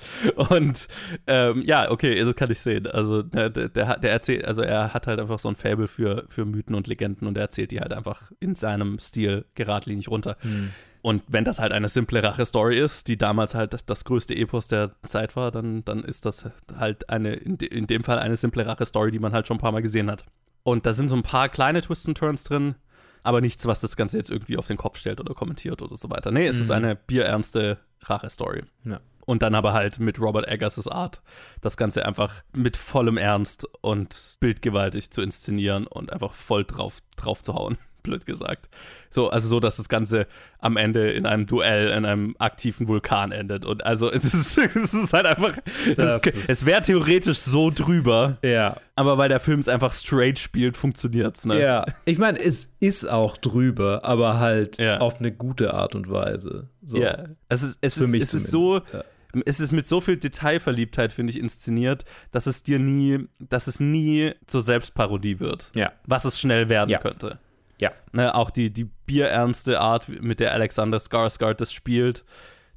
Und 0.49 0.87
ähm, 1.27 1.61
ja, 1.65 1.91
okay, 1.91 2.23
das 2.23 2.35
kann 2.35 2.51
ich 2.51 2.59
sehen. 2.59 2.87
Also 2.87 3.21
der, 3.21 3.49
der, 3.49 3.97
der 3.97 4.11
erzählt, 4.11 4.45
also 4.45 4.61
er 4.61 4.93
hat 4.93 5.07
halt 5.07 5.19
einfach 5.19 5.39
so 5.39 5.49
ein 5.49 5.55
Fable 5.55 5.87
für, 5.87 6.25
für 6.29 6.45
Mythen 6.45 6.75
und 6.75 6.87
Legenden 6.87 7.27
und 7.27 7.37
er 7.37 7.43
erzählt 7.43 7.71
die 7.71 7.79
halt 7.79 7.93
einfach 7.93 8.31
in 8.39 8.55
seinem 8.55 8.99
Stil 8.99 9.45
geradlinig 9.55 10.09
runter. 10.09 10.37
Hm. 10.41 10.71
Und 11.01 11.23
wenn 11.27 11.45
das 11.45 11.59
halt 11.59 11.71
eine 11.71 11.87
simple 11.87 12.21
Rache-Story 12.23 12.79
ist, 12.79 13.07
die 13.07 13.17
damals 13.17 13.55
halt 13.55 13.77
das 13.85 14.03
größte 14.05 14.35
Epos 14.35 14.67
der 14.67 14.91
Zeit 15.05 15.35
war, 15.35 15.51
dann, 15.51 15.85
dann 15.85 16.03
ist 16.03 16.25
das 16.25 16.45
halt 16.75 17.09
eine, 17.09 17.33
in, 17.35 17.57
de, 17.57 17.67
in 17.69 17.87
dem 17.87 18.03
Fall 18.03 18.19
eine 18.19 18.35
simple 18.35 18.65
Rache-Story, 18.65 19.11
die 19.11 19.19
man 19.19 19.31
halt 19.33 19.47
schon 19.47 19.57
ein 19.57 19.61
paar 19.61 19.71
Mal 19.71 19.81
gesehen 19.81 20.09
hat. 20.11 20.25
Und 20.63 20.85
da 20.85 20.93
sind 20.93 21.09
so 21.09 21.15
ein 21.15 21.23
paar 21.23 21.49
kleine 21.49 21.81
Twists 21.81 22.07
and 22.07 22.17
Turns 22.17 22.43
drin, 22.43 22.75
aber 23.23 23.41
nichts, 23.41 23.65
was 23.65 23.79
das 23.79 23.95
Ganze 23.95 24.17
jetzt 24.17 24.29
irgendwie 24.31 24.57
auf 24.57 24.67
den 24.67 24.77
Kopf 24.77 24.97
stellt 24.97 25.19
oder 25.19 25.33
kommentiert 25.33 25.81
oder 25.81 25.95
so 25.95 26.09
weiter. 26.09 26.31
Nee, 26.31 26.47
es 26.47 26.59
ist 26.59 26.69
Mhm. 26.69 26.75
eine 26.75 26.95
bierernste 26.95 27.77
Rache-Story. 28.03 28.63
Ja. 28.83 28.99
Und 29.25 29.41
dann 29.41 29.55
aber 29.55 29.73
halt 29.73 29.99
mit 29.99 30.19
Robert 30.21 30.47
Eggers' 30.47 30.87
Art, 30.87 31.21
das 31.59 31.75
Ganze 31.75 32.05
einfach 32.05 32.43
mit 32.53 32.77
vollem 32.77 33.17
Ernst 33.17 33.65
und 33.81 34.37
bildgewaltig 34.39 35.11
zu 35.11 35.21
inszenieren 35.21 35.85
und 35.85 36.13
einfach 36.13 36.33
voll 36.33 36.63
drauf, 36.63 36.99
drauf 37.17 37.43
zu 37.43 37.53
hauen, 37.53 37.77
blöd 38.07 38.25
gesagt. 38.25 38.69
So, 39.11 39.29
also 39.29 39.47
so, 39.47 39.59
dass 39.59 39.77
das 39.77 39.87
Ganze 39.89 40.25
am 40.59 40.75
Ende 40.77 41.11
in 41.11 41.25
einem 41.25 41.45
Duell 41.45 41.89
in 41.89 42.05
einem 42.05 42.35
aktiven 42.39 42.87
Vulkan 42.87 43.31
endet. 43.31 43.65
Und 43.65 43.85
also 43.85 44.11
es 44.11 44.33
ist, 44.33 44.57
es 44.57 44.93
ist 44.93 45.13
halt 45.13 45.25
einfach, 45.27 45.55
Das 45.95 46.21
es, 46.25 46.33
ist- 46.35 46.49
es 46.49 46.65
wäre 46.65 46.81
theoretisch 46.81 47.37
so 47.39 47.69
drüber. 47.69 48.37
Ja. 48.41 48.77
Aber 48.95 49.17
weil 49.19 49.29
der 49.29 49.39
Film 49.39 49.59
es 49.59 49.67
einfach 49.67 49.93
straight 49.93 50.39
spielt, 50.39 50.75
funktioniert's, 50.75 51.45
ne? 51.45 51.61
Ja, 51.61 51.85
ich 52.05 52.17
meine, 52.17 52.39
es 52.39 52.71
ist 52.79 53.05
auch 53.09 53.37
drüber, 53.37 54.03
aber 54.03 54.39
halt 54.39 54.79
auf 54.81 55.19
eine 55.19 55.31
gute 55.31 55.73
Art 55.73 55.93
und 55.93 56.09
Weise. 56.09 56.69
So. 56.83 56.97
Ja, 56.97 57.25
es 57.49 57.61
ist, 57.63 57.77
es 57.81 57.93
Für 57.95 58.05
ist, 58.05 58.09
mich 58.11 58.23
es 58.23 58.33
ist 58.33 58.49
so, 58.49 58.79
zumindest, 58.79 59.13
es 59.45 59.59
ist 59.59 59.71
mit 59.71 59.85
so 59.85 59.99
viel 60.01 60.17
Detailverliebtheit, 60.17 61.11
finde 61.11 61.31
ich, 61.31 61.37
inszeniert, 61.39 62.05
dass 62.31 62.47
es 62.47 62.63
dir 62.63 62.79
nie, 62.79 63.27
dass 63.39 63.67
es 63.67 63.79
nie 63.79 64.31
zur 64.47 64.61
Selbstparodie 64.61 65.39
wird. 65.39 65.69
Ja. 65.75 65.91
Was 66.05 66.25
es 66.25 66.39
schnell 66.39 66.69
werden 66.69 66.89
Ja. 66.89 66.99
könnte. 66.99 67.37
Ja. 67.79 67.91
Ne, 68.11 68.33
auch 68.33 68.49
die, 68.49 68.71
die 68.71 68.85
bierernste 69.05 69.79
Art, 69.79 70.09
mit 70.09 70.39
der 70.39 70.51
Alexander 70.53 70.97
Skarsgård 70.97 71.55
das 71.55 71.71
spielt, 71.71 72.25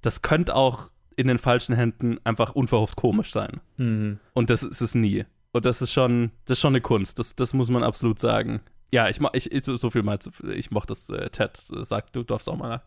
das 0.02 0.22
könnte 0.22 0.54
auch 0.54 0.90
in 1.16 1.28
den 1.28 1.38
falschen 1.38 1.74
Händen 1.74 2.18
einfach 2.24 2.54
unverhofft 2.54 2.96
komisch 2.96 3.30
sein. 3.32 3.60
Mhm. 3.76 4.18
Und 4.34 4.50
das 4.50 4.62
ist 4.62 4.80
es 4.80 4.94
nie. 4.94 5.24
Und 5.52 5.64
das 5.66 5.82
ist 5.82 5.92
schon, 5.92 6.30
das 6.46 6.58
ist 6.58 6.62
schon 6.62 6.72
eine 6.72 6.80
Kunst. 6.80 7.18
Das, 7.18 7.34
das 7.34 7.54
muss 7.54 7.70
man 7.70 7.82
absolut 7.82 8.18
sagen. 8.18 8.60
Ja, 8.92 9.08
ich, 9.08 9.20
ma- 9.20 9.30
ich, 9.34 9.48
so 9.64 9.90
viel 9.90 10.02
mal, 10.02 10.18
ich 10.54 10.70
mochte 10.70 10.88
das, 10.88 11.08
äh, 11.10 11.30
Ted 11.30 11.56
sagt, 11.56 12.16
du 12.16 12.22
darfst 12.22 12.48
auch 12.48 12.56
mal, 12.56 12.82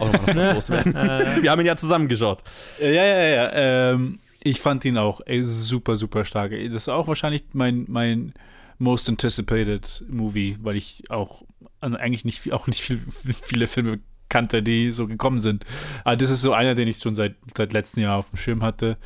auch 0.00 0.12
noch 0.12 0.26
mal 0.26 0.36
was 0.36 0.54
loswerden. 0.54 0.94
Wir 0.94 1.50
haben 1.50 1.60
ihn 1.60 1.66
ja 1.66 1.76
zusammengeschaut. 1.76 2.42
Ja, 2.80 2.88
ja, 2.88 3.04
ja. 3.04 3.28
ja. 3.28 3.90
Ähm, 3.92 4.18
ich 4.42 4.60
fand 4.60 4.84
ihn 4.84 4.96
auch 4.98 5.20
ey, 5.26 5.44
super, 5.44 5.96
super 5.96 6.24
stark. 6.24 6.52
Das 6.52 6.82
ist 6.82 6.88
auch 6.88 7.08
wahrscheinlich 7.08 7.44
mein, 7.54 7.86
mein 7.88 8.34
most 8.78 9.08
anticipated 9.08 10.04
Movie, 10.08 10.56
weil 10.60 10.76
ich 10.76 11.10
auch 11.10 11.44
an- 11.80 11.96
eigentlich 11.96 12.24
nicht, 12.24 12.52
auch 12.52 12.66
nicht 12.66 12.80
viel, 12.80 13.00
viele 13.42 13.66
Filme 13.66 14.00
kannte, 14.28 14.62
die 14.62 14.92
so 14.92 15.06
gekommen 15.06 15.40
sind. 15.40 15.64
Aber 16.04 16.16
das 16.16 16.30
ist 16.30 16.42
so 16.42 16.52
einer, 16.52 16.74
den 16.74 16.86
ich 16.88 16.98
schon 16.98 17.14
seit, 17.14 17.36
seit 17.56 17.72
letztem 17.72 18.02
Jahr 18.02 18.18
auf 18.18 18.30
dem 18.30 18.36
Schirm 18.38 18.62
hatte. 18.62 18.98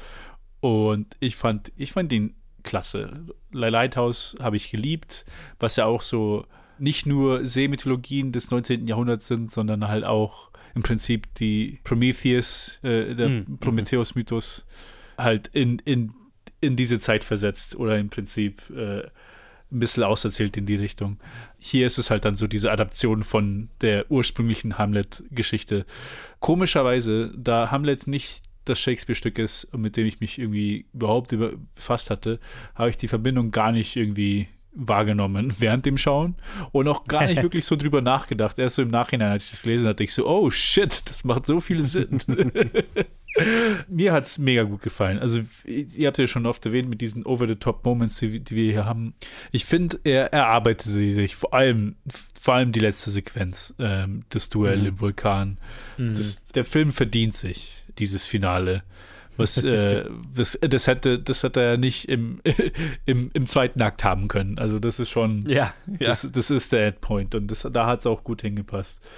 Und 0.61 1.17
ich 1.21 1.37
fand, 1.37 1.73
ich 1.77 1.93
fand 1.93 2.13
ihn 2.13 2.35
klasse. 2.63 3.25
Lighthouse 3.51 4.37
habe 4.41 4.57
ich 4.57 4.71
geliebt, 4.71 5.25
was 5.59 5.77
ja 5.77 5.87
auch 5.87 6.03
so 6.03 6.45
nicht 6.79 7.07
nur 7.07 7.47
Seemythologien 7.47 8.33
des 8.33 8.51
19. 8.51 8.87
Jahrhunderts 8.89 9.29
sind, 9.29 9.51
sondern 9.53 9.87
halt 9.89 10.05
auch 10.05 10.51
im 10.75 10.83
Prinzip 10.83 11.33
die 11.35 11.79
Prometheus, 11.85 12.79
äh, 12.83 13.15
der 13.15 13.29
Mhm. 13.29 13.59
Prometheus-Mythos 13.59 14.65
halt 15.19 15.49
in, 15.49 15.79
in, 15.81 16.13
in 16.61 16.77
diese 16.77 16.99
Zeit 16.99 17.25
versetzt 17.25 17.77
oder 17.77 17.99
im 17.99 18.09
Prinzip 18.09 18.63
äh, 18.71 19.03
ein 19.73 19.79
bisschen 19.79 20.03
auserzählt 20.03 20.57
in 20.57 20.67
die 20.67 20.77
Richtung. 20.77 21.19
Hier 21.59 21.87
ist 21.87 21.99
es 21.99 22.11
halt 22.11 22.25
dann 22.25 22.35
so 22.35 22.47
diese 22.47 22.71
Adaption 22.71 23.25
von 23.25 23.69
der 23.81 24.11
ursprünglichen 24.11 24.79
Hamlet-Geschichte. 24.79 25.87
Komischerweise, 26.41 27.33
da 27.37 27.71
Hamlet 27.71 28.07
nicht 28.07 28.43
das 28.65 28.79
Shakespeare-Stück 28.81 29.39
ist, 29.39 29.75
mit 29.77 29.97
dem 29.97 30.07
ich 30.07 30.21
mich 30.21 30.39
irgendwie 30.39 30.87
überhaupt 30.93 31.33
über, 31.33 31.53
befasst 31.75 32.11
hatte, 32.11 32.39
habe 32.75 32.91
ich 32.91 32.97
die 32.97 33.09
Verbindung 33.09 33.51
gar 33.51 33.73
nicht 33.73 33.97
irgendwie 33.97 34.49
wahrgenommen 34.75 35.55
während 35.59 35.85
dem 35.87 35.99
Schauen 35.99 36.37
und 36.71 36.89
auch 36.89 37.05
gar 37.05 37.27
nicht 37.27 37.43
wirklich 37.43 37.65
so 37.65 37.77
drüber 37.77 38.01
nachgedacht. 38.01 38.59
Erst 38.59 38.77
so 38.77 38.83
im 38.83 38.89
Nachhinein, 38.89 39.33
als 39.33 39.47
ich 39.47 39.51
das 39.53 39.63
gelesen 39.63 39.89
hatte, 39.89 40.05
ich 40.05 40.15
so, 40.15 40.29
oh 40.29 40.51
shit, 40.51 41.03
das 41.07 41.25
macht 41.25 41.47
so 41.47 41.61
viel 41.61 41.83
Sinn. 41.83 42.21
Mir 43.89 44.13
hat 44.13 44.25
es 44.25 44.39
mega 44.39 44.63
gut 44.65 44.83
gefallen. 44.83 45.19
Also, 45.19 45.41
ihr 45.65 46.07
habt 46.07 46.19
ja 46.19 46.27
schon 46.27 46.47
oft 46.47 46.65
erwähnt 46.67 46.89
mit 46.89 47.01
diesen 47.01 47.25
Over-the-Top-Moments, 47.25 48.19
die, 48.19 48.41
die 48.41 48.57
wir 48.57 48.71
hier 48.73 48.85
haben. 48.85 49.15
Ich 49.53 49.65
finde, 49.65 49.99
er 50.05 50.33
erarbeitet 50.33 50.87
sie 50.87 51.15
sich 51.15 51.35
vor 51.37 51.55
allem, 51.55 51.97
vor 52.41 52.55
allem 52.55 52.73
die 52.73 52.81
letzte 52.81 53.11
Sequenz, 53.11 53.75
ähm, 53.79 54.25
das 54.31 54.49
Duell 54.49 54.81
Mhm. 54.81 54.87
im 54.87 55.01
Vulkan. 55.01 55.59
Mhm. 55.97 56.15
Das, 56.15 56.43
der 56.53 56.65
Film 56.65 56.93
verdient 56.93 57.35
sich 57.35 57.85
dieses 57.99 58.25
Finale. 58.25 58.83
Was, 59.39 59.57
äh, 59.63 60.05
das, 60.37 60.59
das, 60.61 60.87
hätte, 60.87 61.19
das 61.19 61.43
hätte 61.43 61.61
er 61.63 61.77
nicht 61.79 62.09
im, 62.11 62.41
im, 63.07 63.31
im 63.33 63.47
zweiten 63.47 63.81
Akt 63.81 64.05
haben 64.05 64.29
können. 64.29 64.59
Also, 64.59 64.79
das 64.79 65.01
ist 65.01 65.09
schon. 65.09 65.49
Ja, 65.49 65.73
ja. 65.87 66.09
Das, 66.09 66.29
das 66.31 66.51
ist 66.51 66.73
der 66.73 66.89
Endpoint 66.89 67.35
und 67.35 67.49
das, 67.51 67.67
da 67.73 67.87
hat 67.87 68.01
es 68.01 68.07
auch 68.07 68.25
gut 68.25 68.43
hingepasst. 68.43 69.09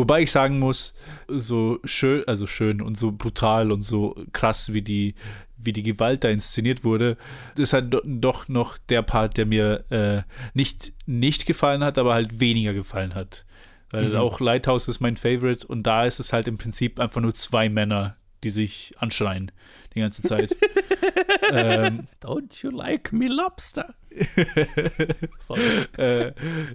Wobei 0.00 0.22
ich 0.22 0.30
sagen 0.30 0.58
muss, 0.58 0.94
so 1.28 1.78
schön, 1.84 2.24
also 2.26 2.46
schön 2.46 2.80
und 2.80 2.96
so 2.96 3.12
brutal 3.12 3.70
und 3.70 3.82
so 3.82 4.14
krass, 4.32 4.72
wie 4.72 4.80
die, 4.80 5.14
wie 5.58 5.74
die 5.74 5.82
Gewalt 5.82 6.24
da 6.24 6.28
inszeniert 6.30 6.84
wurde, 6.84 7.18
ist 7.58 7.74
halt 7.74 7.92
do- 7.92 8.00
doch 8.06 8.48
noch 8.48 8.78
der 8.78 9.02
Part, 9.02 9.36
der 9.36 9.44
mir 9.44 9.84
äh, 9.90 10.22
nicht, 10.54 10.92
nicht 11.04 11.44
gefallen 11.44 11.84
hat, 11.84 11.98
aber 11.98 12.14
halt 12.14 12.40
weniger 12.40 12.72
gefallen 12.72 13.14
hat. 13.14 13.44
Weil 13.90 14.08
Mhm. 14.10 14.16
auch 14.16 14.40
Lighthouse 14.40 14.88
ist 14.88 15.00
mein 15.00 15.18
Favorite 15.18 15.66
und 15.66 15.82
da 15.82 16.06
ist 16.06 16.18
es 16.18 16.32
halt 16.32 16.48
im 16.48 16.56
Prinzip 16.56 16.98
einfach 16.98 17.20
nur 17.20 17.34
zwei 17.34 17.68
Männer, 17.68 18.16
die 18.42 18.50
sich 18.50 18.92
anschreien 18.98 19.52
die 19.94 20.00
ganze 20.00 20.22
Zeit. 20.22 20.56
ähm, 21.52 22.06
Don't 22.22 22.62
you 22.62 22.70
like 22.70 23.12
me, 23.12 23.26
Lobster? 23.28 23.94
äh, 25.96 26.32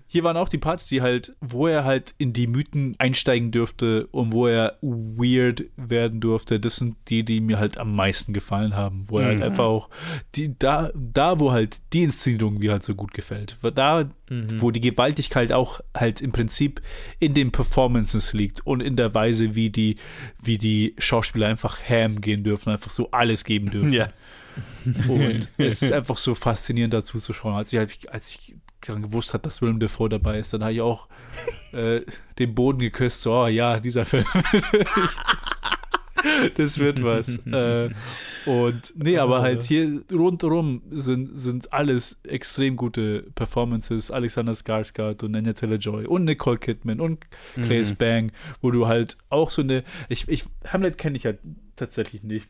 hier 0.07 0.23
waren 0.23 0.37
auch 0.37 0.47
die 0.49 0.57
Parts, 0.57 0.87
die 0.87 1.01
halt, 1.01 1.35
wo 1.41 1.67
er 1.67 1.83
halt 1.83 2.13
in 2.17 2.33
die 2.33 2.47
Mythen 2.47 2.95
einsteigen 2.97 3.51
dürfte 3.51 4.07
und 4.07 4.31
wo 4.33 4.47
er 4.47 4.77
weird 4.81 5.65
werden 5.75 6.19
durfte. 6.21 6.59
Das 6.59 6.77
sind 6.77 6.95
die, 7.09 7.23
die 7.23 7.41
mir 7.41 7.59
halt 7.59 7.77
am 7.77 7.95
meisten 7.95 8.33
gefallen 8.33 8.75
haben, 8.75 9.03
wo 9.09 9.19
er 9.19 9.25
halt 9.27 9.37
Mhm. 9.39 9.43
einfach 9.43 9.65
auch 9.65 9.89
die, 10.35 10.57
da, 10.57 10.91
da, 10.95 11.39
wo 11.39 11.51
halt 11.51 11.81
die 11.93 12.03
Inszenierung 12.03 12.57
mir 12.57 12.71
halt 12.71 12.83
so 12.83 12.95
gut 12.95 13.13
gefällt. 13.13 13.57
Da, 13.75 14.09
Mhm. 14.29 14.59
wo 14.61 14.71
die 14.71 14.81
Gewaltigkeit 14.81 15.51
auch 15.51 15.81
halt 15.95 16.19
im 16.21 16.31
Prinzip 16.31 16.81
in 17.19 17.33
den 17.35 17.51
Performances 17.51 18.33
liegt 18.33 18.65
und 18.65 18.81
in 18.81 18.95
der 18.95 19.13
Weise, 19.13 19.55
wie 19.55 19.69
die, 19.69 19.97
wie 20.41 20.57
die 20.57 20.95
Schauspieler 20.97 21.47
einfach 21.47 21.79
ham 21.87 22.21
gehen 22.21 22.43
dürfen, 22.43 22.71
einfach 22.71 22.89
so 22.89 23.04
alles 23.11 23.43
geben 23.43 23.69
dürfen. 23.69 23.93
Ja. 23.93 24.09
Und 25.07 25.49
es 25.57 25.81
ist 25.81 25.91
einfach 25.91 26.17
so 26.17 26.35
faszinierend 26.35 26.93
dazu 26.93 27.19
zu 27.19 27.33
schauen. 27.33 27.55
Als 27.55 27.73
ich, 27.73 27.79
halt, 27.79 28.11
als 28.11 28.29
ich 28.29 28.55
dann 28.81 29.01
gewusst 29.01 29.33
hat, 29.33 29.45
dass 29.45 29.61
Willem 29.61 29.79
Dafoe 29.79 30.09
dabei 30.09 30.39
ist, 30.39 30.53
dann 30.53 30.63
habe 30.63 30.73
ich 30.73 30.81
auch 30.81 31.07
äh, 31.73 32.01
den 32.37 32.55
Boden 32.55 32.79
geküsst. 32.79 33.21
So, 33.21 33.33
oh, 33.33 33.47
ja, 33.47 33.79
dieser 33.79 34.05
Film. 34.05 34.25
das 36.55 36.79
wird 36.79 37.03
was. 37.03 37.37
äh, 37.45 37.89
und 38.45 38.93
nee, 38.95 39.17
aber 39.17 39.41
halt 39.41 39.63
hier 39.63 40.03
rundherum 40.13 40.83
sind, 40.91 41.37
sind 41.37 41.73
alles 41.73 42.19
extrem 42.23 42.75
gute 42.75 43.23
Performances. 43.33 44.11
Alexander 44.11 44.53
Skarsgård 44.53 45.23
und 45.23 45.35
Anya 45.35 45.53
Taylor-Joy 45.53 46.05
und 46.05 46.25
Nicole 46.25 46.59
Kidman 46.59 46.99
und 46.99 47.25
Claes 47.55 47.91
Mhm. 47.91 47.95
Bang, 47.95 48.31
wo 48.61 48.69
du 48.69 48.87
halt 48.87 49.17
auch 49.29 49.49
so 49.49 49.63
eine, 49.63 49.83
ich, 50.09 50.27
ich 50.27 50.45
Hamlet 50.67 50.99
kenne 50.99 51.17
ich 51.17 51.25
halt 51.25 51.39
tatsächlich 51.75 52.23
nicht. 52.23 52.47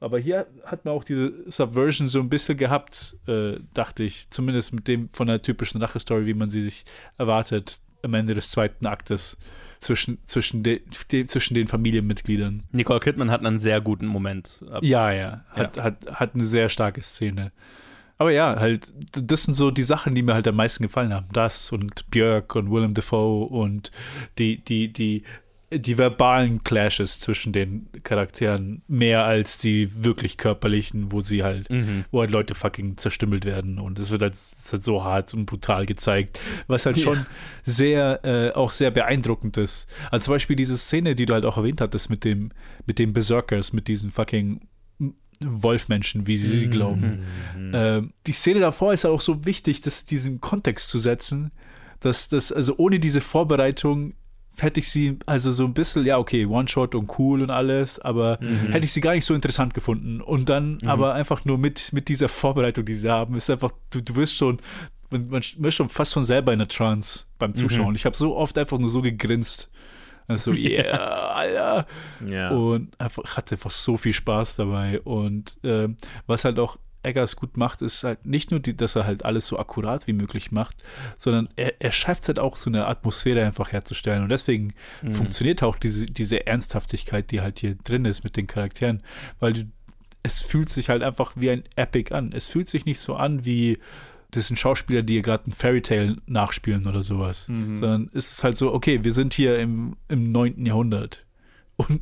Aber 0.00 0.18
hier 0.18 0.46
hat 0.64 0.84
man 0.84 0.94
auch 0.94 1.04
diese 1.04 1.32
Subversion 1.50 2.08
so 2.08 2.20
ein 2.20 2.28
bisschen 2.28 2.56
gehabt, 2.58 3.16
äh, 3.26 3.58
dachte 3.74 4.04
ich. 4.04 4.28
Zumindest 4.30 4.72
mit 4.74 4.88
dem 4.88 5.08
von 5.08 5.26
der 5.26 5.40
typischen 5.40 5.80
Rache-Story, 5.80 6.26
wie 6.26 6.34
man 6.34 6.50
sie 6.50 6.62
sich 6.62 6.84
erwartet 7.16 7.80
am 8.02 8.12
Ende 8.14 8.34
des 8.34 8.50
zweiten 8.50 8.86
Aktes 8.86 9.36
zwischen, 9.80 10.18
zwischen, 10.24 10.62
de, 10.62 10.82
de, 11.10 11.24
zwischen 11.24 11.54
den 11.54 11.66
Familienmitgliedern. 11.66 12.62
Nicole 12.72 13.00
Kidman 13.00 13.30
hat 13.30 13.44
einen 13.44 13.58
sehr 13.58 13.80
guten 13.80 14.06
Moment. 14.06 14.62
Ab- 14.70 14.84
Ja, 14.84 15.10
ja. 15.10 15.44
Hat, 15.48 15.80
Hat, 15.82 15.96
hat 16.12 16.34
eine 16.34 16.44
sehr 16.44 16.68
starke 16.68 17.00
Szene. 17.02 17.50
Aber 18.18 18.30
ja, 18.30 18.56
halt, 18.58 18.92
das 19.12 19.42
sind 19.44 19.54
so 19.54 19.70
die 19.70 19.82
Sachen, 19.82 20.14
die 20.14 20.22
mir 20.22 20.34
halt 20.34 20.46
am 20.48 20.56
meisten 20.56 20.82
gefallen 20.82 21.12
haben. 21.12 21.26
Das 21.32 21.72
und 21.72 22.08
Björk 22.10 22.54
und 22.54 22.70
Willem 22.70 22.94
Dafoe 22.94 23.46
und 23.46 23.90
die, 24.38 24.62
die, 24.64 24.92
die, 24.92 25.24
die 25.72 25.98
verbalen 25.98 26.62
Clashes 26.62 27.18
zwischen 27.18 27.52
den 27.52 27.88
Charakteren 28.04 28.82
mehr 28.86 29.24
als 29.24 29.58
die 29.58 30.04
wirklich 30.04 30.36
körperlichen, 30.36 31.10
wo 31.10 31.20
sie 31.20 31.42
halt, 31.42 31.68
Mhm. 31.70 32.04
wo 32.12 32.20
halt 32.20 32.30
Leute 32.30 32.54
fucking 32.54 32.96
zerstümmelt 32.98 33.44
werden 33.44 33.80
und 33.80 33.98
es 33.98 34.10
wird 34.10 34.22
halt, 34.22 34.34
es 34.34 34.56
halt 34.70 34.84
so 34.84 35.02
hart 35.02 35.34
und 35.34 35.46
brutal 35.46 35.84
gezeigt, 35.84 36.38
was 36.68 36.86
halt 36.86 36.96
Ja. 36.98 37.02
schon 37.04 37.26
sehr, 37.64 38.20
äh, 38.24 38.52
auch 38.52 38.70
sehr 38.70 38.92
beeindruckend 38.92 39.56
ist. 39.56 39.88
Also 40.12 40.26
zum 40.26 40.34
Beispiel 40.34 40.54
diese 40.54 40.76
Szene, 40.78 41.16
die 41.16 41.26
du 41.26 41.34
halt 41.34 41.44
auch 41.44 41.56
erwähnt 41.56 41.80
hattest 41.80 42.10
mit 42.10 42.22
dem, 42.24 42.50
mit 42.86 43.00
den 43.00 43.12
Berserkers, 43.12 43.72
mit 43.72 43.88
diesen 43.88 44.12
fucking 44.12 44.60
Wolfmenschen, 45.40 46.26
wie 46.26 46.36
sie 46.36 46.56
sie 46.58 46.70
glauben. 46.70 47.24
Ähm, 47.74 48.12
die 48.26 48.32
Szene 48.32 48.60
davor 48.60 48.92
ist 48.94 49.04
halt 49.04 49.12
auch 49.12 49.20
so 49.20 49.44
wichtig, 49.44 49.82
das 49.82 50.04
diesen 50.04 50.40
Kontext 50.40 50.88
zu 50.88 50.98
setzen, 50.98 51.50
dass 52.00 52.28
das, 52.28 52.52
also 52.52 52.74
ohne 52.78 52.98
diese 53.00 53.20
Vorbereitung 53.20 54.14
hätte 54.58 54.80
ich 54.80 54.90
sie, 54.90 55.18
also 55.26 55.52
so 55.52 55.64
ein 55.64 55.74
bisschen, 55.74 56.04
ja, 56.06 56.18
okay, 56.18 56.46
One-Shot 56.46 56.94
und 56.94 57.18
cool 57.18 57.42
und 57.42 57.50
alles, 57.50 57.98
aber 57.98 58.38
Mhm. 58.40 58.72
hätte 58.72 58.84
ich 58.86 58.92
sie 58.92 59.00
gar 59.00 59.12
nicht 59.14 59.24
so 59.24 59.34
interessant 59.34 59.74
gefunden. 59.74 60.20
Und 60.20 60.48
dann 60.48 60.78
Mhm. 60.82 60.88
aber 60.88 61.14
einfach 61.14 61.44
nur 61.44 61.58
mit, 61.58 61.92
mit 61.92 62.08
dieser 62.08 62.28
Vorbereitung, 62.28 62.84
die 62.84 62.94
sie 62.94 63.10
haben, 63.10 63.34
ist 63.36 63.50
einfach, 63.50 63.70
du, 63.90 64.00
du 64.02 64.16
wirst 64.16 64.36
schon, 64.36 64.58
man, 65.10 65.28
man 65.28 65.40
ist 65.40 65.74
schon 65.74 65.88
fast 65.88 66.12
schon 66.14 66.24
selber 66.24 66.52
in 66.52 66.58
der 66.58 66.68
Trance 66.68 67.26
beim 67.38 67.54
Zuschauen. 67.54 67.90
Mhm. 67.90 67.94
Ich 67.96 68.04
habe 68.06 68.16
so 68.16 68.36
oft 68.36 68.58
einfach 68.58 68.78
nur 68.78 68.90
so 68.90 69.02
gegrinst. 69.02 69.70
Also, 70.28 70.52
yeah, 70.54 71.34
Alter. 71.34 71.86
Ja. 72.28 72.50
Und 72.50 72.98
einfach, 73.00 73.36
hatte 73.36 73.54
einfach 73.54 73.70
so 73.70 73.96
viel 73.96 74.12
Spaß 74.12 74.56
dabei. 74.56 75.00
Und 75.02 75.58
ähm, 75.62 75.96
was 76.26 76.44
halt 76.44 76.58
auch 76.58 76.78
Eggers 77.06 77.36
gut 77.36 77.56
macht, 77.56 77.80
ist 77.80 78.04
halt 78.04 78.26
nicht 78.26 78.50
nur, 78.50 78.60
die, 78.60 78.76
dass 78.76 78.96
er 78.96 79.06
halt 79.06 79.24
alles 79.24 79.46
so 79.46 79.58
akkurat 79.58 80.06
wie 80.06 80.12
möglich 80.12 80.50
macht, 80.52 80.82
sondern 81.16 81.48
er, 81.56 81.80
er 81.80 81.92
schafft 81.92 82.22
es 82.22 82.28
halt 82.28 82.38
auch, 82.38 82.56
so 82.56 82.68
eine 82.68 82.86
Atmosphäre 82.86 83.44
einfach 83.46 83.72
herzustellen. 83.72 84.22
Und 84.24 84.28
deswegen 84.28 84.74
Mhm. 85.02 85.12
funktioniert 85.14 85.62
auch 85.62 85.76
diese, 85.76 86.06
diese 86.06 86.46
Ernsthaftigkeit, 86.46 87.30
die 87.30 87.40
halt 87.40 87.60
hier 87.60 87.76
drin 87.76 88.04
ist 88.04 88.24
mit 88.24 88.36
den 88.36 88.46
Charakteren, 88.46 89.02
weil 89.40 89.52
du, 89.52 89.64
es 90.22 90.42
fühlt 90.42 90.68
sich 90.68 90.88
halt 90.88 91.02
einfach 91.02 91.32
wie 91.36 91.50
ein 91.50 91.62
Epic 91.76 92.12
an. 92.12 92.32
Es 92.32 92.48
fühlt 92.48 92.68
sich 92.68 92.84
nicht 92.84 93.00
so 93.00 93.14
an 93.16 93.44
wie 93.46 93.78
das 94.32 94.48
sind 94.48 94.58
Schauspieler, 94.58 95.02
die 95.02 95.22
gerade 95.22 95.48
ein 95.48 95.52
Fairy 95.52 95.80
Tale 95.80 96.16
nachspielen 96.26 96.86
oder 96.86 97.02
sowas. 97.04 97.46
Mhm. 97.48 97.76
Sondern 97.76 98.10
es 98.12 98.32
ist 98.32 98.44
halt 98.44 98.56
so, 98.56 98.74
okay, 98.74 99.04
wir 99.04 99.12
sind 99.12 99.32
hier 99.32 99.58
im, 99.60 99.96
im 100.08 100.32
9. 100.32 100.66
Jahrhundert 100.66 101.24
und 101.76 102.00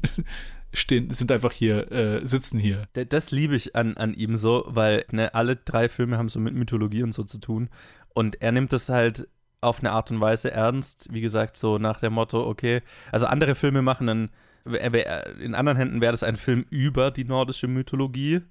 stehen, 0.75 1.11
sind 1.11 1.33
einfach 1.33 1.53
hier, 1.53 1.91
äh, 1.91 2.27
sitzen 2.27 2.59
hier. 2.59 2.89
Das 2.93 3.31
liebe 3.31 3.57
ich 3.57 3.75
an, 3.75 3.97
an 3.97 4.15
ihm 4.15 4.37
so, 4.37 4.65
weil 4.67 5.05
ne, 5.11 5.35
alle 5.35 5.57
drei 5.57 5.89
Filme 5.89 6.19
haben 6.19 6.29
so 6.29 6.39
mit 6.39 6.55
Mythologie 6.55 7.03
und 7.03 7.15
so 7.15 7.25
zu 7.25 7.39
tun. 7.39 7.71
Und 8.13 8.41
er 8.43 8.53
nimmt 8.53 8.73
das 8.73 8.89
halt 8.89 9.29
auf 9.61 9.81
eine 9.81 9.93
Art 9.93 10.11
und 10.11 10.21
Weise 10.21 10.51
ernst, 10.51 11.09
wie 11.11 11.21
gesagt, 11.21 11.57
so 11.57 11.79
nach 11.79 12.01
dem 12.01 12.13
Motto, 12.13 12.47
okay, 12.47 12.83
also 13.11 13.27
andere 13.27 13.55
Filme 13.55 13.83
machen 13.83 14.07
dann, 14.07 14.31
in 15.41 15.55
anderen 15.55 15.77
Händen 15.77 16.01
wäre 16.01 16.13
das 16.13 16.23
ein 16.23 16.37
Film 16.37 16.67
über 16.71 17.11
die 17.11 17.25
nordische 17.25 17.67
Mythologie. 17.69 18.43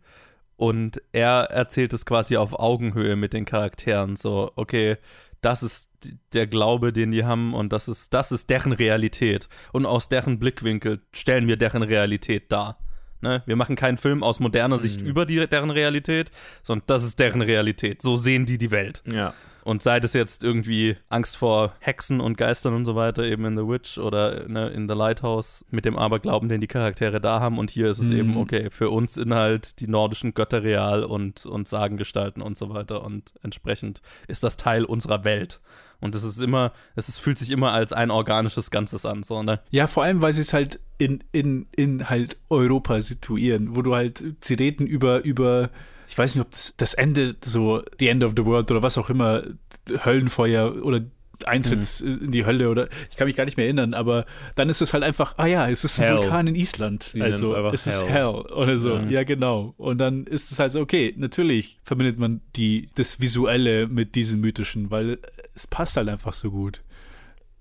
Und 0.55 1.01
er 1.11 1.49
erzählt 1.49 1.93
es 1.93 2.05
quasi 2.05 2.37
auf 2.37 2.53
Augenhöhe 2.53 3.15
mit 3.15 3.33
den 3.33 3.45
Charakteren. 3.45 4.15
So, 4.15 4.51
okay, 4.55 4.97
das 5.43 5.61
ist 5.61 5.91
der 6.33 6.47
Glaube, 6.47 6.93
den 6.93 7.11
die 7.11 7.25
haben 7.25 7.53
und 7.53 7.73
das 7.73 7.87
ist, 7.87 8.13
das 8.13 8.31
ist 8.31 8.49
deren 8.49 8.71
Realität. 8.71 9.49
Und 9.71 9.85
aus 9.85 10.09
deren 10.09 10.39
Blickwinkel 10.39 11.01
stellen 11.11 11.47
wir 11.47 11.57
deren 11.57 11.83
Realität 11.83 12.51
dar. 12.51 12.79
Ne? 13.21 13.43
Wir 13.45 13.55
machen 13.55 13.75
keinen 13.75 13.97
Film 13.97 14.23
aus 14.23 14.39
moderner 14.39 14.77
Sicht 14.77 15.01
über 15.01 15.25
die, 15.25 15.47
deren 15.47 15.69
Realität, 15.69 16.31
sondern 16.61 16.85
das 16.87 17.03
ist 17.03 17.19
deren 17.19 17.41
Realität. 17.41 18.01
So 18.01 18.15
sehen 18.15 18.45
die 18.45 18.57
die 18.57 18.71
Welt. 18.71 19.01
Ja. 19.05 19.33
Und 19.63 19.81
sei 19.81 19.99
das 20.01 20.11
jetzt 20.13 20.43
irgendwie 20.43 20.97
Angst 21.07 21.37
vor 21.37 21.73
Hexen 21.79 22.19
und 22.19 22.37
Geistern 22.37 22.73
und 22.73 22.83
so 22.83 22.95
weiter, 22.95 23.23
eben 23.23 23.45
in 23.45 23.55
The 23.55 23.65
Witch 23.65 23.97
oder 23.97 24.47
ne, 24.49 24.67
in 24.69 24.89
The 24.89 24.93
Lighthouse, 24.95 25.65
mit 25.71 25.85
dem 25.85 25.97
Aberglauben, 25.97 26.49
den 26.49 26.59
die 26.59 26.67
Charaktere 26.67 27.21
da 27.21 27.39
haben. 27.39 27.57
Und 27.57 27.71
hier 27.71 27.87
ist 27.87 27.99
es 27.99 28.09
Mhm. 28.09 28.17
eben, 28.17 28.37
okay, 28.37 28.69
für 28.69 28.89
uns 28.89 29.15
Inhalt 29.15 29.79
die 29.79 29.87
nordischen 29.87 30.33
Götter 30.33 30.63
real 30.63 31.05
und, 31.05 31.45
und 31.45 31.67
Sagengestalten 31.69 32.41
und 32.41 32.57
so 32.57 32.73
weiter. 32.73 33.03
Und 33.05 33.33
entsprechend 33.41 34.01
ist 34.27 34.43
das 34.43 34.57
Teil 34.57 34.83
unserer 34.83 35.23
Welt. 35.23 35.61
Und 36.01 36.13
es 36.15 36.25
ist 36.25 36.41
immer, 36.41 36.73
es 36.95 37.17
fühlt 37.17 37.37
sich 37.37 37.49
immer 37.49 37.71
als 37.71 37.93
ein 37.93 38.11
organisches 38.11 38.69
Ganzes 38.69 39.05
an. 39.05 39.23
So, 39.23 39.43
ne? 39.43 39.61
Ja, 39.69 39.87
vor 39.87 40.03
allem, 40.03 40.21
weil 40.21 40.33
sie 40.33 40.41
es 40.41 40.51
halt 40.51 40.81
in, 40.97 41.23
in, 41.31 41.67
in 41.73 42.09
halt 42.09 42.37
Europa 42.49 43.01
situieren, 43.01 43.77
wo 43.77 43.81
du 43.81 43.95
halt, 43.95 44.21
sie 44.41 44.55
reden 44.55 44.85
über, 44.87 45.23
über, 45.23 45.69
ich 46.13 46.17
weiß 46.19 46.35
nicht, 46.35 46.45
ob 46.45 46.51
das, 46.51 46.75
das 46.77 46.93
Ende, 46.93 47.35
so 47.43 47.81
The 47.97 48.07
End 48.07 48.23
of 48.23 48.33
the 48.37 48.45
World 48.45 48.69
oder 48.69 48.83
was 48.83 48.99
auch 48.99 49.09
immer, 49.09 49.41
Höllenfeuer 50.05 50.85
oder 50.85 51.01
Eintritt 51.43 52.01
in 52.01 52.31
die 52.31 52.45
Hölle 52.45 52.69
oder 52.69 52.87
ich 53.09 53.17
kann 53.17 53.25
mich 53.25 53.35
gar 53.35 53.45
nicht 53.45 53.57
mehr 53.57 53.65
erinnern, 53.65 53.95
aber 53.95 54.27
dann 54.53 54.69
ist 54.69 54.83
es 54.83 54.93
halt 54.93 55.03
einfach, 55.03 55.33
ah 55.37 55.47
ja, 55.47 55.67
es 55.67 55.83
ist 55.83 55.99
ein 55.99 56.05
Hell. 56.05 56.17
Vulkan 56.19 56.45
in 56.45 56.55
Island. 56.55 57.15
Die 57.15 57.21
also 57.23 57.55
einfach 57.55 57.73
es 57.73 57.87
ist 57.87 58.03
Hell. 58.03 58.11
Hell 58.11 58.27
oder 58.27 58.77
so. 58.77 58.93
Ja. 58.93 59.09
Ja. 59.09 59.23
genau. 59.23 59.73
Und 59.77 59.97
dann 59.97 60.27
ist 60.27 60.51
es 60.51 60.59
halt 60.59 60.71
so, 60.71 60.81
okay, 60.81 61.15
natürlich 61.17 61.79
verbindet 61.83 62.19
man 62.19 62.41
die, 62.55 62.89
das 62.93 63.19
Visuelle 63.19 63.87
mit 63.87 64.13
diesem 64.13 64.39
Mythischen, 64.39 64.91
weil 64.91 65.17
es 65.55 65.65
passt 65.65 65.97
halt 65.97 66.09
einfach 66.09 66.33
so 66.33 66.51
gut. 66.51 66.83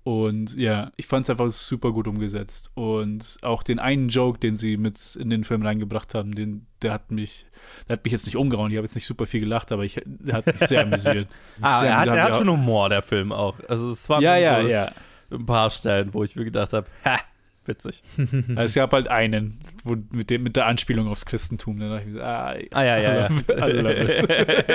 Und 0.03 0.55
ja, 0.57 0.91
ich 0.97 1.07
fand 1.07 1.23
es 1.23 1.29
einfach 1.29 1.49
super 1.49 1.93
gut 1.93 2.07
umgesetzt. 2.07 2.71
Und 2.73 3.37
auch 3.41 3.63
den 3.63 3.79
einen 3.79 4.09
Joke, 4.09 4.37
den 4.37 4.57
sie 4.57 4.75
mit 4.75 5.15
in 5.15 5.29
den 5.29 5.45
Film 5.45 5.63
reingebracht 5.63 6.13
haben, 6.13 6.35
den, 6.35 6.67
der 6.81 6.91
hat 6.91 7.09
mich, 7.09 7.45
der 7.87 7.97
hat 7.97 8.03
mich 8.03 8.11
jetzt 8.11 8.25
nicht 8.25 8.35
umgehauen. 8.35 8.69
Ich 8.71 8.77
habe 8.77 8.85
jetzt 8.85 8.95
nicht 8.95 9.05
super 9.05 9.25
viel 9.25 9.39
gelacht, 9.39 9.71
aber 9.71 9.85
ich, 9.85 10.01
der 10.05 10.35
hat 10.35 10.45
mich 10.45 10.57
sehr 10.57 10.81
amüsiert. 10.81 11.27
Ah, 11.61 11.79
sehr 11.79 11.89
er 11.89 11.99
hat, 11.99 12.07
er 12.09 12.23
hat 12.23 12.35
schon 12.35 12.49
Humor, 12.49 12.89
der 12.89 13.01
Film 13.01 13.31
auch. 13.31 13.57
Also 13.69 13.89
es 13.89 14.09
war 14.09 14.21
Ja, 14.21 14.35
ja, 14.35 14.61
so 14.61 14.67
ja. 14.67 14.91
ein 15.31 15.45
paar 15.45 15.69
Stellen, 15.69 16.13
wo 16.13 16.23
ich 16.23 16.35
mir 16.35 16.43
gedacht 16.43 16.73
habe, 16.73 16.87
ha, 17.05 17.19
witzig. 17.67 18.01
Also 18.55 18.63
es 18.63 18.73
gab 18.75 18.93
halt 18.93 19.07
einen, 19.07 19.59
wo, 19.83 19.95
mit, 20.11 20.29
dem, 20.29 20.43
mit 20.43 20.55
der 20.55 20.65
Anspielung 20.65 21.07
aufs 21.07 21.25
Christentum. 21.25 21.79
Dann 21.79 21.89
dachte 21.89 22.01
ich 22.01 22.07
mir 22.07 22.13
so, 22.13 22.21
ah, 22.21 22.53
Ah, 22.71 22.83
ja, 22.83 22.97
ja, 22.97 23.13
ja. 23.13 23.29
I 23.29 23.71
love 23.71 23.93
it, 23.93 24.29
I 24.29 24.33
love 24.33 24.73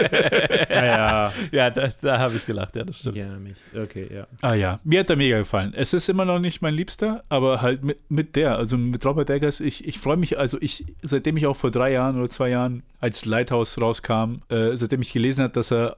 it. 0.58 0.70
Ja, 0.70 0.84
ja. 0.84 1.32
Ja, 1.52 1.70
da, 1.70 1.88
da 2.00 2.18
habe 2.18 2.36
ich 2.36 2.46
gelacht, 2.46 2.76
ja, 2.76 2.84
das 2.84 2.98
stimmt. 2.98 3.16
Erinnere 3.18 3.40
mich. 3.40 3.56
Okay, 3.76 4.08
ja. 4.12 4.26
Ah 4.40 4.54
ja, 4.54 4.80
mir 4.84 5.00
hat 5.00 5.10
er 5.10 5.16
mega 5.16 5.38
gefallen. 5.38 5.72
Es 5.74 5.92
ist 5.92 6.08
immer 6.08 6.24
noch 6.24 6.38
nicht 6.38 6.62
mein 6.62 6.74
Liebster, 6.74 7.24
aber 7.28 7.62
halt 7.62 7.84
mit, 7.84 7.98
mit 8.10 8.36
der, 8.36 8.56
also 8.56 8.76
mit 8.78 9.04
Robert 9.04 9.30
Eggers, 9.30 9.60
ich, 9.60 9.86
ich 9.86 9.98
freue 9.98 10.16
mich, 10.16 10.38
also 10.38 10.58
ich, 10.60 10.84
seitdem 11.02 11.36
ich 11.36 11.46
auch 11.46 11.56
vor 11.56 11.70
drei 11.70 11.92
Jahren 11.92 12.18
oder 12.18 12.28
zwei 12.28 12.50
Jahren 12.50 12.82
als 13.00 13.24
Lighthouse 13.24 13.80
rauskam, 13.80 14.42
äh, 14.48 14.74
seitdem 14.76 15.02
ich 15.02 15.12
gelesen 15.12 15.42
habe, 15.44 15.52
dass 15.52 15.70
er 15.70 15.96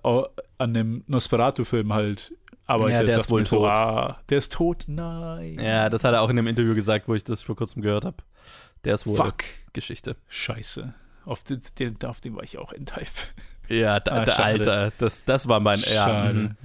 an 0.59 0.75
dem 0.75 1.05
Nosferatu-Film 1.07 1.93
halt 1.93 2.35
arbeitet. 2.71 3.01
Ja, 3.01 3.07
der 3.07 3.17
ist 3.19 3.31
wohl 3.31 3.45
so, 3.45 3.59
tot. 3.59 3.71
Ah, 3.71 4.19
der 4.29 4.39
ist 4.39 4.53
tot? 4.53 4.85
Nein. 4.87 5.59
Ja, 5.61 5.89
das 5.89 6.05
hat 6.05 6.15
er 6.15 6.23
auch 6.23 6.31
in 6.31 6.37
dem 6.37 6.47
Interview 6.47 6.75
gesagt, 6.75 7.09
wo 7.09 7.15
ich 7.15 7.25
das 7.25 7.43
vor 7.43 7.57
kurzem 7.57 7.83
gehört 7.83 8.05
habe. 8.05 8.17
Der 8.85 8.95
ist 8.95 9.07
wohl 9.07 9.17
Fuck. 9.17 9.45
Geschichte. 9.73 10.17
Scheiße. 10.29 10.95
Auf 11.27 11.43
den, 11.45 11.61
den, 11.79 11.97
auf 12.05 12.21
den 12.21 12.35
war 12.37 12.43
ich 12.43 12.57
auch 12.59 12.73
in 12.73 12.87
Type. 12.87 13.07
Ja, 13.69 14.01
da, 14.01 14.13
Ah, 14.13 14.25
der. 14.25 14.39
Alter, 14.45 14.93
das, 14.99 15.25
das 15.25 15.47
war 15.49 15.61
mein 15.61 15.79
Schade, 15.79 16.57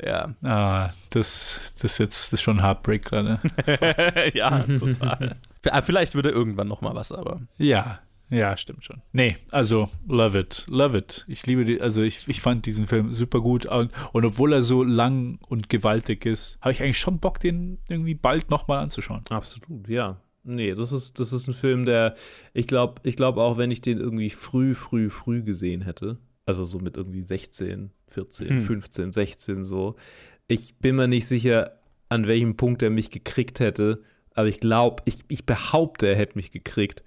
ja. 0.00 0.34
Ja. 0.42 0.48
Ah, 0.48 0.90
das, 1.10 1.72
das 1.74 1.84
ist 1.84 1.98
jetzt 1.98 2.32
das 2.32 2.32
ist 2.32 2.42
schon 2.42 2.58
ein 2.58 2.62
Heartbreak 2.64 3.04
gerade. 3.04 3.38
ja, 4.34 4.60
total. 4.78 5.36
V- 5.62 5.82
Vielleicht 5.82 6.14
würde 6.16 6.30
irgendwann 6.30 6.66
noch 6.68 6.80
mal 6.80 6.94
was, 6.94 7.12
aber. 7.12 7.40
Ja, 7.58 8.00
ja, 8.32 8.56
stimmt 8.56 8.84
schon. 8.84 9.02
Nee, 9.12 9.36
also 9.50 9.88
love 10.08 10.38
it, 10.38 10.66
love 10.68 10.96
it. 10.96 11.24
Ich 11.28 11.46
liebe 11.46 11.64
die, 11.64 11.80
also 11.80 12.02
ich, 12.02 12.26
ich 12.28 12.40
fand 12.40 12.66
diesen 12.66 12.86
Film 12.86 13.12
super 13.12 13.40
gut 13.40 13.66
und, 13.66 13.90
und 14.12 14.24
obwohl 14.24 14.52
er 14.52 14.62
so 14.62 14.82
lang 14.82 15.38
und 15.48 15.68
gewaltig 15.68 16.24
ist, 16.26 16.58
habe 16.60 16.72
ich 16.72 16.82
eigentlich 16.82 16.98
schon 16.98 17.18
Bock, 17.20 17.38
den 17.40 17.78
irgendwie 17.88 18.14
bald 18.14 18.50
nochmal 18.50 18.78
anzuschauen. 18.78 19.22
Absolut, 19.28 19.88
ja. 19.88 20.20
Nee, 20.44 20.74
das 20.74 20.90
ist, 20.90 21.20
das 21.20 21.32
ist 21.32 21.46
ein 21.46 21.54
Film, 21.54 21.84
der, 21.84 22.16
ich 22.52 22.66
glaube, 22.66 23.00
ich 23.04 23.14
glaube 23.16 23.42
auch, 23.42 23.58
wenn 23.58 23.70
ich 23.70 23.80
den 23.80 23.98
irgendwie 23.98 24.30
früh, 24.30 24.74
früh, 24.74 25.08
früh 25.10 25.42
gesehen 25.42 25.82
hätte, 25.82 26.18
also 26.46 26.64
so 26.64 26.78
mit 26.80 26.96
irgendwie 26.96 27.22
16, 27.22 27.92
14, 28.08 28.48
Hm. 28.48 28.62
15, 28.62 29.12
16 29.12 29.64
so, 29.64 29.94
ich 30.48 30.76
bin 30.78 30.96
mir 30.96 31.06
nicht 31.06 31.26
sicher, 31.26 31.78
an 32.08 32.26
welchem 32.26 32.56
Punkt 32.56 32.82
er 32.82 32.90
mich 32.90 33.10
gekriegt 33.10 33.60
hätte, 33.60 34.02
aber 34.34 34.48
ich 34.48 34.58
glaube, 34.58 35.02
ich, 35.04 35.18
ich 35.28 35.46
behaupte, 35.46 36.06
er 36.08 36.16
hätte 36.16 36.36
mich 36.36 36.50
gekriegt, 36.50 37.04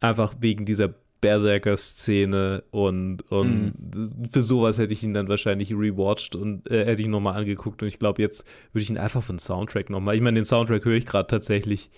einfach 0.00 0.34
wegen 0.40 0.64
dieser 0.64 0.94
Berserker-Szene 1.20 2.64
und, 2.70 3.22
und 3.30 3.74
für 4.30 4.42
sowas 4.42 4.78
hätte 4.78 4.92
ich 4.92 5.02
ihn 5.02 5.14
dann 5.14 5.28
wahrscheinlich 5.28 5.72
rewatcht 5.72 6.34
und 6.34 6.70
äh, 6.70 6.84
hätte 6.86 7.00
ich 7.02 7.06
ihn 7.06 7.10
nochmal 7.10 7.36
angeguckt 7.36 7.82
und 7.82 7.88
ich 7.88 7.98
glaube, 7.98 8.22
jetzt 8.22 8.46
würde 8.72 8.82
ich 8.82 8.90
ihn 8.90 8.98
einfach 8.98 9.22
von 9.22 9.38
Soundtrack 9.38 9.90
nochmal, 9.90 10.14
ich 10.14 10.22
meine, 10.22 10.40
den 10.40 10.44
Soundtrack 10.44 10.84
höre 10.84 10.96
ich 10.96 11.06
gerade 11.06 11.26
tatsächlich. 11.26 11.90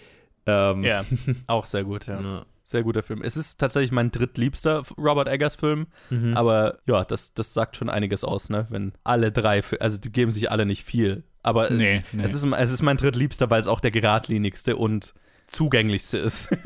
Ähm, 0.46 0.82
Ja, 0.84 1.04
auch 1.46 1.66
sehr 1.66 1.84
gut, 1.84 2.06
ja. 2.06 2.20
Ja. 2.20 2.46
Sehr 2.64 2.84
guter 2.84 3.02
Film. 3.02 3.22
Es 3.22 3.36
ist 3.36 3.58
tatsächlich 3.58 3.90
mein 3.90 4.12
drittliebster 4.12 4.82
Robert 4.96 5.28
Eggers-Film, 5.28 5.86
Mhm. 6.10 6.34
aber 6.36 6.78
ja, 6.86 7.04
das, 7.04 7.34
das 7.34 7.52
sagt 7.54 7.76
schon 7.76 7.90
einiges 7.90 8.22
aus, 8.24 8.50
ne? 8.50 8.66
Wenn 8.70 8.92
alle 9.04 9.32
drei, 9.32 9.60
also 9.80 9.98
die 9.98 10.12
geben 10.12 10.30
sich 10.30 10.50
alle 10.50 10.64
nicht 10.64 10.84
viel. 10.84 11.24
Aber 11.42 11.70
Nee, 11.70 12.02
nee. 12.12 12.22
Es, 12.22 12.34
ist, 12.34 12.44
es 12.44 12.70
ist 12.72 12.82
mein 12.82 12.96
drittliebster, 12.96 13.50
weil 13.50 13.60
es 13.60 13.66
auch 13.66 13.80
der 13.80 13.90
geradlinigste 13.90 14.76
und 14.76 15.12
zugänglichste 15.52 16.18
ist. 16.18 16.48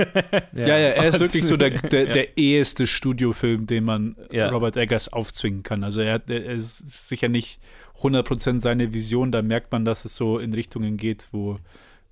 Ja, 0.54 0.68
ja, 0.78 0.88
er 0.90 1.08
ist 1.08 1.20
wirklich 1.20 1.44
so 1.44 1.56
der, 1.56 1.70
der, 1.92 2.06
Ja. 2.06 2.12
der 2.12 2.38
eheste 2.38 2.86
Studiofilm, 2.86 3.66
den 3.66 3.84
man 3.84 4.16
Ja. 4.30 4.48
Robert 4.48 4.76
Eggers 4.76 5.12
aufzwingen 5.12 5.62
kann. 5.62 5.84
Also 5.84 6.00
er, 6.00 6.14
hat- 6.14 6.30
er 6.30 6.44
ist 6.46 7.08
sicher 7.08 7.28
nicht 7.28 7.60
100% 8.00 8.60
seine 8.60 8.92
Vision, 8.94 9.32
da 9.32 9.42
merkt 9.42 9.72
man, 9.72 9.84
dass 9.84 10.04
es 10.04 10.16
so 10.16 10.38
in 10.38 10.52
Richtungen 10.54 10.96
geht, 10.96 11.28
wo, 11.32 11.58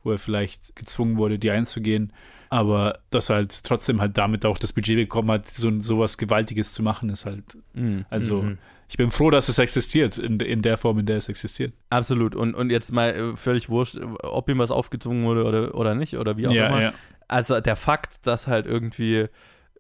wo 0.03 0.13
er 0.13 0.19
vielleicht 0.19 0.77
gezwungen 0.77 1.17
wurde, 1.17 1.39
die 1.39 1.51
einzugehen. 1.51 2.13
Aber 2.51 2.99
dass 3.11 3.31
er 3.31 3.37
halt 3.37 3.65
trotzdem 3.65 4.01
halt 4.01 4.17
damit 4.19 4.45
auch 4.47 4.59
das 4.59 4.73
Budget 4.73 4.97
bekommen 4.97 5.31
hat, 5.31 5.49
so 5.49 5.81
sowas 5.81 6.19
Gewaltiges 6.19 6.73
zu 6.73 6.83
machen, 6.83 7.09
ist 7.11 7.27
halt, 7.27 7.57
Mhm. 7.75 8.05
also 8.11 8.43
Mhm. 8.43 8.59
Ich 8.89 8.97
bin 8.97 9.11
froh, 9.11 9.31
dass 9.31 9.49
es 9.49 9.59
existiert, 9.59 10.19
in, 10.19 10.39
in 10.41 10.63
der 10.63 10.77
Form, 10.77 10.99
in 10.99 11.07
der 11.07 11.17
es 11.17 11.29
existiert. 11.29 11.73
Absolut. 11.91 12.35
Und, 12.35 12.55
und 12.55 12.71
jetzt 12.71 12.93
mal 12.93 13.11
äh, 13.11 13.37
völlig 13.37 13.69
wurscht, 13.69 13.99
ob 14.23 14.49
ihm 14.49 14.59
was 14.59 14.71
aufgezwungen 14.71 15.25
wurde 15.25 15.45
oder, 15.45 15.75
oder 15.75 15.95
nicht 15.95 16.17
oder 16.19 16.37
wie 16.37 16.49
auch 16.49 16.53
Ja, 16.53 16.69
immer. 16.69 16.83
ja. 16.83 16.93
Also 17.29 17.61
der 17.61 17.77
Fakt, 17.77 18.27
dass 18.27 18.47
halt 18.47 18.67
irgendwie 18.67 19.27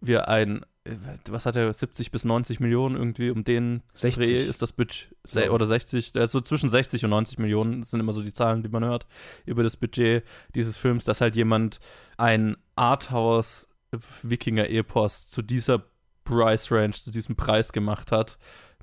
wir 0.01 0.28
ein, 0.28 0.64
äh, 0.85 0.93
was 1.28 1.47
hat 1.47 1.56
er, 1.56 1.72
70 1.72 2.10
bis 2.10 2.24
90 2.24 2.60
Millionen 2.60 2.97
irgendwie 2.97 3.31
um 3.31 3.44
den 3.44 3.82
60. 3.94 4.26
Dreh 4.26 4.36
ist 4.39 4.62
das 4.62 4.72
Budget, 4.72 5.09
oder 5.51 5.66
60, 5.66 6.12
der 6.12 6.24
ist 6.24 6.32
so 6.32 6.40
zwischen 6.40 6.68
60 6.68 7.05
und 7.05 7.10
90 7.10 7.39
Millionen, 7.39 7.81
das 7.81 7.90
sind 7.90 8.01
immer 8.01 8.12
so 8.12 8.22
die 8.22 8.32
Zahlen, 8.32 8.62
die 8.62 8.68
man 8.68 8.85
hört 8.85 9.06
über 9.47 9.62
das 9.62 9.76
Budget 9.76 10.24
dieses 10.55 10.76
Films, 10.76 11.05
dass 11.05 11.20
halt 11.20 11.36
jemand 11.36 11.78
ein 12.16 12.56
Arthouse-Wikinger-Epos 12.76 15.28
zu 15.28 15.43
dieser 15.43 15.85
Price 16.24 16.70
Range, 16.72 16.93
zu 16.93 17.10
diesem 17.10 17.36
Preis 17.36 17.72
gemacht 17.72 18.12
hat, 18.12 18.39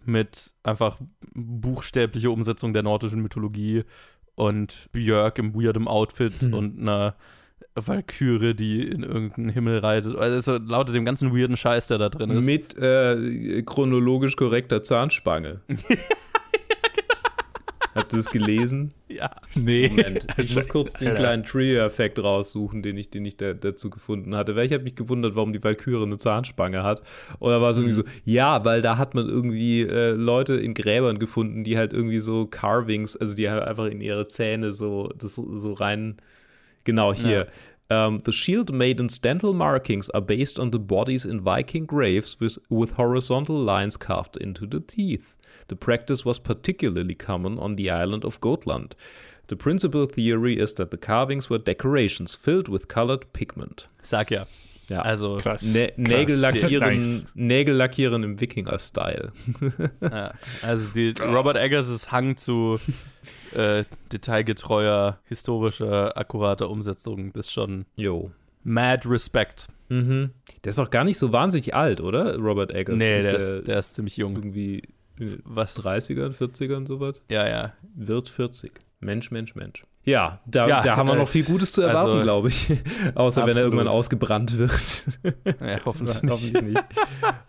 mit 0.05 0.51
einfach 0.63 0.97
buchstäblicher 1.33 2.31
Umsetzung 2.31 2.73
der 2.73 2.83
nordischen 2.83 3.21
Mythologie 3.21 3.83
und 4.35 4.89
Björk 4.91 5.37
im 5.39 5.53
weirdem 5.53 5.87
Outfit 5.87 6.33
Hm. 6.41 6.53
und 6.53 6.79
einer 6.79 7.15
Valkyrie, 7.75 8.53
die 8.53 8.83
in 8.85 9.03
irgendeinen 9.03 9.49
Himmel 9.49 9.79
reitet. 9.79 10.15
Also 10.17 10.57
lauter 10.57 10.91
dem 10.93 11.05
ganzen 11.05 11.35
weirden 11.35 11.55
Scheiß, 11.55 11.87
der 11.87 11.99
da 11.99 12.09
drin 12.09 12.31
ist. 12.31 12.45
Mit 12.45 12.77
äh, 12.77 13.61
chronologisch 13.63 14.35
korrekter 14.35 14.83
Zahnspange. 14.83 15.61
Habt 17.93 18.13
ihr 18.13 18.17
das 18.17 18.29
gelesen? 18.29 18.93
Ja. 19.11 19.29
Nee. 19.55 19.89
Moment, 19.89 20.25
ich 20.37 20.55
muss 20.55 20.69
kurz 20.69 20.93
den 20.93 21.13
kleinen 21.15 21.43
Trivia-Effekt 21.43 22.17
raussuchen, 22.17 22.81
den 22.81 22.95
ich, 22.95 23.09
den 23.09 23.25
ich 23.25 23.35
da, 23.35 23.53
dazu 23.53 23.89
gefunden 23.89 24.37
hatte. 24.37 24.55
Weil 24.55 24.67
ich 24.67 24.71
habe 24.71 24.85
mich 24.85 24.95
gewundert, 24.95 25.35
warum 25.35 25.51
die 25.51 25.61
Valkyrie 25.61 26.01
eine 26.01 26.15
Zahnspange 26.15 26.81
hat. 26.81 27.01
Und 27.39 27.51
da 27.51 27.59
war 27.59 27.71
es 27.71 27.77
irgendwie 27.77 27.93
so, 27.93 28.03
ja, 28.23 28.63
weil 28.63 28.81
da 28.81 28.97
hat 28.97 29.13
man 29.13 29.27
irgendwie 29.27 29.81
äh, 29.81 30.11
Leute 30.11 30.53
in 30.53 30.73
Gräbern 30.73 31.19
gefunden, 31.19 31.65
die 31.65 31.77
halt 31.77 31.91
irgendwie 31.91 32.21
so 32.21 32.45
Carvings, 32.45 33.17
also 33.17 33.35
die 33.35 33.49
halt 33.49 33.63
einfach 33.63 33.87
in 33.87 33.99
ihre 33.99 34.27
Zähne 34.27 34.71
so, 34.71 35.09
das 35.17 35.35
so, 35.35 35.73
rein. 35.73 36.15
Genau, 36.85 37.13
hier. 37.13 37.47
Um, 37.89 38.19
the 38.23 38.31
shield 38.31 38.71
maiden's 38.71 39.19
dental 39.19 39.51
markings 39.51 40.09
are 40.11 40.21
based 40.21 40.57
on 40.57 40.71
the 40.71 40.79
bodies 40.79 41.25
in 41.25 41.43
Viking 41.43 41.85
graves 41.85 42.39
with, 42.39 42.57
with 42.69 42.91
horizontal 42.95 43.61
lines 43.61 43.97
carved 43.97 44.37
into 44.37 44.65
the 44.65 44.79
teeth. 44.79 45.35
The 45.71 45.75
practice 45.77 46.25
was 46.25 46.37
particularly 46.37 47.15
common 47.15 47.57
on 47.57 47.77
the 47.77 47.89
island 47.89 48.25
of 48.25 48.41
Gotland. 48.41 48.93
The 49.47 49.55
principal 49.55 50.05
theory 50.05 50.57
is 50.59 50.73
that 50.75 50.91
the 50.91 50.97
carvings 50.97 51.49
were 51.49 51.59
decorations 51.59 52.35
filled 52.35 52.67
with 52.67 52.89
colored 52.89 53.31
pigment. 53.31 53.87
Sag 54.01 54.31
ja. 54.31 54.45
Ja, 54.89 55.03
Also 55.03 55.37
Nä 55.37 55.93
Nägel 55.95 56.35
lackieren, 56.41 56.97
Nice. 56.97 57.25
Nägel 57.35 57.75
lackieren 57.75 58.23
im 58.23 58.41
Wikinger-Style. 58.41 59.31
Ja, 60.01 60.33
also 60.63 60.93
die 60.93 61.13
Robert 61.21 61.55
Eggers' 61.55 62.11
Hang 62.11 62.35
zu 62.35 62.77
äh, 63.55 63.85
detailgetreuer, 64.11 65.19
historischer, 65.29 66.17
akkurater 66.17 66.69
Umsetzung 66.69 67.31
ist 67.35 67.53
schon 67.53 67.85
Jo. 67.95 68.31
mad 68.65 69.07
Respect. 69.09 69.67
Mhm. 69.87 70.31
Der 70.65 70.71
ist 70.71 70.79
auch 70.79 70.89
gar 70.89 71.05
nicht 71.05 71.17
so 71.19 71.31
wahnsinnig 71.31 71.73
alt, 71.73 72.01
oder? 72.01 72.35
Robert 72.37 72.71
Eggers. 72.71 72.99
Nee, 72.99 73.19
Ist 73.19 73.29
der 73.29 73.37
ist, 73.37 73.67
der 73.69 73.79
ist 73.79 73.93
ziemlich 73.93 74.17
jung. 74.17 74.35
irgendwie 74.35 74.83
Was? 75.43 75.77
30ern, 75.77 76.35
40ern, 76.35 76.87
sowas. 76.87 77.21
Ja, 77.29 77.47
ja. 77.47 77.73
Wird 77.95 78.29
40. 78.29 78.71
Mensch, 78.99 79.31
Mensch, 79.31 79.55
Mensch. 79.55 79.83
Ja, 80.03 80.39
da, 80.45 80.67
Ja, 80.67 80.81
da 80.81 80.95
haben 80.95 81.07
wir 81.07 81.13
äh, 81.15 81.19
noch 81.19 81.27
viel 81.29 81.43
Gutes 81.43 81.73
zu 81.73 81.81
erwarten, 81.83 82.09
also- 82.11 82.23
glaube 82.23 82.47
ich. 82.49 82.67
Außer 83.15 83.41
wenn 83.41 83.49
er 83.49 83.51
Absolut. 83.51 83.57
irgendwann 83.73 83.87
ausgebrannt 83.87 84.57
wird. 84.57 85.03
Ja, 85.61 85.79
hoffentlich 85.85 86.21
nicht. 86.23 86.31
Hoffentlich 86.31 86.63
nicht. 86.63 86.83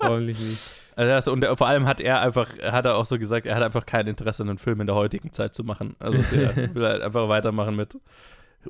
Hoffentlich 0.00 0.38
nicht. 0.38 0.70
Also 0.94 1.10
das, 1.10 1.28
und 1.28 1.40
der, 1.40 1.56
vor 1.56 1.66
allem 1.68 1.86
hat 1.86 2.00
er 2.02 2.20
einfach, 2.20 2.48
hat 2.62 2.84
er 2.84 2.96
auch 2.96 3.06
so 3.06 3.18
gesagt, 3.18 3.46
er 3.46 3.54
hat 3.56 3.62
einfach 3.62 3.86
kein 3.86 4.06
Interesse, 4.06 4.42
einen 4.42 4.58
Film 4.58 4.80
in 4.82 4.86
der 4.86 4.96
heutigen 4.96 5.32
Zeit 5.32 5.54
zu 5.54 5.64
machen. 5.64 5.96
Also 5.98 6.18
der 6.30 6.74
will 6.74 6.84
halt 6.86 7.00
einfach 7.02 7.28
weitermachen 7.28 7.74
mit 7.76 7.96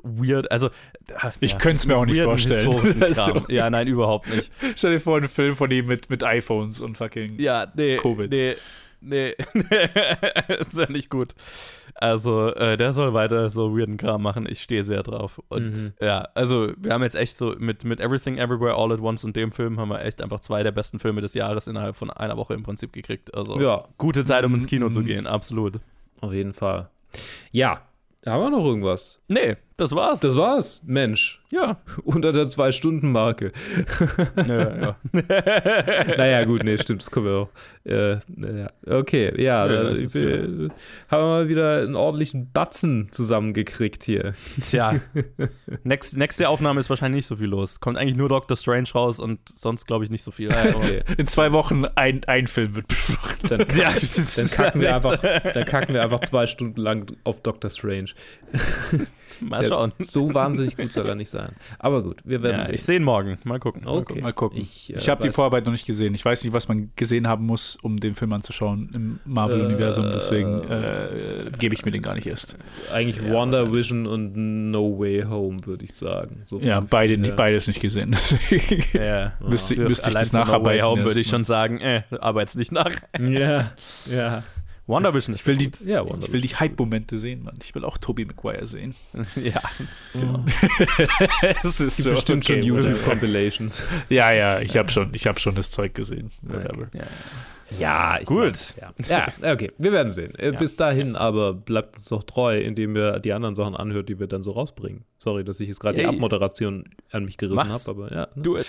weird, 0.01 0.49
also 0.51 0.69
ach, 1.17 1.33
Ich 1.41 1.51
ja, 1.51 1.57
könnte 1.57 1.75
es 1.75 1.85
mir 1.85 1.95
auch 1.97 2.05
nicht 2.05 2.21
vorstellen. 2.21 3.01
Also-. 3.03 3.45
Ja, 3.49 3.69
nein, 3.69 3.87
überhaupt 3.87 4.33
nicht. 4.33 4.51
Stell 4.75 4.93
dir 4.93 4.99
vor, 4.99 5.17
einen 5.17 5.27
Film 5.27 5.55
von 5.55 5.69
ihm 5.69 5.85
mit, 5.87 6.09
mit 6.09 6.23
iPhones 6.23 6.79
und 6.81 6.97
fucking 6.97 7.39
Ja, 7.39 7.67
nee, 7.75 7.97
Covid. 7.97 8.31
nee, 8.31 8.55
nee, 9.03 9.35
ist 10.59 10.77
ja 10.77 10.89
nicht 10.89 11.09
gut. 11.09 11.33
Also, 11.95 12.47
äh, 12.55 12.75
der 12.77 12.91
soll 12.93 13.13
weiter 13.13 13.49
so 13.49 13.77
weirden 13.77 13.97
Kram 13.97 14.21
machen. 14.23 14.47
Ich 14.49 14.61
stehe 14.63 14.83
sehr 14.83 15.03
drauf. 15.03 15.39
Und 15.49 15.71
Mhm. 15.71 15.93
ja, 16.01 16.27
also, 16.33 16.71
wir 16.77 16.91
haben 16.93 17.03
jetzt 17.03 17.15
echt 17.15 17.37
so 17.37 17.53
mit, 17.59 17.85
mit 17.85 17.99
Everything 17.99 18.37
Everywhere 18.37 18.75
All 18.75 18.91
at 18.91 18.99
Once 19.01 19.23
und 19.23 19.35
dem 19.35 19.51
Film 19.51 19.79
haben 19.79 19.89
wir 19.89 20.03
echt 20.03 20.21
einfach 20.21 20.39
zwei 20.39 20.63
der 20.63 20.71
besten 20.71 20.99
Filme 20.99 21.21
des 21.21 21.33
Jahres 21.33 21.67
innerhalb 21.67 21.95
von 21.95 22.09
einer 22.09 22.37
Woche 22.37 22.53
im 22.55 22.63
Prinzip 22.63 22.93
gekriegt. 22.93 23.33
Also, 23.35 23.59
Ja. 23.61 23.85
gute 23.97 24.23
Zeit, 24.23 24.43
um 24.45 24.53
ins 24.55 24.65
Kino 24.67 24.89
zu 24.89 25.01
Mhm. 25.01 25.05
gehen, 25.05 25.27
absolut. 25.27 25.79
Auf 26.21 26.33
jeden 26.33 26.53
Fall. 26.53 26.89
Ja, 27.51 27.81
haben 28.25 28.41
wir 28.41 28.49
noch 28.49 28.65
irgendwas? 28.65 29.19
Nee, 29.27 29.57
das 29.83 29.95
war's. 29.95 30.19
Das 30.21 30.35
war's. 30.37 30.81
Mensch. 30.85 31.41
ja. 31.51 31.77
Unter 32.05 32.31
der 32.31 32.47
Zwei-Stunden-Marke. 32.47 33.51
ja, 34.47 34.77
ja. 34.81 34.95
naja, 36.17 36.45
gut, 36.45 36.63
nee, 36.63 36.77
stimmt, 36.77 37.01
das 37.01 37.11
können 37.11 37.25
wir 37.25 37.33
auch. 37.33 37.49
Äh, 37.83 38.17
naja. 38.35 38.71
Okay, 38.87 39.33
ja, 39.41 39.67
Ja, 39.67 39.83
da, 39.83 39.91
ich, 39.91 40.15
äh, 40.15 40.69
haben 41.09 41.23
wir 41.23 41.27
mal 41.27 41.49
wieder 41.49 41.81
einen 41.81 41.95
ordentlichen 41.95 42.51
Batzen 42.51 43.09
zusammengekriegt 43.11 44.05
hier. 44.05 44.33
Tja, 44.61 45.01
Next, 45.83 46.15
nächste 46.15 46.47
Aufnahme 46.47 46.79
ist 46.79 46.89
wahrscheinlich 46.89 47.19
nicht 47.19 47.27
so 47.27 47.35
viel 47.35 47.47
los. 47.47 47.81
Kommt 47.81 47.97
eigentlich 47.97 48.15
nur 48.15 48.29
Doctor 48.29 48.55
Strange 48.55 48.89
raus 48.95 49.19
und 49.19 49.39
sonst 49.53 49.85
glaube 49.85 50.05
ich 50.05 50.09
nicht 50.09 50.23
so 50.23 50.31
viel. 50.31 50.49
Okay. 50.49 51.03
In 51.17 51.27
zwei 51.27 51.51
Wochen 51.51 51.83
ein, 51.95 52.23
ein 52.25 52.47
Film 52.47 52.75
wird 52.75 52.87
besprochen. 52.87 53.47
Dann, 53.49 53.59
Ja, 53.75 53.91
dann, 54.35 54.49
kacken 54.49 54.79
wir 54.79 54.95
einfach, 54.95 55.17
dann 55.17 55.65
kacken 55.65 55.93
wir 55.93 56.01
einfach 56.01 56.21
zwei 56.21 56.47
Stunden 56.47 56.79
lang 56.79 57.13
auf 57.25 57.41
Doctor 57.41 57.69
Strange. 57.69 58.11
Mal 59.41 59.65
schauen. 59.65 59.91
So 59.99 60.33
wahnsinnig 60.33 60.77
gut 60.77 60.91
soll 60.93 61.07
er 61.07 61.15
nicht 61.15 61.29
sein. 61.29 61.53
Aber 61.79 62.03
gut, 62.03 62.17
wir 62.23 62.41
werden 62.43 62.59
Ja, 62.59 62.65
sehen. 62.65 62.75
ich 62.75 62.83
sehe 62.83 62.97
ihn 62.97 63.03
morgen. 63.03 63.37
Mal 63.43 63.59
gucken. 63.59 63.87
Okay. 63.87 64.21
Mal 64.21 64.33
gucken. 64.33 64.59
Ich, 64.59 64.93
Ich, 64.95 65.07
äh, 65.07 65.11
habe 65.11 65.21
die 65.23 65.31
Vorarbeit 65.31 65.65
noch 65.65 65.71
nicht 65.71 65.85
gesehen. 65.85 66.13
Ich 66.15 66.23
weiß 66.23 66.43
nicht, 66.43 66.53
was 66.53 66.67
man 66.67 66.91
gesehen 66.95 67.27
haben 67.27 67.45
muss, 67.45 67.77
um 67.81 67.97
den 67.97 68.15
Film 68.15 68.33
anzuschauen 68.33 68.89
im 68.93 69.19
Marvel-Universum. 69.25 70.11
Deswegen 70.13 70.61
äh, 70.63 71.47
gebe 71.59 71.75
ich 71.75 71.85
mir 71.85 71.91
den 71.91 72.01
gar 72.01 72.15
nicht 72.15 72.27
erst. 72.27 72.57
Eigentlich 72.93 73.23
Wonder 73.31 73.71
Vision 73.71 74.05
und 74.05 74.35
No 74.71 74.97
Way 74.99 75.23
Home, 75.29 75.57
würde 75.65 75.85
ich 75.85 75.93
sagen. 75.93 76.41
So 76.43 76.59
Ja, 76.59 76.79
beide, 76.79 77.15
ja. 77.15 77.33
beides 77.35 77.67
nicht 77.67 77.79
gesehen. 77.81 78.11
Deswegen 78.11 78.83
Ja, 78.93 79.33
müsste, 79.39 79.79
müsste 79.81 80.09
ich 80.09 80.15
das 80.15 80.29
für 80.29 80.35
No 80.37 80.41
Way 80.41 80.47
nacharbeiten. 80.47 80.85
Home 80.85 81.03
würde 81.05 81.19
ich 81.19 81.27
schon 81.27 81.43
sagen, 81.43 81.79
äh, 81.79 82.03
arbeit's 82.19 82.55
nicht 82.55 82.71
nach. 82.71 82.91
Ja, 83.19 83.71
ja. 84.11 84.43
Wonder 84.85 85.13
Vision. 85.13 85.33
Ich 85.33 85.45
will 85.47 85.55
die, 85.55 85.71
Ja, 85.85 86.03
ich 86.03 86.33
will 86.33 86.41
die 86.41 86.49
Hype-Momente 86.49 87.17
sehen, 87.17 87.43
Mann. 87.43 87.57
Ich 87.63 87.73
will 87.73 87.85
auch 87.85 87.97
Tobey 87.97 88.25
Maguire 88.25 88.67
sehen. 88.67 88.95
ja, 89.35 89.61
genau. 90.11 90.43
es 91.63 91.79
ist 91.79 91.97
so. 91.97 92.11
bestimmt 92.11 92.45
schon 92.45 92.57
okay, 92.57 92.67
YouTube-Compilations. 92.67 93.87
Ja, 94.09 94.33
ja, 94.33 94.59
ich 94.59 94.75
habe 94.75 94.91
schon, 94.91 95.13
ich 95.13 95.25
hab 95.25 95.39
schon 95.39 95.55
das 95.55 95.71
Zeug 95.71 95.93
gesehen. 95.93 96.31
Whatever. 96.41 96.89
Ja. 96.93 97.03
Ja, 97.79 98.17
ich 98.19 98.25
Gut. 98.25 98.75
glaub, 98.77 99.09
ja. 99.09 99.27
ja, 99.41 99.53
okay, 99.53 99.71
wir 99.77 99.91
werden 99.91 100.11
sehen. 100.11 100.35
Äh, 100.35 100.51
Bis 100.51 100.75
dahin 100.75 101.15
aber 101.15 101.53
bleibt 101.53 101.95
uns 101.95 102.05
doch 102.05 102.23
treu, 102.23 102.59
indem 102.59 102.95
ihr 102.95 103.19
die 103.19 103.33
anderen 103.33 103.55
Sachen 103.55 103.75
anhört, 103.75 104.09
die 104.09 104.19
wir 104.19 104.27
dann 104.27 104.43
so 104.43 104.51
rausbringen. 104.51 105.05
Sorry, 105.23 105.45
dass 105.45 105.59
ich 105.61 105.69
jetzt 105.69 105.79
gerade 105.79 105.99
die. 105.99 106.05
Abmoderation 106.05 106.83
an 107.11 107.23
mich 107.23 107.37
gerissen 107.37 107.69
habe, 107.69 107.81
aber 107.87 108.11
ja. 108.13 108.27
Ne? 108.35 108.43
Do 108.43 108.57
it. 108.57 108.65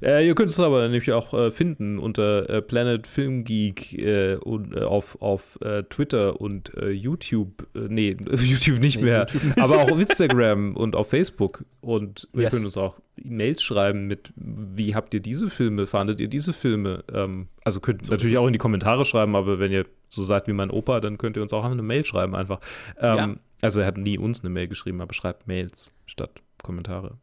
Äh, 0.00 0.24
ihr 0.26 0.34
könnt 0.36 0.50
es 0.52 0.60
aber 0.60 0.82
nämlich 0.88 1.10
auch 1.12 1.34
äh, 1.34 1.50
finden 1.50 1.98
unter 1.98 2.48
äh, 2.48 2.62
Planet 2.62 3.06
Film 3.08 3.42
Geek 3.42 3.94
äh, 3.98 4.36
und, 4.36 4.76
äh, 4.76 4.82
auf, 4.82 5.20
auf 5.20 5.58
äh, 5.60 5.82
Twitter 5.82 6.40
und 6.40 6.72
äh, 6.76 6.90
YouTube. 6.90 7.66
Äh, 7.74 7.80
nee, 7.88 8.16
YouTube 8.30 8.78
nicht 8.78 8.98
Nee, 8.98 9.06
mehr. 9.06 9.20
YouTube 9.28 9.44
nicht. 9.44 9.58
Aber 9.58 9.78
auch 9.82 9.90
auf 9.90 9.98
Instagram 9.98 10.76
und 10.76 10.94
auf 10.94 11.10
Facebook. 11.10 11.64
Und 11.80 12.28
ihr 12.32 12.42
Yes. 12.42 12.52
könnt 12.54 12.64
uns 12.64 12.76
auch 12.76 12.94
E-Mails 13.20 13.60
schreiben 13.62 14.06
mit, 14.06 14.32
wie 14.36 14.94
habt 14.94 15.12
ihr 15.14 15.20
diese 15.20 15.50
Filme, 15.50 15.88
fandet 15.88 16.20
ihr 16.20 16.28
diese 16.28 16.52
Filme? 16.52 17.02
Ähm, 17.12 17.48
also 17.64 17.80
könnt 17.80 18.06
So 18.06 18.12
natürlich 18.12 18.38
auch 18.38 18.46
in 18.46 18.52
die 18.52 18.58
Kommentare 18.60 19.04
schreiben, 19.04 19.34
aber 19.34 19.58
wenn 19.58 19.72
ihr 19.72 19.86
so 20.10 20.22
seid 20.22 20.46
wie 20.46 20.52
mein 20.52 20.70
Opa, 20.70 21.00
dann 21.00 21.18
könnt 21.18 21.36
ihr 21.36 21.42
uns 21.42 21.52
auch 21.52 21.64
eine 21.64 21.82
Mail 21.82 22.04
schreiben 22.04 22.36
einfach. 22.36 22.60
Ähm, 23.00 23.16
Ja. 23.16 23.34
Also 23.60 23.80
er 23.80 23.86
hat 23.86 23.98
nie 23.98 24.18
uns 24.18 24.40
eine 24.40 24.50
Mail 24.50 24.68
geschrieben, 24.68 25.00
aber 25.00 25.12
schreibt 25.14 25.46
Mails 25.46 25.90
statt 26.06 26.40
Kommentare. 26.62 27.18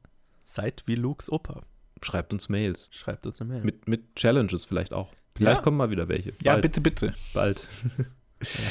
Seid 0.46 0.84
wie 0.86 0.96
Lukes 0.96 1.32
Opa. 1.32 1.62
Schreibt 2.02 2.34
uns 2.34 2.50
Mails. 2.50 2.88
Schreibt 2.92 3.26
uns 3.26 3.40
eine 3.42 3.54
Mail. 3.54 3.64
Mit, 3.64 3.88
mit 3.88 4.16
Challenges 4.16 4.66
vielleicht 4.66 4.94
auch. 4.94 5.10
Vielleicht 5.36 5.58
Ja. 5.58 5.62
kommen 5.64 5.78
mal 5.78 5.90
wieder 5.90 6.08
welche. 6.08 6.34
Ja, 6.44 6.54
Bald. 6.54 6.62
bitte, 6.62 6.82
bitte. 6.82 7.14
Bald. 7.34 7.68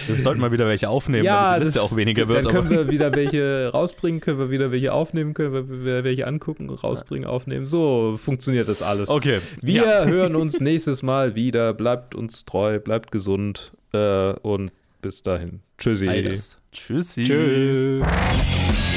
Wir 0.06 0.20
sollten 0.20 0.40
mal 0.42 0.52
wieder 0.52 0.66
welche 0.68 0.88
aufnehmen, 0.90 1.24
damit 1.24 1.60
die 1.62 1.64
Liste 1.64 1.82
auch 1.82 1.96
weniger 1.96 2.28
wird. 2.28 2.44
Dann 2.44 2.52
können 2.52 2.70
wir 2.70 2.90
wieder 2.90 3.12
welche 3.14 3.70
rausbringen, 3.72 4.20
können 4.20 4.38
wir 4.38 4.50
wieder 4.50 4.70
welche 4.70 4.92
aufnehmen, 4.92 5.32
können 5.34 5.52
wir 5.54 5.68
wieder 5.82 6.04
welche 6.04 6.26
angucken, 6.26 6.68
rausbringen, 6.68 7.26
aufnehmen. 7.26 7.66
So 7.66 8.16
funktioniert 8.18 8.68
das 8.68 8.82
alles. 8.82 9.08
Okay. 9.08 9.40
Wir 9.62 9.84
Ja. 9.84 10.04
hören 10.06 10.36
uns 10.36 10.60
nächstes 10.60 11.02
Mal 11.02 11.34
wieder. 11.34 11.72
Bleibt 11.72 12.14
uns 12.14 12.44
treu, 12.44 12.78
bleibt 12.78 13.10
gesund 13.10 13.72
äh, 13.92 14.34
und 14.34 14.70
bis 15.00 15.22
dahin. 15.22 15.60
Tschüssi. 15.78 16.08
Tschüssi. 16.72 17.24
Tschüss. 17.24 18.93